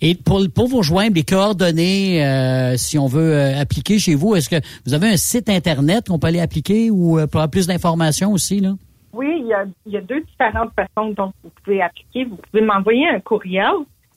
Et 0.00 0.14
pour, 0.14 0.42
pour 0.54 0.68
vous 0.68 0.82
joindre, 0.82 1.14
les 1.14 1.24
coordonnées, 1.24 2.24
euh, 2.24 2.76
si 2.76 2.98
on 2.98 3.06
veut 3.06 3.32
euh, 3.32 3.58
appliquer 3.58 3.98
chez 3.98 4.14
vous, 4.14 4.34
est-ce 4.34 4.50
que 4.50 4.56
vous 4.84 4.92
avez 4.92 5.08
un 5.08 5.16
site 5.16 5.48
Internet 5.48 6.08
qu'on 6.08 6.18
peut 6.18 6.26
aller 6.26 6.40
appliquer 6.40 6.90
ou 6.90 7.18
euh, 7.18 7.26
pour 7.26 7.40
avoir 7.40 7.50
plus 7.50 7.66
d'informations 7.66 8.32
aussi? 8.32 8.60
Là? 8.60 8.74
Oui, 9.14 9.28
il 9.38 9.46
y, 9.46 9.96
a, 9.96 10.00
deux 10.00 10.20
différentes 10.20 10.72
façons 10.74 11.10
dont 11.10 11.32
vous 11.42 11.50
pouvez 11.64 11.80
appliquer. 11.80 12.24
Vous 12.24 12.36
pouvez 12.36 12.62
m'envoyer 12.62 13.08
un 13.08 13.20
courriel. 13.20 13.72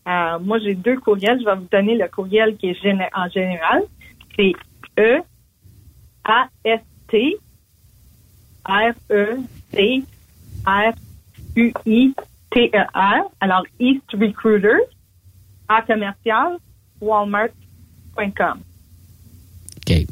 moi, 0.05 0.59
j'ai 0.59 0.75
deux 0.75 0.99
courriels. 0.99 1.39
Je 1.39 1.45
vais 1.45 1.55
vous 1.55 1.67
donner 1.71 1.95
le 1.95 2.07
courriel 2.09 2.57
qui 2.57 2.67
est 2.67 2.77
en 3.15 3.29
général. 3.29 3.83
C'est 4.35 4.53
E 4.99 5.21
A 6.25 6.47
S 6.65 6.81
T 7.07 7.37
R 8.65 8.93
E 9.11 9.37
C 9.71 10.03
R 10.65 10.93
U 11.55 11.73
I 11.85 12.13
T 12.51 12.71
E 12.73 12.85
R. 12.95 13.31
Alors 13.39 13.63
East 13.79 14.03
Recruiters 14.13 14.96
à 15.69 15.81
commercial 15.81 16.57
walmart.com. 17.01 18.59
OK. 19.77 20.05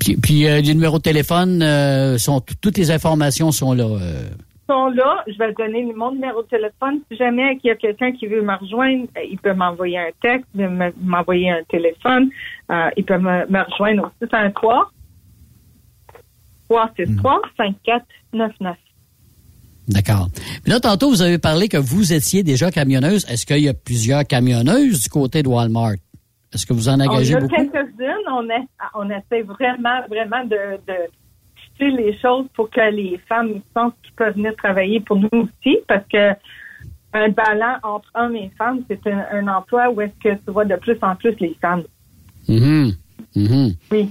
Puis, 0.00 0.16
puis 0.16 0.46
euh, 0.48 0.60
du 0.60 0.74
numéro 0.74 0.98
de 0.98 1.02
téléphone, 1.02 1.62
euh, 1.62 2.18
sont, 2.18 2.40
toutes 2.60 2.76
les 2.78 2.90
informations 2.90 3.52
sont 3.52 3.72
là. 3.72 3.84
Euh. 3.84 4.28
sont 4.68 4.88
là. 4.88 5.22
Je 5.28 5.38
vais 5.38 5.52
donner 5.52 5.84
mon 5.94 6.12
numéro 6.12 6.42
de 6.42 6.48
téléphone. 6.48 7.00
Si 7.10 7.16
jamais 7.16 7.58
il 7.62 7.68
y 7.68 7.70
a 7.70 7.76
quelqu'un 7.76 8.12
qui 8.12 8.26
veut 8.26 8.42
me 8.42 8.54
rejoindre, 8.56 9.06
euh, 9.16 9.20
il 9.30 9.38
peut 9.38 9.54
m'envoyer 9.54 9.98
un 9.98 10.10
texte, 10.20 10.46
me- 10.54 10.92
m'envoyer 11.00 11.50
un 11.50 11.62
téléphone. 11.68 12.30
Euh, 12.70 12.90
il 12.96 13.04
peut 13.04 13.18
me, 13.18 13.46
me 13.48 13.62
rejoindre 13.70 14.04
au 14.04 14.26
613 14.26 14.52
363 16.68 17.42
5499. 17.56 18.76
D'accord. 19.88 20.28
Puis 20.62 20.72
là, 20.72 20.80
tantôt, 20.80 21.10
vous 21.10 21.22
avez 21.22 21.38
parlé 21.38 21.68
que 21.68 21.76
vous 21.76 22.12
étiez 22.12 22.42
déjà 22.42 22.70
camionneuse. 22.70 23.26
Est-ce 23.28 23.44
qu'il 23.44 23.58
y 23.58 23.68
a 23.68 23.74
plusieurs 23.74 24.24
camionneuses 24.24 25.02
du 25.02 25.08
côté 25.08 25.42
de 25.42 25.48
Walmart? 25.48 25.96
Est-ce 26.52 26.66
que 26.66 26.72
vous 26.72 26.88
en 26.88 27.00
engagez 27.00 27.34
on 27.34 27.38
a 27.38 27.40
beaucoup? 27.40 27.54
quelques-unes. 27.56 28.26
On, 28.30 28.44
est, 28.48 28.66
on 28.94 29.10
essaie 29.10 29.42
vraiment, 29.42 30.00
vraiment 30.08 30.44
de, 30.44 30.78
de 30.86 31.08
les 31.90 32.16
choses 32.18 32.46
pour 32.54 32.70
que 32.70 32.90
les 32.92 33.18
femmes 33.28 33.60
sentent 33.74 33.94
qu'ils 34.02 34.14
peuvent 34.14 34.34
venir 34.34 34.54
travailler 34.56 35.00
pour 35.00 35.16
nous 35.16 35.28
aussi, 35.32 35.78
parce 35.88 36.06
que 36.12 36.32
un 37.14 37.28
ballon 37.28 37.76
entre 37.82 38.08
hommes 38.14 38.36
et 38.36 38.50
femmes, 38.56 38.82
c'est 38.88 39.06
un, 39.06 39.24
un 39.32 39.48
emploi 39.48 39.90
où 39.90 40.00
est-ce 40.00 40.14
que 40.22 40.34
tu 40.34 40.50
vois 40.50 40.64
de 40.64 40.76
plus 40.76 40.96
en 41.02 41.14
plus 41.16 41.34
les 41.40 41.56
femmes. 41.60 41.82
Mhm. 42.48 42.92
Mhm. 43.36 43.74
Oui. 43.90 44.08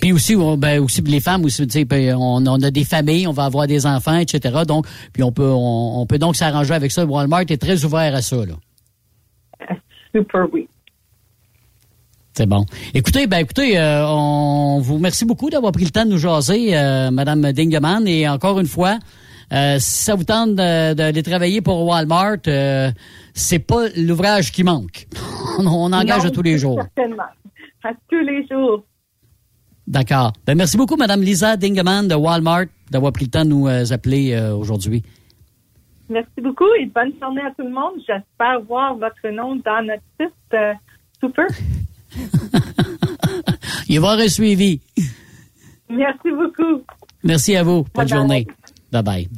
Puis 0.00 0.12
aussi, 0.12 0.34
on- 0.36 0.56
ben, 0.56 0.80
aussi 0.80 1.00
les 1.02 1.20
femmes 1.20 1.44
aussi, 1.44 1.66
tu 1.66 1.72
sais, 1.72 1.84
ben, 1.84 2.14
on, 2.16 2.44
on 2.46 2.62
a 2.62 2.70
des 2.70 2.84
familles, 2.84 3.26
on 3.26 3.32
va 3.32 3.44
avoir 3.44 3.66
des 3.66 3.86
enfants, 3.86 4.16
etc. 4.18 4.60
Donc, 4.66 4.86
puis 5.12 5.22
on 5.22 5.32
peut, 5.32 5.50
on, 5.50 6.00
on 6.00 6.06
peut 6.06 6.18
donc 6.18 6.36
s'arranger 6.36 6.74
avec 6.74 6.90
ça. 6.90 7.04
Walmart 7.04 7.42
est 7.48 7.60
très 7.60 7.84
ouvert 7.84 8.14
à 8.14 8.22
ça, 8.22 8.36
là. 8.36 8.54
Super, 10.14 10.46
oui. 10.52 10.68
C'est 12.32 12.46
bon. 12.46 12.64
Écoutez, 12.94 13.26
ben 13.26 13.38
écoutez, 13.38 13.76
euh, 13.78 14.06
on 14.06 14.78
vous 14.80 14.94
remercie 14.94 15.24
beaucoup 15.24 15.50
d'avoir 15.50 15.72
pris 15.72 15.84
le 15.84 15.90
temps 15.90 16.04
de 16.04 16.10
nous 16.10 16.18
jaser, 16.18 16.76
euh, 16.76 17.10
Madame 17.10 17.52
Dingeman, 17.52 18.06
et 18.06 18.28
encore 18.28 18.60
une 18.60 18.66
fois, 18.68 18.98
euh, 19.52 19.78
si 19.80 20.04
ça 20.04 20.14
vous 20.14 20.24
tente 20.24 20.50
de- 20.54 20.94
d'aller 20.94 21.22
travailler 21.24 21.60
pour 21.60 21.84
Walmart, 21.84 22.36
euh, 22.46 22.90
c'est 23.34 23.58
pas 23.58 23.88
l'ouvrage 23.96 24.52
qui 24.52 24.62
manque. 24.62 25.06
on, 25.58 25.66
on 25.66 25.92
engage 25.92 26.22
Non, 26.22 26.28
à 26.28 26.30
tous 26.30 26.42
les 26.42 26.56
jours. 26.56 26.80
Certainement. 26.80 27.24
À 27.82 27.90
tous 28.08 28.20
les 28.20 28.46
jours. 28.46 28.84
D'accord. 29.90 30.32
Ben 30.46 30.56
merci 30.56 30.76
beaucoup, 30.76 30.96
Madame 30.96 31.20
Lisa 31.20 31.56
Dingeman 31.56 32.06
de 32.06 32.14
Walmart, 32.14 32.66
d'avoir 32.92 33.12
pris 33.12 33.24
le 33.24 33.30
temps 33.32 33.44
de 33.44 33.50
nous 33.50 33.66
euh, 33.66 33.84
appeler 33.90 34.32
euh, 34.34 34.54
aujourd'hui. 34.54 35.02
Merci 36.08 36.40
beaucoup 36.40 36.72
et 36.78 36.86
bonne 36.86 37.12
journée 37.20 37.40
à 37.42 37.50
tout 37.50 37.64
le 37.64 37.70
monde. 37.70 37.94
J'espère 38.06 38.60
voir 38.68 38.94
votre 38.94 39.28
nom 39.30 39.56
dans 39.56 39.84
notre 39.84 40.02
site. 40.20 40.54
euh, 40.54 40.74
super. 41.18 41.46
Il 43.88 43.98
va 43.98 44.06
y 44.10 44.10
avoir 44.12 44.18
un 44.20 44.28
suivi. 44.28 44.80
Merci 45.88 46.30
beaucoup. 46.30 46.84
Merci 47.24 47.56
à 47.56 47.64
vous. 47.64 47.84
Bonne 47.92 48.08
journée. 48.08 48.46
Bye 48.92 49.02
bye. 49.02 49.28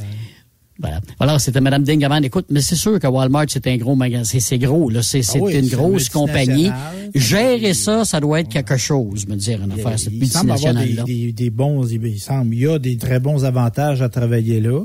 Voilà. 0.83 1.01
Alors, 1.21 1.41
c'était 1.41 1.61
Mme 1.61 1.85
Dingaman. 1.85 2.25
Écoute, 2.25 2.47
mais 2.51 2.61
c'est 2.61 2.75
sûr 2.77 2.99
que 2.99 3.07
Walmart, 3.07 3.47
c'est 3.49 3.67
un 3.69 3.77
gros 3.77 3.95
magasin. 3.95 4.39
C'est- 4.41 4.59
gros, 4.59 4.91
là. 4.91 5.01
C'est 5.03 5.23
Ah 5.35 5.39
oui, 5.41 5.55
une 5.55 5.69
grosse 5.69 6.09
compagnie. 6.09 6.71
Gérer 7.15 7.73
ça, 7.75 8.05
ça 8.05 8.21
doit 8.21 8.41
être 8.41 8.49
quelque 8.49 8.77
chose, 8.77 9.27
me 9.29 9.37
dire, 9.37 9.61
une 9.63 9.73
affaire, 9.73 9.99
cette 9.99 10.13
Il 10.13 10.27
semble 10.29 10.51
avoir 10.51 10.75
des, 10.75 10.81
multinationale-là. 10.81 11.05
des, 11.05 11.33
des 11.33 11.51
bons, 11.51 11.87
il 11.87 12.19
semble, 12.21 12.55
il 12.55 12.61
y 12.61 12.67
a 12.67 12.79
des 12.79 12.97
très 12.97 13.21
bons 13.21 13.45
avantages 13.45 14.03
à 14.03 14.09
travailler 14.09 14.61
là. 14.61 14.83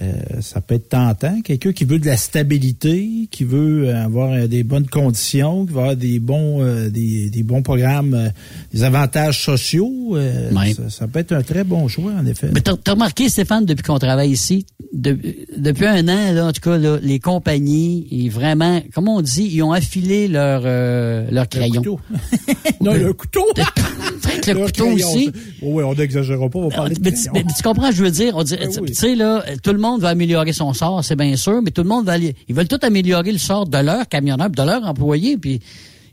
Euh, 0.00 0.12
ça 0.40 0.62
peut 0.62 0.76
être 0.76 0.88
tentant. 0.88 1.40
Quelqu'un 1.42 1.72
qui 1.72 1.84
veut 1.84 1.98
de 1.98 2.06
la 2.06 2.16
stabilité, 2.16 3.28
qui 3.30 3.44
veut 3.44 3.94
avoir 3.94 4.32
euh, 4.32 4.46
des 4.46 4.62
bonnes 4.64 4.86
conditions, 4.86 5.66
qui 5.66 5.72
veut 5.74 5.80
avoir 5.80 5.96
des 5.96 6.18
bons, 6.18 6.62
euh, 6.62 6.88
des, 6.88 7.28
des 7.30 7.42
bons 7.42 7.62
programmes, 7.62 8.14
euh, 8.14 8.28
des 8.72 8.84
avantages 8.84 9.44
sociaux, 9.44 10.16
euh, 10.16 10.50
Ouais. 10.52 10.72
ça, 10.72 10.88
ça 10.88 11.06
peut 11.08 11.18
être 11.18 11.32
un 11.32 11.42
très 11.42 11.62
bon 11.64 11.88
choix, 11.88 12.12
en 12.12 12.24
effet. 12.24 12.48
Mais 12.54 12.60
t'as 12.62 12.74
remarqué, 12.92 13.28
Stéphane, 13.28 13.66
depuis 13.66 13.82
qu'on 13.82 13.98
travaille 13.98 14.30
ici, 14.30 14.64
de- 14.92 15.18
depuis 15.56 15.86
un 15.86 16.06
an, 16.08 16.32
là, 16.32 16.46
en 16.46 16.52
tout 16.52 16.60
cas, 16.60 16.76
là, 16.76 16.98
les 17.02 17.18
compagnies, 17.18 18.06
ils 18.10 18.28
vraiment, 18.30 18.82
comme 18.94 19.08
on 19.08 19.20
dit, 19.22 19.48
ils 19.52 19.62
ont 19.62 19.72
affilé 19.72 20.28
leur, 20.28 20.62
euh, 20.64 21.26
leur 21.30 21.48
crayon. 21.48 21.82
couteau. 21.82 22.00
non, 22.80 22.92
le 22.94 23.12
couteau! 23.12 23.44
Le 24.44 24.54
Leur 24.54 24.66
couteau 24.66 24.86
crayon, 24.86 25.08
aussi. 25.12 25.30
oui, 25.62 25.84
on 25.84 25.94
n'exagérera 25.94 26.48
pas, 26.48 26.58
on 26.58 26.68
va 26.68 26.74
parler 26.74 26.94
de 26.96 27.00
Mais 27.00 27.12
tu, 27.12 27.28
crayon. 27.28 27.32
mais 27.34 27.44
tu 27.56 27.62
comprends, 27.62 27.92
je 27.92 28.02
veux 28.02 28.10
dire, 28.10 28.34
on 28.36 28.42
dit, 28.42 28.56
Ben 28.56 28.68
oui. 28.80 28.88
tu 28.88 28.94
sais 28.94 29.14
là, 29.14 29.44
tout 29.62 29.72
le 29.72 29.78
monde 29.78 30.00
va 30.00 30.08
améliorer 30.08 30.52
son 30.52 30.72
sort, 30.72 31.04
c'est 31.04 31.14
bien 31.14 31.36
sûr, 31.36 31.62
mais 31.62 31.70
tout 31.70 31.82
le 31.82 31.88
monde 31.88 32.06
va, 32.06 32.12
aller- 32.14 32.34
ils 32.48 32.54
veulent 32.54 32.66
tout 32.66 32.78
améliorer 32.82 33.30
le 33.30 33.38
sort 33.38 33.66
de 33.68 33.78
leurs 33.78 34.08
camionneurs, 34.08 34.50
de 34.50 34.62
leurs 34.62 34.84
employés, 34.84 35.36
puis 35.38 35.60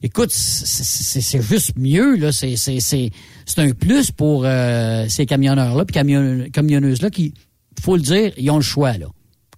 écoute, 0.03 0.29
c'est- 0.31 1.41
juste 1.41 1.71
mieux 1.77 2.17
là, 2.17 2.31
c'est 2.31 2.55
c'est 2.55 2.79
c'est 2.81 3.09
c'est 3.47 3.61
un 3.61 3.71
plus 3.71 4.11
pour 4.11 4.43
euh, 4.45 5.05
ces 5.09 5.25
camionneurs 5.25 5.75
là, 5.75 5.85
puis 5.85 5.93
camion, 5.93 6.45
camionneuses 6.53 7.01
là 7.01 7.09
qui, 7.09 7.33
faut 7.79 7.95
le 7.95 8.01
dire, 8.01 8.31
ils 8.37 8.49
ont 8.51 8.57
le 8.57 8.61
choix 8.61 8.97
là. 8.97 9.07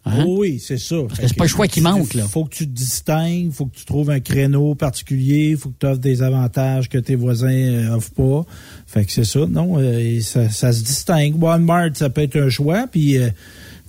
Hein? 0.03 0.23
Oh 0.25 0.37
oui, 0.39 0.59
c'est 0.59 0.79
ça. 0.79 0.95
que 0.95 1.27
c'est 1.27 1.37
pas 1.37 1.43
le 1.43 1.49
choix 1.49 1.67
qui 1.67 1.79
manque, 1.79 2.15
là. 2.15 2.23
faut 2.23 2.45
que 2.45 2.55
tu 2.55 2.65
te 2.65 2.71
distingues, 2.71 3.51
faut 3.51 3.67
que 3.67 3.75
tu 3.75 3.85
trouves 3.85 4.09
un 4.09 4.19
créneau 4.19 4.73
particulier, 4.73 5.55
faut 5.55 5.69
que 5.69 5.77
tu 5.79 5.85
offres 5.85 5.99
des 5.99 6.23
avantages 6.23 6.89
que 6.89 6.97
tes 6.97 7.15
voisins 7.15 7.49
euh, 7.51 7.95
offrent 7.95 8.13
pas. 8.15 8.45
Fait 8.87 9.05
que 9.05 9.11
c'est 9.11 9.25
ça, 9.25 9.45
non, 9.45 9.77
euh, 9.77 9.99
et 9.99 10.21
ça, 10.21 10.49
ça 10.49 10.73
se 10.73 10.83
distingue. 10.83 11.41
Walmart, 11.41 11.91
ça 11.93 12.09
peut 12.09 12.21
être 12.21 12.37
un 12.37 12.49
choix, 12.49 12.87
puis 12.91 13.17
euh, 13.17 13.29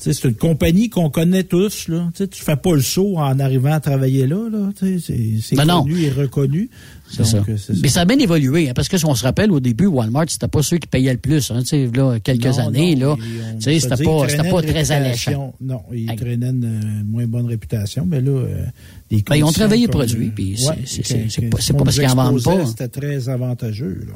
c'est 0.03 0.24
une 0.24 0.35
compagnie 0.35 0.89
qu'on 0.89 1.11
connaît 1.11 1.45
tous, 1.45 1.89
là. 1.89 2.09
Tu 2.15 2.24
sais, 2.24 2.29
tu 2.29 2.43
fais 2.43 2.57
pas 2.57 2.74
le 2.74 2.81
saut 2.81 3.16
en 3.19 3.39
arrivant 3.39 3.73
à 3.73 3.81
travailler 3.81 4.27
là, 4.27 4.49
c'est- 4.81 5.55
Ben 5.57 5.65
non. 5.65 5.83
connu 5.83 6.01
et 6.03 6.11
reconnu. 6.11 6.70
Ça. 7.11 7.23
Euh, 7.23 7.57
c'est 7.59 7.81
Mais 7.83 7.89
ça 7.89 8.01
a 8.01 8.05
bien 8.07 8.19
évolué, 8.19 8.69
hein, 8.69 8.73
parce 8.74 8.89
que 8.89 8.97
si 8.97 9.05
on 9.05 9.15
se 9.15 9.23
rappelle, 9.23 9.53
au 9.53 9.61
début, 9.61 9.87
Walmart, 9.87 10.24
c'était 10.29 10.49
pas 10.49 10.62
ceux 10.62 10.79
qui 10.79 10.87
payaient 10.89 11.12
le 11.12 11.19
plus. 11.19 11.51
Hein, 11.51 11.61
là, 11.95 12.19
quelques 12.20 12.47
Non, 12.47 12.59
années, 12.59 12.97
non, 12.97 13.16
là, 13.16 13.16
ça 13.61 13.70
c'était 13.70 14.05
pas, 14.05 14.27
pas 14.51 14.62
très 14.62 14.91
alléchant. 14.93 15.55
Non, 15.61 15.83
ils 15.93 16.07
traînaient 16.16 16.49
une 16.51 16.65
euh, 16.65 17.05
moins 17.05 17.27
bonne 17.27 17.47
réputation, 17.47 18.07
mais 18.07 18.20
là, 18.23 18.31
euh, 18.31 18.65
Ben, 19.11 19.37
ils 19.37 19.45
ont 19.45 19.53
travaillé 19.53 19.85
comme, 19.87 19.93
produit, 20.07 20.31
puis 20.35 20.57
c'est- 20.87 21.51
pas- 21.51 21.59
parce 21.85 21.97
qu'ils 21.99 22.09
en 22.09 22.15
vendent 22.15 22.43
pas. 22.43 22.66
C'était 22.66 22.89
très 22.89 23.29
avantageux, 23.29 24.07
là. 24.09 24.15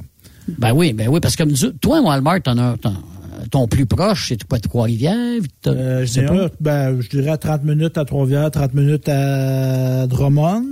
Ben 0.59 0.73
oui, 0.73 0.93
ben 0.93 1.09
oui, 1.09 1.19
parce 1.21 1.35
que 1.37 1.43
toi, 1.73 2.01
Walmart, 2.01 2.41
t'en 2.43 2.57
as, 2.57 2.77
ton 3.51 3.67
plus 3.69 3.87
proche, 3.87 4.29
c'est 4.29 4.45
quoi, 4.45 4.59
Trois-Rivières? 4.59 5.41
T'as- 5.63 5.71
Euh, 5.73 6.07
je 6.07 6.13
dirais, 6.13 6.27
pas. 6.27 6.51
ben, 6.61 7.01
je 7.01 7.09
dirais 7.09 7.31
à 7.31 7.37
30 7.39 7.65
minutes 7.65 7.99
à 7.99 8.05
Trois-Rivières, 8.05 8.51
30 8.51 8.75
minutes 8.75 9.09
à 9.09 10.07
Drummond. 10.07 10.65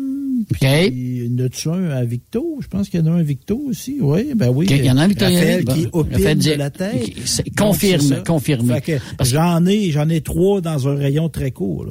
Puis, 0.51 0.61
il 0.89 1.33
y 1.39 1.43
en 1.43 1.47
a-tu 1.47 1.69
un 1.71 1.89
à 1.91 2.05
Victo? 2.05 2.59
Je 2.61 2.67
pense 2.67 2.91
qu'il 2.91 3.01
y 3.01 3.03
en 3.03 3.07
a 3.07 3.11
un 3.13 3.21
à 3.21 3.23
Victo 3.23 3.59
aussi. 3.69 3.97
Oui, 4.01 4.35
ben 4.35 4.51
oui. 4.55 4.67
Il 4.69 4.85
y 4.85 4.91
en 4.91 4.99
a 4.99 5.05
un. 5.05 5.09
Raphaël 5.09 5.65
qui 5.65 5.87
Bon, 5.87 6.01
opine 6.01 6.35
de 6.35 6.53
la 6.59 6.69
tête. 6.71 7.13
Confirme, 7.57 8.23
confirme. 8.27 8.75
J'en 9.23 9.65
ai, 9.65 9.91
j'en 9.91 10.09
ai 10.11 10.21
trois 10.21 10.61
dans 10.61 10.87
un 10.89 10.97
rayon 10.97 11.29
très 11.31 11.51
court. 11.51 11.87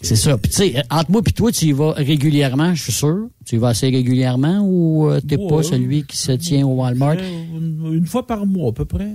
C'est 0.00 0.16
ça. 0.16 0.38
Puis 0.38 0.50
tu 0.50 0.56
sais, 0.56 0.82
entre 0.90 1.10
moi 1.10 1.20
et 1.26 1.32
toi, 1.32 1.52
tu 1.52 1.66
y 1.66 1.72
vas 1.72 1.92
régulièrement, 1.92 2.74
je 2.74 2.82
suis 2.84 2.92
sûr. 2.92 3.28
Tu 3.44 3.56
y 3.56 3.58
vas 3.58 3.68
assez 3.68 3.88
régulièrement 3.90 4.60
ou 4.62 5.08
euh, 5.10 5.20
t'es 5.20 5.36
Ouais. 5.36 5.46
pas 5.48 5.62
celui 5.62 6.04
qui 6.04 6.16
se 6.16 6.32
tient 6.32 6.66
au 6.66 6.74
Walmart? 6.76 7.16
Une, 7.16 7.92
une 7.94 8.06
fois 8.06 8.26
par 8.26 8.46
mois, 8.46 8.70
à 8.70 8.72
peu 8.72 8.84
près. 8.84 9.10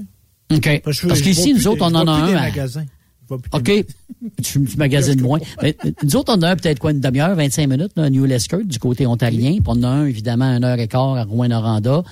OK. 0.56 0.82
Parce, 0.84 1.02
que 1.02 1.08
Parce 1.08 1.20
je 1.20 1.24
qu'ici, 1.24 1.54
nous 1.54 1.68
autres, 1.68 1.84
on 1.84 1.96
en 1.96 2.08
a 2.08 2.12
un. 2.12 2.36
à- 2.36 2.42
magasins. 2.42 2.86
Plus 3.28 3.38
OK. 3.54 3.86
tu, 4.44 4.64
tu 4.64 4.78
magasines 4.78 5.22
moins. 5.22 5.40
Mais, 5.62 5.76
euh, 5.86 5.92
nous 6.04 6.16
autres, 6.16 6.34
on 6.34 6.40
en 6.40 6.44
a 6.44 6.50
un 6.52 6.56
peut-être 6.56 6.80
quoi, 6.80 6.92
une 6.92 7.00
demi-heure, 7.00 7.36
25 7.36 7.68
minutes, 7.68 7.92
là, 7.96 8.04
à 8.04 8.10
New 8.10 8.26
Lescott, 8.26 8.66
du 8.66 8.80
côté 8.80 9.08
ontarien. 9.08 9.54
Puis 9.54 9.64
on 9.66 9.72
en 9.72 9.84
a 9.84 9.88
un, 9.88 10.06
évidemment, 10.06 10.46
une 10.46 10.64
heure 10.64 10.80
et 10.80 10.88
quart 10.88 11.16
à 11.16 11.24
Rouen-Noranda. 11.24 12.04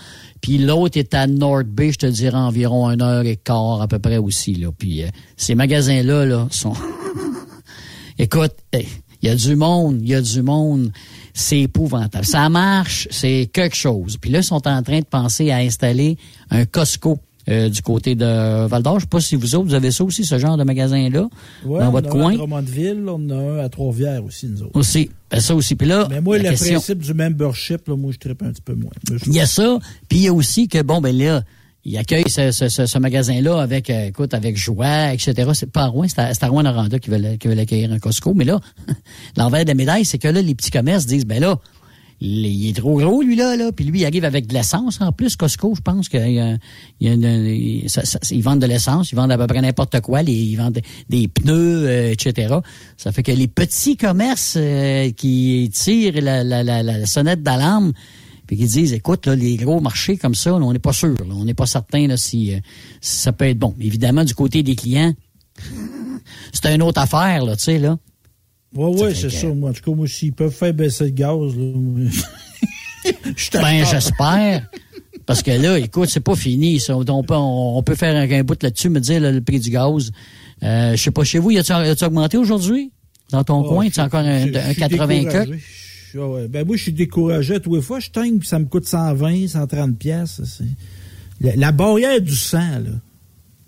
Puis 0.41 0.57
l'autre 0.57 0.97
est 0.97 1.13
à 1.13 1.27
North 1.27 1.67
Bay, 1.67 1.91
je 1.91 1.99
te 1.99 2.05
dirais 2.07 2.37
environ 2.37 2.89
une 2.89 3.01
heure 3.01 3.25
et 3.25 3.35
quart 3.35 3.81
à 3.81 3.87
peu 3.87 3.99
près 3.99 4.17
aussi. 4.17 4.55
Là. 4.55 4.69
Puis 4.75 5.03
euh, 5.03 5.07
ces 5.37 5.55
magasins-là 5.55 6.25
là, 6.25 6.47
sont... 6.49 6.73
Écoute, 8.17 8.53
il 8.73 9.29
y 9.29 9.29
a 9.29 9.35
du 9.35 9.55
monde, 9.55 9.99
il 10.01 10.09
y 10.09 10.15
a 10.15 10.21
du 10.21 10.41
monde. 10.41 10.91
C'est 11.33 11.61
épouvantable. 11.61 12.25
Ça 12.25 12.49
marche, 12.49 13.07
c'est 13.11 13.49
quelque 13.53 13.75
chose. 13.75 14.17
Puis 14.17 14.29
là, 14.31 14.39
ils 14.39 14.43
sont 14.43 14.67
en 14.67 14.83
train 14.83 14.99
de 14.99 15.05
penser 15.05 15.51
à 15.51 15.57
installer 15.57 16.17
un 16.49 16.65
Costco. 16.65 17.19
Euh, 17.49 17.69
du 17.69 17.81
côté 17.81 18.15
de 18.15 18.65
Val 18.67 18.83
d'Or. 18.83 18.99
Je 18.99 19.05
sais 19.05 19.07
pas 19.09 19.19
si 19.21 19.35
vous 19.35 19.55
autres, 19.55 19.65
vous 19.65 19.73
avez 19.73 19.91
ça 19.91 20.03
aussi, 20.03 20.25
ce 20.25 20.37
genre 20.37 20.57
de 20.57 20.63
magasin-là, 20.63 21.27
Ouais, 21.65 21.79
dans 21.79 21.87
on 21.87 21.91
votre 21.91 22.09
en 22.09 22.11
a 22.11 22.15
un 22.19 22.21
coin. 22.21 22.33
à 22.33 22.37
Drummondville, 22.37 23.03
on 23.07 23.13
en 23.15 23.29
a 23.29 23.35
un 23.35 23.57
à 23.65 23.69
Trois-Rivières 23.69 24.23
aussi, 24.23 24.47
nous 24.47 24.63
autres. 24.63 24.71
Aussi. 24.79 25.09
Ben, 25.29 25.39
ça 25.39 25.55
aussi. 25.55 25.75
Puis 25.75 25.87
là, 25.87 26.07
Mais 26.09 26.21
moi, 26.21 26.37
le 26.37 26.43
question- 26.49 26.73
principe 26.73 26.99
du 26.99 27.13
membership, 27.13 27.87
là, 27.87 27.95
moi, 27.95 28.11
je 28.11 28.17
tripe 28.19 28.43
un 28.43 28.51
petit 28.51 28.61
peu 28.61 28.75
moins. 28.75 28.91
Il 29.27 29.33
y 29.33 29.39
a 29.39 29.45
ça, 29.45 29.79
puis 30.09 30.19
il 30.19 30.23
y 30.23 30.27
a 30.27 30.33
aussi 30.33 30.67
que, 30.67 30.81
bon, 30.81 31.01
ben 31.01 31.17
là, 31.17 31.41
il 31.83 31.97
accueille 31.97 32.29
ce, 32.29 32.51
ce, 32.51 32.69
ce, 32.69 32.85
ce 32.85 32.99
magasin-là 32.99 33.59
avec, 33.59 33.89
euh, 33.89 34.05
écoute, 34.07 34.35
avec 34.35 34.55
joie, 34.55 35.13
etc. 35.13 35.49
C'est 35.55 35.71
pas 35.71 35.83
à 35.83 35.87
Rouen, 35.87 36.05
c'est 36.07 36.19
à, 36.19 36.31
à 36.39 36.47
Rouen-Noranda 36.47 36.99
qui 36.99 37.09
veulent, 37.09 37.37
qui 37.39 37.47
veulent 37.47 37.57
accueillir 37.59 37.91
un 37.91 37.97
Costco. 37.97 38.35
Mais 38.35 38.45
là, 38.45 38.59
l'envers 39.37 39.63
de 39.63 39.69
la 39.69 39.73
médaille, 39.73 40.05
c'est 40.05 40.19
que 40.19 40.27
là, 40.27 40.41
les 40.43 40.53
petits 40.53 40.69
commerces 40.69 41.07
disent, 41.07 41.25
ben 41.25 41.41
là, 41.41 41.57
il 42.23 42.69
est 42.69 42.75
trop 42.75 42.99
gros, 42.99 43.23
lui, 43.23 43.35
là. 43.35 43.71
Puis 43.71 43.83
lui, 43.83 44.01
il 44.01 44.05
arrive 44.05 44.25
avec 44.25 44.45
de 44.45 44.53
l'essence 44.53 45.01
en 45.01 45.11
plus. 45.11 45.35
Costco, 45.35 45.73
je 45.75 45.81
pense 45.81 46.07
qu'il 46.07 46.31
y 46.31 46.39
a, 46.39 47.15
de 47.15 48.65
l'essence, 48.67 49.11
ils 49.11 49.15
vendent 49.15 49.31
à 49.31 49.37
peu 49.39 49.47
près 49.47 49.61
n'importe 49.61 49.99
quoi, 50.01 50.21
ils 50.21 50.55
vendent 50.55 50.79
des, 51.09 51.27
pneus, 51.27 51.87
euh, 51.87 52.11
etc. 52.11 52.55
Ça 52.95 53.11
fait 53.11 53.23
que 53.23 53.31
les 53.31 53.47
petits 53.47 53.97
commerces 53.97 54.55
euh, 54.57 55.09
qui 55.11 55.71
tirent 55.73 56.21
la, 56.21 57.05
sonnette 57.07 57.41
d'alarme, 57.41 57.91
puis 58.45 58.55
qui 58.55 58.65
disent, 58.65 58.93
écoute, 58.93 59.25
les 59.25 59.55
gros 59.55 59.79
marchés 59.79 60.17
comme 60.17 60.35
ça, 60.35 60.53
on 60.53 60.73
n'est 60.73 60.79
pas 60.79 60.93
sûr, 60.93 61.15
on 61.27 61.43
n'est 61.43 61.55
pas 61.55 61.65
certain 61.65 62.15
si, 62.17 62.53
euh, 62.53 62.59
si 63.01 63.17
ça 63.17 63.33
peut 63.33 63.45
être 63.45 63.59
bon. 63.59 63.73
Évidemment, 63.79 64.23
du 64.23 64.35
côté 64.35 64.61
des 64.61 64.75
clients, 64.75 65.13
c'est 66.53 66.75
une 66.75 66.83
autre 66.83 67.01
affaire, 67.01 67.45
là, 67.45 67.55
tu 67.55 67.63
sais, 67.63 67.79
là. 67.79 67.97
Ouais, 68.75 69.01
ouais, 69.01 69.13
c'est 69.15 69.29
ça. 69.29 69.47
Moi, 69.47 69.69
en 69.69 69.73
tout 69.73 69.81
cas, 69.89 69.95
moi, 69.95 70.07
s'ils 70.07 70.33
peuvent 70.33 70.53
faire 70.53 70.73
baisser 70.73 71.05
le 71.05 71.09
gaz, 71.11 71.55
là. 71.55 72.09
je 73.35 73.51
Ben, 73.57 73.85
j'espère. 73.85 74.67
Parce 75.25 75.43
que 75.43 75.51
là, 75.51 75.77
écoute, 75.79 76.09
c'est 76.09 76.19
pas 76.19 76.35
fini. 76.35 76.79
ça. 76.79 76.95
On 76.97 77.23
peut, 77.23 77.33
on, 77.35 77.77
on 77.77 77.83
peut 77.83 77.95
faire 77.95 78.15
un, 78.15 78.29
un 78.31 78.43
bout 78.43 78.61
là-dessus, 78.61 78.89
me 78.89 78.99
dire 78.99 79.19
là, 79.21 79.31
le 79.31 79.41
prix 79.41 79.59
du 79.59 79.69
gaz. 79.69 80.11
Euh, 80.63 80.91
je 80.95 81.01
sais 81.01 81.11
pas, 81.11 81.23
chez 81.23 81.39
vous, 81.39 81.51
y 81.51 81.57
a-tu 81.59 82.03
augmenté 82.03 82.37
aujourd'hui? 82.37 82.91
Dans 83.31 83.43
ton 83.43 83.61
Oh, 83.61 83.69
coin, 83.69 83.89
tu 83.89 83.99
encore 84.01 84.19
un, 84.21 84.47
je- 84.47 84.53
je 84.53 84.57
un 84.57 84.71
suis 84.71 84.75
80 84.81 85.07
découragé. 85.07 85.49
que? 85.51 85.57
Je- 86.13 86.19
ah 86.19 86.27
ouais. 86.27 86.47
Ben 86.49 86.65
moi, 86.67 86.75
je 86.75 86.83
suis 86.83 86.93
découragé. 86.93 87.59
Tous 87.61 87.75
les 87.75 87.81
fois, 87.81 87.99
je 87.99 88.09
teigne, 88.09 88.39
puis 88.39 88.47
ça 88.47 88.59
me 88.59 88.65
coûte 88.65 88.87
120, 88.87 89.47
130 89.47 89.97
pièces. 89.97 90.41
La, 91.39 91.55
la 91.55 91.71
barrière 91.71 92.19
du 92.21 92.35
sang, 92.35 92.59
là. 92.59 92.91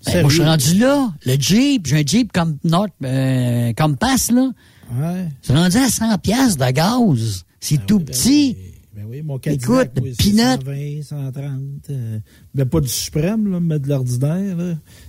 Ben, 0.05 0.21
moi, 0.21 0.29
je 0.29 0.35
suis 0.35 0.43
rendu 0.43 0.77
là. 0.79 1.13
Le 1.25 1.35
Jeep, 1.39 1.87
j'ai 1.87 1.95
un 1.99 2.03
Jeep 2.05 2.31
comme 2.33 2.57
North, 2.65 2.91
euh, 3.05 3.71
comme 3.77 3.95
passe, 3.95 4.31
là. 4.31 4.49
Ouais. 4.91 5.27
C'est 5.41 5.53
rendu 5.53 5.77
à 5.77 5.89
100 5.89 6.17
pièces 6.19 6.57
de 6.57 6.71
gaz. 6.71 7.45
C'est 7.59 7.85
tout 7.85 7.99
petit. 7.99 8.57
Ben 8.95 9.05
oui, 9.09 9.21
mon 9.23 9.37
Écoute, 9.37 9.89
Cadillac, 9.89 9.91
oui, 10.01 10.13
c'est 10.19 10.29
peanut. 10.31 11.01
120, 11.01 11.01
130. 11.03 11.43
euh, 11.89 12.19
ben 12.53 12.65
pas 12.65 12.79
du 12.79 12.87
suprême, 12.87 13.51
là, 13.51 13.59
mais 13.59 13.79
de 13.79 13.87
l'ordinaire. 13.89 14.55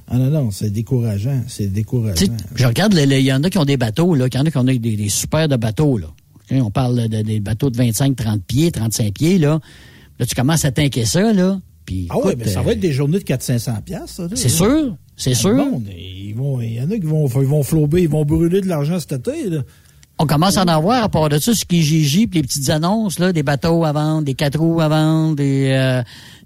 Ah 0.08 0.16
non, 0.18 0.30
non, 0.30 0.50
c'est 0.50 0.70
décourageant. 0.70 1.42
C'est 1.48 1.66
décourageant. 1.66 2.32
je 2.54 2.66
regarde, 2.66 2.94
il 2.94 3.20
y 3.20 3.32
en 3.32 3.42
a 3.44 3.50
qui 3.50 3.58
ont 3.58 3.64
des 3.64 3.76
bateaux, 3.76 4.14
là. 4.14 4.26
Il 4.32 4.34
y 4.34 4.38
en 4.38 4.46
a 4.46 4.50
qui 4.50 4.56
ont 4.56 4.64
des, 4.64 4.78
des 4.78 5.08
super 5.10 5.48
de 5.48 5.56
bateaux, 5.56 5.98
là. 5.98 6.06
On 6.50 6.70
parle 6.70 7.08
de, 7.08 7.22
des 7.22 7.40
bateaux 7.40 7.70
de 7.70 7.76
25, 7.76 8.16
30 8.16 8.42
pieds, 8.44 8.70
35 8.70 9.12
pieds, 9.12 9.38
là. 9.38 9.60
Là, 10.18 10.26
tu 10.26 10.34
commences 10.34 10.64
à 10.64 10.70
t'inquiéter 10.72 11.06
ça, 11.06 11.32
là. 11.32 11.60
Puis, 11.84 12.06
Ah 12.10 12.14
écoute, 12.18 12.36
mais 12.38 12.48
ça 12.48 12.60
euh, 12.60 12.62
va 12.62 12.72
être 12.72 12.80
des 12.80 12.92
journées 12.92 13.18
de 13.18 13.24
400-500 13.24 13.82
piastres. 13.82 14.22
C'est 14.34 14.48
sûr, 14.48 14.96
c'est 15.16 15.32
Ah, 15.32 15.34
sûr. 15.34 15.64
ils 15.96 16.34
vont, 16.34 16.60
il 16.60 16.74
y 16.74 16.80
en 16.80 16.90
a 16.90 16.94
qui 16.94 17.00
vont, 17.06 17.26
ils 17.28 17.46
vont 17.46 17.62
flober, 17.62 18.02
ils 18.02 18.08
vont 18.08 18.24
brûler 18.24 18.60
de 18.60 18.68
l'argent 18.68 18.98
cet 18.98 19.12
été, 19.26 19.48
là. 19.50 19.62
On 20.20 20.26
commence 20.26 20.56
à 20.58 20.62
en 20.62 20.68
avoir, 20.68 21.02
à 21.02 21.08
part 21.08 21.28
de 21.28 21.38
ça, 21.38 21.54
ce 21.54 21.64
qui 21.64 21.80
est 21.80 21.82
Gigi, 21.82 22.28
puis 22.28 22.40
les 22.40 22.46
petites 22.46 22.70
annonces, 22.70 23.18
là, 23.18 23.32
des 23.32 23.42
bateaux 23.42 23.84
à 23.84 23.90
vendre, 23.92 24.22
des 24.22 24.34
quatre 24.34 24.60
roues 24.60 24.80
à 24.80 24.88
vendre, 24.88 25.34
des, 25.34 25.70
euh, 25.70 26.02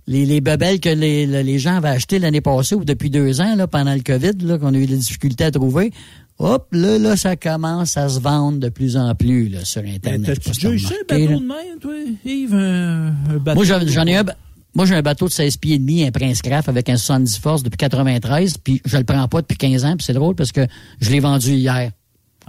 les, 0.06 0.24
les 0.24 0.40
bebelles 0.40 0.80
que 0.80 0.88
les, 0.88 1.26
le- 1.26 1.42
les 1.42 1.58
gens 1.58 1.76
avaient 1.76 1.90
achetées 1.90 2.18
l'année 2.18 2.40
passée 2.40 2.74
ou 2.74 2.84
depuis 2.86 3.10
deux 3.10 3.42
ans, 3.42 3.56
là, 3.56 3.66
pendant 3.66 3.92
le 3.92 4.00
COVID, 4.00 4.32
là, 4.46 4.56
qu'on 4.56 4.72
a 4.72 4.78
eu 4.78 4.86
des 4.86 4.96
difficultés 4.96 5.44
à 5.44 5.50
trouver. 5.50 5.92
Hop, 6.38 6.68
là, 6.72 6.98
là, 6.98 7.14
ça 7.16 7.36
commence 7.36 7.98
à 7.98 8.08
se 8.08 8.20
vendre 8.20 8.58
de 8.58 8.70
plus 8.70 8.96
en 8.96 9.14
plus, 9.14 9.50
là, 9.50 9.58
sur 9.66 9.82
Ben, 9.82 9.96
Internet. 9.96 10.40
T'as-tu 10.42 10.48
Je 10.54 10.60
sais 10.60 10.66
pas 10.66 10.70
déjà 10.70 10.74
eu 10.74 10.78
ça, 10.78 10.94
un 10.94 11.18
bateau 11.18 11.30
là. 11.32 11.36
de 11.38 11.44
même, 11.44 11.78
toi, 11.78 11.92
Yves? 12.24 12.54
Un, 12.54 13.06
un 13.08 13.36
bateau 13.38 13.54
Moi, 13.56 13.64
j'en 13.66 14.06
ai 14.06 14.16
un. 14.16 14.24
Moi, 14.74 14.86
j'ai 14.86 14.94
un 14.94 15.02
bateau 15.02 15.26
de 15.26 15.32
16 15.32 15.56
pieds 15.56 15.74
et 15.74 15.78
demi, 15.78 16.04
un 16.04 16.10
Prince 16.10 16.42
Craft 16.42 16.68
avec 16.68 16.88
un 16.88 16.96
70 16.96 17.38
forces 17.38 17.62
depuis 17.62 17.78
93, 17.78 18.58
puis 18.58 18.80
je 18.84 18.96
le 18.96 19.04
prends 19.04 19.26
pas 19.28 19.40
depuis 19.40 19.56
15 19.56 19.84
ans, 19.84 19.96
puis 19.96 20.04
c'est 20.04 20.12
drôle 20.12 20.34
parce 20.34 20.52
que 20.52 20.66
je 21.00 21.10
l'ai 21.10 21.20
vendu 21.20 21.52
hier. 21.52 21.90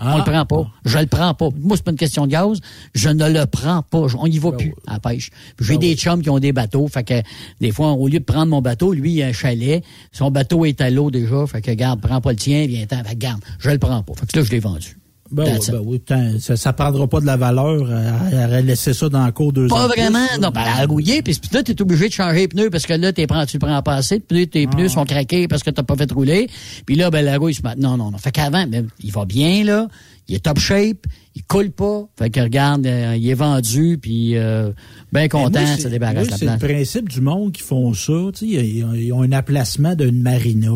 Ah. 0.01 0.13
On 0.13 0.17
le 0.19 0.23
prend 0.23 0.45
pas. 0.45 0.71
Je 0.85 0.97
le 0.97 1.07
prends 1.07 1.33
pas. 1.33 1.49
Moi, 1.59 1.75
c'est 1.75 1.83
pas 1.83 1.91
une 1.91 1.97
question 1.97 2.25
de 2.25 2.31
gaz. 2.31 2.59
Je 2.93 3.09
ne 3.09 3.29
le 3.29 3.45
prends 3.45 3.81
pas. 3.83 4.05
On 4.17 4.27
y 4.27 4.39
Ben 4.39 4.51
va 4.51 4.57
plus 4.57 4.73
à 4.87 4.93
la 4.93 4.99
pêche. 4.99 5.29
J'ai 5.59 5.77
des 5.77 5.95
chums 5.95 6.21
qui 6.21 6.29
ont 6.29 6.39
des 6.39 6.53
bateaux. 6.53 6.87
Fait 6.87 7.03
que 7.03 7.21
des 7.59 7.71
fois, 7.71 7.91
au 7.91 8.07
lieu 8.07 8.19
de 8.19 8.23
prendre 8.23 8.47
mon 8.47 8.61
bateau, 8.61 8.93
lui, 8.93 9.13
il 9.13 9.23
a 9.23 9.27
un 9.27 9.33
chalet. 9.33 9.83
Son 10.13 10.31
bateau 10.31 10.63
est 10.63 10.79
à 10.79 10.89
l'eau 10.89 11.11
déjà. 11.11 11.45
Fait 11.47 11.61
que 11.61 11.71
garde, 11.71 11.99
prends 11.99 12.21
pas 12.21 12.31
le 12.31 12.37
tien, 12.37 12.65
viens 12.65 12.85
ten 12.85 13.03
Fait 13.03 13.15
que 13.15 13.19
garde, 13.19 13.41
je 13.59 13.69
le 13.71 13.77
prends 13.77 14.01
pas. 14.01 14.13
Fait 14.13 14.25
que 14.25 14.39
là, 14.39 14.45
je 14.45 14.51
l'ai 14.51 14.59
vendu. 14.59 14.97
Ben, 15.31 15.45
That's 15.45 15.67
oui, 15.67 15.73
ben 15.73 15.81
oui, 15.85 15.99
tant- 15.99 16.39
ça, 16.39 16.57
ça 16.57 16.73
prendra 16.73 17.07
pas 17.07 17.19
de 17.21 17.25
la 17.27 17.37
valeur. 17.37 17.91
Elle, 17.91 18.13
elle 18.39 18.49
aurait 18.49 18.61
laissé 18.63 18.93
ça 18.93 19.09
dans 19.09 19.25
le 19.25 19.31
cours 19.31 19.53
deux 19.53 19.65
ans. 19.67 19.75
Pas 19.75 19.87
de 19.87 19.93
plus, 19.93 20.01
vraiment. 20.01 20.25
Non, 20.41 20.49
ben, 20.49 20.61
a 20.61 20.85
rouillé, 20.85 21.21
puis 21.21 21.39
là, 21.53 21.61
t'es 21.63 21.79
obligé 21.81 22.07
de 22.07 22.13
changer 22.13 22.39
les 22.39 22.47
pneus 22.47 22.69
parce 22.69 22.85
que 22.85 22.93
là, 22.93 23.13
t'es 23.13 23.27
prends, 23.27 23.45
tu 23.45 23.57
le 23.57 23.59
prends 23.65 23.81
pas 23.83 23.95
assez, 23.95 24.19
puis 24.19 24.47
tes 24.47 24.65
Ah. 24.67 24.75
pneus 24.75 24.89
sont 24.89 25.05
craqués 25.05 25.47
parce 25.47 25.61
que 25.63 25.69
t'as 25.69 25.83
pas 25.83 25.95
fait 25.95 26.11
rouler. 26.11 26.49
Puis 26.85 26.95
là, 26.95 27.09
ben, 27.11 27.23
la 27.23 27.37
rouille 27.37 27.53
se 27.53 27.61
met. 27.63 27.75
Non, 27.77 27.95
non, 27.97 28.09
non. 28.11 28.17
Fait 28.17 28.31
qu'avant, 28.31 28.65
ben, 28.67 28.87
il 29.03 29.11
va 29.11 29.25
bien, 29.25 29.63
là. 29.63 29.87
Il 30.27 30.35
est 30.35 30.39
top 30.39 30.59
shape. 30.59 31.05
Il 31.35 31.43
coule 31.43 31.71
pas. 31.71 32.03
Fait 32.17 32.29
que 32.29 32.39
regarde, 32.41 32.85
euh, 32.85 33.15
il 33.17 33.29
est 33.29 33.33
vendu, 33.35 33.97
puis 34.01 34.35
euh, 34.35 34.71
bien 35.13 35.23
Ben, 35.23 35.29
content, 35.29 35.61
moi, 35.61 35.77
ça 35.77 35.89
débarrasse 35.89 36.27
moi, 36.27 36.31
la 36.31 36.37
C'est 36.37 36.45
le 36.45 36.57
place. 36.57 36.71
principe 36.71 37.09
du 37.09 37.21
monde 37.21 37.51
qui 37.51 37.61
font 37.63 37.93
ça. 37.93 38.13
Tu 38.35 38.49
sais, 38.51 38.67
ils, 38.67 38.83
ont- 38.83 38.93
ils 38.93 39.13
ont 39.13 39.21
un 39.21 39.31
emplacement 39.31 39.95
d'une 39.95 40.21
marina. 40.21 40.71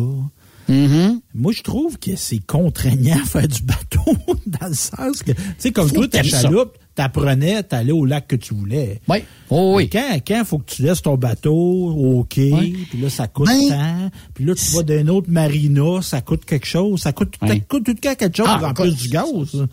Mm-hmm. 0.68 1.20
Moi, 1.34 1.52
je 1.52 1.62
trouve 1.62 1.98
que 1.98 2.16
c'est 2.16 2.38
contraignant 2.46 3.16
à 3.22 3.26
faire 3.26 3.48
du 3.48 3.62
bateau, 3.62 4.16
dans 4.46 4.68
le 4.68 4.74
sens 4.74 5.22
que, 5.22 5.32
tu 5.32 5.38
sais, 5.58 5.72
comme 5.72 5.90
toi, 5.90 6.08
ta 6.08 6.22
chaloupe, 6.22 6.78
t'apprenais, 6.94 7.62
t'allais 7.64 7.92
au 7.92 8.04
lac 8.04 8.28
que 8.28 8.36
tu 8.36 8.54
voulais. 8.54 9.00
Oui. 9.08 9.18
Oh, 9.50 9.74
oui. 9.76 9.90
Mais 9.92 10.00
Quand, 10.00 10.18
quand 10.26 10.44
faut 10.44 10.58
que 10.58 10.70
tu 10.72 10.82
laisses 10.82 11.02
ton 11.02 11.16
bateau 11.16 11.52
au 11.54 12.24
quai, 12.24 12.72
puis 12.90 13.00
là, 13.00 13.10
ça 13.10 13.26
coûte 13.26 13.48
Ben, 13.48 13.68
tant, 13.68 14.10
puis 14.32 14.44
là, 14.44 14.54
tu 14.54 14.64
vas 14.72 14.82
d'un 14.84 15.08
autre 15.08 15.28
marina, 15.30 16.00
ça 16.02 16.20
coûte 16.20 16.44
quelque 16.44 16.66
chose, 16.66 17.00
ça 17.00 17.12
coûte, 17.12 17.34
ça 17.46 17.54
coûte 17.68 17.84
tout 17.84 17.92
le 17.92 17.98
temps 17.98 18.14
quelque 18.14 18.36
chose 18.36 18.46
Ah, 18.48 18.68
en 18.68 18.72
plus 18.74 18.94
du 18.96 19.08
gaz. 19.08 19.24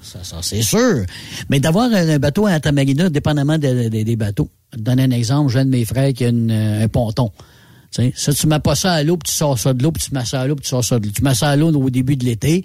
Ça, 0.02 0.24
ça 0.24 0.38
c'est 0.42 0.62
sûr. 0.64 1.06
Mais 1.50 1.60
d'avoir 1.60 1.92
un, 1.94 2.18
bateau 2.20 2.48
à 2.48 2.60
ta 2.60 2.72
marina, 2.72 3.10
dépendamment 3.10 3.58
de- 3.58 3.88
de- 3.90 4.04
des 4.04 4.16
bateaux. 4.16 4.50
Je 4.74 4.78
te 4.78 4.84
donner 4.84 5.04
un 5.04 5.12
exemple. 5.12 5.52
J'ai 5.52 5.60
un 5.60 5.66
de 5.66 5.70
mes 5.70 5.86
frères 5.86 6.12
qui 6.14 6.26
a 6.26 6.30
une, 6.30 6.50
euh, 6.50 6.84
un 6.86 6.88
ponton. 6.88 7.32
Tu 7.94 8.02
sais, 8.04 8.14
ça, 8.16 8.34
tu 8.34 8.48
mets 8.48 8.60
pas 8.60 8.76
ça 8.76 8.94
à 8.94 9.04
l'eau, 9.04 9.18
puis 9.18 9.30
tu 9.32 9.38
sors 9.38 9.60
ça 9.60 9.74
de 9.74 9.84
l'eau, 9.84 9.92
puis 9.92 10.04
tu 10.08 10.14
mets 10.14 10.26
ça 10.26 10.42
à 10.42 10.48
l'eau, 10.48 10.56
puis 10.56 10.64
tu 10.64 10.70
sors 10.70 10.84
ça 10.84 11.00
de 11.00 11.06
l'eau. 11.08 11.12
Tu 11.14 11.24
mets 11.24 11.36
ça 11.36 11.50
à 11.50 11.56
l'eau 11.56 11.72
au 11.72 11.90
début 11.90 12.16
de 12.16 12.24
l'été, 12.26 12.64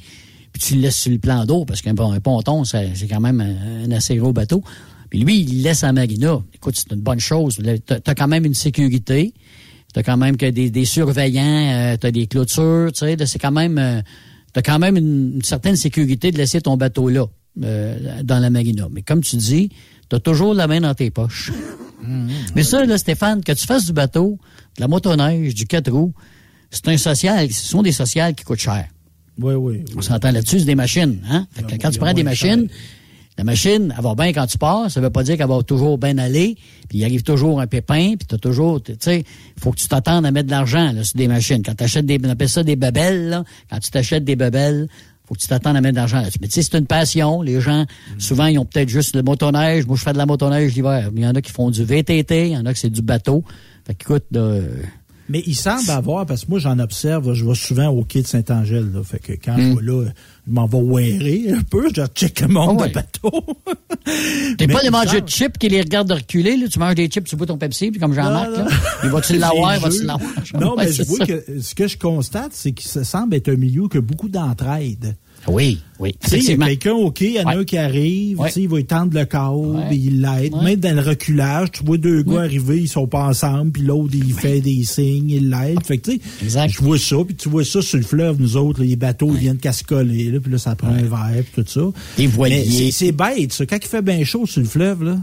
puis 0.52 0.62
tu 0.62 0.74
le 0.76 0.82
laisses 0.82 0.96
sur 1.00 1.10
le 1.12 1.18
plan 1.18 1.44
d'eau, 1.44 1.64
parce 1.64 1.82
qu'un 1.82 1.94
pon- 1.94 2.12
un 2.12 2.20
ponton, 2.20 2.64
c'est 2.64 2.92
quand 3.08 3.20
même 3.20 3.40
un, 3.40 3.84
un 3.86 3.90
assez 3.90 4.16
gros 4.16 4.32
bateau. 4.32 4.62
Puis 5.10 5.20
lui, 5.20 5.40
il 5.40 5.62
laisse 5.62 5.84
à 5.84 5.92
marina. 5.92 6.40
Écoute, 6.54 6.76
c'est 6.76 6.92
une 6.94 7.00
bonne 7.00 7.20
chose. 7.20 7.58
Tu 7.62 7.94
as 7.94 8.14
quand 8.14 8.28
même 8.28 8.44
une 8.44 8.54
sécurité. 8.54 9.34
Tu 9.94 10.00
as 10.00 10.02
quand 10.02 10.16
même 10.16 10.36
que 10.36 10.46
des, 10.50 10.84
surveillants, 10.84 11.96
tu 12.00 12.06
as 12.06 12.10
des 12.10 12.26
clôtures, 12.26 12.90
tu 12.92 13.00
sais, 13.06 13.16
c'est 13.26 13.38
quand 13.38 13.52
même... 13.52 13.78
euh, 13.78 14.00
tu 14.52 14.58
as 14.58 14.62
quand 14.62 14.78
même 14.78 14.96
une, 14.96 15.34
une 15.36 15.42
certaine 15.42 15.76
sécurité 15.76 16.30
de 16.32 16.38
laisser 16.38 16.60
ton 16.60 16.76
bateau 16.76 17.08
là, 17.08 17.26
euh, 17.62 18.22
dans 18.22 18.38
la 18.38 18.50
marina. 18.50 18.88
Mais 18.90 19.02
comme 19.02 19.22
tu 19.22 19.36
dis, 19.36 19.70
tu 20.08 20.16
as 20.16 20.20
toujours 20.20 20.54
la 20.54 20.66
main 20.66 20.80
dans 20.80 20.94
tes 20.94 21.10
poches. 21.10 21.52
Mais 22.54 22.62
ça, 22.62 22.84
là, 22.84 22.98
Stéphane, 22.98 23.42
que 23.42 23.52
tu 23.52 23.66
fasses 23.66 23.86
du 23.86 23.92
bateau, 23.92 24.38
de 24.76 24.80
la 24.80 24.88
motoneige, 24.88 25.54
du 25.54 25.66
quatre 25.66 25.90
roues, 25.90 26.14
c'est 26.70 26.88
un 26.88 26.96
social, 26.96 27.50
ce 27.50 27.66
sont 27.66 27.82
des 27.82 27.92
sociales 27.92 28.34
qui 28.34 28.44
coûtent 28.44 28.58
cher. 28.58 28.86
Oui, 29.38 29.54
oui. 29.54 29.84
On 29.96 30.02
s'entend 30.02 30.30
là-dessus, 30.30 30.60
c'est 30.60 30.66
des 30.66 30.74
machines. 30.74 31.20
Hein? 31.28 31.46
Fait 31.52 31.62
que 31.62 31.82
quand 31.82 31.90
tu 31.90 31.98
prends 31.98 32.12
des 32.12 32.22
machines, 32.22 32.68
la 33.38 33.44
machine, 33.44 33.94
elle 33.96 34.02
va 34.02 34.14
bien 34.14 34.32
quand 34.32 34.46
tu 34.46 34.56
pars. 34.56 34.90
Ça 34.90 35.00
veut 35.00 35.10
pas 35.10 35.22
dire 35.22 35.36
qu'elle 35.36 35.48
va 35.48 35.62
toujours 35.62 35.98
bien 35.98 36.16
aller. 36.16 36.56
Puis 36.88 36.98
il 36.98 37.04
arrive 37.04 37.22
toujours 37.22 37.60
un 37.60 37.66
pépin. 37.66 38.14
Puis 38.16 38.26
t'as 38.26 38.38
toujours, 38.38 38.82
tu 38.82 38.94
sais, 38.98 39.24
faut 39.60 39.72
que 39.72 39.76
tu 39.76 39.88
t'attendes 39.88 40.24
à 40.24 40.30
mettre 40.30 40.46
de 40.46 40.52
l'argent 40.52 40.90
là, 40.92 41.04
sur 41.04 41.18
des 41.18 41.28
machines. 41.28 41.62
Quand 41.62 41.74
tu 41.74 41.84
achètes 41.84 42.06
des, 42.06 42.18
on 42.24 42.30
appelle 42.30 42.48
ça 42.48 42.62
des 42.62 42.76
bebelles, 42.76 43.28
là. 43.28 43.44
Quand 43.70 43.78
tu 43.78 43.90
t'achètes 43.90 44.24
des 44.24 44.36
bebelles, 44.36 44.88
faut 45.26 45.34
que 45.34 45.40
tu 45.40 45.48
t'attendes 45.48 45.76
à 45.76 45.80
mettre 45.80 45.94
de 45.94 46.00
l'argent 46.00 46.20
là-dessus. 46.20 46.38
Mais 46.40 46.48
tu 46.48 46.54
sais, 46.54 46.62
c'est 46.62 46.78
une 46.78 46.86
passion. 46.86 47.42
Les 47.42 47.60
gens, 47.60 47.84
souvent, 48.18 48.46
ils 48.46 48.58
ont 48.58 48.64
peut-être 48.64 48.88
juste 48.88 49.16
le 49.16 49.22
motoneige. 49.22 49.86
Moi, 49.86 49.96
je 49.96 50.02
fais 50.02 50.12
de 50.12 50.18
la 50.18 50.26
motoneige 50.26 50.74
l'hiver. 50.74 51.10
Il 51.14 51.22
y 51.22 51.26
en 51.26 51.34
a 51.34 51.40
qui 51.40 51.50
font 51.50 51.70
du 51.70 51.84
VTT. 51.84 52.48
Il 52.48 52.52
y 52.52 52.56
en 52.56 52.66
a 52.66 52.72
qui 52.72 52.80
c'est 52.80 52.90
du 52.90 53.02
bateau. 53.02 53.42
Fait 53.84 53.94
qu'écoute, 53.94 54.24
là, 54.30 54.60
Mais 55.28 55.42
il 55.46 55.56
semble 55.56 55.90
avoir, 55.90 56.24
parce 56.24 56.44
que 56.44 56.50
moi 56.50 56.58
j'en 56.58 56.78
observe, 56.78 57.34
je 57.34 57.44
vais 57.44 57.54
souvent 57.54 57.88
au 57.88 58.04
quai 58.04 58.22
de 58.22 58.26
Saint-Angèle. 58.26 58.92
Là, 58.92 59.02
fait 59.02 59.18
que 59.18 59.32
quand 59.32 59.56
je 59.56 59.76
vais 59.76 59.82
là, 59.82 60.04
je 60.46 60.52
m'en 60.52 60.66
vais 60.66 60.80
wearer 60.80 61.52
un 61.52 61.62
peu, 61.62 61.88
je 61.94 62.02
check 62.14 62.40
le 62.40 62.48
monde 62.48 62.80
ouais. 62.80 62.88
de 62.88 62.94
bateau. 62.94 63.30
T'es 64.56 64.68
pas 64.68 64.84
il 64.84 64.90
manger 64.90 65.20
de 65.20 65.28
chips 65.28 65.58
qui 65.58 65.68
les 65.68 65.80
regardent 65.80 66.08
de 66.08 66.14
reculer, 66.14 66.56
là? 66.56 66.68
Tu 66.68 66.78
manges 66.78 66.94
des 66.94 67.08
chips, 67.08 67.28
tu 67.28 67.34
bois 67.34 67.46
ton 67.46 67.58
Pepsi, 67.58 67.90
puis 67.90 67.98
comme 67.98 68.14
Jean-Marc, 68.14 68.56
là. 68.56 68.66
Il 69.02 69.10
va-tu 69.10 69.36
l'avoir, 69.38 69.78
va-tu 69.80 70.04
l'avoir? 70.04 70.30
Non, 70.60 70.74
mais 70.78 70.92
je 70.92 71.02
vois 71.02 71.26
que 71.26 71.42
ce 71.60 71.74
que 71.74 71.88
je 71.88 71.98
constate, 71.98 72.52
c'est 72.52 72.72
que 72.72 72.82
ça 72.82 73.02
semble 73.02 73.34
être 73.34 73.48
un 73.48 73.56
milieu 73.56 73.88
qui 73.88 73.96
a 73.96 74.00
beaucoup 74.00 74.28
d'entraide. 74.28 75.16
Oui, 75.48 75.80
oui. 76.00 76.14
Tu 76.22 76.30
sais, 76.30 76.38
il 76.38 76.58
y 76.58 76.62
a 76.62 76.66
quelqu'un 76.66 77.10
quai, 77.14 77.26
il 77.28 77.32
y 77.34 77.40
en 77.40 77.44
a 77.46 77.54
Ouais. 77.54 77.60
un 77.60 77.64
qui 77.64 77.76
arrive, 77.78 78.40
Ouais. 78.40 78.50
il 78.56 78.68
va 78.68 78.80
étendre 78.80 79.16
le 79.18 79.24
câble, 79.24 79.76
Ouais. 79.76 79.96
il 79.96 80.20
l'aide. 80.20 80.54
Même 80.62 80.76
dans 80.80 80.94
le 80.96 81.00
reculage, 81.02 81.70
tu 81.72 81.84
vois 81.84 81.98
deux 81.98 82.22
gars 82.22 82.40
arriver, 82.42 82.80
ils 82.80 82.88
sont 82.88 83.06
pas 83.06 83.24
ensemble, 83.28 83.70
puis 83.72 83.82
l'autre, 83.82 84.12
il 84.14 84.32
fait 84.32 84.60
des 84.60 84.82
signes, 84.84 85.30
il 85.30 85.50
l'aide. 85.50 85.78
Fait 85.84 85.98
que, 85.98 86.10
tu 86.10 86.20
sais, 86.48 86.68
je 86.68 86.82
vois 86.82 86.98
ça, 86.98 87.16
puis 87.24 87.34
tu 87.36 87.48
vois 87.48 87.64
ça 87.64 87.80
sur 87.82 87.98
le 87.98 88.04
fleuve, 88.04 88.40
nous 88.40 88.56
autres, 88.56 88.82
les 88.82 88.96
bateaux, 88.96 89.30
ils 89.34 89.38
viennent 89.40 89.58
cascoler, 89.58 90.30
là, 90.30 90.40
puis 90.40 90.50
là, 90.50 90.58
ça 90.58 90.74
prend 90.74 90.88
un 90.88 91.02
verre, 91.02 91.44
puis 91.52 91.62
tout 91.64 91.70
ça. 91.70 91.86
Des 92.16 92.26
voiliers. 92.26 92.90
C'est- 92.90 93.12
bête, 93.12 93.52
ça. 93.52 93.64
Quand 93.66 93.78
il 93.80 93.86
fait 93.88 94.02
bien 94.02 94.22
chaud 94.24 94.46
sur 94.46 94.60
le 94.60 94.66
fleuve, 94.68 95.02
là, 95.04 95.18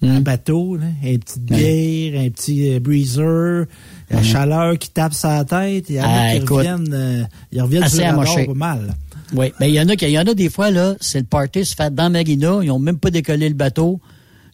Hmm. 0.00 0.10
un 0.10 0.20
bateau, 0.20 0.76
là, 0.76 0.86
une 1.02 1.18
petite 1.18 1.42
bière, 1.44 2.20
un 2.20 2.28
petit 2.30 2.70
euh, 2.72 2.78
breezer, 2.78 3.66
la 4.10 4.22
chaleur 4.22 4.78
qui 4.78 4.90
tape 4.90 5.12
sa 5.12 5.44
tête, 5.44 5.86
il 5.88 5.96
y 5.96 6.00
en 6.00 6.04
a. 6.04 6.06
Ah, 6.08 6.30
qui 6.30 6.36
écoute, 6.36 6.56
reviennent, 6.58 6.88
euh, 6.92 7.22
ils 7.50 7.60
reviennent 7.60 7.88
sur 7.88 8.04
amoché. 8.06 8.44
pas 8.46 8.54
mal. 8.54 8.94
Oui. 9.34 9.52
Ben, 9.60 9.66
il 9.66 9.74
y 9.74 9.80
en 9.80 9.88
a 9.88 9.94
il 9.94 10.10
y 10.10 10.18
en 10.18 10.26
a 10.26 10.34
des 10.34 10.48
fois, 10.48 10.70
là, 10.70 10.94
c'est 11.00 11.20
le 11.20 11.26
party 11.26 11.64
se 11.64 11.74
fait 11.74 11.94
dans 11.94 12.10
Marina. 12.10 12.60
Ils 12.62 12.70
ont 12.70 12.78
même 12.78 12.98
pas 12.98 13.10
décollé 13.10 13.48
le 13.48 13.54
bateau. 13.54 14.00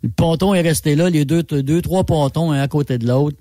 Le 0.03 0.11
ponton 0.11 0.53
est 0.53 0.61
resté 0.61 0.97
là, 0.97 1.09
les 1.09 1.25
deux, 1.25 1.43
deux, 1.43 1.81
trois 1.81 2.05
pontons, 2.05 2.53
un 2.53 2.61
à 2.61 2.69
côté 2.69 2.99
de 2.99 3.07
l'autre. 3.07 3.37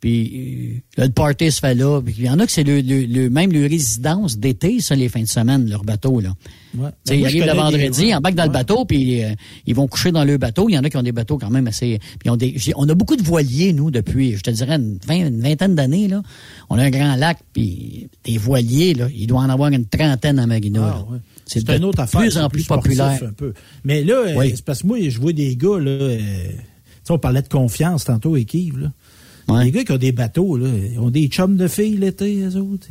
Puis 0.00 0.82
euh, 0.98 1.04
le 1.06 1.08
party 1.10 1.50
se 1.50 1.58
fait 1.58 1.74
là. 1.74 2.00
Puis 2.00 2.14
il 2.18 2.24
y 2.24 2.30
en 2.30 2.38
a 2.38 2.46
que 2.46 2.52
c'est 2.52 2.62
le, 2.62 2.80
le, 2.80 3.04
le- 3.04 3.30
même 3.30 3.52
le 3.52 3.62
résidence 3.66 4.38
d'été, 4.38 4.80
ça, 4.80 4.94
les 4.94 5.08
fins 5.08 5.22
de 5.22 5.26
semaine, 5.28 5.68
leur 5.68 5.82
bateau, 5.84 6.20
là. 6.20 6.34
Ouais. 6.76 6.90
Sais, 7.04 7.18
ils 7.18 7.24
arrivent 7.24 7.46
le 7.46 7.52
vendredi, 7.54 8.04
ouais. 8.06 8.14
embarquent 8.14 8.34
dans 8.36 8.44
le 8.44 8.50
bateau, 8.52 8.84
puis 8.84 9.24
euh, 9.24 9.30
ils 9.66 9.74
vont 9.74 9.88
coucher 9.88 10.12
dans 10.12 10.22
le 10.24 10.36
bateau. 10.36 10.68
Il 10.68 10.74
y 10.74 10.78
en 10.78 10.84
a 10.84 10.90
qui 10.90 10.96
ont 10.98 11.02
des 11.02 11.12
bateaux 11.12 11.38
quand 11.38 11.50
même 11.50 11.66
assez... 11.66 11.98
Puis 12.20 12.30
ils 12.30 12.36
des, 12.36 12.72
on 12.76 12.88
a 12.88 12.94
beaucoup 12.94 13.16
de 13.16 13.22
voiliers, 13.22 13.72
nous, 13.72 13.90
depuis, 13.90 14.36
je 14.36 14.42
te 14.42 14.50
dirais, 14.50 14.76
une, 14.76 14.98
vingt- 14.98 15.26
une 15.28 15.40
vingtaine 15.40 15.74
d'années. 15.74 16.08
là. 16.08 16.22
On 16.70 16.78
a 16.78 16.84
un 16.84 16.90
grand 16.90 17.16
lac, 17.16 17.38
puis 17.52 18.08
des 18.22 18.36
voiliers, 18.38 18.94
là, 18.94 19.08
il 19.16 19.26
doit 19.26 19.40
en 19.40 19.48
avoir 19.48 19.70
une 19.70 19.86
trentaine 19.86 20.38
à 20.38 20.46
Marina. 20.46 20.80
là. 20.80 20.96
Ah, 21.08 21.12
ouais. 21.12 21.18
C'est 21.46 21.66
C'est 21.66 21.72
une 21.76 21.80
de 21.80 21.86
autre 21.86 22.00
affaire. 22.00 22.20
plus 22.20 22.36
en 22.38 22.48
plus 22.50 22.64
populaire. 22.64 23.18
Un 23.26 23.32
peu. 23.32 23.54
Mais 23.82 24.04
là, 24.04 24.14
euh, 24.26 24.34
Oui. 24.36 24.52
c'est 24.54 24.64
parce 24.64 24.82
que 24.82 24.86
moi, 24.86 24.98
je 25.08 25.18
vois 25.18 25.32
des 25.32 25.56
gars, 25.56 25.78
là, 25.80 25.90
euh, 25.90 26.18
tu 26.18 26.54
sais, 27.04 27.12
on 27.12 27.18
parlait 27.18 27.40
de 27.42 27.48
confiance 27.48 28.04
tantôt 28.04 28.36
Yves, 28.36 28.78
là. 28.78 28.92
Ouais. 29.48 29.64
Les 29.64 29.70
gars 29.70 29.84
qui 29.84 29.92
ont 29.92 29.98
des 29.98 30.12
bateaux, 30.12 30.56
là, 30.56 30.68
ils 30.68 30.98
ont 30.98 31.10
des 31.10 31.26
chums 31.28 31.56
de 31.56 31.68
filles 31.68 31.96
l'été, 31.96 32.42
eux 32.42 32.56
autres. 32.56 32.86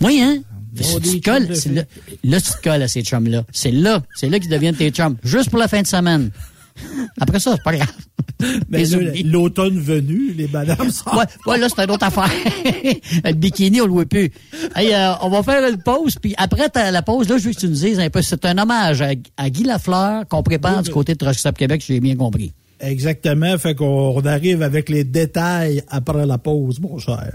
Oui, 0.00 0.20
hein? 0.20 0.38
Tu 0.74 1.20
te 1.20 1.30
colles, 1.30 1.48
là, 1.74 1.82
là, 2.24 2.40
tu 2.40 2.50
te 2.50 2.62
colles 2.62 2.82
à 2.82 2.88
ces 2.88 3.02
chums-là. 3.02 3.44
C'est 3.52 3.70
là, 3.70 4.02
c'est 4.14 4.28
là 4.30 4.38
qu'ils 4.38 4.50
deviennent 4.50 4.74
tes 4.74 4.90
chums. 4.90 5.16
Juste 5.22 5.50
pour 5.50 5.58
la 5.58 5.68
fin 5.68 5.82
de 5.82 5.86
semaine. 5.86 6.30
Après 7.20 7.38
ça, 7.38 7.52
c'est 7.54 7.62
pas 7.62 7.76
grave. 7.76 7.92
Mais 8.70 8.94
oublie. 8.94 9.22
l'automne 9.22 9.78
venu, 9.78 10.32
les 10.32 10.48
madames 10.48 10.90
sortent. 10.90 11.16
Ouais, 11.16 11.24
ouais, 11.46 11.58
là, 11.58 11.68
c'est 11.68 11.84
une 11.84 11.90
autre 11.90 12.06
affaire. 12.06 12.30
le 13.24 13.32
bikini, 13.34 13.80
on 13.80 13.86
le 13.86 13.92
voit 13.92 14.06
plus. 14.06 14.30
Hey, 14.74 14.92
euh, 14.92 15.12
on 15.20 15.28
va 15.28 15.42
faire 15.42 15.68
une 15.68 15.80
pause, 15.82 16.16
puis 16.20 16.34
après 16.38 16.68
la 16.74 17.02
pause, 17.02 17.28
là, 17.28 17.38
je 17.38 17.44
veux 17.44 17.52
que 17.52 17.60
tu 17.60 17.68
nous 17.68 17.74
dises 17.74 18.00
un 18.00 18.10
peu, 18.10 18.22
c'est 18.22 18.44
un 18.46 18.58
hommage 18.58 19.02
à, 19.02 19.10
à 19.36 19.50
Guy 19.50 19.64
Lafleur 19.64 20.26
qu'on 20.28 20.42
prépare 20.42 20.82
du 20.82 20.90
côté 20.90 21.12
de 21.12 21.18
Truck 21.18 21.34
Stop 21.34 21.56
Québec, 21.56 21.82
si 21.82 21.92
j'ai 21.92 22.00
bien 22.00 22.16
compris. 22.16 22.52
Exactement. 22.82 23.56
Fait 23.58 23.74
qu'on 23.74 24.14
on 24.16 24.26
arrive 24.26 24.62
avec 24.62 24.88
les 24.88 25.04
détails 25.04 25.82
après 25.88 26.26
la 26.26 26.38
pause, 26.38 26.80
mon 26.80 26.98
cher. 26.98 27.32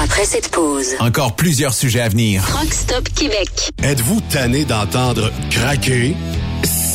Après 0.00 0.24
cette 0.24 0.48
pause, 0.50 0.94
Encore 1.00 1.34
plusieurs 1.34 1.74
sujets 1.74 2.00
à 2.00 2.08
venir. 2.08 2.44
Truck 2.46 2.72
Stop 2.72 3.08
Québec. 3.14 3.70
Êtes-vous 3.82 4.20
tanné 4.30 4.64
d'entendre 4.64 5.32
craquer, 5.50 6.14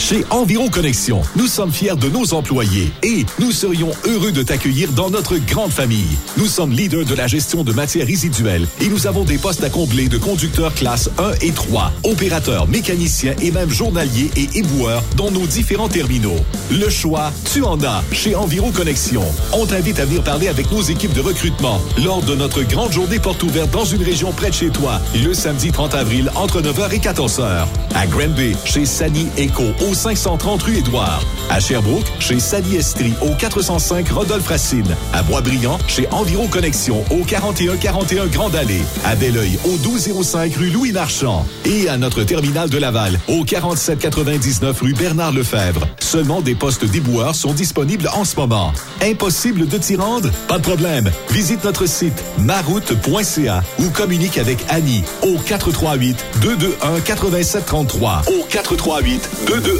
Chez 0.00 0.24
Environ 0.30 0.70
Connexion, 0.70 1.20
nous 1.36 1.46
sommes 1.46 1.70
fiers 1.70 1.94
de 1.94 2.08
nos 2.08 2.32
employés 2.32 2.90
et 3.02 3.26
nous 3.38 3.52
serions 3.52 3.90
heureux 4.06 4.32
de 4.32 4.42
t'accueillir 4.42 4.90
dans 4.92 5.10
notre 5.10 5.36
grande 5.36 5.70
famille. 5.70 6.16
Nous 6.38 6.46
sommes 6.46 6.72
leaders 6.72 7.04
de 7.04 7.14
la 7.14 7.26
gestion 7.26 7.64
de 7.64 7.72
matières 7.74 8.06
résiduelles 8.06 8.66
et 8.80 8.88
nous 8.88 9.06
avons 9.06 9.24
des 9.24 9.36
postes 9.36 9.62
à 9.62 9.68
combler 9.68 10.08
de 10.08 10.16
conducteurs 10.16 10.74
classe 10.74 11.10
1 11.18 11.32
et 11.42 11.52
3, 11.52 11.92
opérateurs, 12.04 12.66
mécaniciens 12.66 13.34
et 13.42 13.50
même 13.50 13.68
journaliers 13.68 14.30
et 14.36 14.48
éboueurs 14.58 15.04
dans 15.16 15.30
nos 15.30 15.46
différents 15.46 15.90
terminaux. 15.90 16.40
Le 16.70 16.88
choix, 16.88 17.30
tu 17.52 17.62
en 17.62 17.80
as 17.84 18.02
chez 18.10 18.34
Environ 18.34 18.72
Connexion. 18.72 19.22
On 19.52 19.66
t'invite 19.66 20.00
à 20.00 20.06
venir 20.06 20.24
parler 20.24 20.48
avec 20.48 20.72
nos 20.72 20.82
équipes 20.82 21.12
de 21.12 21.20
recrutement 21.20 21.78
lors 22.02 22.22
de 22.22 22.34
notre 22.34 22.62
grande 22.62 22.90
journée 22.90 23.18
porte 23.18 23.42
ouverte 23.42 23.70
dans 23.70 23.84
une 23.84 24.02
région 24.02 24.32
près 24.32 24.48
de 24.48 24.54
chez 24.54 24.70
toi, 24.70 24.98
le 25.22 25.34
samedi 25.34 25.70
30 25.70 25.94
avril 25.94 26.32
entre 26.36 26.62
9h 26.62 26.90
et 26.94 26.98
14h. 27.00 27.66
À 27.94 28.06
Granby, 28.06 28.56
chez 28.64 28.86
Sani 28.86 29.26
Eco 29.38 29.64
au 29.90 29.94
530 29.94 30.62
rue 30.62 30.76
Édouard. 30.76 31.22
À 31.48 31.58
Sherbrooke, 31.58 32.06
chez 32.20 32.38
Sani 32.38 32.76
Estrie 32.76 33.12
au 33.22 33.34
405 33.34 34.08
Rodolphe 34.10 34.46
Racine. 34.46 34.96
À 35.12 35.22
Boisbriand, 35.22 35.78
chez 35.88 36.06
Environ 36.12 36.46
Connexion 36.46 37.04
au 37.10 37.24
4141 37.24 38.26
Grande 38.26 38.54
Allée. 38.54 38.82
À 39.04 39.16
Belleuil 39.16 39.58
au 39.64 39.72
1205 39.72 40.54
rue 40.54 40.70
Louis 40.70 40.92
Marchand. 40.92 41.44
Et 41.64 41.88
à 41.88 41.96
notre 41.96 42.22
terminal 42.22 42.70
de 42.70 42.78
Laval 42.78 43.18
au 43.26 43.42
4799 43.44 44.80
rue 44.80 44.94
Bernard 44.94 45.32
Lefebvre. 45.32 45.88
Seulement 45.98 46.40
des 46.40 46.54
postes 46.54 46.84
déboueurs 46.84 47.34
sont 47.34 47.52
disponibles 47.52 48.08
en 48.12 48.24
ce 48.24 48.36
moment. 48.36 48.72
Impossible 49.02 49.66
de 49.66 49.78
t'y 49.78 49.96
rendre? 49.96 50.30
Pas 50.46 50.58
de 50.58 50.62
problème. 50.62 51.10
Visite 51.30 51.64
notre 51.64 51.86
site 51.86 52.22
maroute.ca 52.38 53.64
ou 53.80 53.90
communique 53.90 54.38
avec 54.38 54.64
Annie 54.68 55.02
au 55.22 55.36
438 55.38 56.24
221 56.42 57.00
8733 57.00 58.22
au 58.28 58.44
438 58.48 59.30
221 59.48 59.79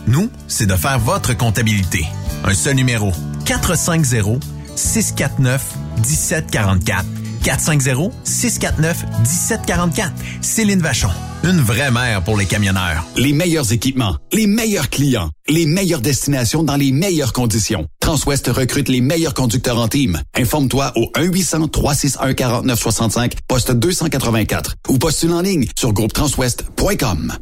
Nous, 0.11 0.29
c'est 0.47 0.65
de 0.65 0.75
faire 0.75 0.99
votre 0.99 1.37
comptabilité. 1.37 2.05
Un 2.43 2.53
seul 2.53 2.75
numéro. 2.75 3.11
450 3.45 4.43
649 4.75 5.63
1744. 5.97 7.05
450-649-1744. 7.41 10.11
Céline 10.41 10.81
Vachon. 10.81 11.09
Une 11.43 11.59
vraie 11.59 11.89
mère 11.89 12.23
pour 12.23 12.37
les 12.37 12.45
camionneurs. 12.45 13.03
Les 13.15 13.33
meilleurs 13.33 13.73
équipements, 13.73 14.15
les 14.31 14.45
meilleurs 14.45 14.91
clients, 14.91 15.31
les 15.49 15.65
meilleures 15.65 16.01
destinations 16.01 16.61
dans 16.61 16.75
les 16.75 16.91
meilleures 16.91 17.33
conditions. 17.33 17.87
Transwest 17.99 18.45
recrute 18.47 18.89
les 18.89 19.01
meilleurs 19.01 19.33
conducteurs 19.33 19.79
en 19.79 19.87
team. 19.87 20.21
Informe-toi 20.35 20.91
au 20.95 21.11
1-800-361-4965, 21.15 23.31
poste 23.47 23.71
284 23.71 24.75
ou 24.89 24.99
postule 24.99 25.33
en 25.33 25.41
ligne 25.41 25.65
sur 25.75 25.93
groupetranswest.com. 25.93 27.33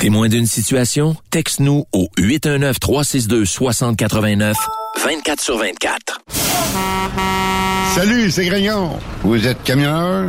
Témoin 0.00 0.28
d'une 0.28 0.46
situation? 0.46 1.16
Texte-nous 1.32 1.86
au 1.92 2.08
819-362-6089, 2.18 4.54
24 5.04 5.40
sur 5.40 5.58
24. 5.58 6.20
Salut, 7.96 8.30
c'est 8.30 8.46
Grignon. 8.46 8.96
Vous 9.24 9.44
êtes 9.44 9.60
camionneur? 9.64 10.28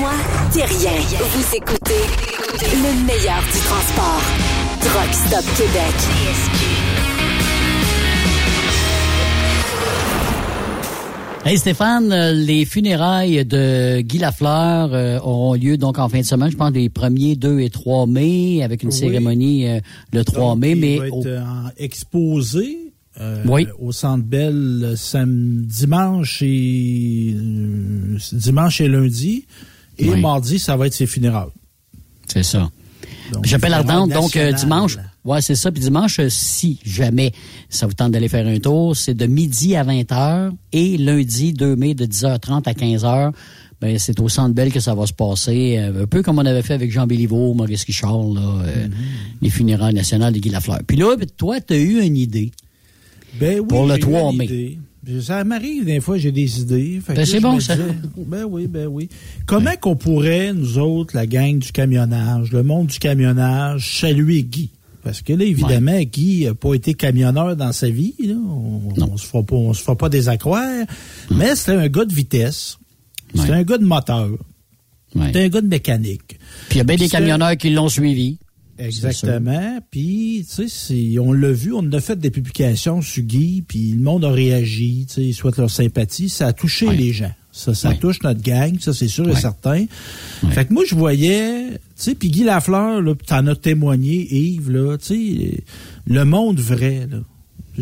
Thérien. 0.53 0.91
Vous 1.33 1.55
écoutez 1.55 2.03
le 2.61 3.05
meilleur 3.05 3.41
du 3.41 3.59
transport. 3.59 4.21
Truck 4.81 5.13
Stop 5.13 5.45
Québec. 5.55 7.01
Hey 11.43 11.57
Stéphane, 11.57 12.11
euh, 12.11 12.33
les 12.33 12.65
funérailles 12.65 13.43
de 13.45 14.01
Guy 14.01 14.19
Lafleur 14.19 14.93
euh, 14.93 15.19
auront 15.21 15.55
lieu 15.55 15.75
donc 15.75 15.97
en 15.97 16.07
fin 16.07 16.19
de 16.19 16.25
semaine, 16.25 16.51
je 16.51 16.57
pense 16.57 16.71
les 16.71 16.87
premiers 16.89 17.35
2 17.35 17.59
et 17.61 17.69
3 17.71 18.05
mai, 18.05 18.61
avec 18.63 18.83
une 18.83 18.89
Oui. 18.89 18.95
cérémonie 18.95 19.67
euh, 19.67 19.79
le 20.13 20.23
3 20.23 20.55
mai, 20.55 20.71
il 20.71 20.79
mais 20.79 20.97
va 20.97 21.07
être 21.07 21.25
euh, 21.25 21.41
exposé 21.77 22.77
euh, 23.19 23.41
Oui. 23.47 23.65
au 23.79 23.91
Centre 23.91 24.23
Bell 24.23 24.81
euh, 24.83 24.95
sam- 24.95 25.63
dimanche 25.65 26.43
et 26.43 27.33
euh, 27.35 28.17
dimanche 28.33 28.79
et 28.81 28.87
lundi. 28.87 29.45
Et 30.01 30.09
Oui. 30.09 30.19
mardi, 30.21 30.59
ça 30.59 30.75
va 30.75 30.87
être 30.87 30.93
ses 30.93 31.05
funérailles. 31.07 31.49
c'est 32.27 32.43
ça. 32.43 32.69
J'appelle 33.43 33.73
Ardente, 33.73 34.11
donc 34.11 34.35
euh, 34.35 34.51
dimanche. 34.51 34.97
Ouais, 35.23 35.41
c'est 35.41 35.55
ça. 35.55 35.71
Puis 35.71 35.81
dimanche, 35.81 36.19
euh, 36.19 36.27
si 36.29 36.79
jamais 36.83 37.31
ça 37.69 37.87
vous 37.87 37.93
tente 37.93 38.11
d'aller 38.11 38.27
faire 38.27 38.45
un 38.45 38.59
tour, 38.59 38.95
c'est 38.97 39.13
de 39.13 39.25
midi 39.25 39.75
à 39.75 39.83
20h 39.85 40.51
et 40.73 40.97
lundi 40.97 41.53
2 41.53 41.75
mai 41.77 41.93
de 41.93 42.05
10h30 42.05 42.67
à 42.67 42.73
15h. 42.73 43.31
Ben, 43.79 43.97
c'est 43.97 44.19
au 44.19 44.27
Centre 44.29 44.53
Bell 44.53 44.71
que 44.71 44.79
ça 44.79 44.93
va 44.95 45.07
se 45.07 45.13
passer, 45.13 45.77
euh, 45.77 46.03
un 46.03 46.07
peu 46.07 46.21
comme 46.23 46.37
on 46.39 46.45
avait 46.45 46.61
fait 46.61 46.73
avec 46.73 46.91
Jean 46.91 47.07
Béliveau, 47.07 47.53
Maurice 47.53 47.83
Richard, 47.85 48.23
là, 48.33 48.41
Mm-hmm. 48.65 48.89
les 49.41 49.49
funérailles 49.49 49.93
nationales 49.95 50.33
de 50.33 50.39
Guy 50.39 50.49
Lafleur. 50.49 50.79
Puis 50.85 50.97
là, 50.97 51.15
toi, 51.37 51.59
tu 51.61 51.73
as 51.73 51.77
eu 51.77 52.01
une 52.03 52.17
idée. 52.17 52.51
Ben 53.39 53.59
oui, 53.61 53.65
Pour 53.67 53.85
le 53.87 53.95
j'ai 53.95 53.99
3 54.01 54.31
une 54.31 54.37
mai. 54.37 54.45
idée. 54.45 54.79
Ça 55.21 55.43
m'arrive 55.43 55.85
des 55.85 55.99
fois, 55.99 56.17
j'ai 56.19 56.31
des 56.31 56.61
idées. 56.61 57.01
Ben, 57.07 57.25
c'est 57.25 57.39
bon, 57.39 57.59
ça. 57.59 57.75
ben 58.17 58.43
oui, 58.43 58.67
ben 58.67 58.85
oui. 58.87 59.09
Comment 59.47 59.75
qu'on 59.79 59.95
pourrait, 59.95 60.53
nous 60.53 60.77
autres, 60.77 61.15
la 61.15 61.25
gang 61.25 61.57
du 61.57 61.71
camionnage, 61.71 62.51
le 62.51 62.61
monde 62.61 62.87
du 62.87 62.99
camionnage, 62.99 63.99
saluer 63.99 64.43
Guy? 64.43 64.69
Parce 65.03 65.23
que 65.23 65.33
là, 65.33 65.43
évidemment, 65.43 65.99
Guy 66.01 66.45
n'a 66.45 66.53
pas 66.53 66.75
été 66.75 66.93
camionneur 66.93 67.55
dans 67.55 67.71
sa 67.71 67.89
vie. 67.89 68.13
Là. 68.19 68.35
On, 68.35 68.93
on 69.01 69.17
se 69.17 69.25
fera 69.25 69.41
pas, 69.41 69.55
on 69.55 69.73
se 69.73 69.81
fera 69.81 69.95
pas 69.97 70.09
désaccroire. 70.09 70.85
Mais 71.31 71.55
c'était 71.55 71.71
un 71.71 71.87
gars 71.87 72.05
de 72.05 72.13
vitesse. 72.13 72.77
C'était 73.33 73.49
Ouais. 73.49 73.55
un 73.57 73.63
gars 73.63 73.79
de 73.79 73.85
moteur. 73.85 74.29
Ouais. 75.15 75.25
C'était 75.27 75.45
un 75.45 75.49
gars 75.49 75.61
de 75.61 75.67
mécanique. 75.67 76.37
Puis 76.69 76.75
il 76.75 76.77
y 76.77 76.81
a 76.81 76.83
bien 76.83 76.97
des 76.97 77.09
camionneurs 77.09 77.57
qui 77.57 77.71
l'ont 77.71 77.89
suivi. 77.89 78.37
Exactement. 78.85 79.79
Puis, 79.91 80.45
tu 80.55 80.67
sais, 80.69 81.19
on 81.19 81.33
l'a 81.33 81.51
vu, 81.51 81.73
on 81.73 81.91
a 81.91 81.99
fait 81.99 82.17
des 82.19 82.31
publications 82.31 83.01
sur 83.01 83.23
Guy, 83.23 83.63
puis 83.67 83.91
le 83.93 84.01
monde 84.01 84.25
a 84.25 84.31
réagi, 84.31 85.05
tu 85.07 85.13
sais, 85.15 85.21
ils 85.23 85.33
souhaitent 85.33 85.57
leur 85.57 85.69
sympathie. 85.69 86.29
Ça 86.29 86.47
a 86.47 86.53
touché 86.53 86.87
Ouais. 86.87 86.95
les 86.95 87.13
gens. 87.13 87.31
Ça, 87.53 87.73
ça 87.73 87.89
Ouais. 87.89 87.97
touche 87.97 88.21
notre 88.23 88.41
gang, 88.41 88.77
ça, 88.79 88.93
c'est 88.93 89.09
sûr 89.09 89.27
et 89.29 89.35
certain. 89.35 89.85
Fait 90.51 90.65
que 90.65 90.73
moi, 90.73 90.83
je 90.87 90.95
voyais, 90.95 91.71
tu 91.71 91.77
sais, 91.95 92.15
puis 92.15 92.29
Guy 92.29 92.43
Lafleur, 92.45 93.01
là, 93.01 93.13
t'en 93.27 93.45
as 93.47 93.55
témoigné, 93.55 94.25
Yves, 94.33 94.71
là, 94.71 94.97
tu 94.97 95.05
sais, 95.37 95.63
le 96.07 96.23
monde 96.25 96.59
vrai, 96.59 97.07
là. 97.11 97.17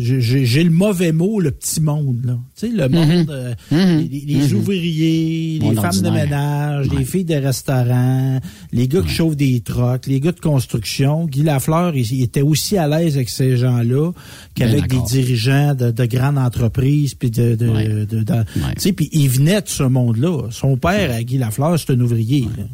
J'ai- 0.00 0.64
le 0.64 0.70
mauvais 0.70 1.12
mot, 1.12 1.40
le 1.40 1.50
petit 1.50 1.80
monde, 1.80 2.20
là. 2.24 2.38
Tu 2.58 2.66
sais, 2.68 2.72
le 2.74 2.88
monde, 2.88 3.30
euh, 3.30 3.54
Mhm. 3.70 4.08
les, 4.10 4.48
Mhm. 4.48 4.56
ouvriers, 4.56 5.58
les 5.60 5.74
femmes 5.74 6.00
de 6.02 6.10
ménage, 6.10 6.88
Ouais. 6.88 6.98
les 6.98 7.04
filles 7.04 7.24
de 7.24 7.34
restaurants, 7.34 8.40
les 8.72 8.88
gars 8.88 9.02
qui 9.02 9.08
chauffent 9.10 9.36
des 9.36 9.60
trucks, 9.60 10.06
les 10.06 10.20
gars 10.20 10.32
de 10.32 10.40
construction. 10.40 11.26
Guy 11.26 11.42
Lafleur, 11.42 11.94
il, 11.96 12.10
il 12.12 12.22
était 12.22 12.42
aussi 12.42 12.76
à 12.76 12.88
l'aise 12.88 13.16
avec 13.16 13.28
ces 13.28 13.56
gens-là 13.56 14.12
qu'avec 14.54 14.86
des 14.88 15.00
dirigeants 15.06 15.74
de, 15.74 15.90
de 15.90 16.04
grandes 16.06 16.38
entreprises, 16.38 17.14
puis 17.14 17.30
de, 17.30 17.54
de, 17.54 17.68
Ouais. 17.68 17.88
de- 18.06 18.22
tu 18.24 18.60
sais, 18.78 18.92
puis 18.92 19.08
il 19.12 19.28
venait 19.28 19.60
de 19.60 19.68
ce 19.68 19.82
monde-là. 19.82 20.48
Son 20.50 20.76
père, 20.76 21.10
à 21.12 21.22
Guy 21.22 21.38
Lafleur, 21.38 21.78
c'est 21.78 21.92
un 21.92 22.00
ouvrier. 22.00 22.46
là. 22.56 22.64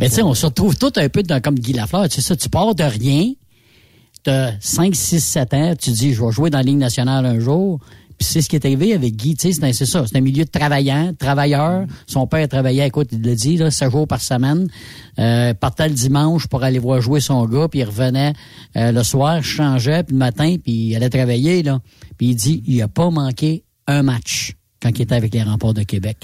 Mais 0.00 0.08
tu 0.08 0.16
sais, 0.16 0.22
on 0.22 0.34
se 0.34 0.46
retrouve 0.46 0.76
tous 0.76 0.90
un 0.96 1.08
peu 1.08 1.22
dans, 1.22 1.40
comme 1.40 1.54
Guy 1.54 1.72
Lafleur. 1.74 2.08
Tu 2.08 2.16
sais 2.16 2.22
ça, 2.22 2.34
tu 2.34 2.48
pars 2.48 2.74
de 2.74 2.82
rien, 2.82 3.32
t'as 4.24 4.52
5, 4.60 4.94
6, 4.94 5.20
7 5.20 5.54
ans, 5.54 5.74
tu 5.78 5.90
dis, 5.90 6.12
je 6.14 6.24
vais 6.24 6.32
jouer 6.32 6.50
dans 6.50 6.58
la 6.58 6.64
Ligue 6.64 6.78
nationale 6.78 7.24
un 7.26 7.38
jour. 7.38 7.78
Puis 8.16 8.28
c'est 8.28 8.42
ce 8.42 8.48
qui 8.48 8.54
est 8.54 8.64
arrivé 8.64 8.94
avec 8.94 9.16
Guy, 9.16 9.34
tu 9.34 9.52
sais, 9.52 9.58
c'est 9.60 9.72
c'est 9.72 9.86
ça, 9.86 10.04
c'est 10.06 10.16
un 10.16 10.20
milieu 10.20 10.44
de 10.44 10.48
travaillant, 10.50 11.12
travailleur. 11.18 11.84
Son 12.06 12.28
père 12.28 12.46
travaillait, 12.48 12.86
écoute, 12.86 13.08
il 13.10 13.20
l'a 13.22 13.34
dit, 13.34 13.56
là, 13.56 13.70
7 13.72 13.90
jours 13.90 14.06
par 14.06 14.20
semaine. 14.20 14.68
Euh, 15.18 15.52
partait 15.52 15.88
le 15.88 15.94
dimanche 15.94 16.46
pour 16.46 16.62
aller 16.62 16.78
voir 16.78 17.00
jouer 17.00 17.20
son 17.20 17.44
gars, 17.46 17.66
puis 17.68 17.80
il 17.80 17.84
revenait 17.84 18.32
euh, 18.76 18.92
le 18.92 19.02
soir, 19.02 19.42
changeait, 19.42 20.04
puis 20.04 20.12
le 20.12 20.18
matin, 20.18 20.56
puis 20.62 20.72
il 20.72 20.96
allait 20.96 21.10
travailler, 21.10 21.62
là. 21.64 21.80
Puis 22.16 22.28
il 22.28 22.36
dit, 22.36 22.62
il 22.66 22.80
a 22.82 22.88
pas 22.88 23.10
manqué 23.10 23.64
un 23.88 24.02
match 24.04 24.54
quand 24.80 24.90
il 24.96 25.02
était 25.02 25.16
avec 25.16 25.34
les 25.34 25.42
remparts 25.42 25.74
de 25.74 25.82
Québec. 25.82 26.18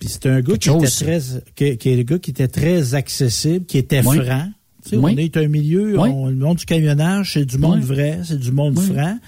Puis 0.00 0.08
c'était 0.08 0.28
un 0.30 0.40
gars 0.40 0.56
qui 0.58 0.68
était, 0.68 0.88
très, 0.88 1.20
qui, 1.54 1.78
qui 1.78 1.88
est 1.90 1.96
le 1.96 2.02
gars 2.02 2.18
qui 2.18 2.30
était 2.32 2.48
très 2.48 2.94
accessible, 2.94 3.64
qui 3.66 3.78
était 3.78 4.04
Oui. 4.04 4.18
franc. 4.24 4.48
Oui. 4.92 5.12
On 5.14 5.16
est 5.18 5.36
un 5.36 5.48
milieu, 5.48 5.98
Oui. 6.00 6.08
on- 6.12 6.26
le 6.28 6.36
monde 6.36 6.58
du 6.58 6.64
camionnage, 6.66 7.32
c'est 7.34 7.44
du 7.44 7.58
monde 7.58 7.78
Oui. 7.80 7.86
vrai, 7.86 8.20
c'est 8.24 8.38
du 8.38 8.52
monde 8.52 8.78
franc. 8.78 9.18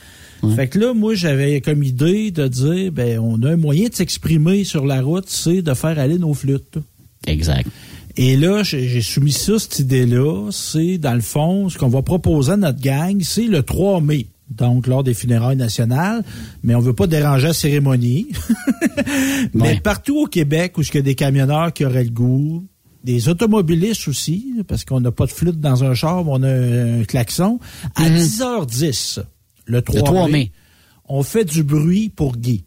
Fait 0.55 0.68
que 0.68 0.78
là, 0.78 0.94
moi, 0.94 1.14
j'avais 1.16 1.60
comme 1.60 1.82
idée 1.82 2.30
de 2.30 2.47
dire, 2.47 2.93
ben, 2.93 3.18
on 3.18 3.43
a 3.43 3.51
un 3.52 3.56
moyen 3.56 3.89
de 3.89 3.94
s'exprimer 3.94 4.62
sur 4.62 4.86
la 4.86 5.02
route, 5.02 5.24
c'est 5.28 5.62
de 5.62 5.74
faire 5.74 5.98
aller 5.98 6.16
nos 6.18 6.32
flûtes. 6.32 6.78
Exact. 7.26 7.66
Et 8.16 8.36
là, 8.36 8.62
j'ai 8.62 8.86
j'ai 8.89 9.02
soumis 9.02 9.32
ça, 9.32 9.59
cette 9.59 9.80
idée-là. 9.80 10.51
C'est, 10.52 10.98
dans 10.98 11.14
le 11.14 11.20
fond, 11.20 11.68
ce 11.68 11.76
qu'on 11.78 11.89
va 11.89 12.02
proposer 12.02 12.52
à 12.52 12.56
notre 12.56 12.80
gang, 12.80 13.20
c'est 13.22 13.47
le 13.48 13.62
3 13.64 14.01
mai. 14.01 14.26
Donc, 14.51 14.86
lors 14.86 15.02
des 15.05 15.12
funérailles 15.12 15.56
nationales. 15.56 16.22
Mais 16.62 16.74
on 16.74 16.80
veut 16.80 16.94
pas 16.94 17.06
déranger 17.06 17.48
la 17.48 17.52
cérémonie. 17.52 18.28
mais 19.55 19.62
Ouais. 19.62 19.80
partout 19.80 20.18
au 20.20 20.26
Québec 20.26 20.78
où 20.78 20.82
il 20.82 20.94
y 20.94 20.98
a 20.98 21.02
des 21.02 21.14
camionneurs 21.14 21.72
qui 21.72 21.85
auraient 21.85 22.05
le 22.05 22.10
goût, 22.10 22.64
des 23.09 23.30
automobilistes 23.30 24.06
aussi, 24.06 24.52
parce 24.68 24.85
qu'on 24.85 25.01
n'a 25.01 25.10
pas 25.10 25.24
de 25.24 25.30
flûte 25.30 25.59
dans 25.60 25.82
un 25.82 25.94
char, 25.94 26.24
mais 26.24 26.30
on 26.35 26.43
a 26.43 26.52
un, 26.52 27.05
klaxon. 27.05 27.59
À 27.94 28.06
Mhm. 28.06 28.16
10h10, 28.18 29.20
le 29.64 29.80
3, 29.80 29.97
Le 30.01 30.05
3 30.05 30.26
mai, 30.26 30.32
mai. 30.32 30.52
on 31.09 31.22
fait 31.22 31.47
du 31.47 31.62
bruit 31.62 32.10
pour 32.10 32.36
Guy. 32.36 32.64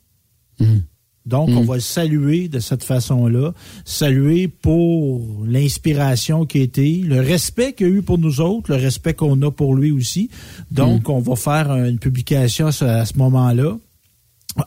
Mhm. 0.60 0.82
Donc, 1.28 1.50
on 1.50 1.62
va 1.62 1.76
le 1.76 1.82
saluer 1.82 2.48
de 2.48 2.58
cette 2.60 2.84
façon-là. 2.84 3.54
Saluer 3.86 4.48
pour 4.48 5.46
l'inspiration 5.46 6.48
qui 6.48 6.58
a 6.58 6.64
été, 6.64 6.96
le 7.06 7.22
respect 7.22 7.74
qu'il 7.74 7.86
a 7.86 7.90
eu 7.90 8.02
pour 8.02 8.18
nous 8.18 8.42
autres, 8.42 8.72
le 8.72 8.78
respect 8.82 9.14
qu'on 9.14 9.40
a 9.44 9.52
pour 9.52 9.76
lui 9.76 9.92
aussi. 9.92 10.32
Donc, 10.72 11.08
on 11.10 11.20
va 11.20 11.36
faire 11.36 11.72
une 11.76 12.00
publication 12.00 12.66
à 12.82 13.06
ce 13.06 13.16
moment-là. 13.20 13.78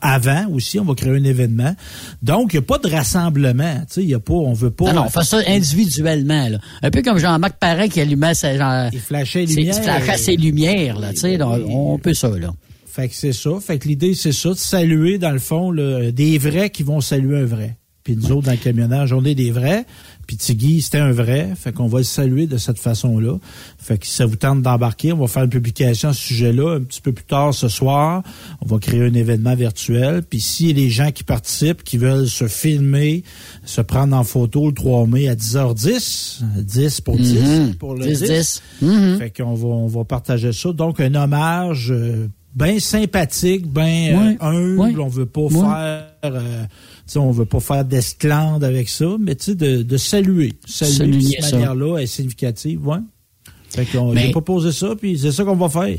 Avant 0.01 0.47
aussi, 0.51 0.81
on 0.81 0.85
va 0.85 0.95
créer 0.95 1.13
un 1.13 1.25
événement. 1.25 1.75
Donc, 2.23 2.53
il 2.53 2.57
n'y 2.57 2.65
a 2.65 2.67
pas 2.67 2.79
de 2.79 2.89
rassemblement. 2.89 3.81
Tu 3.81 3.95
sais, 3.95 4.03
il 4.03 4.09
y 4.09 4.15
a 4.15 4.21
pas, 4.21 4.33
on 4.33 4.53
veut 4.55 4.71
pas. 4.71 4.87
Non, 4.87 4.95
non, 4.95 5.05
on 5.07 5.11
fait 5.11 5.25
ça 5.25 5.41
individuellement. 5.47 6.49
Là. 6.49 6.59
Un 6.83 6.91
peu 6.91 7.03
comme 7.03 7.19
Jean-Marc 7.19 7.59
Parent 7.59 7.89
qui 7.89 8.01
allumait 8.01 8.35
sa, 8.35 8.57
genre, 8.57 8.91
Il 8.93 9.01
flashait 9.01 9.41
les 9.41 9.47
ses, 9.49 9.61
lumières. 9.61 9.83
flashait 9.83 10.17
ses 10.17 10.37
lumières. 10.37 10.99
Là, 10.99 11.13
tu 11.13 11.21
sais, 11.21 11.39
on 11.43 11.99
peut 11.99 12.15
ça. 12.15 12.31
Là. 12.31 12.55
Fait 12.87 13.09
que 13.09 13.15
c'est 13.15 13.33
ça. 13.33 13.51
Fait 13.61 13.79
que 13.79 13.89
l'idée, 13.89 14.15
c'est 14.15 14.33
ça, 14.33 14.51
de 14.51 14.55
saluer, 14.55 15.19
dans 15.19 15.33
le 15.33 15.39
fond, 15.39 15.71
là, 15.71 16.11
des 16.13 16.39
vrais 16.39 16.71
qui 16.71 16.83
vont 16.83 17.01
saluer 17.01 17.41
un 17.41 17.45
vrai. 17.45 17.77
Puis 18.05 18.17
nous 18.17 18.33
autres, 18.33 18.47
dans 18.47 18.53
le 18.53 18.59
camionnage, 18.59 19.13
on 19.13 19.25
est 19.25 19.35
des 19.35 19.51
vrais. 19.51 19.87
Puis 20.27 20.37
Tigui, 20.37 20.83
c'était 20.83 20.99
un 20.99 21.13
vrai. 21.13 21.51
Fait 21.57 21.73
qu'on 21.73 21.87
va 21.87 21.99
le 21.99 22.05
saluer 22.05 22.47
de 22.47 22.57
cette 22.57 22.79
façon-là. 22.79 23.39
Fait 23.79 23.99
que 23.99 24.07
si 24.07 24.15
ça 24.15 24.27
vous 24.27 24.37
tente 24.37 24.63
d'embarquer, 24.63 25.13
on 25.13 25.19
va 25.19 25.27
faire 25.27 25.45
une 25.45 25.51
publication 25.51 26.09
à 26.11 26.13
ce 26.13 26.21
sujet-là 26.23 26.77
un 26.77 26.81
petit 26.81 27.01
peu 27.01 27.13
plus 27.13 27.25
tard 27.25 27.53
ce 27.55 27.69
soir. 27.69 28.23
On 28.61 28.67
va 28.67 28.79
créer 28.79 29.03
un 29.03 29.15
événement 29.15 29.55
virtuel. 29.55 30.23
Puis 30.23 30.45
a 30.71 30.73
des 30.73 30.91
gens 30.91 31.11
qui 31.11 31.25
participent, 31.25 31.83
qui 31.85 31.99
veulent 31.99 32.29
se 32.29 32.49
filmer, 32.49 33.23
se 33.65 33.81
prendre 33.81 34.17
en 34.17 34.25
photo 34.25 34.67
le 34.69 34.73
3 34.75 35.07
mai 35.07 35.29
à 35.29 35.35
10h10, 35.35 36.43
10 36.59 37.01
pour 37.01 37.17
10, 37.17 37.35
Mhm. 37.35 37.75
pour 37.75 37.95
le 37.95 38.07
10, 38.07 38.21
10. 38.23 38.29
10. 38.29 38.63
Mhm. 38.83 39.19
Fait 39.19 39.31
qu'on 39.31 39.55
va, 39.55 39.67
on 39.69 39.87
va 39.87 40.05
partager 40.05 40.53
ça. 40.53 40.73
Donc, 40.73 41.01
un 41.01 41.15
hommage 41.15 41.89
euh, 41.91 42.29
bien 42.55 42.79
sympathique, 42.79 43.67
bien 43.67 44.17
Ouais. 44.19 44.37
humble. 44.41 44.79
Ouais. 44.79 44.95
On 44.99 45.09
veut 45.09 45.27
pas 45.27 45.49
faire... 45.51 46.05
euh, 46.25 46.65
sais, 47.13 47.19
on 47.19 47.31
veut 47.31 47.45
pas 47.45 47.61
faire 47.61 47.85
d'esclande 47.85 48.65
avec 48.65 48.89
ça, 48.89 49.17
mais 49.21 49.35
tu 49.35 49.45
sais, 49.45 49.55
de, 49.55 49.83
de 49.83 49.97
saluer. 49.97 50.55
Saluer 50.67 51.19
de 51.19 51.43
cette 51.43 51.53
manière-là 51.53 51.99
est 51.99 52.07
significative, 52.07 52.87
ouais. 52.87 52.99
Fait 53.69 53.87
qu'on 53.87 54.15
j'ai 54.15 54.31
proposé 54.31 54.73
ça, 54.73 54.95
puis 54.97 55.19
c'est 55.19 55.33
ça 55.33 55.45
qu'on 55.45 55.57
va 55.57 55.69
faire. 55.69 55.99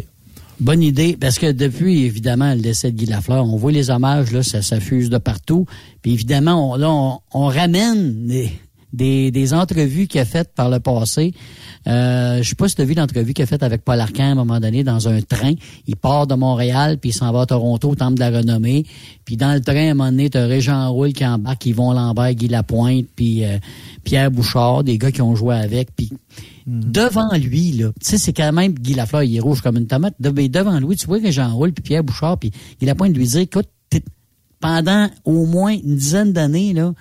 Bonne 0.59 0.81
idée, 0.81 1.17
parce 1.19 1.37
que 1.37 1.51
depuis, 1.51 2.03
évidemment, 2.05 2.53
le 2.53 2.61
décès 2.61 2.91
de 2.91 2.97
Guy 2.97 3.07
Lafleur, 3.07 3.45
on 3.45 3.57
voit 3.57 3.73
les 3.73 3.89
hommages, 3.89 4.31
là, 4.31 4.41
ça 4.41 4.61
s'affuse 4.61 5.09
de 5.09 5.17
partout. 5.17 5.65
Puis 6.01 6.13
évidemment, 6.13 6.71
on, 6.71 6.75
là, 6.75 6.89
on, 6.89 7.19
on 7.33 7.47
ramène 7.47 8.31
des, 8.95 9.31
des 9.31 9.53
entrevues 9.53 10.07
qu'il 10.07 10.21
a 10.21 10.25
faites 10.25 10.53
par 10.55 10.69
le 10.69 10.79
passé. 10.79 11.33
Euh, 11.87 12.41
je 12.41 12.49
sais 12.49 12.55
pas 12.55 12.67
si 12.67 12.75
tu 12.75 12.81
as 12.81 12.85
vu 12.85 12.93
l'entrevue 12.93 13.33
qu'il 13.33 13.43
a 13.43 13.45
faite 13.45 13.61
avec 13.63 13.83
Paul 13.83 13.99
Arcand 13.99 14.23
à 14.23 14.31
un 14.31 14.35
moment 14.35 14.59
donné 14.59 14.83
dans 14.83 15.07
un 15.07 15.21
train. 15.21 15.53
Il 15.87 15.95
part 15.95 16.25
de 16.27 16.35
Montréal, 16.35 16.97
puis 16.99 17.11
il 17.11 17.13
s'en 17.13 17.31
va 17.31 17.41
à 17.41 17.45
Toronto, 17.45 17.89
au 17.89 17.95
Temple 17.95 18.15
de 18.15 18.19
la 18.21 18.29
Renommée. 18.29 18.85
Puis 19.25 19.37
dans 19.37 19.53
le 19.53 19.61
train, 19.61 19.89
à 19.89 19.91
un 19.91 19.93
moment 19.93 20.09
donné, 20.09 20.29
tu 20.29 20.37
as 20.37 20.45
Régent 20.45 20.91
Roule 20.91 21.13
qui 21.13 21.25
embarque, 21.25 21.65
Yvon 21.65 21.93
Lambert, 21.93 22.33
Guy 22.33 22.47
Lapointe, 22.47 23.05
puis 23.15 23.43
euh, 23.43 23.57
Pierre 24.03 24.31
Bouchard, 24.31 24.83
des 24.83 24.97
gars 24.97 25.11
qui 25.11 25.21
ont 25.21 25.35
joué 25.35 25.55
avec. 25.55 25.89
Puis 25.95 26.11
devant 26.65 27.31
lui, 27.35 27.73
là, 27.73 27.91
tu 28.01 28.09
sais, 28.09 28.17
c'est 28.17 28.33
quand 28.33 28.51
même 28.51 28.73
Guy 28.73 28.93
Lafleur, 28.93 29.23
il 29.23 29.35
est 29.35 29.39
rouge 29.39 29.61
comme 29.61 29.77
une 29.77 29.87
tomate. 29.87 30.15
De- 30.19 30.29
mais 30.29 30.49
devant 30.49 30.79
lui, 30.79 30.95
tu 30.95 31.05
vois 31.05 31.19
Régent 31.19 31.53
Roule, 31.53 31.73
puis 31.73 31.83
Pierre 31.83 32.03
Bouchard, 32.03 32.37
puis 32.37 32.51
Guy 32.79 32.85
Lapointe 32.85 33.15
lui 33.15 33.27
dit, 33.27 33.39
écoute, 33.39 33.67
pendant 34.59 35.09
au 35.25 35.45
moins 35.45 35.73
une 35.73 35.95
dizaine 35.95 36.33
d'années, 36.33 36.73
là, 36.73 36.93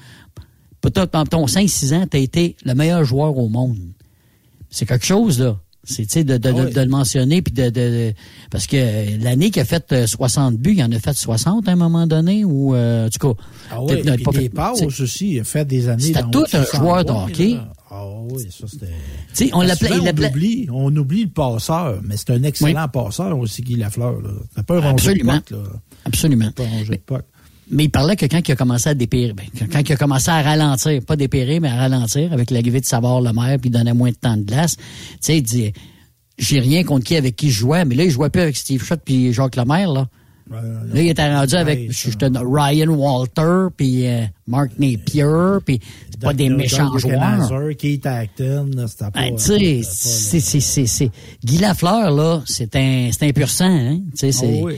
peut-être 0.93 1.12
dans 1.12 1.24
ton 1.24 1.47
5-6 1.47 1.94
ans, 1.94 2.06
tu 2.11 2.16
as 2.16 2.20
été 2.20 2.56
le 2.65 2.74
meilleur 2.74 3.05
joueur 3.05 3.36
au 3.39 3.48
monde. 3.48 3.78
C'est 4.70 4.86
quelque 4.86 5.06
chose, 5.06 5.40
là. 5.40 5.56
C'est, 5.86 6.05
tu 6.06 6.12
sais, 6.12 6.24
de, 6.24 6.39
de, 6.39 6.51
de- 6.51 6.55
Ah 6.59 6.65
oui. 6.66 6.73
de 6.73 6.81
le 6.81 6.89
mentionner, 6.89 7.43
puis 7.43 7.52
de, 7.52 7.65
de, 7.65 7.70
de- 7.70 8.12
Parce 8.51 8.66
que 8.66 8.77
euh, 8.78 9.19
l'année 9.20 9.51
qu'il 9.51 9.61
a 9.61 9.66
fait 9.66 9.85
euh, 9.93 10.06
60 10.06 10.56
buts, 10.56 10.74
il 10.78 10.82
en 10.82 10.90
a 10.90 10.98
fait 10.98 11.12
60 11.12 11.69
à 11.69 11.73
un 11.73 11.77
moment 11.77 12.06
donné, 12.06 12.43
ou... 12.43 12.74
Euh, 12.74 13.06
en 13.06 13.11
tout 13.11 13.35
cas... 13.35 13.43
Ah 13.70 13.82
oui, 13.82 14.01
peut-être 14.02 14.15
puis 14.15 14.24
pas 14.24 14.31
des 14.32 14.48
passes 14.48 14.82
aussi. 14.82 15.32
Il 15.32 15.40
a 15.40 15.44
fait 15.44 15.66
des 15.66 15.89
années 15.90 16.02
C'était 16.02 16.23
tout 16.32 16.44
un 16.55 16.61
de 16.61 16.65
100 16.65 16.78
joueur 16.78 17.05
de 17.05 17.11
hockey. 17.12 17.59
Ah 17.90 18.06
oui, 18.31 18.48
ça 18.51 18.66
c'était. 18.66 19.52
On 19.52 19.61
On 19.61 20.09
oublie, 20.31 20.69
on 20.73 20.97
oublie 20.97 21.24
le 21.24 21.28
passeur, 21.31 22.01
mais 22.02 22.16
c'est 22.16 22.31
un 22.31 22.43
excellent 22.44 22.89
passeur 22.89 23.39
aussi, 23.39 23.61
Guy 23.62 23.77
Lafleur. 23.77 24.20
là. 24.23 24.31
T'as 24.56 24.62
pas 24.62 24.78
un 24.78 24.81
rongé 24.81 25.15
de 25.15 25.20
Absolument. 25.20 25.32
pote, 25.35 25.51
là. 25.51 25.59
Absolument. 26.06 26.51
Pas 26.52 26.65
un 26.65 26.69
rongé 26.70 26.97
de 26.97 27.02
pote. 27.02 27.24
Mais 27.70 27.85
il 27.85 27.91
parlait 27.91 28.16
que 28.16 28.27
quand 28.27 28.41
il 28.47 28.53
a 28.53 28.57
commencé 28.57 28.89
à 28.89 28.95
dépérir, 28.95 29.35
ben, 29.35 29.47
quand 29.73 29.81
il 29.81 29.93
a 29.93 29.97
commencé 29.97 30.31
à 30.31 30.43
ralentir, 30.43 31.03
pas 31.03 31.16
dépérir, 31.16 31.61
mais 31.61 31.69
à 31.69 31.77
ralentir 31.77 32.32
avec 32.32 32.51
l'arrivée 32.51 32.81
de 32.81 32.86
Savard 32.86 33.20
le 33.20 33.32
maire, 33.32 33.59
puis 33.59 33.69
il 33.69 33.73
donnait 33.73 33.95
moins 33.95 34.11
de 34.11 34.16
temps 34.16 34.36
de 34.36 34.43
glace, 34.43 34.77
tu 34.77 34.85
sais, 35.20 35.39
il 35.39 35.43
dit, 35.43 35.73
j'ai 36.39 36.61
rien 36.61 36.85
contre 36.85 37.05
qui 37.05 37.16
avec 37.16 37.36
qui 37.36 37.51
je 37.51 37.61
jouais, 37.61 37.85
mais 37.85 37.95
là, 37.95 38.05
il 38.05 38.11
jouait 38.11 38.31
plus 38.31 38.43
avec 38.43 38.57
Steve 38.57 38.82
Schott 38.85 39.01
puis 39.05 39.32
Jacques 39.32 39.57
Lemaire, 39.57 39.91
là. 39.93 40.09
Là, 40.51 41.01
il 41.01 41.09
était 41.09 41.35
rendu 41.35 41.55
avec 41.55 41.91
je, 41.91 42.11
je 42.11 42.16
te 42.16 42.27
donne 42.27 42.36
Ryan 42.36 42.89
Walter, 42.89 43.69
puis 43.74 44.07
euh, 44.07 44.24
Mark 44.47 44.73
Napier, 44.78 45.24
puis 45.65 45.81
c'est 46.11 46.20
pas 46.20 46.35
des 46.35 46.51
méchants 46.51 46.97
joueurs. 46.99 47.49
Keith 47.78 48.05
Acton, 48.05 48.69
là, 48.77 48.86
c'était 48.86 49.11
pas. 49.11 49.20
Ben, 49.23 49.36
tu 49.36 49.43
sais, 49.43 49.81
c'est, 49.82 50.41
c'est, 50.41 50.61
c'est, 50.61 50.86
c'est, 50.86 51.11
Guy 51.43 51.59
Lafleur, 51.59 52.11
là, 52.11 52.43
c'est 52.45 52.77
un, 52.77 53.09
c'est 53.11 53.27
un 53.27 53.32
pur 53.32 53.49
sang, 53.49 53.74
hein. 53.74 54.01
Tu 54.12 54.19
sais, 54.19 54.32
c'est, 54.32 54.61
Ah 54.61 54.65
oui. 54.65 54.74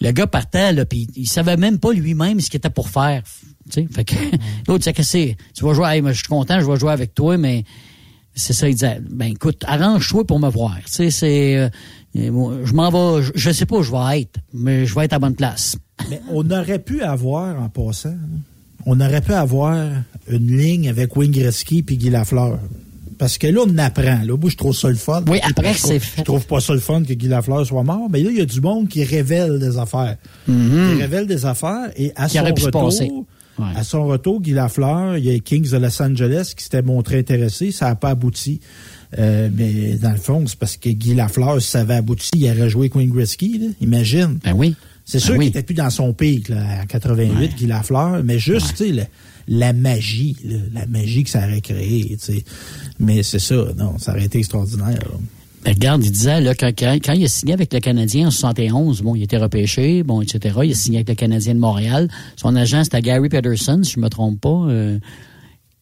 Le 0.00 0.10
gars 0.12 0.26
partait, 0.26 0.72
là, 0.72 0.84
puis 0.84 1.08
il 1.16 1.26
savait 1.26 1.56
même 1.56 1.78
pas 1.78 1.92
lui-même 1.92 2.40
ce 2.40 2.50
qu'il 2.50 2.58
était 2.58 2.70
pour 2.70 2.88
faire. 2.88 3.22
Tu 3.70 3.82
sais, 3.82 3.88
fait 3.92 4.04
que, 4.04 4.14
l'autre, 4.68 4.84
c'est 4.84 4.92
que 4.92 5.02
c'est, 5.02 5.36
tu 5.54 5.64
vas 5.64 5.74
jouer, 5.74 5.88
hey, 5.88 6.02
je 6.06 6.12
suis 6.12 6.28
content, 6.28 6.60
je 6.60 6.66
vais 6.66 6.78
jouer 6.78 6.92
avec 6.92 7.14
toi, 7.14 7.36
mais 7.36 7.64
c'est 8.34 8.52
ça, 8.52 8.68
il 8.68 8.74
disait, 8.74 9.00
ben, 9.10 9.32
écoute, 9.32 9.64
arrange-toi 9.66 10.26
pour 10.26 10.38
me 10.38 10.48
voir. 10.48 10.76
Tu 10.86 10.92
sais, 10.92 11.10
c'est, 11.10 11.56
euh, 11.56 11.68
je 12.14 12.72
m'en 12.72 12.90
vais, 12.90 13.22
je, 13.22 13.32
je 13.34 13.50
sais 13.50 13.66
pas 13.66 13.76
où 13.76 13.82
je 13.82 13.90
vais 13.90 14.20
être, 14.20 14.40
mais 14.52 14.86
je 14.86 14.94
vais 14.94 15.04
être 15.04 15.12
à 15.12 15.18
bonne 15.18 15.34
place. 15.34 15.76
Mais 16.10 16.20
on 16.30 16.48
aurait 16.50 16.78
pu 16.78 17.02
avoir, 17.02 17.60
en 17.60 17.68
passant, 17.68 18.14
on 18.86 19.00
aurait 19.00 19.20
pu 19.20 19.32
avoir 19.32 19.74
une 20.28 20.56
ligne 20.56 20.88
avec 20.88 21.16
Wayne 21.16 21.32
Gretzky 21.32 21.82
puis 21.82 21.96
Guy 21.96 22.10
Lafleur. 22.10 22.60
Parce 23.18 23.36
que 23.38 23.46
là, 23.48 23.60
on 23.66 23.78
apprend. 23.78 24.20
Là, 24.24 24.36
moi, 24.40 24.48
je 24.48 24.56
trouve 24.56 24.74
ça 24.76 24.88
le 24.88 24.94
fun. 24.94 25.22
Oui, 25.28 25.38
après, 25.42 25.74
c'est 25.74 25.98
fait. 25.98 26.18
Je 26.20 26.24
trouve 26.24 26.46
pas 26.46 26.60
ça 26.60 26.72
le 26.72 26.78
fun 26.80 27.02
que 27.02 27.12
Guy 27.12 27.26
Lafleur 27.28 27.66
soit 27.66 27.82
mort. 27.82 28.08
Mais 28.10 28.22
là, 28.22 28.30
il 28.30 28.38
y 28.38 28.40
a 28.40 28.44
du 28.46 28.60
monde 28.60 28.88
qui 28.88 29.02
révèle 29.04 29.58
des 29.58 29.76
affaires. 29.78 30.16
Qui 30.46 30.52
révèle 31.00 31.26
des 31.26 31.44
affaires. 31.44 31.90
Et 31.96 32.12
à 32.16 32.26
Qui 32.28 32.36
son 32.36 32.42
aurait 32.42 32.54
pu 32.54 32.62
se 32.62 32.68
passer. 32.68 33.04
retour, 33.04 33.24
Ouais. 33.58 33.64
à 33.74 33.82
son 33.82 34.06
retour, 34.06 34.40
Guy 34.40 34.52
Lafleur, 34.52 35.16
il 35.16 35.24
y 35.24 35.30
a 35.30 35.32
les 35.32 35.40
Kings 35.40 35.68
de 35.68 35.76
Los 35.78 36.00
Angeles 36.00 36.52
qui 36.56 36.62
s'étaient 36.62 36.80
montrés 36.82 37.18
intéressés. 37.18 37.72
Ça 37.72 37.86
n'a 37.86 37.96
pas 37.96 38.10
abouti. 38.10 38.60
Euh, 39.18 39.48
mais 39.52 39.94
dans 39.96 40.12
le 40.12 40.16
fond, 40.16 40.44
c'est 40.46 40.56
parce 40.58 40.76
que 40.76 40.90
Guy 40.90 41.14
Lafleur, 41.14 41.60
si 41.60 41.68
ça 41.70 41.80
avait 41.80 41.94
abouti, 41.94 42.30
il 42.36 42.48
aurait 42.52 42.70
joué 42.70 42.88
Wayne 42.94 43.10
Gretzky. 43.10 43.58
là. 43.58 43.66
Imagine. 43.80 44.38
Ben 44.44 44.52
oui. 44.54 44.76
C'est 45.04 45.18
Ben 45.18 45.24
sûr 45.24 45.32
oui. 45.34 45.38
qu'il 45.46 45.48
était 45.48 45.62
plus 45.64 45.74
dans 45.74 45.90
son 45.90 46.12
pic 46.12 46.50
là, 46.50 46.82
à 46.82 46.86
88, 46.86 47.56
Guy 47.56 47.66
Lafleur, 47.66 48.22
mais 48.22 48.38
juste, 48.38 48.76
tu 48.76 48.94
sais, 48.94 49.08
la 49.48 49.72
magie, 49.72 50.36
là, 50.44 50.56
la 50.72 50.86
magie 50.86 51.24
que 51.24 51.30
ça 51.30 51.44
aurait 51.44 51.60
créé, 51.60 52.16
tu 52.22 52.32
sais. 52.34 52.44
Mais 53.00 53.22
c'est 53.22 53.38
ça, 53.38 53.56
non, 53.76 53.98
ça 53.98 54.12
aurait 54.12 54.26
été 54.26 54.38
extraordinaire. 54.38 54.90
là. 54.90 55.18
Ben, 55.64 55.74
regarde, 55.74 56.04
il 56.04 56.12
disait, 56.12 56.40
là, 56.40 56.54
quand, 56.54 56.70
quand, 56.78 56.94
quand 57.04 57.14
il 57.14 57.24
a 57.24 57.28
signé 57.28 57.52
avec 57.52 57.72
le 57.72 57.80
Canadien 57.80 58.28
en 58.28 58.30
71, 58.30 59.02
bon, 59.02 59.16
il 59.16 59.24
était 59.24 59.38
repêché, 59.38 60.04
bon, 60.04 60.20
etc. 60.22 60.56
Il 60.64 60.70
a 60.70 60.74
signé 60.74 60.98
avec 60.98 61.08
le 61.08 61.14
Canadien 61.16 61.54
de 61.54 61.58
Montréal. 61.58 62.08
Son 62.36 62.54
agent, 62.54 62.84
c'était 62.84 63.02
Gary 63.02 63.28
Peterson, 63.28 63.80
si 63.82 63.92
je 63.92 64.00
me 64.00 64.08
trompe 64.08 64.40
pas. 64.40 64.66
euh, 64.68 64.98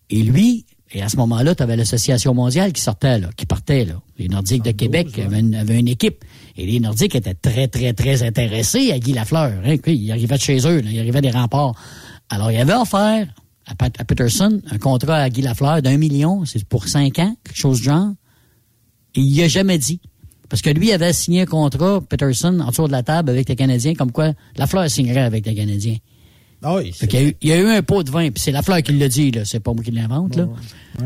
et 0.09 0.22
lui, 0.22 0.64
et 0.93 1.02
à 1.02 1.09
ce 1.09 1.16
moment-là, 1.16 1.55
tu 1.55 1.62
avais 1.62 1.76
l'Association 1.76 2.32
mondiale 2.32 2.72
qui 2.72 2.80
sortait, 2.80 3.18
là, 3.18 3.28
qui 3.36 3.44
partait, 3.44 3.84
là. 3.84 4.01
Les 4.18 4.28
Nordiques 4.28 4.64
de 4.64 4.70
Québec 4.70 5.09
avaient, 5.18 5.40
une, 5.40 5.55
avaient 5.55 5.78
une 5.78 5.88
équipe. 5.88 6.24
Et 6.56 6.64
les 6.64 6.80
Nordiques 6.80 7.14
étaient 7.14 7.34
très, 7.34 7.68
très, 7.68 7.93
très 7.93 8.22
intéressés 8.22 8.93
à 8.93 8.98
Guy 8.98 9.12
Lafleur. 9.12 9.52
Hein. 9.64 9.76
Puis, 9.82 9.94
Il 9.97 10.10
arrivait 10.10 10.36
de 10.36 10.40
chez 10.40 10.59
eux, 10.66 10.80
là, 10.80 10.88
il 10.90 10.98
arrivait 11.01 11.20
des 11.20 11.30
remparts. 11.30 11.74
Alors, 12.30 12.51
il 12.51 12.56
avait 12.56 12.72
offert 12.74 13.26
à, 13.66 13.74
Pat- 13.74 14.01
à 14.01 14.05
Peterson 14.05 14.60
un 14.70 14.78
contrat 14.78 15.16
à 15.18 15.28
Guy 15.30 15.43
Lafleur 15.43 15.82
d'un 15.82 15.97
million, 15.98 16.44
c'est 16.44 16.64
pour 16.64 16.88
cinq 16.88 17.18
ans, 17.18 17.34
quelque 17.44 17.56
chose 17.59 17.78
du 17.78 17.84
genre. 17.84 18.10
Et 19.14 19.20
il 19.20 19.43
a 19.43 19.48
jamais 19.48 19.78
dit. 19.78 20.01
Parce 20.48 20.62
que 20.62 20.70
lui 20.70 20.93
avait 20.93 21.12
signé 21.12 21.43
un 21.43 21.47
contrat, 21.47 22.01
Peterson, 22.09 22.60
en 22.60 22.68
dessous 22.70 22.86
de 22.86 22.93
la 22.93 23.02
table 23.02 23.30
avec 23.30 23.48
les 23.48 23.56
Canadiens, 23.56 23.94
comme 23.94 24.12
quoi 24.12 24.32
Lafleur 24.56 24.88
signerait 24.88 25.22
avec 25.22 25.44
les 25.47 25.55
Canadiens. 25.55 25.97
Ah 26.62 26.76
oui, 26.76 26.93
Fait 26.93 27.06
qu'il 27.06 27.20
y 27.20 27.22
a 27.22 27.26
eu- 27.28 27.36
il 27.43 27.48
y, 27.48 27.52
a 27.52 27.59
eu 27.59 27.66
un 27.66 27.82
pot 27.82 28.02
de 28.02 28.10
vin, 28.10 28.30
puis 28.30 28.40
c'est 28.43 28.52
Lafleur 28.52 28.82
qui 28.82 28.93
l'a 28.93 29.09
dit, 29.09 29.30
là. 29.30 29.44
C'est 29.44 29.60
pas 29.60 29.72
moi 29.74 29.82
qui 29.84 29.90
l'invente, 29.90 30.36
là. 30.36 30.48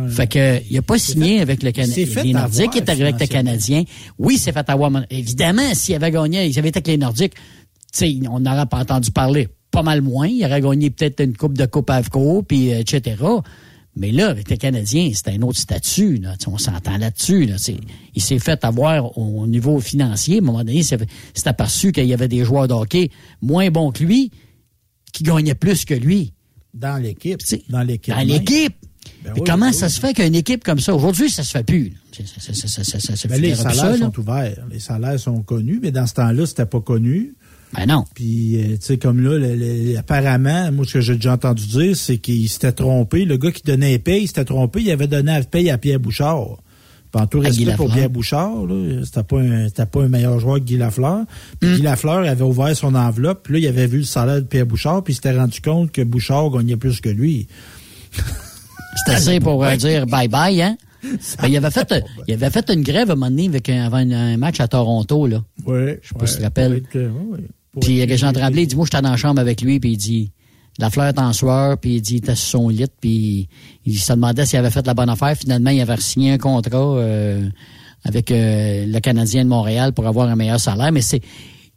Fait 0.09 0.27
que, 0.29 0.61
il 0.71 0.77
a 0.79 0.83
pas 0.83 0.99
signé 0.99 1.41
avec 1.41 1.63
le 1.63 1.71
il 1.71 1.73
Canadien. 1.73 2.05
Les 2.23 2.33
Nordiques, 2.33 2.71
il 2.75 2.79
est 2.79 2.89
arrivé 2.89 3.05
avec 3.09 3.21
les. 3.21 3.29
Canadiens. 3.29 3.83
Oui, 4.19 4.39
c'est 4.39 4.53
fait 4.53 4.69
avoir. 4.71 4.93
Évidemment, 5.11 5.75
s'il 5.75 5.95
avait 5.97 6.11
gagné, 6.13 6.47
il 6.47 6.57
avait 6.59 6.69
été 6.69 6.79
avec 6.79 6.87
les 6.89 6.97
Nordiques, 6.99 7.35
tu 7.35 7.41
sais, 7.93 8.19
on 8.31 8.39
n'aurait 8.41 8.67
pas 8.67 8.79
entendu 8.79 9.11
parler. 9.11 9.49
Pas 9.71 9.83
mal 9.83 10.03
moins. 10.03 10.27
Il 10.27 10.45
aurait 10.45 10.61
gagné 10.61 10.91
peut-être 10.91 11.21
une 11.23 11.37
coupe 11.37 11.57
de 11.57 11.67
Coupe 11.67 11.91
Avco, 11.91 12.43
puis 12.43 12.73
euh, 12.73 12.81
etc. 12.81 13.17
Mais 13.97 14.13
là, 14.13 14.29
avec 14.31 14.49
les 14.49 14.57
Canadiens, 14.57 15.11
c'était 15.15 15.33
un 15.33 15.43
autre 15.43 15.59
statut. 15.59 16.19
Là. 16.19 16.35
On 16.47 16.59
s'entend 16.59 16.97
là-dessus. 16.97 17.45
Là. 17.47 17.57
Il 18.15 18.23
s'est 18.23 18.39
fait 18.39 18.65
avoir 18.65 19.19
au 19.19 19.47
niveau 19.47 19.81
financier. 19.81 20.37
À 20.37 20.39
un 20.39 20.45
moment 20.45 20.59
donné, 20.59 20.79
il 20.79 20.85
s'est 20.85 20.99
aperçu 21.47 21.93
qu'il 21.93 22.07
y 22.07 22.15
avait 22.15 22.29
des 22.29 22.45
joueurs 22.45 22.69
de 22.69 22.75
hockey 22.75 23.11
moins 23.43 23.69
bons 23.71 23.91
que 23.91 24.05
lui 24.05 24.31
qui 25.13 25.25
gagnaient 25.25 25.57
plus 25.57 25.85
que 25.85 25.95
lui. 25.95 26.33
Dans 26.73 27.03
l'équipe. 27.03 27.41
Dans 27.69 27.83
l'équipe. 27.83 28.15
Dans 28.15 28.21
l'équipe. 28.27 28.75
Ben 29.25 29.33
oui, 29.35 29.43
comment 29.45 29.67
ben 29.67 29.73
ça 29.73 29.89
se 29.89 30.01
fait 30.01 30.15
qu'une 30.15 30.35
équipe 30.35 30.63
comme 30.63 30.79
ça, 30.79 30.95
aujourd'hui, 30.95 31.29
ça 31.29 31.43
se 31.43 31.51
fait 31.51 31.65
plus. 31.65 31.91
là? 31.91 31.97
Ça, 32.13 32.23
ça, 32.27 32.55
ça, 32.55 32.69
ça, 32.69 32.85
ça, 32.85 33.01
ça, 33.01 33.17
ça 33.17 33.29
Ben, 33.29 33.35
fait 33.35 33.41
les 33.41 33.49
plus 33.53 33.57
salaires 33.63 33.75
ça, 33.75 33.99
sont 33.99 34.19
ouverts. 34.19 34.67
Les 34.71 34.79
salaires 34.79 35.21
sont 35.21 35.43
connus, 35.43 35.81
mais 35.83 35.91
dans 35.91 36.07
ce 36.07 36.15
temps-là, 36.15 36.47
c'était 36.47 36.67
pas 36.67 36.81
connu. 36.81 37.35
Ben 37.77 37.87
non. 37.87 38.05
Puis, 38.15 38.57
euh, 38.61 38.69
tu 38.73 38.79
sais, 38.81 38.99
comme 38.99 39.21
là, 39.23 39.39
le- 39.39 39.55
le- 39.55 39.97
apparemment, 39.99 40.73
moi, 40.73 40.85
ce 40.85 40.95
que 40.95 41.01
j'ai 41.01 41.15
déjà 41.15 41.35
entendu 41.35 41.67
dire, 41.67 41.97
c'est 41.97 42.19
qu'il 42.19 42.49
s'était 42.49 42.73
trompé. 42.73 43.25
Le 43.25 43.37
gars 43.37 43.53
qui 43.53 43.63
donnait 43.63 43.91
les 43.91 43.99
payes, 43.99 44.23
il 44.25 44.27
s'était 44.27 44.45
trompé. 44.45 44.81
Il 44.83 44.91
avait 44.91 45.07
donné 45.07 45.41
paye 45.51 45.71
à 45.71 45.79
Pierre 45.79 46.01
Bouchard. 46.01 46.57
Puis, 47.13 47.23
en 47.23 47.27
tout 47.27 47.41
respect 47.41 47.75
pour. 47.77 47.93
Pierre 47.93 48.11
Bouchard, 48.11 48.53
c'était 49.05 49.23
pas, 49.23 49.41
un, 49.41 49.69
c'était 49.69 49.87
pas 49.87 50.03
un 50.03 50.09
meilleur 50.09 50.39
joueur 50.41 50.57
que 50.59 50.65
Guy 50.65 50.77
Lafleur. 50.79 51.25
Puis, 51.61 51.71
Hmm. 51.71 51.75
Guy 51.77 51.83
Lafleur 51.83 52.19
avait 52.29 52.43
ouvert 52.43 52.77
son 52.77 52.95
enveloppe. 52.95 53.45
Puis 53.45 53.55
là, 53.55 53.59
il 53.61 53.67
avait 53.69 53.87
vu 53.87 53.99
le 53.99 54.05
salaire 54.05 54.37
de 54.37 54.47
Pierre 54.47 54.67
Bouchard. 54.67 55.03
Puis, 55.05 55.13
il 55.13 55.17
s'était 55.17 55.37
rendu 55.37 55.61
compte 55.61 55.93
que 55.93 56.03
Bouchard 56.03 56.51
gagnait 56.51 56.77
plus 56.77 57.01
que 57.01 57.09
lui. 57.09 57.47
C'est 59.07 59.13
assez 59.15 59.41
pour 59.41 59.65
euh, 59.65 59.77
dire 59.77 60.07
bye-bye, 60.07 60.63
hein? 60.63 60.77
Ben, 61.41 61.49
il, 61.49 61.57
avait 61.57 61.71
fait, 61.71 62.05
il 62.29 62.35
avait 62.35 62.51
fait 62.51 62.69
une 62.71 62.83
grève 62.83 63.09
à 63.09 63.13
un 63.15 63.17
moment 63.17 63.31
donné 63.31 63.47
avec 63.47 63.71
un, 63.71 63.85
avant 63.85 63.97
un, 63.99 64.37
match 64.37 64.61
à 64.61 64.69
Toronto, 64.69 65.27
là. 65.27 65.43
Oui. 65.65 65.93
Je 66.03 66.09
sais 66.09 66.15
pas 66.19 66.27
si 66.27 66.35
tu 66.35 66.39
te 66.41 66.45
rappelles. 66.45 66.83
Puis 67.81 68.05
Régent 68.05 68.33
Tremblay, 68.33 68.63
il 68.63 68.67
dit, 68.67 68.77
moi, 68.77 68.87
j'étais 68.87 69.03
dans 69.03 69.11
la 69.11 69.17
chambre 69.17 69.41
avec 69.41 69.61
lui, 69.63 69.79
puis 69.79 69.93
il 69.93 69.97
dit, 69.97 70.33
la 70.79 70.91
fleur 70.91 71.07
est 71.07 71.19
en 71.19 71.33
sueur, 71.33 71.79
puis 71.79 71.97
il 71.97 72.01
dit, 72.01 72.15
il 72.15 72.19
était 72.19 72.35
sur 72.35 72.61
son 72.61 72.69
lit, 72.69 72.87
puis 73.01 73.49
il 73.85 73.99
se 73.99 74.13
demandait 74.13 74.47
s'il 74.47 74.59
avait 74.59 74.71
fait 74.71 74.87
la 74.87 74.95
bonne 74.95 75.11
affaire. 75.11 75.37
Finalement, 75.37 75.71
il 75.71 75.81
avait 75.81 76.01
signé 76.01 76.33
un 76.33 76.39
contrat 76.39 76.79
euh, 76.79 77.49
avec 78.05 78.31
euh, 78.31 78.87
le 78.87 78.99
Canadien 79.01 79.45
de 79.45 79.49
Montréal 79.49 79.93
pour 79.93 80.07
avoir 80.07 80.29
un 80.29 80.37
meilleur 80.37 80.59
salaire. 80.59 80.91
Mais 80.91 81.03
c'est 81.03 81.21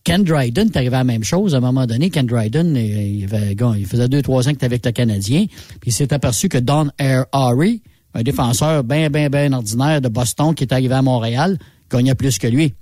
Ken 0.03 0.23
Dryden 0.23 0.67
est 0.67 0.77
arrivé 0.77 0.95
à 0.95 0.99
la 0.99 1.03
même 1.03 1.23
chose. 1.23 1.53
À 1.53 1.57
un 1.57 1.61
moment 1.61 1.85
donné, 1.85 2.09
Ken 2.09 2.25
Dryden, 2.25 2.75
il, 2.75 3.25
avait, 3.25 3.55
il 3.77 3.85
faisait 3.85 4.07
deux, 4.07 4.21
trois 4.21 4.47
ans 4.47 4.51
qu'il 4.51 4.55
était 4.55 4.65
avec 4.65 4.85
le 4.85 4.91
Canadien, 4.91 5.45
puis 5.79 5.89
il 5.89 5.93
s'est 5.93 6.13
aperçu 6.13 6.49
que 6.49 6.57
Don 6.57 6.89
Air 6.97 7.25
Harry, 7.31 7.81
un 8.13 8.23
défenseur 8.23 8.83
bien, 8.83 9.09
bien, 9.09 9.29
bien 9.29 9.53
ordinaire 9.53 10.01
de 10.01 10.09
Boston 10.09 10.53
qui 10.53 10.63
est 10.63 10.73
arrivé 10.73 10.93
à 10.93 11.01
Montréal, 11.01 11.57
gagnait 11.89 12.15
plus 12.15 12.37
que 12.37 12.47
lui. 12.47 12.73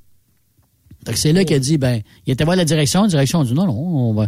Fait 1.05 1.13
que 1.13 1.19
c'est 1.19 1.33
là 1.33 1.43
qu'il 1.43 1.55
a 1.55 1.59
dit, 1.59 1.77
ben, 1.77 2.01
il 2.27 2.33
était 2.33 2.43
voir 2.43 2.55
la 2.55 2.65
direction, 2.65 3.01
la 3.03 3.07
direction 3.07 3.41
a 3.41 3.45
dit, 3.45 3.53
non, 3.53 3.65
non, 3.65 3.73
on 3.73 4.13
va, 4.13 4.27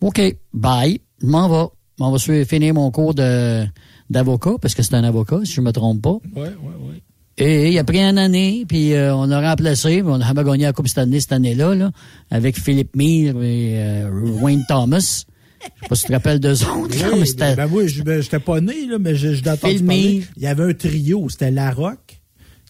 OK, 0.00 0.20
bye, 0.52 1.00
je 1.20 1.26
m'en 1.26 1.48
vais. 1.48 1.68
On 2.00 2.10
va 2.10 2.18
finir 2.18 2.74
mon 2.74 2.90
cours 2.90 3.14
de, 3.14 3.64
d'avocat, 4.10 4.52
parce 4.60 4.74
que 4.74 4.82
c'est 4.82 4.94
un 4.94 5.04
avocat, 5.04 5.40
si 5.44 5.52
je 5.52 5.60
me 5.60 5.70
trompe 5.72 6.02
pas. 6.02 6.18
Oui, 6.36 6.48
oui, 6.62 6.72
oui. 6.88 7.02
Et 7.36 7.72
il 7.72 7.78
a 7.78 7.84
pris 7.84 8.00
une 8.00 8.18
année, 8.18 8.64
puis 8.68 8.92
euh, 8.94 9.14
on 9.14 9.30
a 9.30 9.40
remplacé, 9.50 10.02
on 10.04 10.20
a 10.20 10.34
gagné 10.44 10.64
la 10.64 10.72
Coupe 10.72 10.86
cette 10.88 10.98
année, 10.98 11.18
cette 11.20 11.32
année-là, 11.32 11.74
là, 11.74 11.90
avec 12.30 12.58
Philippe 12.58 12.94
Mire 12.96 13.34
et 13.42 13.72
euh, 13.82 14.10
Wayne 14.40 14.64
Thomas. 14.68 15.00
sais 15.00 15.88
pas 15.88 15.94
si 15.96 16.02
tu 16.02 16.08
te 16.08 16.12
rappelles 16.12 16.38
d'eux 16.40 16.62
autres. 16.64 16.96
là, 17.00 17.08
Oui, 17.12 17.20
mais 17.20 17.26
c'était- 17.26 17.56
ben, 17.56 17.66
moi, 17.66 17.86
je 17.86 18.02
ben, 18.02 18.20
j'étais 18.22 18.38
pas 18.38 18.60
né, 18.60 18.86
là, 18.88 18.98
mais 19.00 19.16
je, 19.16 19.34
je 19.34 19.42
parler. 19.42 20.22
Il 20.36 20.42
y 20.42 20.46
avait 20.46 20.62
un 20.64 20.74
trio, 20.74 21.28
c'était 21.28 21.50
La 21.50 21.70
Rock. 21.72 21.98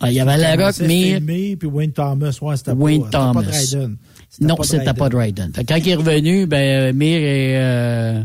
Ah, 0.01 0.11
il 0.11 0.17
y 0.17 0.21
avait 0.21 0.37
La 0.37 0.57
Rock, 0.57 0.77
mais 0.81 1.15
Filmé, 1.15 1.57
puis 1.57 1.69
Wayne 1.69 1.93
Thomas. 1.93 2.37
Ouais, 2.43 2.57
c'était 2.57 2.73
Wayne 2.73 3.03
pas, 3.03 3.07
c'était 3.07 3.19
pas 3.19 3.33
Thomas. 3.33 3.43
Dryden. 3.43 3.97
non, 4.41 4.57
c'était 4.63 4.95
pas 4.95 5.09
Dryden. 5.09 5.53
Quand 5.69 5.77
il 5.77 5.89
est 5.89 5.95
revenu, 5.95 6.47
ben, 6.47 6.91
euh, 6.91 6.93
Mir 6.93 7.19
et 7.19 7.55
euh, 7.57 8.23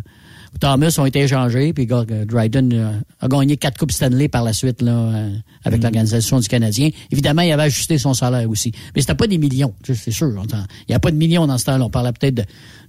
Thomas 0.60 0.96
ont 0.98 1.06
été 1.06 1.22
échangés, 1.22 1.72
puis 1.74 1.88
euh, 1.92 2.26
Dryden 2.26 3.02
a 3.20 3.28
gagné 3.28 3.58
quatre 3.58 3.78
coupes 3.78 3.92
Stanley 3.92 4.28
par 4.28 4.44
la 4.44 4.54
suite 4.54 4.82
là, 4.82 5.28
avec 5.64 5.84
l'organisation 5.84 6.40
du 6.40 6.48
Canadien. 6.48 6.90
Évidemment, 7.12 7.44
il 7.44 7.52
avait 7.52 7.64
ajusté 7.64 7.98
son 7.98 8.14
salaire 8.14 8.50
aussi. 8.50 8.74
Mais 8.96 9.02
c'était 9.02 9.16
pas 9.16 9.28
des 9.28 9.38
millions, 9.38 9.74
c'est 9.84 10.12
sûr. 10.12 10.30
Il 10.30 10.66
n'y 10.90 10.96
a 10.96 11.00
pas 11.00 11.12
de 11.12 11.18
millions 11.18 11.46
dans 11.46 11.58
ce 11.58 11.66
temps-là. 11.66 11.86
On 11.86 11.90
parlait 11.90 12.12
peut-être 12.12 12.36
de, 12.36 12.44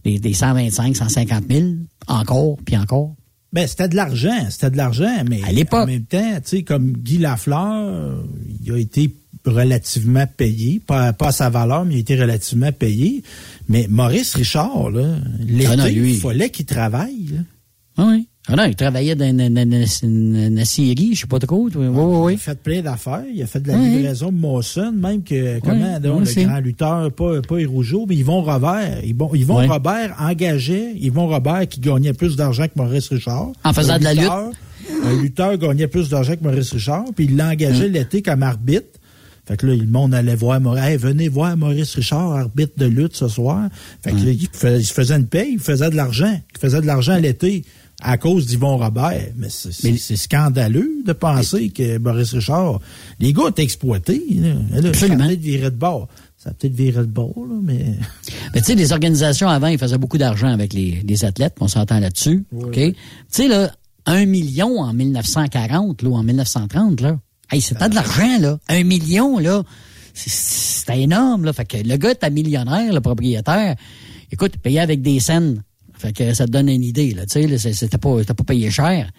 des, 0.04 0.18
des 0.18 0.32
125, 0.32 0.96
150 0.96 1.44
000, 1.50 1.64
encore, 2.08 2.56
puis 2.64 2.78
encore. 2.78 3.14
Ben, 3.52 3.66
c'était 3.66 3.88
de 3.88 3.96
l'argent, 3.96 4.46
c'était 4.48 4.70
de 4.70 4.76
l'argent, 4.76 5.24
mais 5.28 5.40
À 5.42 5.76
en 5.82 5.86
même 5.86 6.04
temps, 6.04 6.34
tu 6.36 6.40
sais, 6.44 6.62
comme 6.62 6.92
Guy 6.92 7.18
Lafleur, 7.18 8.22
il 8.64 8.72
a 8.72 8.78
été 8.78 9.12
relativement 9.44 10.26
payé, 10.26 10.80
pas, 10.86 11.12
pas 11.12 11.28
à 11.28 11.32
sa 11.32 11.50
valeur, 11.50 11.84
mais 11.84 11.94
il 11.94 11.96
a 11.96 12.00
été 12.00 12.16
relativement 12.20 12.70
payé. 12.72 13.22
Mais 13.68 13.86
Maurice 13.88 14.34
Richard, 14.34 14.90
là, 14.90 15.16
l'été, 15.40 15.66
Ah 15.78 15.88
lui. 15.88 16.14
il 16.14 16.20
fallait 16.20 16.50
qu'il 16.50 16.66
travaille. 16.66 17.26
là. 17.32 17.38
Ah 17.96 18.06
oui. 18.08 18.28
Ah 18.52 18.56
non, 18.56 18.64
il 18.64 18.74
travaillait 18.74 19.14
dans 19.14 19.24
une, 19.24 20.64
scierie, 20.64 21.14
je 21.14 21.20
sais 21.20 21.26
pas 21.26 21.38
trop. 21.38 21.66
Oui, 21.66 21.72
oui, 21.76 21.86
Il 21.92 21.98
a 21.98 22.02
oui. 22.02 22.36
fait 22.36 22.58
plein 22.60 22.82
d'affaires. 22.82 23.22
Il 23.32 23.42
a 23.42 23.46
fait 23.46 23.60
de 23.60 23.68
la 23.68 23.76
Oui. 23.78 23.90
livraison 23.90 24.32
de 24.32 24.38
Mawson, 24.38 24.92
même 24.92 25.22
que, 25.22 25.60
comment, 25.60 26.00
donc, 26.00 26.22
oui, 26.26 26.34
le 26.36 26.44
grand 26.44 26.58
lutteur, 26.60 27.12
pas, 27.12 27.40
pas 27.42 27.56
Rougeau, 27.66 28.06
mais 28.08 28.16
Yvon 28.16 28.42
Robert. 28.42 29.04
Yvon, 29.04 29.30
Yvon 29.34 29.58
Oui. 29.60 29.66
Robert 29.66 30.16
engageait 30.18 30.92
Yvon 30.96 31.28
Robert 31.28 31.68
qui 31.68 31.80
gagnait 31.80 32.12
plus 32.12 32.36
d'argent 32.36 32.64
que 32.66 32.72
Maurice 32.76 33.08
Richard. 33.08 33.52
En 33.64 33.72
faisant 33.72 33.98
de 33.98 34.04
la 34.04 34.14
lutteur- 34.14 34.50
Un 35.04 35.22
lutteur 35.22 35.56
gagnait 35.56 35.86
plus 35.86 36.08
d'argent 36.08 36.34
que 36.34 36.42
Maurice 36.42 36.72
Richard, 36.72 37.04
puis 37.14 37.26
il 37.26 37.36
l'engageait 37.36 37.88
l'été 37.88 38.22
comme 38.22 38.42
arbitre. 38.42 38.98
Fait 39.46 39.56
que 39.56 39.66
là, 39.66 39.74
le 39.74 39.86
monde 39.86 40.14
allait 40.14 40.34
voir 40.36 40.60
Maurice. 40.60 40.82
Hey, 40.84 40.96
venez 40.96 41.28
voir 41.28 41.56
Maurice 41.56 41.94
Richard, 41.94 42.32
arbitre 42.32 42.72
de 42.76 42.86
lutte 42.86 43.16
ce 43.16 43.26
soir. 43.28 43.68
Fait 44.02 44.10
que 44.12 44.16
là, 44.16 44.30
il, 44.32 44.48
fais- 44.52 44.78
il 44.78 44.84
se 44.84 44.92
faisait 44.92 45.16
une 45.16 45.26
paye, 45.26 45.52
il 45.54 45.58
faisait 45.58 45.90
de 45.90 45.96
l'argent. 45.96 46.38
Il 46.54 46.58
faisait 46.60 46.80
de 46.80 46.86
l'argent 46.86 47.16
l'été 47.16 47.64
à 48.00 48.16
cause 48.18 48.46
d'Yvon 48.46 48.76
Robert. 48.78 49.28
Mais 49.36 49.48
c'est 49.50 50.16
scandaleux 50.16 50.90
de 51.06 51.12
penser 51.12 51.70
que 51.70 51.98
Maurice 51.98 52.32
Richard. 52.34 52.80
Les 53.18 53.32
gars 53.32 53.48
étaient 53.48 53.62
exploités. 53.62 54.22
Là. 54.30 54.54
Là, 54.80 54.88
Absolument. 54.88 55.18
Ça 55.18 55.24
a 55.24 55.28
peut-être 55.28 55.40
viré 55.40 55.70
de 55.70 55.76
bord. 55.76 56.08
Ça 56.38 56.50
a 56.50 56.52
peut-être 56.54 56.74
viré 56.74 57.00
de 57.00 57.06
bord, 57.06 57.34
là, 57.48 57.54
mais. 57.62 57.84
Mais 58.54 58.60
tu 58.60 58.66
sais, 58.66 58.74
les 58.74 58.92
organisations 58.92 59.48
avant, 59.48 59.66
ils 59.68 59.78
faisaient 59.78 59.98
beaucoup 59.98 60.18
d'argent 60.18 60.48
avec 60.48 60.72
les, 60.72 61.02
les 61.06 61.24
athlètes, 61.24 61.54
on 61.60 61.68
s'entend 61.68 62.00
là-dessus. 62.00 62.44
OK? 62.56 62.72
Tu 62.74 62.94
sais, 63.28 63.46
là, 63.48 63.70
un 64.06 64.24
million 64.26 64.80
en 64.80 64.92
1940, 64.94 66.02
là, 66.02 66.08
ou 66.08 66.14
en 66.16 66.22
1930, 66.22 67.00
là. 67.02 67.18
Hey, 67.52 67.60
c'était 67.60 67.88
de 67.88 67.94
l'argent, 67.94 68.38
là. 68.40 68.58
Un 68.68 68.84
million, 68.84 69.38
là. 69.38 69.62
c'est- 70.14 70.30
C'était 70.30 71.02
énorme, 71.02 71.44
là. 71.44 71.52
Fait 71.52 71.64
que 71.66 71.76
le 71.76 71.96
gars 71.96 72.12
était 72.12 72.30
millionnaire, 72.30 72.92
le 72.92 73.00
propriétaire. 73.00 73.76
Écoute, 74.32 74.56
payé 74.56 74.80
avec 74.80 75.02
des 75.02 75.20
scènes. 75.20 75.62
Fait 76.00 76.12
que 76.12 76.32
ça 76.32 76.46
te 76.46 76.50
donne 76.50 76.68
une 76.68 76.82
idée, 76.82 77.12
là. 77.12 77.26
Tu 77.26 77.58
sais, 77.58 77.72
c'était 77.74 77.98
pas, 77.98 78.24
pas 78.24 78.44
payé 78.44 78.70
cher. 78.70 79.10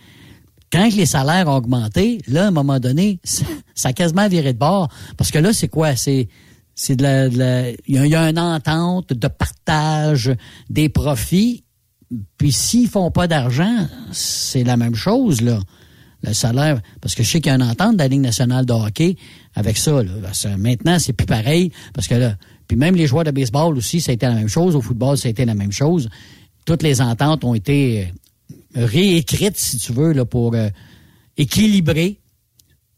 Quand 0.72 0.90
les 0.96 1.06
salaires 1.06 1.48
ont 1.48 1.56
augmenté, 1.58 2.20
là, 2.28 2.46
à 2.46 2.48
un 2.48 2.52
moment 2.52 2.80
donné, 2.80 3.20
ça, 3.24 3.90
a 3.90 3.94
quasiment 3.94 4.28
viré 4.28 4.54
de 4.54 4.58
bord. 4.58 4.88
Parce 5.18 5.30
que 5.30 5.38
là, 5.40 5.54
c'est 5.54 5.68
quoi? 5.68 5.96
C'est, 5.96 6.28
c'est 6.74 6.96
de 6.96 7.04
la, 7.04 7.30
de 7.30 7.38
la- 7.38 7.70
il 7.70 7.78
y, 7.96 7.98
a, 8.00 8.06
il 8.06 8.12
y 8.12 8.16
a 8.16 8.30
une 8.30 8.40
entente 8.40 9.14
de 9.14 9.28
partage 9.28 10.32
des 10.70 10.90
profits. 10.90 11.64
Puis 12.38 12.52
s'ils 12.52 12.90
font 12.90 13.12
pas 13.12 13.28
d'argent, 13.28 13.88
c'est 14.12 14.64
la 14.64 14.76
même 14.78 14.96
chose, 14.96 15.42
là. 15.42 15.60
Le 16.24 16.34
salaire, 16.34 16.80
parce 17.02 17.16
que 17.16 17.24
je 17.24 17.30
sais 17.30 17.42
qu'il 17.42 17.50
y 17.50 17.54
a 17.54 17.56
une 17.56 17.64
entente 17.64 17.94
de 17.94 17.98
la 18.00 18.08
Ligue 18.08 18.22
nationale 18.22 18.66
de 18.66 18.74
hockey 18.74 19.16
avec 19.56 19.78
ça, 19.78 20.04
là. 20.04 20.12
Parce 20.22 20.44
que 20.44 20.56
maintenant, 20.56 20.98
c'est 21.00 21.14
plus 21.14 21.26
pareil, 21.26 21.72
parce 21.94 22.08
que 22.08 22.16
là, 22.16 22.36
puis 22.68 22.78
même 22.78 22.96
les 22.96 23.08
joueurs 23.08 23.24
de 23.24 23.32
baseball 23.32 23.76
aussi, 23.78 24.00
ça 24.02 24.12
a 24.12 24.14
été 24.14 24.26
la 24.26 24.36
même 24.36 24.48
chose. 24.48 24.76
Au 24.76 24.82
football, 24.82 25.18
ça 25.18 25.28
a 25.28 25.32
été 25.32 25.46
la 25.46 25.56
même 25.56 25.72
chose. 25.74 26.10
Toutes 26.72 26.84
les 26.84 27.02
ententes 27.02 27.44
ont 27.44 27.54
été 27.54 28.08
euh, 28.78 28.86
réécrites, 28.86 29.58
si 29.58 29.78
tu 29.78 29.92
veux, 29.92 30.14
là, 30.14 30.24
pour 30.24 30.54
euh, 30.56 30.70
équilibrer 31.36 32.18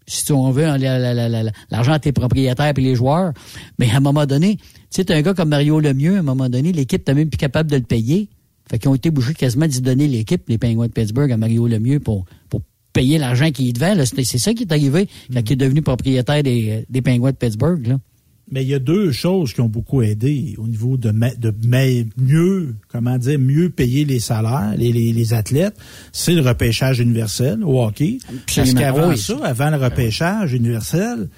si 0.05 0.31
on 0.31 0.51
veut, 0.51 0.65
hein, 0.67 0.77
la- 0.77 0.99
la- 0.99 1.13
la- 1.15 1.27
la- 1.43 1.51
l'argent 1.71 1.97
des 1.97 2.11
propriétaires 2.11 2.71
et 2.77 2.81
les 2.81 2.93
joueurs. 2.93 3.33
Mais 3.79 3.89
à 3.89 3.97
un 3.97 3.99
moment 3.99 4.27
donné, 4.27 4.57
tu 4.57 4.63
sais, 4.91 5.11
un 5.11 5.23
gars 5.23 5.33
comme 5.33 5.49
Mario 5.49 5.79
Lemieux, 5.79 6.17
à 6.17 6.19
un 6.19 6.23
moment 6.23 6.49
donné, 6.49 6.71
l'équipe 6.71 7.03
t'es 7.03 7.15
même 7.15 7.29
plus 7.31 7.37
capable 7.39 7.71
de 7.71 7.77
le 7.77 7.81
payer. 7.81 8.29
Fait 8.69 8.77
qu'ils 8.77 8.89
ont 8.89 8.95
été 8.95 9.09
obligés 9.09 9.33
quasiment 9.33 9.65
d'y 9.65 9.81
donner 9.81 10.07
l'équipe, 10.07 10.43
les 10.49 10.59
Penguins 10.59 10.85
de 10.85 10.91
Pittsburgh, 10.91 11.31
à 11.31 11.37
Mario 11.37 11.67
Lemieux 11.67 11.99
pour, 11.99 12.25
pour 12.49 12.61
payer 12.91 13.17
l'argent 13.17 13.49
qu'il 13.49 13.73
devait. 13.73 14.05
C'est 14.05 14.37
ça 14.37 14.53
qui 14.53 14.61
est 14.63 14.71
arrivé 14.71 15.07
quand 15.33 15.39
il 15.49 15.53
est 15.53 15.55
devenu 15.55 15.81
propriétaire 15.81 16.43
des, 16.43 16.85
des 16.87 17.01
Penguins 17.01 17.31
de 17.31 17.37
Pittsburgh. 17.37 17.87
Là. 17.87 17.97
Mais 18.52 18.64
il 18.64 18.70
y 18.70 18.74
a 18.74 18.80
deux 18.80 19.11
choses 19.11 19.53
qui 19.53 19.61
ont 19.61 19.70
beaucoup 19.70 20.02
aidé 20.02 20.56
au 20.57 20.68
niveau 20.68 20.98
de, 20.98 21.11
de 21.11 21.53
mieux, 22.18 22.76
comment 22.90 23.18
dire, 23.18 23.40
mieux 23.40 23.70
payer 23.70 24.06
les 24.06 24.20
salaires, 24.20 24.74
les, 24.78 24.91
les, 24.91 25.14
les 25.14 25.34
athlètes. 25.34 25.76
C'est 26.11 26.34
le 26.34 26.41
repêchage 26.41 26.99
universel 26.99 27.64
au 27.64 27.82
hockey. 27.84 28.20
Parce 28.53 28.74
qu'avant 28.74 29.10
Oui. 29.10 29.18
ça, 29.18 29.38
avant 29.44 29.70
le 29.72 29.78
repêchage 29.78 30.53
universel, 30.53 31.30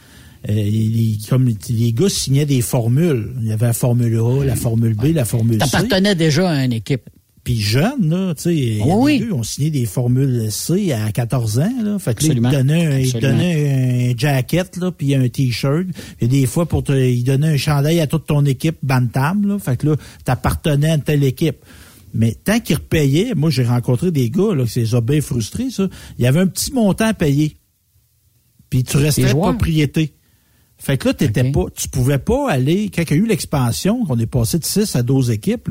euh, 0.49 0.53
les, 0.53 1.18
comme 1.30 1.48
les 1.69 1.94
gars 1.94 2.10
signaient 2.10 2.45
des 2.45 2.61
formules. 2.61 3.34
Il 3.41 3.48
y 3.48 3.52
avait 3.52 3.68
la 3.68 3.73
Formule 3.73 4.18
A, 4.19 4.44
la 4.44 4.56
Formule 4.56 4.95
B, 4.95 5.06
la 5.14 5.26
Formule 5.26 5.61
C. 5.61 5.69
T'appartenais 5.69 6.15
déjà 6.15 6.49
à 6.49 6.65
une 6.65 6.73
équipe. 6.73 7.10
Puis 7.45 7.61
jeune, 7.61 8.09
là, 8.09 8.34
tu 8.34 8.41
sais, 8.41 8.80
Oui, 8.84 9.19
des 9.19 9.27
gars, 9.27 9.34
on 9.34 9.43
signait 9.43 9.69
des 9.69 9.85
formules 9.85 10.51
C 10.51 10.91
à 10.91 11.11
14 11.11 11.59
ans, 11.59 11.84
là. 11.84 11.99
Fait 11.99 12.15
que 12.15 12.26
là, 12.26 12.34
ils 12.34 12.41
donnaient, 12.41 13.03
ils 13.03 13.19
donnaient 13.19 14.11
un 14.11 14.17
jacket, 14.17 14.76
là, 14.77 14.91
puis 14.91 15.13
un 15.13 15.30
t-shirt. 15.30 15.85
Et 16.19 16.27
des 16.27 16.47
fois, 16.47 16.65
pour 16.65 16.84
te, 16.84 16.91
ils 16.91 17.23
donnaient 17.23 17.53
un 17.53 17.57
chandail 17.57 17.99
à 17.99 18.07
toute 18.07 18.26
ton 18.26 18.43
équipe 18.45 18.77
Bantam, 18.81 19.47
là. 19.47 19.59
Fait 19.59 19.77
que 19.77 19.89
là, 19.89 19.95
t'appartenais 20.23 20.89
à 20.89 20.95
une 20.95 21.03
telle 21.03 21.23
équipe. 21.23 21.57
Mais 22.15 22.34
tant 22.34 22.59
qu'ils 22.59 22.77
repayaient, 22.77 23.35
moi, 23.35 23.51
j'ai 23.51 23.63
rencontré 23.63 24.09
des 24.09 24.31
gars, 24.31 24.55
là, 24.55 24.63
que 24.63 24.69
c'est 24.72 25.01
bien 25.01 25.22
frustré, 25.22 25.69
ça. 25.69 25.88
Il 26.17 26.23
y 26.23 26.27
avait 26.27 26.39
un 26.39 26.47
petit 26.47 26.73
montant 26.73 27.05
à 27.05 27.13
payer. 27.13 27.57
Puis 28.72 28.84
tu 28.84 28.97
restais 28.97 29.27
propriété. 29.27 30.15
Fait 30.85 30.97
que 30.99 31.07
là, 31.07 31.13
t'étais 31.15 31.41
pas, 31.51 31.65
tu 31.75 31.89
pouvais 31.89 32.19
pas 32.19 32.47
aller, 32.51 32.91
quand 32.93 33.01
il 33.01 33.09
y 33.09 33.13
a 33.13 33.17
eu 33.23 33.25
l'expansion, 33.25 34.05
qu'on 34.05 34.19
est 34.19 34.27
passé 34.27 34.59
de 34.59 34.65
6 34.65 34.95
à 34.95 35.01
12 35.01 35.31
équipes, 35.31 35.67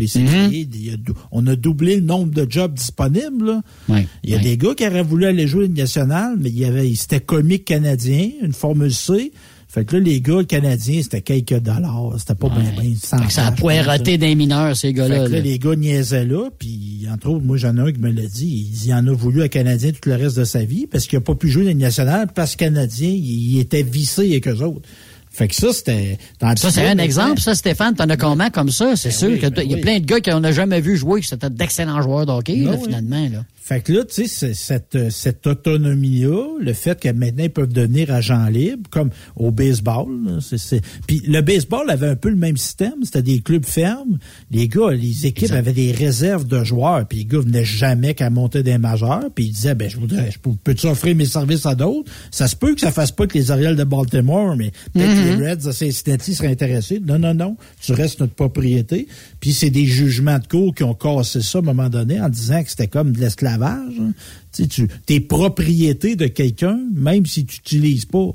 a 0.93 0.97
dou- 0.97 1.15
on 1.31 1.47
a 1.47 1.55
doublé 1.55 1.95
le 1.97 2.03
nombre 2.03 2.33
de 2.35 2.45
jobs 2.51 2.75
disponibles, 2.75 3.47
là. 3.47 3.63
Ouais, 3.89 4.09
Il 4.25 4.31
y 4.31 4.35
a 4.35 4.39
des 4.41 4.57
gars 4.57 4.75
qui 4.75 4.85
auraient 4.85 5.05
voulu 5.05 5.27
aller 5.27 5.47
jouer 5.47 5.67
une 5.67 5.75
nationale, 5.75 6.35
mais 6.41 6.49
il 6.49 6.59
y 6.59 6.65
avait, 6.65 6.93
c'était 6.97 7.21
comique 7.21 7.65
canadien, 7.65 8.29
une 8.43 8.53
formule 8.53 8.93
C. 8.93 9.31
Fait 9.75 9.85
que 9.85 9.97
là, 9.97 10.03
les 10.05 10.21
gars 10.21 10.45
canadiens, 10.45 11.03
c'était 11.03 11.21
quelques 11.21 11.59
dollars. 11.59 12.13
C'était 12.17 12.37
pas 12.37 12.49
bien, 12.49 12.71
bien, 12.81 12.95
Fait 12.95 13.27
que 13.27 13.33
ça 13.33 13.49
a 13.49 13.51
poireauté 13.51 14.19
des 14.19 14.37
mineurs, 14.37 14.77
ces 14.77 14.89
fait 14.89 14.93
gars-là. 14.93 15.17
que 15.17 15.23
là, 15.23 15.29
là. 15.39 15.41
les 15.41 15.59
gars 15.59 15.75
niaisaient 15.75 16.25
là, 16.25 16.49
puis 16.57 17.09
entre 17.13 17.31
autres, 17.31 17.45
moi 17.45 17.57
j'en 17.57 17.77
ai 17.77 17.81
un 17.81 17.91
qui 17.91 17.99
me 17.99 18.13
l'a 18.13 18.23
dit, 18.27 18.71
il 18.73 18.87
il 18.87 18.95
en 18.95 19.05
a 19.05 19.13
voulu 19.13 19.43
à 19.43 19.49
Canadien 19.49 19.91
tout 19.91 20.09
le 20.09 20.15
reste 20.15 20.39
de 20.39 20.45
sa 20.45 20.63
vie, 20.63 20.87
parce 20.87 21.09
qu'il 21.09 21.17
a 21.17 21.21
pas 21.21 21.35
pu 21.35 21.49
jouer 21.49 21.65
dans 21.65 21.71
les 21.71 21.75
nationales, 21.75 22.29
parce 22.33 22.55
que 22.55 22.67
Canadien, 22.67 23.09
il, 23.09 23.55
il 23.55 23.59
était 23.59 23.83
vissé 23.83 24.21
avec 24.23 24.47
eux 24.47 24.63
autres. 24.63 24.89
Fait 25.33 25.49
que 25.49 25.57
ça, 25.57 25.73
c'était... 25.73 26.19
Ça, 26.41 26.71
c'est 26.71 26.87
un 26.87 26.99
exemple, 26.99 27.41
ça, 27.41 27.57
Stéphane. 27.57 27.97
T'en 27.97 28.09
as 28.09 28.17
combien 28.17 28.51
comme 28.51 28.71
ça? 28.71 28.95
C'est 28.95 29.11
sûr 29.11 29.31
oui, 29.31 29.41
que 29.41 29.49
ben 29.49 29.63
il 29.65 29.71
y 29.73 29.75
a 29.75 29.77
oui. 29.79 29.83
plein 29.83 29.99
de 29.99 30.05
gars 30.05 30.21
qu'on 30.21 30.39
n'a 30.39 30.53
jamais 30.53 30.81
vu 30.81 30.97
jouer, 30.97 31.21
que 31.21 31.27
c'était 31.27 31.51
d'excellents 31.51 32.01
joueurs 32.01 32.27
de 32.27 32.31
hockey, 32.31 32.59
Ben 32.59 32.71
là, 32.71 32.77
oui. 32.79 32.85
finalement. 32.85 33.29
Là. 33.29 33.45
Fait 33.67 33.81
que 33.81 33.95
là, 33.95 34.05
tu 34.05 34.27
sais, 34.29 34.53
cette, 34.53 34.95
euh, 34.95 35.09
cette 35.09 35.47
autonomie-là, 35.47 36.59
le 36.61 36.73
fait 36.75 37.01
que 37.01 37.09
maintenant 37.09 37.45
ils 37.45 37.51
peuvent 37.51 37.73
devenir 37.73 38.13
agents 38.13 38.47
libres, 38.49 38.91
comme 38.91 39.09
au 39.37 39.51
baseball. 39.51 40.07
c'est- 40.43 40.59
c'est- 40.59 40.83
Puis 41.07 41.23
le 41.27 41.41
baseball 41.41 41.89
avait 41.89 42.09
un 42.09 42.17
peu 42.17 42.29
le 42.29 42.37
même 42.37 42.59
système, 42.59 42.93
c'était 43.05 43.23
des 43.23 43.41
clubs 43.41 43.65
fermes. 43.65 44.19
Les 44.51 44.69
gars, 44.69 44.91
les 44.91 45.25
équipes 45.27 45.53
avaient 45.53 45.73
des 45.73 45.93
réserves 45.93 46.47
de 46.47 46.63
joueurs, 46.63 47.07
puis 47.09 47.19
les 47.21 47.25
gars 47.25 47.39
venaient 47.39 47.65
jamais 47.65 48.13
qu'à 48.13 48.29
monter 48.29 48.63
des 48.63 48.77
majeurs, 48.77 49.31
puis 49.35 49.47
ils 49.47 49.53
disaient, 49.53 49.75
ben 49.75 49.89
je 49.89 49.97
voudrais, 49.97 50.31
je 50.31 50.39
peux, 50.39 50.51
peux-tu 50.63 50.87
offrir 50.87 51.17
mes 51.17 51.25
services 51.25 51.65
à 51.65 51.75
d'autres? 51.75 52.13
Ça 52.31 52.49
se 52.49 52.57
peut 52.57 52.75
que 52.75 52.83
ça 52.83 52.93
fasse 52.93 53.13
pas 53.13 53.27
que 53.27 53.39
les 53.39 53.51
Orioles 53.51 53.77
de 53.77 53.85
Baltimore, 53.85 54.57
mais 54.57 54.73
peut-être 54.93 55.15
que 55.15 55.39
les 55.41 55.49
Reds 55.53 55.57
de 55.65 55.73
Cincinnati 55.73 56.35
seraient 56.35 56.49
intéressés. 56.49 57.01
Non, 57.03 57.19
non, 57.19 57.33
non, 57.33 57.57
tu 57.81 57.93
restes 57.95 58.21
notre 58.21 58.35
propriété. 58.35 59.07
Puis 59.41 59.55
c'est 59.55 59.71
des 59.71 59.87
jugements 59.87 60.39
de 60.39 60.47
cour 60.47 60.75
qui 60.75 60.83
ont 60.85 60.93
cassé 60.95 61.41
ça 61.41 61.59
à 61.59 61.61
un 61.63 61.65
moment 61.65 61.89
donné 61.89 62.21
en 62.21 62.29
disant 62.29 62.63
que 62.63 62.69
c'était 62.69 62.89
comme 62.89 63.13
de 63.13 63.21
l'esclavage. 63.21 63.54
Hein. 63.63 64.13
Tu 64.53 64.89
es 65.09 65.21
propriété 65.21 66.17
de 66.17 66.27
quelqu'un, 66.27 66.79
même 66.95 67.27
si 67.27 67.45
tu 67.45 67.57
n'utilises 67.59 68.05
pas. 68.07 68.35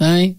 Hein? 0.00 0.32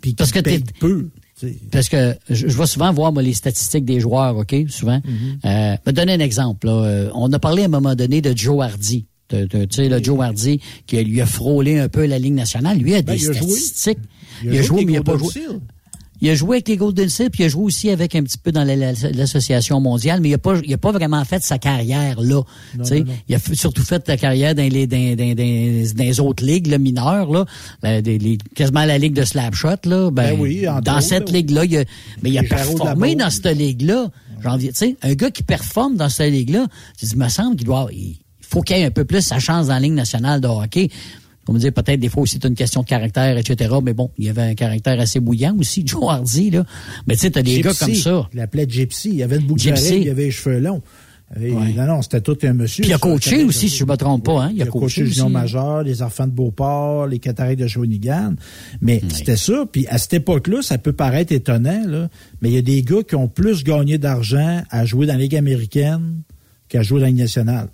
Puis 0.00 0.14
Parce 0.14 0.30
que 0.32 0.40
peu. 0.40 1.08
tu 1.38 1.48
sais. 1.48 1.56
Parce 1.70 1.88
que 1.88 2.14
je, 2.30 2.48
je 2.48 2.56
vais 2.58 2.66
souvent 2.66 2.92
voir 2.92 3.12
moi, 3.12 3.22
les 3.22 3.34
statistiques 3.34 3.84
des 3.84 4.00
joueurs, 4.00 4.36
OK, 4.36 4.54
souvent. 4.68 5.00
Euh, 5.44 5.76
me 5.86 5.92
donner 5.92 6.12
un 6.14 6.20
exemple. 6.20 6.66
là. 6.66 6.72
Euh, 6.84 7.10
on 7.14 7.32
a 7.32 7.38
parlé 7.38 7.62
à 7.62 7.64
un 7.66 7.68
moment 7.68 7.94
donné 7.94 8.20
de 8.20 8.36
Joe 8.36 8.62
Hardy. 8.64 9.06
Tu 9.28 9.36
sais, 9.70 9.88
le 9.88 10.02
Joe 10.02 10.20
Hardy, 10.20 10.60
qui 10.86 11.02
lui 11.02 11.20
a 11.20 11.26
frôlé 11.26 11.78
un 11.78 11.88
peu 11.88 12.04
la 12.04 12.18
Ligue 12.18 12.34
nationale. 12.34 12.78
Lui 12.78 12.94
a 12.94 13.00
Ben, 13.02 13.16
des 13.16 13.22
il 13.24 13.30
a 13.30 13.32
joué. 13.32 13.48
statistiques. 13.48 13.98
Il 14.44 14.56
a 14.58 14.62
joué 14.62 14.84
mais 14.84 14.92
il 14.92 14.96
n'a 14.96 15.02
pas 15.02 15.16
joué. 15.16 15.30
Il 16.22 16.30
a 16.30 16.34
joué 16.34 16.56
avec 16.56 16.68
les 16.68 16.76
Golden 16.78 17.08
State, 17.10 17.32
puis 17.32 17.42
il 17.42 17.46
a 17.46 17.48
joué 17.50 17.64
aussi 17.64 17.90
avec 17.90 18.14
un 18.14 18.22
petit 18.22 18.38
peu 18.38 18.52
dans 18.52 18.64
la- 18.64 18.76
la- 18.76 18.92
l'association 19.14 19.80
mondiale, 19.80 20.20
mais 20.22 20.28
il 20.30 20.34
a 20.34 20.38
pas, 20.38 20.54
il 20.64 20.72
a 20.72 20.78
pas 20.78 20.92
vraiment 20.92 21.22
fait 21.24 21.42
sa 21.42 21.58
carrière 21.58 22.20
là. 22.20 22.40
Tu 22.78 22.84
sais, 22.84 23.04
il 23.28 23.34
a 23.34 23.38
surtout 23.54 23.82
fait 23.82 24.02
sa 24.06 24.16
carrière 24.16 24.54
dans 24.54 24.62
les, 24.62 24.86
dans, 24.86 24.96
dans- 25.16 25.34
dans- 25.34 25.94
dans 25.96 26.04
les 26.04 26.20
autres 26.20 26.44
ligues 26.44 26.68
là, 26.68 26.78
mineures 26.78 27.30
là, 27.30 27.44
la- 27.82 28.00
les- 28.00 28.38
quasiment 28.54 28.84
la 28.84 28.98
ligue 28.98 29.14
de 29.14 29.24
Slapshot 29.24 29.68
là. 29.84 30.10
Ben, 30.10 30.30
Ben 30.30 30.40
oui, 30.40 30.68
entre 30.68 30.82
dans 30.82 30.92
autres, 30.98 31.02
cette 31.02 31.28
là, 31.28 31.32
oui. 31.32 31.32
ligue 31.38 31.50
là, 31.50 31.64
il 31.64 31.76
a, 31.78 31.84
mais 32.22 32.30
il 32.30 32.38
a 32.38 32.42
performé 32.44 33.14
dans 33.16 33.30
cette 33.30 33.56
ligue 33.58 33.82
là. 33.82 34.08
Janvier, 34.42 34.70
tu 34.72 34.78
sais, 34.78 34.96
un 35.02 35.14
gars 35.14 35.30
qui 35.30 35.42
performe 35.42 35.96
dans 35.96 36.08
cette 36.08 36.32
ligue 36.32 36.50
là, 36.50 36.66
il 37.02 37.16
me 37.16 37.28
semble 37.28 37.56
qu'il 37.56 37.66
doit, 37.66 37.88
il 37.92 38.16
faut 38.40 38.60
qu'il 38.62 38.76
ait 38.76 38.84
un 38.84 38.90
peu 38.90 39.04
plus 39.04 39.22
sa 39.22 39.38
chance 39.40 39.66
dans 39.66 39.74
la 39.74 39.80
ligue 39.80 39.92
nationale 39.92 40.40
de 40.40 40.46
hockey. 40.48 40.88
On 41.48 41.52
me 41.52 41.58
dire 41.58 41.72
peut-être 41.72 41.98
des 41.98 42.08
fois 42.08 42.22
aussi 42.22 42.38
c'est 42.40 42.48
une 42.48 42.54
question 42.54 42.82
de 42.82 42.86
caractère, 42.86 43.36
etc. 43.36 43.74
Mais 43.82 43.94
bon, 43.94 44.10
il 44.16 44.26
y 44.26 44.28
avait 44.28 44.42
un 44.42 44.54
caractère 44.54 45.00
assez 45.00 45.18
bouillant 45.20 45.56
aussi, 45.58 45.82
Joe 45.86 46.04
Hardy, 46.08 46.50
là. 46.50 46.64
Mais 47.06 47.14
tu 47.14 47.20
sais, 47.22 47.30
t'as 47.32 47.42
des 47.42 47.60
gars 47.60 47.72
comme 47.74 47.94
ça. 47.94 48.28
Il 48.32 48.36
l'appelait 48.38 48.66
Gypsy. 48.68 49.10
Il 49.14 49.22
avait 49.22 49.36
une 49.36 49.46
boucle 49.46 49.62
d'oreille, 49.64 50.02
il 50.02 50.10
avait 50.10 50.24
les 50.24 50.30
cheveux 50.30 50.60
longs. 50.60 50.82
Et- 51.40 51.50
Non, 51.50 51.86
non, 51.86 52.02
c'était 52.02 52.20
tout 52.20 52.36
un 52.42 52.52
monsieur. 52.52 52.82
Puis 52.82 52.90
il 52.90 52.94
a 52.94 52.98
ça. 52.98 53.00
coaché 53.08 53.42
aussi, 53.42 53.70
si 53.70 53.76
je 53.78 53.84
me 53.86 53.96
trompe 53.96 54.22
pas, 54.26 54.44
hein. 54.44 54.52
Il 54.54 54.60
a 54.62 54.66
coaché 54.66 55.00
le 55.00 55.06
aussi. 55.06 55.14
junior 55.14 55.30
majeur, 55.30 55.82
les 55.82 56.02
enfants 56.02 56.26
de 56.26 56.32
Beauport, 56.32 57.06
les 57.06 57.18
cataractes 57.18 57.58
de 57.58 57.66
Shawinigan. 57.66 58.34
Mais 58.82 59.00
c'était 59.08 59.36
ça. 59.38 59.64
Puis 59.72 59.86
à 59.88 59.96
cette 59.96 60.12
époque-là, 60.12 60.60
ça 60.60 60.76
peut 60.76 60.92
paraître 60.92 61.32
étonnant, 61.32 61.84
là, 61.86 62.10
mais 62.42 62.50
il 62.50 62.54
y 62.54 62.58
a 62.58 62.62
des 62.62 62.82
gars 62.82 63.02
qui 63.08 63.14
ont 63.14 63.28
plus 63.28 63.64
gagné 63.64 63.96
d'argent 63.96 64.62
à 64.70 64.84
jouer 64.84 65.06
dans 65.06 65.14
la 65.14 65.20
Ligue 65.20 65.34
américaine 65.36 66.20
qu'à 66.68 66.82
jouer 66.82 67.00
dans 67.00 67.06
la 67.06 67.10
Ligue 67.12 67.20
nationale. 67.20 67.68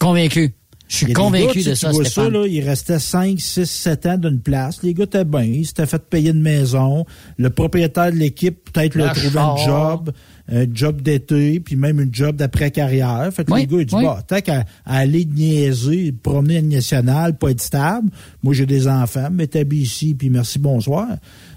Convaincu. 0.00 0.52
Je 0.86 0.96
suis 0.96 1.12
convaincu 1.12 1.62
gars, 1.62 1.70
de 1.70 1.74
ça, 1.74 1.90
vois 1.90 2.04
Stéphane. 2.04 2.24
ça, 2.24 2.30
là, 2.30 2.46
il 2.46 2.60
restait 2.60 2.98
5, 2.98 3.40
6, 3.40 3.64
7 3.64 4.06
ans 4.06 4.18
d'une 4.18 4.40
place. 4.40 4.82
Les 4.82 4.92
gars 4.92 5.04
étaient 5.04 5.24
bien. 5.24 5.42
Ils 5.42 5.66
s'étaient 5.66 5.86
fait 5.86 6.02
payer 6.02 6.30
une 6.30 6.42
maison. 6.42 7.06
Le 7.38 7.50
propriétaire 7.50 8.12
de 8.12 8.16
l'équipe, 8.16 8.70
peut-être, 8.70 8.94
leur 8.94 9.14
char. 9.14 9.36
un 9.38 9.64
job, 9.64 10.12
un 10.52 10.66
job 10.72 11.00
d'été, 11.00 11.58
puis 11.60 11.76
même 11.76 12.00
une 12.00 12.14
job 12.14 12.36
d'après-carrière. 12.36 13.30
Fait 13.32 13.44
que 13.44 13.52
Oui, 13.52 13.60
les 13.62 13.66
gars, 13.66 13.78
ils 13.80 13.86
disent, 13.86 13.94
oui. 13.98 14.04
bah, 14.04 14.22
tant 14.26 14.40
qu'à 14.40 14.64
aller 14.84 15.24
niaiser, 15.24 16.12
promener 16.12 16.56
à 16.56 16.60
une 16.60 16.68
nationale, 16.68 17.38
pas 17.38 17.50
être 17.50 17.62
stable. 17.62 18.10
Moi, 18.42 18.52
j'ai 18.52 18.66
des 18.66 18.86
enfants, 18.86 19.30
m'établis 19.30 19.78
ici, 19.82 20.14
puis 20.14 20.28
merci, 20.28 20.58
bonsoir. 20.58 21.08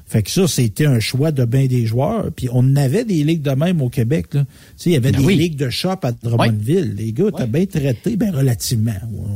Fait 0.08 0.24
que 0.24 0.32
ça, 0.32 0.48
c'était 0.48 0.86
un 0.86 1.00
choix 1.02 1.32
de 1.32 1.44
bien 1.44 1.66
des 1.66 1.86
joueurs. 1.86 2.28
Puis 2.36 2.48
on 2.54 2.76
avait 2.78 3.04
des 3.04 3.24
ligues 3.26 3.42
de 3.42 3.52
même 3.52 3.82
au 3.82 3.90
Québec. 3.90 4.28
Là. 4.34 4.42
Tu 4.42 4.48
sais, 4.78 4.90
il 4.92 4.94
y 4.94 4.96
avait 4.96 5.12
Ben 5.12 5.20
des 5.20 5.26
oui. 5.26 5.36
ligues 5.36 5.58
de 5.58 5.70
shop 5.70 5.98
à 6.04 6.12
Drummondville. 6.14 6.96
Les 6.96 7.12
gars 7.12 7.26
étaient 7.28 7.46
bien 7.48 7.66
traités, 7.66 8.16
bien 8.16 8.32
relativement. 8.32 8.94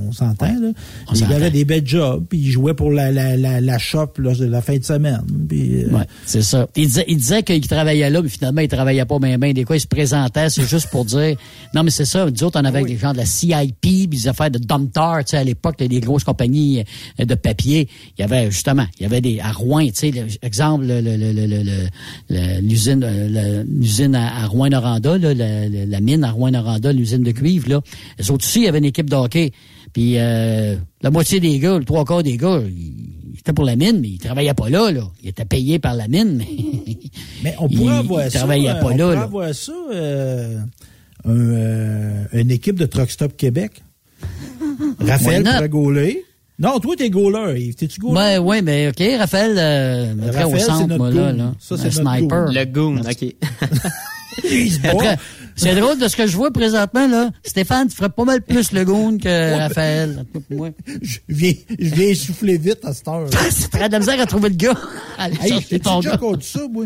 On 0.08 0.14
s'entend, 0.14 0.46
là. 0.48 0.70
On 1.10 1.14
Ils 1.14 1.24
avaient 1.26 1.52
des 1.52 1.66
belles 1.66 1.86
jobs, 1.86 2.24
puis 2.30 2.40
ils 2.40 2.52
jouaient 2.52 2.74
pour 2.74 2.90
la, 2.92 3.12
la, 3.12 3.36
la, 3.36 3.60
la 3.60 3.78
shop 3.80 4.14
là, 4.20 4.34
de 4.34 4.46
la 4.46 4.62
fin 4.62 4.78
de 4.78 4.84
semaine. 4.84 5.22
Puis, 5.50 5.84
euh, 5.84 5.90
Ouais, 5.90 6.06
c'est 6.26 6.42
ça. 6.42 6.68
Il 6.78 6.86
disait, 6.88 7.06
il 7.10 7.18
disait 7.18 7.44
qu'il 7.44 7.68
travaillait 7.68 8.10
là, 8.10 8.22
mais 8.22 8.30
finalement, 8.30 8.62
il 8.62 8.68
travaillait 8.70 9.04
pas 9.06 9.20
bien, 9.20 9.38
bien. 9.38 9.52
Des 9.52 9.66
fois, 9.66 9.76
il 9.76 9.82
se 9.82 9.88
présentait, 9.88 10.50
c'est 10.50 10.68
juste 10.68 10.90
pour 10.90 11.04
dire. 11.04 11.36
Non, 11.76 11.84
mais 11.84 11.92
c'est 11.92 12.06
ça. 12.06 12.30
Nous 12.30 12.44
autres, 12.44 12.60
on 12.62 12.66
avait 12.66 12.84
des 12.84 12.98
gens 12.98 13.12
de 13.12 13.18
la 13.18 13.26
CIP, 13.26 14.10
des 14.10 14.28
affaires 14.30 14.52
de 14.52 14.58
Domtar, 14.60 15.20
tu 15.26 15.32
sais, 15.32 15.38
à 15.38 15.44
l'époque, 15.44 15.76
là, 15.82 15.88
des 15.90 16.00
grosses 16.00 16.24
compagnies 16.24 16.84
euh, 17.20 17.26
de 17.26 17.36
papier. 17.36 17.90
Il 18.18 18.22
y 18.22 18.24
avait, 18.24 18.50
justement, 18.52 18.86
il 19.00 19.04
y 19.04 19.06
avait 19.06 19.22
des, 19.22 19.40
à 19.42 19.52
Rouen, 19.52 19.86
tu 19.88 20.12
sais, 20.12 20.12
exemple, 20.62 20.86
l'usine, 22.30 24.16
à, 24.16 24.44
à 24.44 24.48
Rouen-Noranda, 24.48 25.18
la, 25.18 26.00
mine 26.02 26.24
à 26.24 26.32
Rouen-Noranda, 26.32 26.94
l'usine 26.94 27.24
de 27.24 27.32
cuivre, 27.32 27.70
là. 27.70 27.82
Les 28.20 28.32
autres 28.32 28.46
aussi, 28.46 28.60
il 28.62 28.66
y 28.66 28.68
avait 28.68 28.78
une 28.80 28.86
équipe 28.86 29.10
de 29.10 29.16
hockey. 29.16 29.52
Puis, 29.94 30.14
euh, 30.18 30.76
la 31.02 31.12
moitié 31.12 31.40
des 31.40 31.60
gars, 31.60 31.78
le 31.78 31.84
trois 31.86 32.06
quarts 32.06 32.24
des 32.24 32.38
gars, 32.38 32.62
ils 32.66 33.38
étaient 33.40 33.54
pour 33.54 33.66
la 33.66 33.76
mine, 33.76 34.00
mais 34.02 34.10
ils 34.10 34.20
travaillaient 34.20 34.54
pas 34.54 34.70
là, 34.70 34.92
là. 34.92 35.04
Ils 35.24 35.30
étaient 35.30 35.46
payés 35.46 35.80
par 35.80 35.96
la 35.96 36.08
mine, 36.08 36.38
mais. 36.38 36.48
Mais 37.44 37.56
on 37.60 37.68
pourrait 37.68 37.96
avoir 37.98 38.26
ils 38.28 38.32
ça. 38.32 38.38
travaillaient 38.40 38.80
pas 38.80 38.86
on 38.86 38.90
là, 38.90 38.96
pourrait 38.98 39.16
là. 39.16 39.22
avoir 39.24 39.56
ça. 39.56 39.72
euh, 39.92 40.60
un, 41.26 41.32
euh, 41.36 42.24
une 42.34 42.52
équipe 42.52 42.78
de 42.78 42.86
Truck 42.86 43.10
Stop 43.10 43.36
Québec. 43.36 43.82
Raphaël 45.00 45.44
pourrait 45.44 45.70
gauler. 45.70 46.24
Non, 46.62 46.80
toi, 46.80 46.96
t'es 46.96 47.10
goaler, 47.10 47.60
Yves. 47.60 47.76
T'es-tu 47.76 48.00
goaler? 48.00 48.16
Ouais, 48.16 48.38
ouais, 48.38 48.62
mais 48.62 48.88
OK, 48.90 49.02
Raphaël, 49.18 49.56
euh, 49.58 50.14
après, 50.28 50.44
au 50.44 50.50
Raphaël, 50.50 50.60
c'est 50.60 50.66
centre, 50.68 50.88
notre 50.88 50.98
moi, 50.98 51.10
là, 51.10 51.32
goon. 51.32 51.38
là. 51.38 51.54
Ça, 51.60 51.76
c'est 51.78 51.84
notre 52.02 52.18
sniper. 52.18 52.46
goon. 52.46 52.54
Le 52.54 52.66
goon, 52.66 52.98
OK. 53.00 53.36
Il 54.50 54.72
se 54.72 54.80
bat. 54.80 54.90
Après, 54.92 55.18
c'est 55.56 55.76
drôle 55.76 56.00
de 56.00 56.08
ce 56.08 56.16
que 56.16 56.26
je 56.28 56.38
vois 56.38 56.52
présentement, 56.52 57.08
là. 57.08 57.32
Stéphane, 57.44 57.88
tu 57.90 57.96
ferais 57.98 58.10
pas 58.10 58.24
mal 58.24 58.42
plus 58.42 58.72
le 58.72 58.86
goon 58.86 59.18
que 59.18 59.58
Raphaël. 59.58 60.24
moi. 60.50 60.70
Je 61.02 61.18
viens, 61.28 61.54
je 61.80 61.94
viens 61.96 62.14
souffler 62.16 62.58
vite 62.58 62.80
à 62.86 62.94
cette 62.94 63.08
heure. 63.08 63.28
C'est 63.50 63.70
très 63.70 63.88
de 63.88 63.94
la 63.94 64.00
misère 64.00 64.20
à 64.22 64.26
trouver 64.26 64.50
le 64.50 64.56
gars. 64.56 64.78
Allez, 65.18 65.36
Hey, 65.42 65.66
j'ai 65.70 65.80
ton 65.80 65.98
déjà 66.00 66.12
gars. 66.12 66.18
contre 66.18 66.44
ça, 66.46 66.62
moi? 66.72 66.86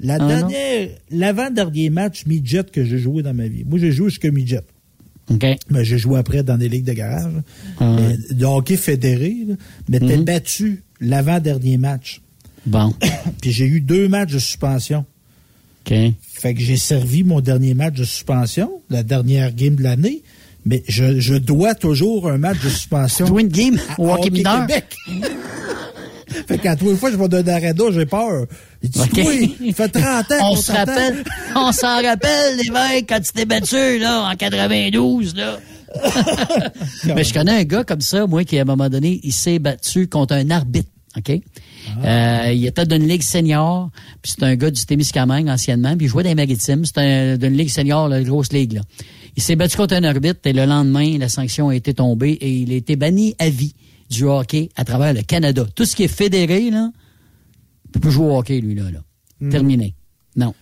La 0.00 0.14
Ah, 0.14 0.26
dernière, 0.26 0.88
l'avant-dernier 1.10 1.90
match 1.90 2.24
midget 2.26 2.64
que 2.72 2.84
j'ai 2.84 2.98
joué 2.98 3.22
dans 3.22 3.34
ma 3.34 3.48
vie. 3.48 3.64
Moi, 3.64 3.78
j'ai 3.78 3.92
joué 3.92 4.08
jusqu'à 4.10 4.30
midget. 4.30 4.60
OK. 5.30 5.44
Mais 5.70 5.84
j'ai 5.84 5.98
joué 5.98 6.18
après 6.18 6.42
dans 6.42 6.56
des 6.56 6.68
ligues 6.68 6.84
de 6.84 6.92
garage. 6.92 7.32
Ah. 7.80 7.96
Mais 7.98 8.16
de 8.34 8.44
hockey 8.44 8.76
fédéré, 8.76 9.34
là. 9.48 9.54
mais 9.88 9.98
t'es 10.00 10.16
Mhm. 10.16 10.24
battu 10.24 10.82
l'avant-dernier 11.00 11.76
match. 11.78 12.20
Bon. 12.64 12.94
Puis 13.40 13.52
j'ai 13.52 13.66
eu 13.66 13.80
deux 13.80 14.08
matchs 14.08 14.32
de 14.32 14.38
suspension. 14.38 15.04
OK. 15.86 15.94
Fait 16.20 16.54
que 16.54 16.60
j'ai 16.60 16.76
servi 16.76 17.24
mon 17.24 17.40
dernier 17.40 17.74
match 17.74 17.94
de 17.94 18.04
suspension, 18.04 18.70
la 18.90 19.02
dernière 19.02 19.52
game 19.52 19.74
de 19.76 19.82
l'année. 19.82 20.22
Mais 20.64 20.82
je, 20.88 21.20
je 21.20 21.34
dois 21.34 21.74
toujours 21.76 22.28
un 22.28 22.38
match 22.38 22.60
de 22.62 22.68
suspension. 22.70 23.26
Tu 23.26 23.30
dois 23.32 23.40
une 23.40 23.48
game 23.48 23.78
à- 23.96 24.00
au 24.00 24.10
hockey 24.12 24.30
mineur? 24.30 24.66
Québec. 24.66 24.84
fait 26.28 26.58
qu'à 26.58 26.76
tous 26.76 26.90
les 26.90 26.96
fois, 26.96 27.10
je 27.10 27.16
vais 27.16 27.28
donner 27.28 27.72
d'eau, 27.72 27.92
j'ai 27.92 28.06
peur. 28.06 28.46
Il 28.82 28.90
dit, 28.90 29.00
oui, 29.16 29.56
il 29.60 29.74
fait 29.74 29.88
30 29.88 30.04
ans 30.32 30.52
On 30.52 30.56
se 30.56 30.72
rappelle, 30.72 31.24
on 31.54 31.72
s'en 31.72 32.02
rappelle, 32.02 32.56
les 32.62 32.70
mecs, 32.70 33.08
quand 33.08 33.20
tu 33.20 33.32
t'es 33.32 33.44
battu, 33.44 33.98
là, 33.98 34.28
en 34.30 34.34
92, 34.34 35.34
là. 35.36 35.58
Mais 37.14 37.24
je 37.24 37.32
connais 37.32 37.52
un 37.52 37.64
gars 37.64 37.84
comme 37.84 38.00
ça, 38.00 38.26
moi, 38.26 38.44
qui, 38.44 38.58
à 38.58 38.62
un 38.62 38.64
moment 38.64 38.88
donné, 38.88 39.20
il 39.22 39.32
s'est 39.32 39.58
battu 39.58 40.08
contre 40.08 40.34
un 40.34 40.50
arbitre, 40.50 40.90
OK? 41.16 41.30
Euh, 42.04 42.52
il 42.52 42.66
était 42.66 42.84
d'une 42.84 43.06
ligue 43.06 43.22
senior, 43.22 43.90
puis 44.20 44.32
c'est 44.36 44.44
un 44.44 44.56
gars 44.56 44.70
du 44.70 44.84
Témiscamingue 44.84 45.48
anciennement, 45.48 45.96
puis 45.96 46.06
il 46.06 46.08
jouait 46.08 46.24
dans 46.24 46.30
les 46.30 46.34
maritimes. 46.34 46.84
C'était 46.84 47.38
d'une 47.38 47.56
ligue 47.56 47.70
senior, 47.70 48.08
la 48.08 48.22
grosse 48.22 48.52
ligue, 48.52 48.74
là. 48.74 48.80
Il 49.36 49.42
s'est 49.42 49.54
battu 49.54 49.76
contre 49.76 49.94
un 49.94 50.04
arbitre, 50.04 50.40
et 50.44 50.52
le 50.52 50.64
lendemain, 50.64 51.18
la 51.18 51.28
sanction 51.28 51.68
a 51.68 51.74
été 51.74 51.94
tombée, 51.94 52.32
et 52.32 52.50
il 52.50 52.72
a 52.72 52.74
été 52.74 52.96
banni 52.96 53.34
à 53.38 53.48
vie 53.50 53.74
du 54.10 54.24
hockey 54.24 54.68
à 54.76 54.84
travers 54.84 55.12
le 55.14 55.22
Canada. 55.22 55.66
Tout 55.74 55.84
ce 55.84 55.96
qui 55.96 56.04
est 56.04 56.08
fédéré, 56.08 56.70
là, 56.70 56.90
il 57.86 57.90
peut 57.92 58.00
plus 58.00 58.10
jouer 58.12 58.26
au 58.26 58.36
hockey, 58.38 58.60
lui, 58.60 58.74
là. 58.74 58.84
là. 58.90 59.50
Terminé. 59.50 59.94
Non. 60.36 60.54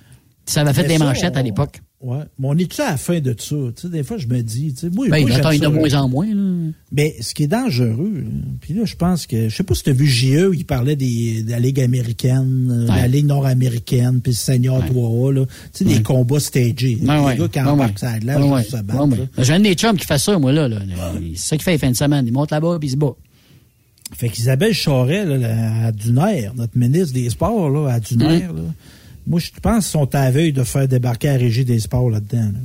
Ça 0.47 0.61
avait 0.61 0.73
fait 0.75 0.83
Mais 0.83 0.89
des 0.89 0.99
ça, 0.99 1.05
manchettes 1.05 1.37
à 1.37 1.43
l'époque. 1.43 1.81
Ouais. 2.01 2.19
Mais 2.39 2.49
on 2.49 2.59
est-tu 2.59 2.83
à 2.83 2.91
la 2.91 2.97
fin 2.99 3.19
de 3.19 3.35
ça? 3.39 3.57
Des 3.89 4.03
fois, 4.03 4.19
je 4.19 4.27
me 4.27 4.43
dis, 4.43 4.75
tu 4.75 4.81
sais, 4.81 4.91
moi, 4.91 5.07
Ben, 5.09 5.27
moi, 5.27 5.55
il 5.55 5.61
de 5.61 5.67
moins 5.69 5.95
en 5.95 6.07
moins, 6.07 6.27
là. 6.27 6.71
Mais 6.93 7.17
ce 7.23 7.33
qui 7.33 7.45
est 7.45 7.47
dangereux, 7.47 8.25
puis 8.61 8.75
là, 8.75 8.85
je 8.85 8.95
pense 8.95 9.27
que, 9.27 9.49
je 9.49 9.57
sais 9.57 9.63
pas 9.63 9.75
si 9.75 9.85
tu 9.85 9.91
as 9.91 9.95
vu 9.95 10.07
JE, 10.07 10.51
il 10.55 10.67
parlait 10.67 10.97
des, 10.97 11.43
de 11.45 11.51
la 11.51 11.59
Ligue 11.61 11.81
américaine, 11.81 12.69
euh, 12.71 12.93
Ouais. 12.93 13.01
la 13.01 13.09
Ligue 13.09 13.25
nord-américaine, 13.25 14.21
puis 14.21 14.33
le 14.33 14.37
Senior 14.37 14.83
3A, 14.85 15.33
là. 15.33 15.47
Tu 15.47 15.53
sais, 15.73 15.85
des 15.87 16.03
combats 16.03 16.41
stagés. 16.41 16.99
Ouais, 17.01 17.19
ouais. 17.21 17.37
gars 17.39 17.49
qui 17.49 17.59
Ouais, 17.61 17.65
embarquent 17.65 17.93
ouais. 17.93 17.99
ça 17.99 18.19
de 18.19 18.27
Ouais, 18.27 18.51
ouais. 18.53 18.65
se 18.65 18.77
battre, 18.83 19.07
Ouais, 19.07 19.19
ouais. 19.19 19.29
J'ai 19.45 19.53
un 19.55 19.61
des 19.61 19.75
chums 19.75 19.97
qui 19.97 20.05
fait 20.07 20.19
ça, 20.19 20.39
moi, 20.39 20.53
là. 20.53 20.69
là. 20.69 20.81
C'est 21.37 21.39
ça 21.39 21.57
qu'il 21.57 21.65
fait 21.65 21.73
les 21.73 21.79
fins 21.79 21.91
de 21.91 21.97
semaine. 21.97 22.27
Il 22.27 22.35
monte 22.35 22.51
là-bas, 22.51 22.77
puis 22.79 22.89
il 22.89 22.93
se 22.93 22.97
bat. 22.97 23.15
Fait 24.13 24.29
qu'Isabelle 24.29 24.75
Charret, 24.75 25.25
là, 25.25 25.37
la- 25.39 25.87
à 25.87 25.93
Dunaire, 25.93 26.53
notre 26.55 26.77
ministre 26.77 27.15
des 27.15 27.31
Sports, 27.31 27.71
là, 27.71 27.93
à 27.95 28.01
Dunaire, 28.01 28.53
Mm. 28.53 28.57
là, 28.57 28.63
moi, 29.27 29.41
je 29.41 29.51
pense 29.63 29.85
qu'ils 29.87 29.93
sont 29.93 30.15
à 30.15 30.31
veille 30.31 30.53
de 30.53 30.63
faire 30.65 30.87
débarquer 30.87 31.29
la 31.29 31.37
Régie 31.39 31.65
des 31.65 31.81
Sports 31.81 32.11
là-dedans. 32.11 32.45
là. 32.53 32.59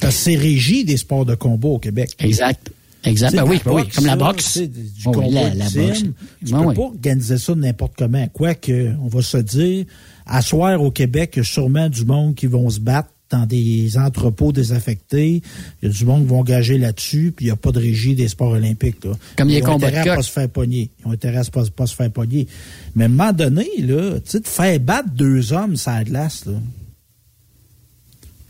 Parce 0.00 0.14
que 0.16 0.20
c'est 0.22 0.36
Régie 0.36 0.84
des 0.84 0.96
sports 0.96 1.26
de 1.26 1.34
combat 1.34 1.68
au 1.68 1.78
Québec. 1.78 2.10
Exact. 2.20 2.70
Exact. 3.04 3.34
Ben 3.34 3.44
oui, 3.44 3.60
ben 3.64 3.72
oui, 3.72 3.82
boxe, 3.82 3.96
comme 3.96 4.06
la 4.06 4.12
ça, 4.12 4.16
boxe. 4.16 4.44
sais, 4.46 4.66
du 4.68 4.80
Oh, 5.06 5.12
oui, 5.16 5.30
la- 5.30 5.50
boxe. 5.50 5.72
Tu 5.74 6.52
Ben 6.52 6.60
peux 6.62 6.66
oui. 6.68 6.74
pas 6.74 6.82
organiser 6.82 7.38
ça 7.38 7.54
n'importe 7.54 7.92
comment. 7.98 8.26
Quoique, 8.28 8.92
on 9.02 9.08
va 9.08 9.22
se 9.22 9.36
dire, 9.38 9.84
à 10.26 10.40
soir 10.42 10.80
au 10.82 10.90
Québec, 10.90 11.32
il 11.34 11.38
y 11.38 11.40
a 11.40 11.44
sûrement 11.44 11.88
du 11.88 12.04
monde 12.04 12.34
qui 12.34 12.46
vont 12.46 12.68
se 12.70 12.78
battre 12.80 13.08
dans 13.30 13.46
des 13.46 13.96
entrepôts 13.96 14.52
désaffectés. 14.52 15.42
Il 15.82 15.88
y 15.88 15.90
a 15.90 15.94
du 15.94 16.04
monde 16.04 16.22
qui 16.22 16.28
vont 16.28 16.40
engager 16.40 16.78
là-dessus, 16.78 17.32
puis 17.34 17.46
il 17.46 17.48
n'y 17.48 17.52
a 17.52 17.56
pas 17.56 17.70
de 17.72 17.78
régie 17.78 18.14
des 18.14 18.28
sports 18.28 18.50
olympiques. 18.50 19.04
Là. 19.04 19.12
Comme 19.36 19.48
les 19.48 19.58
Ils 19.58 19.66
ont 19.68 19.76
intérêt 19.76 20.08
à 20.08 20.16
pas 20.16 20.22
se 20.22 20.30
faire 20.30 20.48
pogner. 20.48 20.90
Ils 21.00 21.06
ont 21.08 21.12
intérêt 21.12 21.38
à 21.38 21.44
pas, 21.44 21.64
pas 21.74 21.86
se 21.86 21.94
faire 21.94 22.10
pogner. 22.10 22.46
Mais 22.94 23.04
à 23.04 23.06
un 23.06 23.08
moment 23.10 23.32
donné, 23.32 23.68
là, 23.78 24.18
tu 24.20 24.30
sais, 24.30 24.40
de 24.40 24.48
faire 24.48 24.80
battre 24.80 25.10
deux 25.14 25.52
hommes 25.52 25.76
sur 25.76 25.92
la 25.92 26.04
glace, 26.04 26.44
là, 26.46 26.54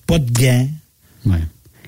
pas 0.06 0.18
de 0.18 0.30
gants, 0.32 0.68
Ouais. 1.26 1.38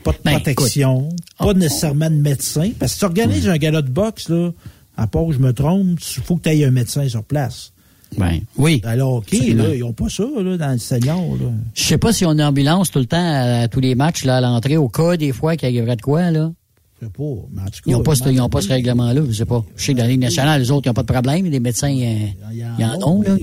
pas 0.05 0.13
de 0.13 0.19
Ben, 0.25 0.33
protection, 0.41 1.09
écoute, 1.09 1.19
pas 1.39 1.55
nécessairement 1.55 2.11
de 2.11 2.17
médecin. 2.17 2.71
Parce 2.79 2.93
que 2.93 2.95
si 2.95 2.99
tu 3.01 3.05
organises 3.07 3.49
un 3.49 3.57
gala 3.57 3.83
de 3.83 3.91
boxe, 3.91 4.29
là, 4.29 4.51
à 4.97 5.07
part 5.07 5.27
que 5.27 5.33
je 5.33 5.39
me 5.39 5.53
trompe, 5.53 5.99
il 5.99 6.23
faut 6.23 6.37
que 6.37 6.43
tu 6.43 6.51
aies 6.51 6.65
un 6.65 6.71
médecin 6.71 7.09
sur 7.09 7.25
place. 7.25 7.73
Ben, 8.19 8.41
oui. 8.57 8.81
Alors, 8.85 9.15
OK, 9.15 9.33
Absolument. 9.33 9.63
là, 9.65 9.75
ils 9.75 9.81
n'ont 9.81 9.93
pas 9.93 10.09
ça 10.09 10.25
là, 10.43 10.57
dans 10.57 10.73
le 10.73 10.79
senior. 10.79 11.21
Je 11.75 11.83
sais 11.83 11.99
pas 11.99 12.13
si 12.13 12.25
on 12.27 12.39
a 12.39 12.47
ambulance 12.49 12.91
tout 12.91 12.99
le 12.99 13.07
temps 13.07 13.17
à, 13.19 13.63
à 13.63 13.69
tous 13.69 13.81
les 13.81 13.95
matchs, 13.95 14.25
là, 14.25 14.37
à 14.37 14.41
l'entrée, 14.41 14.77
au 14.77 14.89
cas, 14.89 15.17
des 15.17 15.33
fois, 15.33 15.57
qu'il 15.57 15.71
y 15.71 15.81
aurait 15.81 15.97
de 15.97 16.03
quoi, 16.03 16.31
là. 16.31 16.53
Je 17.01 17.07
sais 17.07 17.13
pas. 17.13 17.23
Mais 17.53 17.63
en 17.63 17.65
tout 17.65 17.71
cas, 17.71 17.81
Ils 17.87 17.93
n'ont 17.93 18.03
pas, 18.03 18.15
ce- 18.15 18.29
ils 18.29 18.41
ont 18.41 18.49
pas 18.49 18.61
ce 18.61 18.69
règlement-là, 18.69 19.23
je 19.29 19.33
sais 19.33 19.45
pas. 19.45 19.65
Je 19.77 19.85
sais 19.85 19.93
que 19.93 19.99
dans 19.99 20.05
la 20.05 20.11
Ligue 20.11 20.21
nationale, 20.21 20.61
les 20.61 20.71
autres, 20.71 20.87
ils 20.87 20.91
n'ont 20.91 20.95
pas 20.95 21.03
de 21.03 21.13
problème. 21.13 21.47
Les 21.47 21.59
médecins, 21.61 21.93
euh, 21.97 22.27
ils 22.79 22.85
en 22.85 23.09
ont, 23.09 23.23
là. 23.23 23.37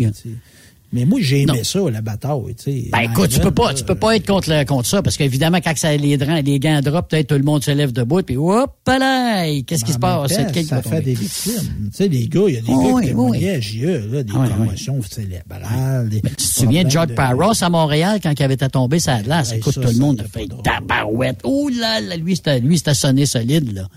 Mais, 0.91 1.05
moi, 1.05 1.19
j'ai 1.21 1.41
aimé 1.43 1.63
ça, 1.63 1.79
la 1.91 2.01
bataille, 2.01 2.55
tu 2.57 2.63
sais. 2.63 2.89
Ben 2.91 2.99
écoute, 3.01 3.29
tu 3.29 3.39
peux 3.39 3.51
pas, 3.51 3.73
tu 3.73 3.83
peux 3.83 3.95
pas 3.95 4.15
être 4.15 4.25
contre, 4.27 4.49
le- 4.49 4.63
contre 4.65 4.87
ça, 4.87 5.01
parce 5.01 5.17
qu'évidemment, 5.17 5.59
quand 5.63 5.75
ça, 5.77 5.95
les, 5.95 6.17
les 6.17 6.59
gants 6.59 6.81
drop, 6.81 7.09
peut-être 7.09 7.27
tout 7.27 7.35
le 7.35 7.43
monde 7.43 7.63
se 7.63 7.71
lève 7.71 7.91
debout, 7.91 8.21
puis 8.23 8.37
hop 8.37 8.71
là, 8.87 9.45
qu'est-ce 9.65 9.85
qui 9.85 9.91
se 9.91 9.97
En 9.97 10.23
même 10.23 10.27
passe? 10.27 10.51
qui 10.53 10.63
ça 10.63 10.81
fait 10.81 11.01
des 11.01 11.13
victimes. 11.13 11.53
Tu 11.55 11.89
sais, 11.91 12.07
les 12.07 12.27
gars, 12.27 12.41
il 12.47 12.53
y 12.55 12.57
a 12.57 12.61
des 12.61 12.67
Oh, 12.69 12.81
gars 12.83 12.93
oui, 12.93 13.01
qui 13.03 13.07
témoignaient 13.09 13.59
là, 13.59 14.23
des 14.23 14.31
Ah, 14.35 14.39
oui, 14.41 14.49
commotions 14.57 15.01
cérébrales. 15.01 16.09
des 16.09 16.21
Tu 16.21 16.35
te 16.35 16.41
souviens 16.41 16.83
de 16.83 16.89
George 16.89 17.13
Parros 17.15 17.53
à 17.61 17.69
Montréal 17.69 18.19
quand 18.21 18.33
il 18.37 18.43
avait 18.43 18.53
été 18.55 18.67
tombé 18.69 18.99
sa 18.99 19.21
glace? 19.21 19.51
Hey, 19.51 19.59
Écoute, 19.59 19.75
ça, 19.75 19.81
tout 19.81 19.89
le 19.91 19.97
monde 19.99 20.21
a 20.21 20.23
fait 20.27 20.47
tabarouette. 20.63 21.39
Oh 21.43 21.69
là 21.69 22.01
là, 22.01 22.17
lui, 22.17 22.35
c'était 22.35 22.93
sonné 22.93 23.25
solide, 23.25 23.73
là. 23.73 23.87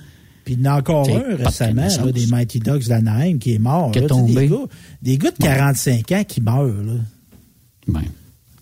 Puis 0.44 0.54
il 0.54 0.62
y 0.64 0.68
en 0.68 0.72
a 0.74 0.78
encore 0.78 1.08
un 1.08 1.36
de 1.36 1.44
récemment, 1.44 1.86
là, 1.86 2.12
des 2.12 2.26
Mighty 2.26 2.58
Ducks 2.60 2.88
d'Anaheim 2.88 3.38
qui 3.38 3.54
est 3.54 3.58
mort. 3.58 3.90
Qui 3.92 3.98
est 3.98 4.02
là, 4.02 4.08
tombé. 4.08 4.34
Des 4.34 4.48
gars, 4.48 4.56
des 5.02 5.18
gars 5.18 5.30
de 5.30 5.36
45 5.36 6.12
ans 6.12 6.24
qui 6.26 6.40
meurent. 6.40 6.64
Là. 6.66 6.92
Ouais. 7.88 8.08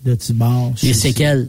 Là, 0.04 0.16
tu 0.16 0.32
mords. 0.34 0.72
Les 0.82 0.94
séquelles. 0.94 1.48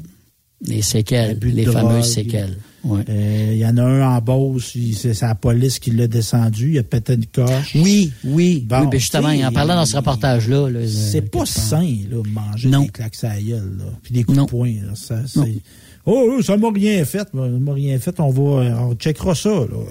Les 0.62 0.82
séquelles. 0.82 1.40
Les 1.42 1.66
drogue. 1.66 1.76
fameuses 1.76 2.14
séquelles. 2.14 2.58
Ouais. 2.84 3.04
Euh, 3.10 3.50
Il 3.54 3.60
y 3.60 3.66
en 3.66 3.78
a 3.78 3.84
un 3.84 4.16
en 4.18 4.22
Beauce, 4.22 4.74
il- 4.76 4.96
c'est 4.96 5.20
la 5.22 5.36
police 5.36 5.78
qui 5.78 5.92
l'a 5.92 6.08
descendu, 6.08 6.72
il 6.74 6.80
a 6.80 6.84
pété 6.84 7.14
une 7.14 7.28
coche. 7.28 7.76
Oui, 7.76 8.12
oui. 8.24 8.66
Bon, 8.68 8.82
oui, 8.82 8.88
ben 8.92 9.00
justement, 9.00 9.30
il 9.30 9.46
en 9.46 9.52
parlait 9.52 9.76
dans 9.76 9.86
ce 9.86 9.96
reportage-là. 9.98 10.68
là, 10.70 10.80
C'est 10.88 11.24
euh, 11.24 11.28
pas 11.28 11.46
sain, 11.46 11.96
là, 12.10 12.24
manger 12.28 12.70
Non. 12.70 12.82
des 12.84 12.90
claques 12.90 13.24
à 13.24 13.36
la 13.36 13.42
gueule, 13.42 13.78
là, 13.78 13.86
puis 14.02 14.14
des 14.16 14.24
coups 14.24 14.38
Non. 14.38 14.46
de 14.46 14.50
poing. 14.50 14.74
Là, 14.84 14.94
ça, 14.96 15.20
c'est-. 15.28 15.62
Oh, 16.06 16.34
oh, 16.38 16.42
ça 16.42 16.58
m'a 16.58 16.70
rien 16.72 17.04
fait. 17.06 17.20
Ça 17.20 17.26
m'a 17.34 17.74
rien 17.74 18.00
fait. 18.00 18.20
On 18.20 18.30
va, 18.30 18.42
on 18.88 18.94
checkera 18.96 19.36
ça. 19.36 19.50
Là. 19.50 19.66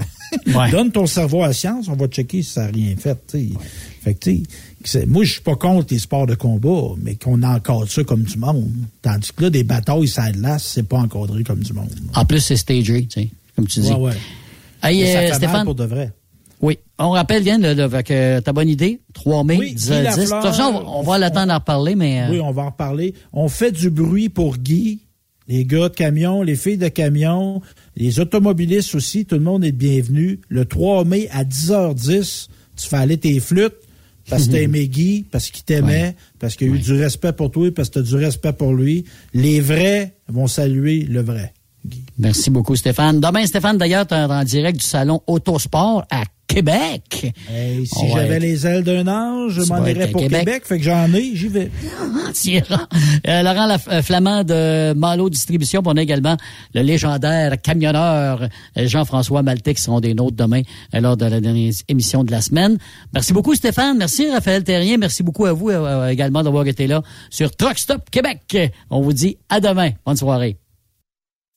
Ouais. 0.47 0.70
Donne 0.70 0.93
ton 0.93 1.07
cerveau 1.07 1.43
à 1.43 1.49
la 1.49 1.53
science, 1.53 1.89
on 1.89 1.97
va 1.97 2.07
checker 2.07 2.43
si 2.45 2.51
ça 2.53 2.66
n'a 2.66 2.70
rien 2.70 2.95
fait. 2.97 3.16
tu 3.27 3.49
sais. 3.49 3.49
Fait 4.01 4.15
que, 4.15 4.20
tu 4.20 4.37
sais, 4.37 4.43
c'est- 4.85 5.07
moi, 5.07 5.24
je 5.24 5.32
suis 5.32 5.41
pas 5.41 5.57
contre 5.57 5.89
les 5.93 5.99
sports 5.99 6.27
de 6.28 6.37
combat, 6.37 6.95
mais 7.03 7.16
qu'on 7.16 7.43
encadre 7.43 7.89
ça 7.89 8.05
comme 8.05 8.23
du 8.23 8.39
monde. 8.39 8.70
Tandis 9.03 9.32
que 9.35 9.43
là, 9.43 9.51
des 9.51 9.65
batailles, 9.65 10.07
ça 10.07 10.31
glace, 10.31 10.62
c'est 10.74 10.85
pas 10.87 10.99
encadré 10.99 11.43
comme 11.43 11.59
du 11.59 11.73
monde. 11.73 11.91
En 12.15 12.24
plus, 12.24 12.39
c'est 12.39 12.55
stagé, 12.57 13.09
comme 13.57 13.66
tu 13.66 13.81
dis. 13.81 13.91
Ouais, 13.91 13.97
ouais. 13.99 14.12
Hey, 14.85 15.05
ça 15.05 15.19
euh, 15.19 15.23
mal 15.31 15.35
Stéphane. 15.35 15.65
pour 15.65 15.74
de 15.74 15.85
vrai. 15.85 16.12
Oui. 16.62 16.78
On 17.01 17.11
rappelle, 17.11 17.45
Yann, 17.45 17.61
là, 17.61 17.89
euh, 18.11 18.41
ta 18.41 18.53
bonne 18.53 18.69
idée, 18.69 19.01
3 19.15 19.43
mai, 19.43 19.57
Oui, 19.59 19.74
10 19.74 19.87
Guy 19.91 19.95
à 19.97 20.15
10. 20.15 20.16
De 20.16 20.23
toute 20.23 20.28
façon, 20.43 20.85
on 20.87 21.03
va- 21.03 21.19
l'attendre 21.19 21.49
d'en 21.49 21.55
reparler, 21.55 21.97
mais... 21.97 22.23
euh, 22.23 22.31
Oui, 22.31 22.41
on 22.41 22.53
va 22.53 22.62
en 22.62 22.66
reparler. 22.66 23.15
On 23.32 23.49
fait 23.49 23.73
du 23.73 23.91
bruit 23.91 24.28
pour 24.28 24.59
Guy, 24.59 25.01
les 25.51 25.64
gars 25.64 25.89
de 25.89 25.94
camion, 25.94 26.43
les 26.43 26.55
filles 26.55 26.78
de 26.78 26.86
camion, 26.86 27.60
les 27.97 28.20
automobilistes 28.20 28.94
aussi. 28.94 29.27
Tout 29.27 29.35
le 29.35 29.40
monde 29.40 29.64
est 29.64 29.72
bienvenu. 29.72 30.40
Le 30.48 30.64
3 30.64 31.05
mai 31.05 31.28
à 31.32 31.43
10h10, 31.43 32.47
tu 32.77 32.89
fais 32.89 32.97
aller 32.97 33.18
tes 33.18 33.40
flûtes 33.40 33.74
parce 34.28 34.47
que 34.47 34.52
t'aimais 34.52 34.86
Guy, 34.89 35.24
parce 35.28 35.51
qu'il 35.51 35.64
t'aimait, 35.64 36.14
parce 36.39 36.55
qu'il 36.55 36.68
y 36.68 36.70
a 36.70 36.74
eu 36.74 36.78
du 36.78 36.93
respect 36.93 37.32
pour 37.32 37.51
toi, 37.51 37.68
parce 37.74 37.89
que 37.89 37.94
t'as 37.94 38.02
du 38.02 38.14
respect 38.14 38.52
pour 38.52 38.74
lui. 38.74 39.05
Les 39.35 39.60
vrais 39.60 40.14
vont 40.28 40.47
saluer 40.47 41.01
le 41.02 41.20
vrai. 41.20 41.52
Merci 42.19 42.51
beaucoup, 42.51 42.77
Stéphane. 42.77 43.20
Demain, 43.20 43.47
Stéphane, 43.47 43.78
d'ailleurs, 43.78 44.07
tu 44.07 44.15
en 44.15 44.44
direct 44.44 44.78
du 44.78 44.85
salon 44.85 45.23
Autosport 45.27 46.05
à 46.11 46.23
Québec. 46.47 47.32
Hey, 47.48 47.86
si 47.86 48.09
j'avais 48.12 48.40
les 48.40 48.66
ailes 48.66 48.82
d'un 48.82 49.07
ange, 49.07 49.52
je 49.52 49.62
m'en 49.69 49.86
irais 49.86 50.09
pour 50.09 50.20
Québec. 50.20 50.40
Québec. 50.40 50.62
fait 50.66 50.78
que 50.78 50.85
j'en 50.85 51.12
ai, 51.15 51.35
j'y 51.36 51.47
vais. 51.48 51.70
Euh, 53.28 53.43
Laurent 53.43 53.66
Laf- 53.66 53.89
euh, 53.90 54.02
Flamand 54.02 54.43
de 54.44 54.93
Malo 54.94 55.31
Distribution. 55.31 55.82
Puis 55.82 55.93
on 55.94 55.97
a 55.97 56.02
également 56.02 56.36
le 56.74 56.82
légendaire 56.82 57.61
camionneur 57.62 58.43
euh, 58.77 58.86
Jean-François 58.89 59.43
Maltais 59.43 59.74
qui 59.74 59.82
seront 59.82 60.01
des 60.01 60.15
nôtres 60.15 60.36
demain 60.36 60.62
euh, 60.94 61.01
lors 61.01 61.16
de 61.16 61.24
la 61.27 61.40
dernière 61.40 61.73
émission 61.89 62.24
de 62.24 62.31
la 62.32 62.40
semaine. 62.40 62.78
Merci 63.15 63.32
beaucoup 63.32 63.55
Stéphane. 63.55 63.97
Merci 63.98 64.31
Raphaël 64.31 64.65
Terrien. 64.65 64.97
Merci 64.97 65.23
beaucoup 65.23 65.47
à 65.47 65.52
vous 65.52 65.70
euh, 65.70 66.09
également 66.09 66.43
d'avoir 66.43 66.66
été 66.66 66.86
là 66.86 67.02
sur 67.31 67.55
Truck 67.55 67.78
Stop 67.78 68.11
Québec. 68.11 68.40
On 68.90 69.01
vous 69.01 69.12
dit 69.12 69.39
à 69.48 69.61
demain. 69.61 69.90
Bonne 70.05 70.16
soirée. 70.16 70.60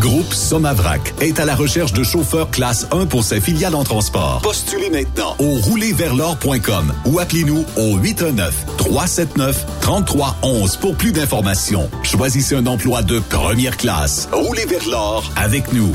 Groupe 0.00 0.32
Somavrac 0.32 1.12
est 1.20 1.38
à 1.40 1.44
la 1.44 1.54
recherche 1.54 1.92
de 1.92 2.02
chauffeurs 2.02 2.50
classe 2.50 2.86
1 2.90 3.04
pour 3.04 3.22
ses 3.22 3.38
filiales 3.38 3.74
en 3.74 3.84
transport. 3.84 4.40
Postulez 4.42 4.88
maintenant 4.88 5.36
au 5.38 5.56
roulerversl'or.com 5.56 6.94
ou 7.04 7.18
appelez-nous 7.18 7.66
au 7.76 7.98
819-379-3311 7.98 10.78
pour 10.78 10.96
plus 10.96 11.12
d'informations. 11.12 11.90
Choisissez 12.02 12.56
un 12.56 12.66
emploi 12.66 13.02
de 13.02 13.18
première 13.18 13.76
classe. 13.76 14.30
Roulez 14.32 14.64
vers 14.64 14.88
l'or 14.88 15.30
avec 15.36 15.70
nous. 15.74 15.94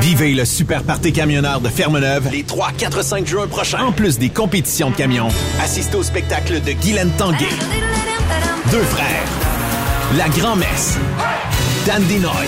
Vivez 0.00 0.34
le 0.34 0.44
super 0.44 0.82
party 0.82 1.14
camionneur 1.14 1.62
de 1.62 1.70
Fermeneuve 1.70 2.28
les 2.30 2.44
3, 2.44 2.72
4, 2.76 3.02
5 3.02 3.26
juin 3.26 3.46
prochains. 3.46 3.86
En 3.86 3.92
plus 3.92 4.18
des 4.18 4.28
compétitions 4.28 4.90
de 4.90 4.96
camions, 4.96 5.28
assistez 5.62 5.96
au 5.96 6.02
spectacle 6.02 6.60
de 6.60 6.72
Guylaine 6.72 7.12
Tanguay. 7.16 7.48
Deux 8.70 8.82
frères. 8.82 9.24
La 10.18 10.28
Grand-Messe. 10.28 10.98
Dan 11.86 12.02
Dinoy. 12.08 12.46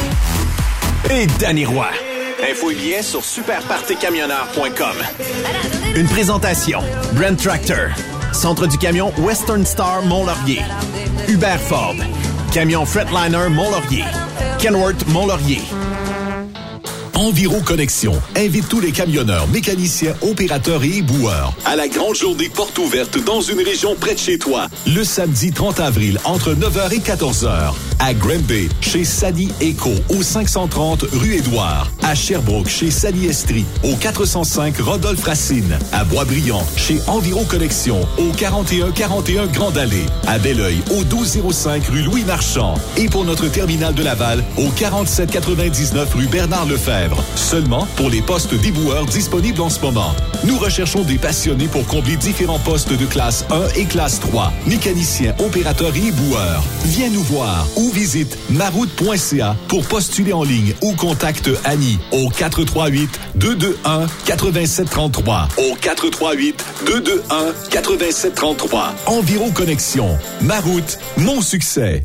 Et 1.11 1.29
Danny 1.39 1.65
Roy. 1.65 1.87
Info 2.51 2.73
et 2.73 2.75
billets 2.75 3.03
sur 3.03 3.25
superpartycamionneur.com. 3.25 4.97
Une 5.95 6.09
présentation. 6.09 6.81
Brand 7.13 7.37
Tractor. 7.37 7.91
Centre 8.33 8.67
du 8.67 8.77
camion 8.79 9.13
Western 9.19 9.65
Star 9.65 10.03
Mont-Laurier. 10.03 10.63
Hubert 11.29 11.61
Ford. 11.61 11.95
Camion 12.53 12.85
Fretliner 12.85 13.49
Mont-Laurier. 13.49 14.05
Kenworth 14.59 15.07
Mont-Laurier. 15.07 15.63
Enviro 17.19 17.61
Connexion 17.63 18.13
invite 18.37 18.69
tous 18.69 18.79
les 18.79 18.93
camionneurs, 18.93 19.49
mécaniciens, 19.49 20.15
opérateurs 20.23 20.85
et 20.85 20.99
éboueurs 20.99 21.53
à 21.65 21.75
la 21.75 21.89
grande 21.89 22.15
journée 22.15 22.49
porte 22.49 22.79
ouverte 22.79 23.19
dans 23.25 23.41
une 23.41 23.61
région 23.61 23.97
près 23.97 24.15
de 24.15 24.21
chez 24.21 24.39
toi. 24.39 24.69
Le 24.87 25.03
samedi 25.03 25.51
30 25.51 25.81
avril 25.81 26.21
entre 26.25 26.55
9h 26.55 26.95
et 26.95 27.01
14h 27.01 27.75
à 27.99 28.15
Granby 28.15 28.69
chez 28.81 29.05
Sani 29.05 29.49
Eco 29.61 29.91
au 30.11 30.23
530 30.23 31.07
rue 31.13 31.35
Édouard, 31.35 31.91
à 32.03 32.15
Sherbrooke 32.15 32.69
chez 32.69 32.93
Sani 32.93 33.27
Estrie 33.27 33.65
au 33.83 33.97
405 33.97 34.79
Rodolphe 34.79 35.25
Racine, 35.25 35.77
à 35.93 36.05
Boisbriand 36.05 36.65
chez 36.77 37.01
Enviro 37.09 37.43
Connexion 37.45 38.01
au 38.19 38.31
4141 38.37 39.47
Grande 39.47 39.77
Allée, 39.77 40.07
à 40.29 40.39
Belleuil 40.39 40.79
au 40.93 41.01
1205 41.01 41.85
rue 41.89 42.03
Louis 42.03 42.23
Marchand 42.23 42.75
et 42.97 43.09
pour 43.09 43.25
notre 43.25 43.49
terminal 43.49 43.93
de 43.95 44.05
Laval 44.05 44.45
au 44.57 44.69
4799 44.69 46.15
rue 46.15 46.27
Bernard 46.27 46.67
Lefebvre. 46.67 47.08
Seulement 47.35 47.87
pour 47.97 48.11
les 48.11 48.23
postes 48.23 48.55
d'éboueurs 48.55 49.07
disponibles 49.07 49.61
en 49.61 49.71
ce 49.71 49.81
moment. 49.81 50.15
Nous 50.45 50.59
recherchons 50.59 51.03
des 51.03 51.19
passionnés 51.19 51.69
pour 51.69 51.87
combler 51.87 52.17
différents 52.17 52.59
postes 52.59 52.93
de 52.93 53.07
classe 53.07 53.45
1 53.51 53.69
et 53.77 53.85
classe 53.85 54.21
3, 54.21 54.53
mécaniciens, 54.67 55.35
opérateurs 55.39 55.95
et 55.97 56.09
éboueurs. 56.09 56.63
Viens 56.85 57.11
nous 57.11 57.23
voir 57.23 57.67
ou 57.77 57.91
visite 57.91 58.39
maroute.ca 58.51 59.57
pour 59.69 59.85
postuler 59.87 60.33
en 60.33 60.43
ligne 60.43 60.75
ou 60.83 60.95
contacte 60.95 61.51
Annie 61.65 61.99
au 62.13 62.29
438 62.29 63.21
221 63.37 64.07
8733 64.27 65.49
au 65.59 65.75
438 65.81 66.65
221 66.87 67.55
8733. 67.71 68.95
Environ 69.07 69.51
Connexion. 69.51 70.19
Maroute, 70.41 70.99
mon 71.17 71.41
succès. 71.41 72.05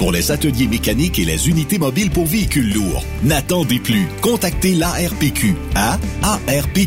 pour 0.00 0.10
les 0.12 0.32
ateliers 0.32 0.66
mécaniques 0.66 1.18
et 1.18 1.26
les 1.26 1.50
unités 1.50 1.78
mobiles 1.78 2.10
pour 2.10 2.24
véhicules 2.24 2.72
lourds. 2.72 3.04
N'attendez 3.22 3.78
plus. 3.78 4.08
Contactez 4.22 4.74
l'ARPQ 4.74 5.54
à 5.74 5.98
arpq.org. 6.22 6.86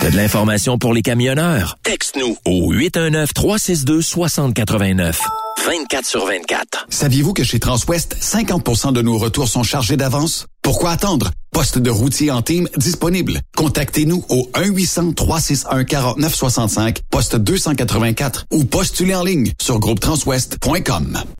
T'as 0.00 0.10
de 0.10 0.16
l'information 0.16 0.78
pour 0.78 0.94
les 0.94 1.02
camionneurs? 1.02 1.76
Texte-nous 1.82 2.34
au 2.46 2.72
819-362-6089. 2.72 5.18
24 5.66 6.06
sur 6.06 6.24
24. 6.24 6.86
Saviez-vous 6.88 7.34
que 7.34 7.44
chez 7.44 7.60
Transwest, 7.60 8.16
50% 8.18 8.94
de 8.94 9.02
nos 9.02 9.18
retours 9.18 9.48
sont 9.48 9.62
chargés 9.62 9.98
d'avance? 9.98 10.46
Pourquoi 10.62 10.92
attendre? 10.92 11.32
Poste 11.52 11.78
de 11.78 11.90
routier 11.90 12.30
en 12.30 12.40
team 12.40 12.66
disponible. 12.78 13.42
Contactez-nous 13.56 14.24
au 14.30 14.48
1-800-361-4965, 14.54 17.00
poste 17.10 17.36
284 17.36 18.46
ou 18.52 18.64
postulez 18.64 19.14
en 19.14 19.22
ligne 19.22 19.52
sur 19.60 19.80
groupetranswest.com. 19.80 21.20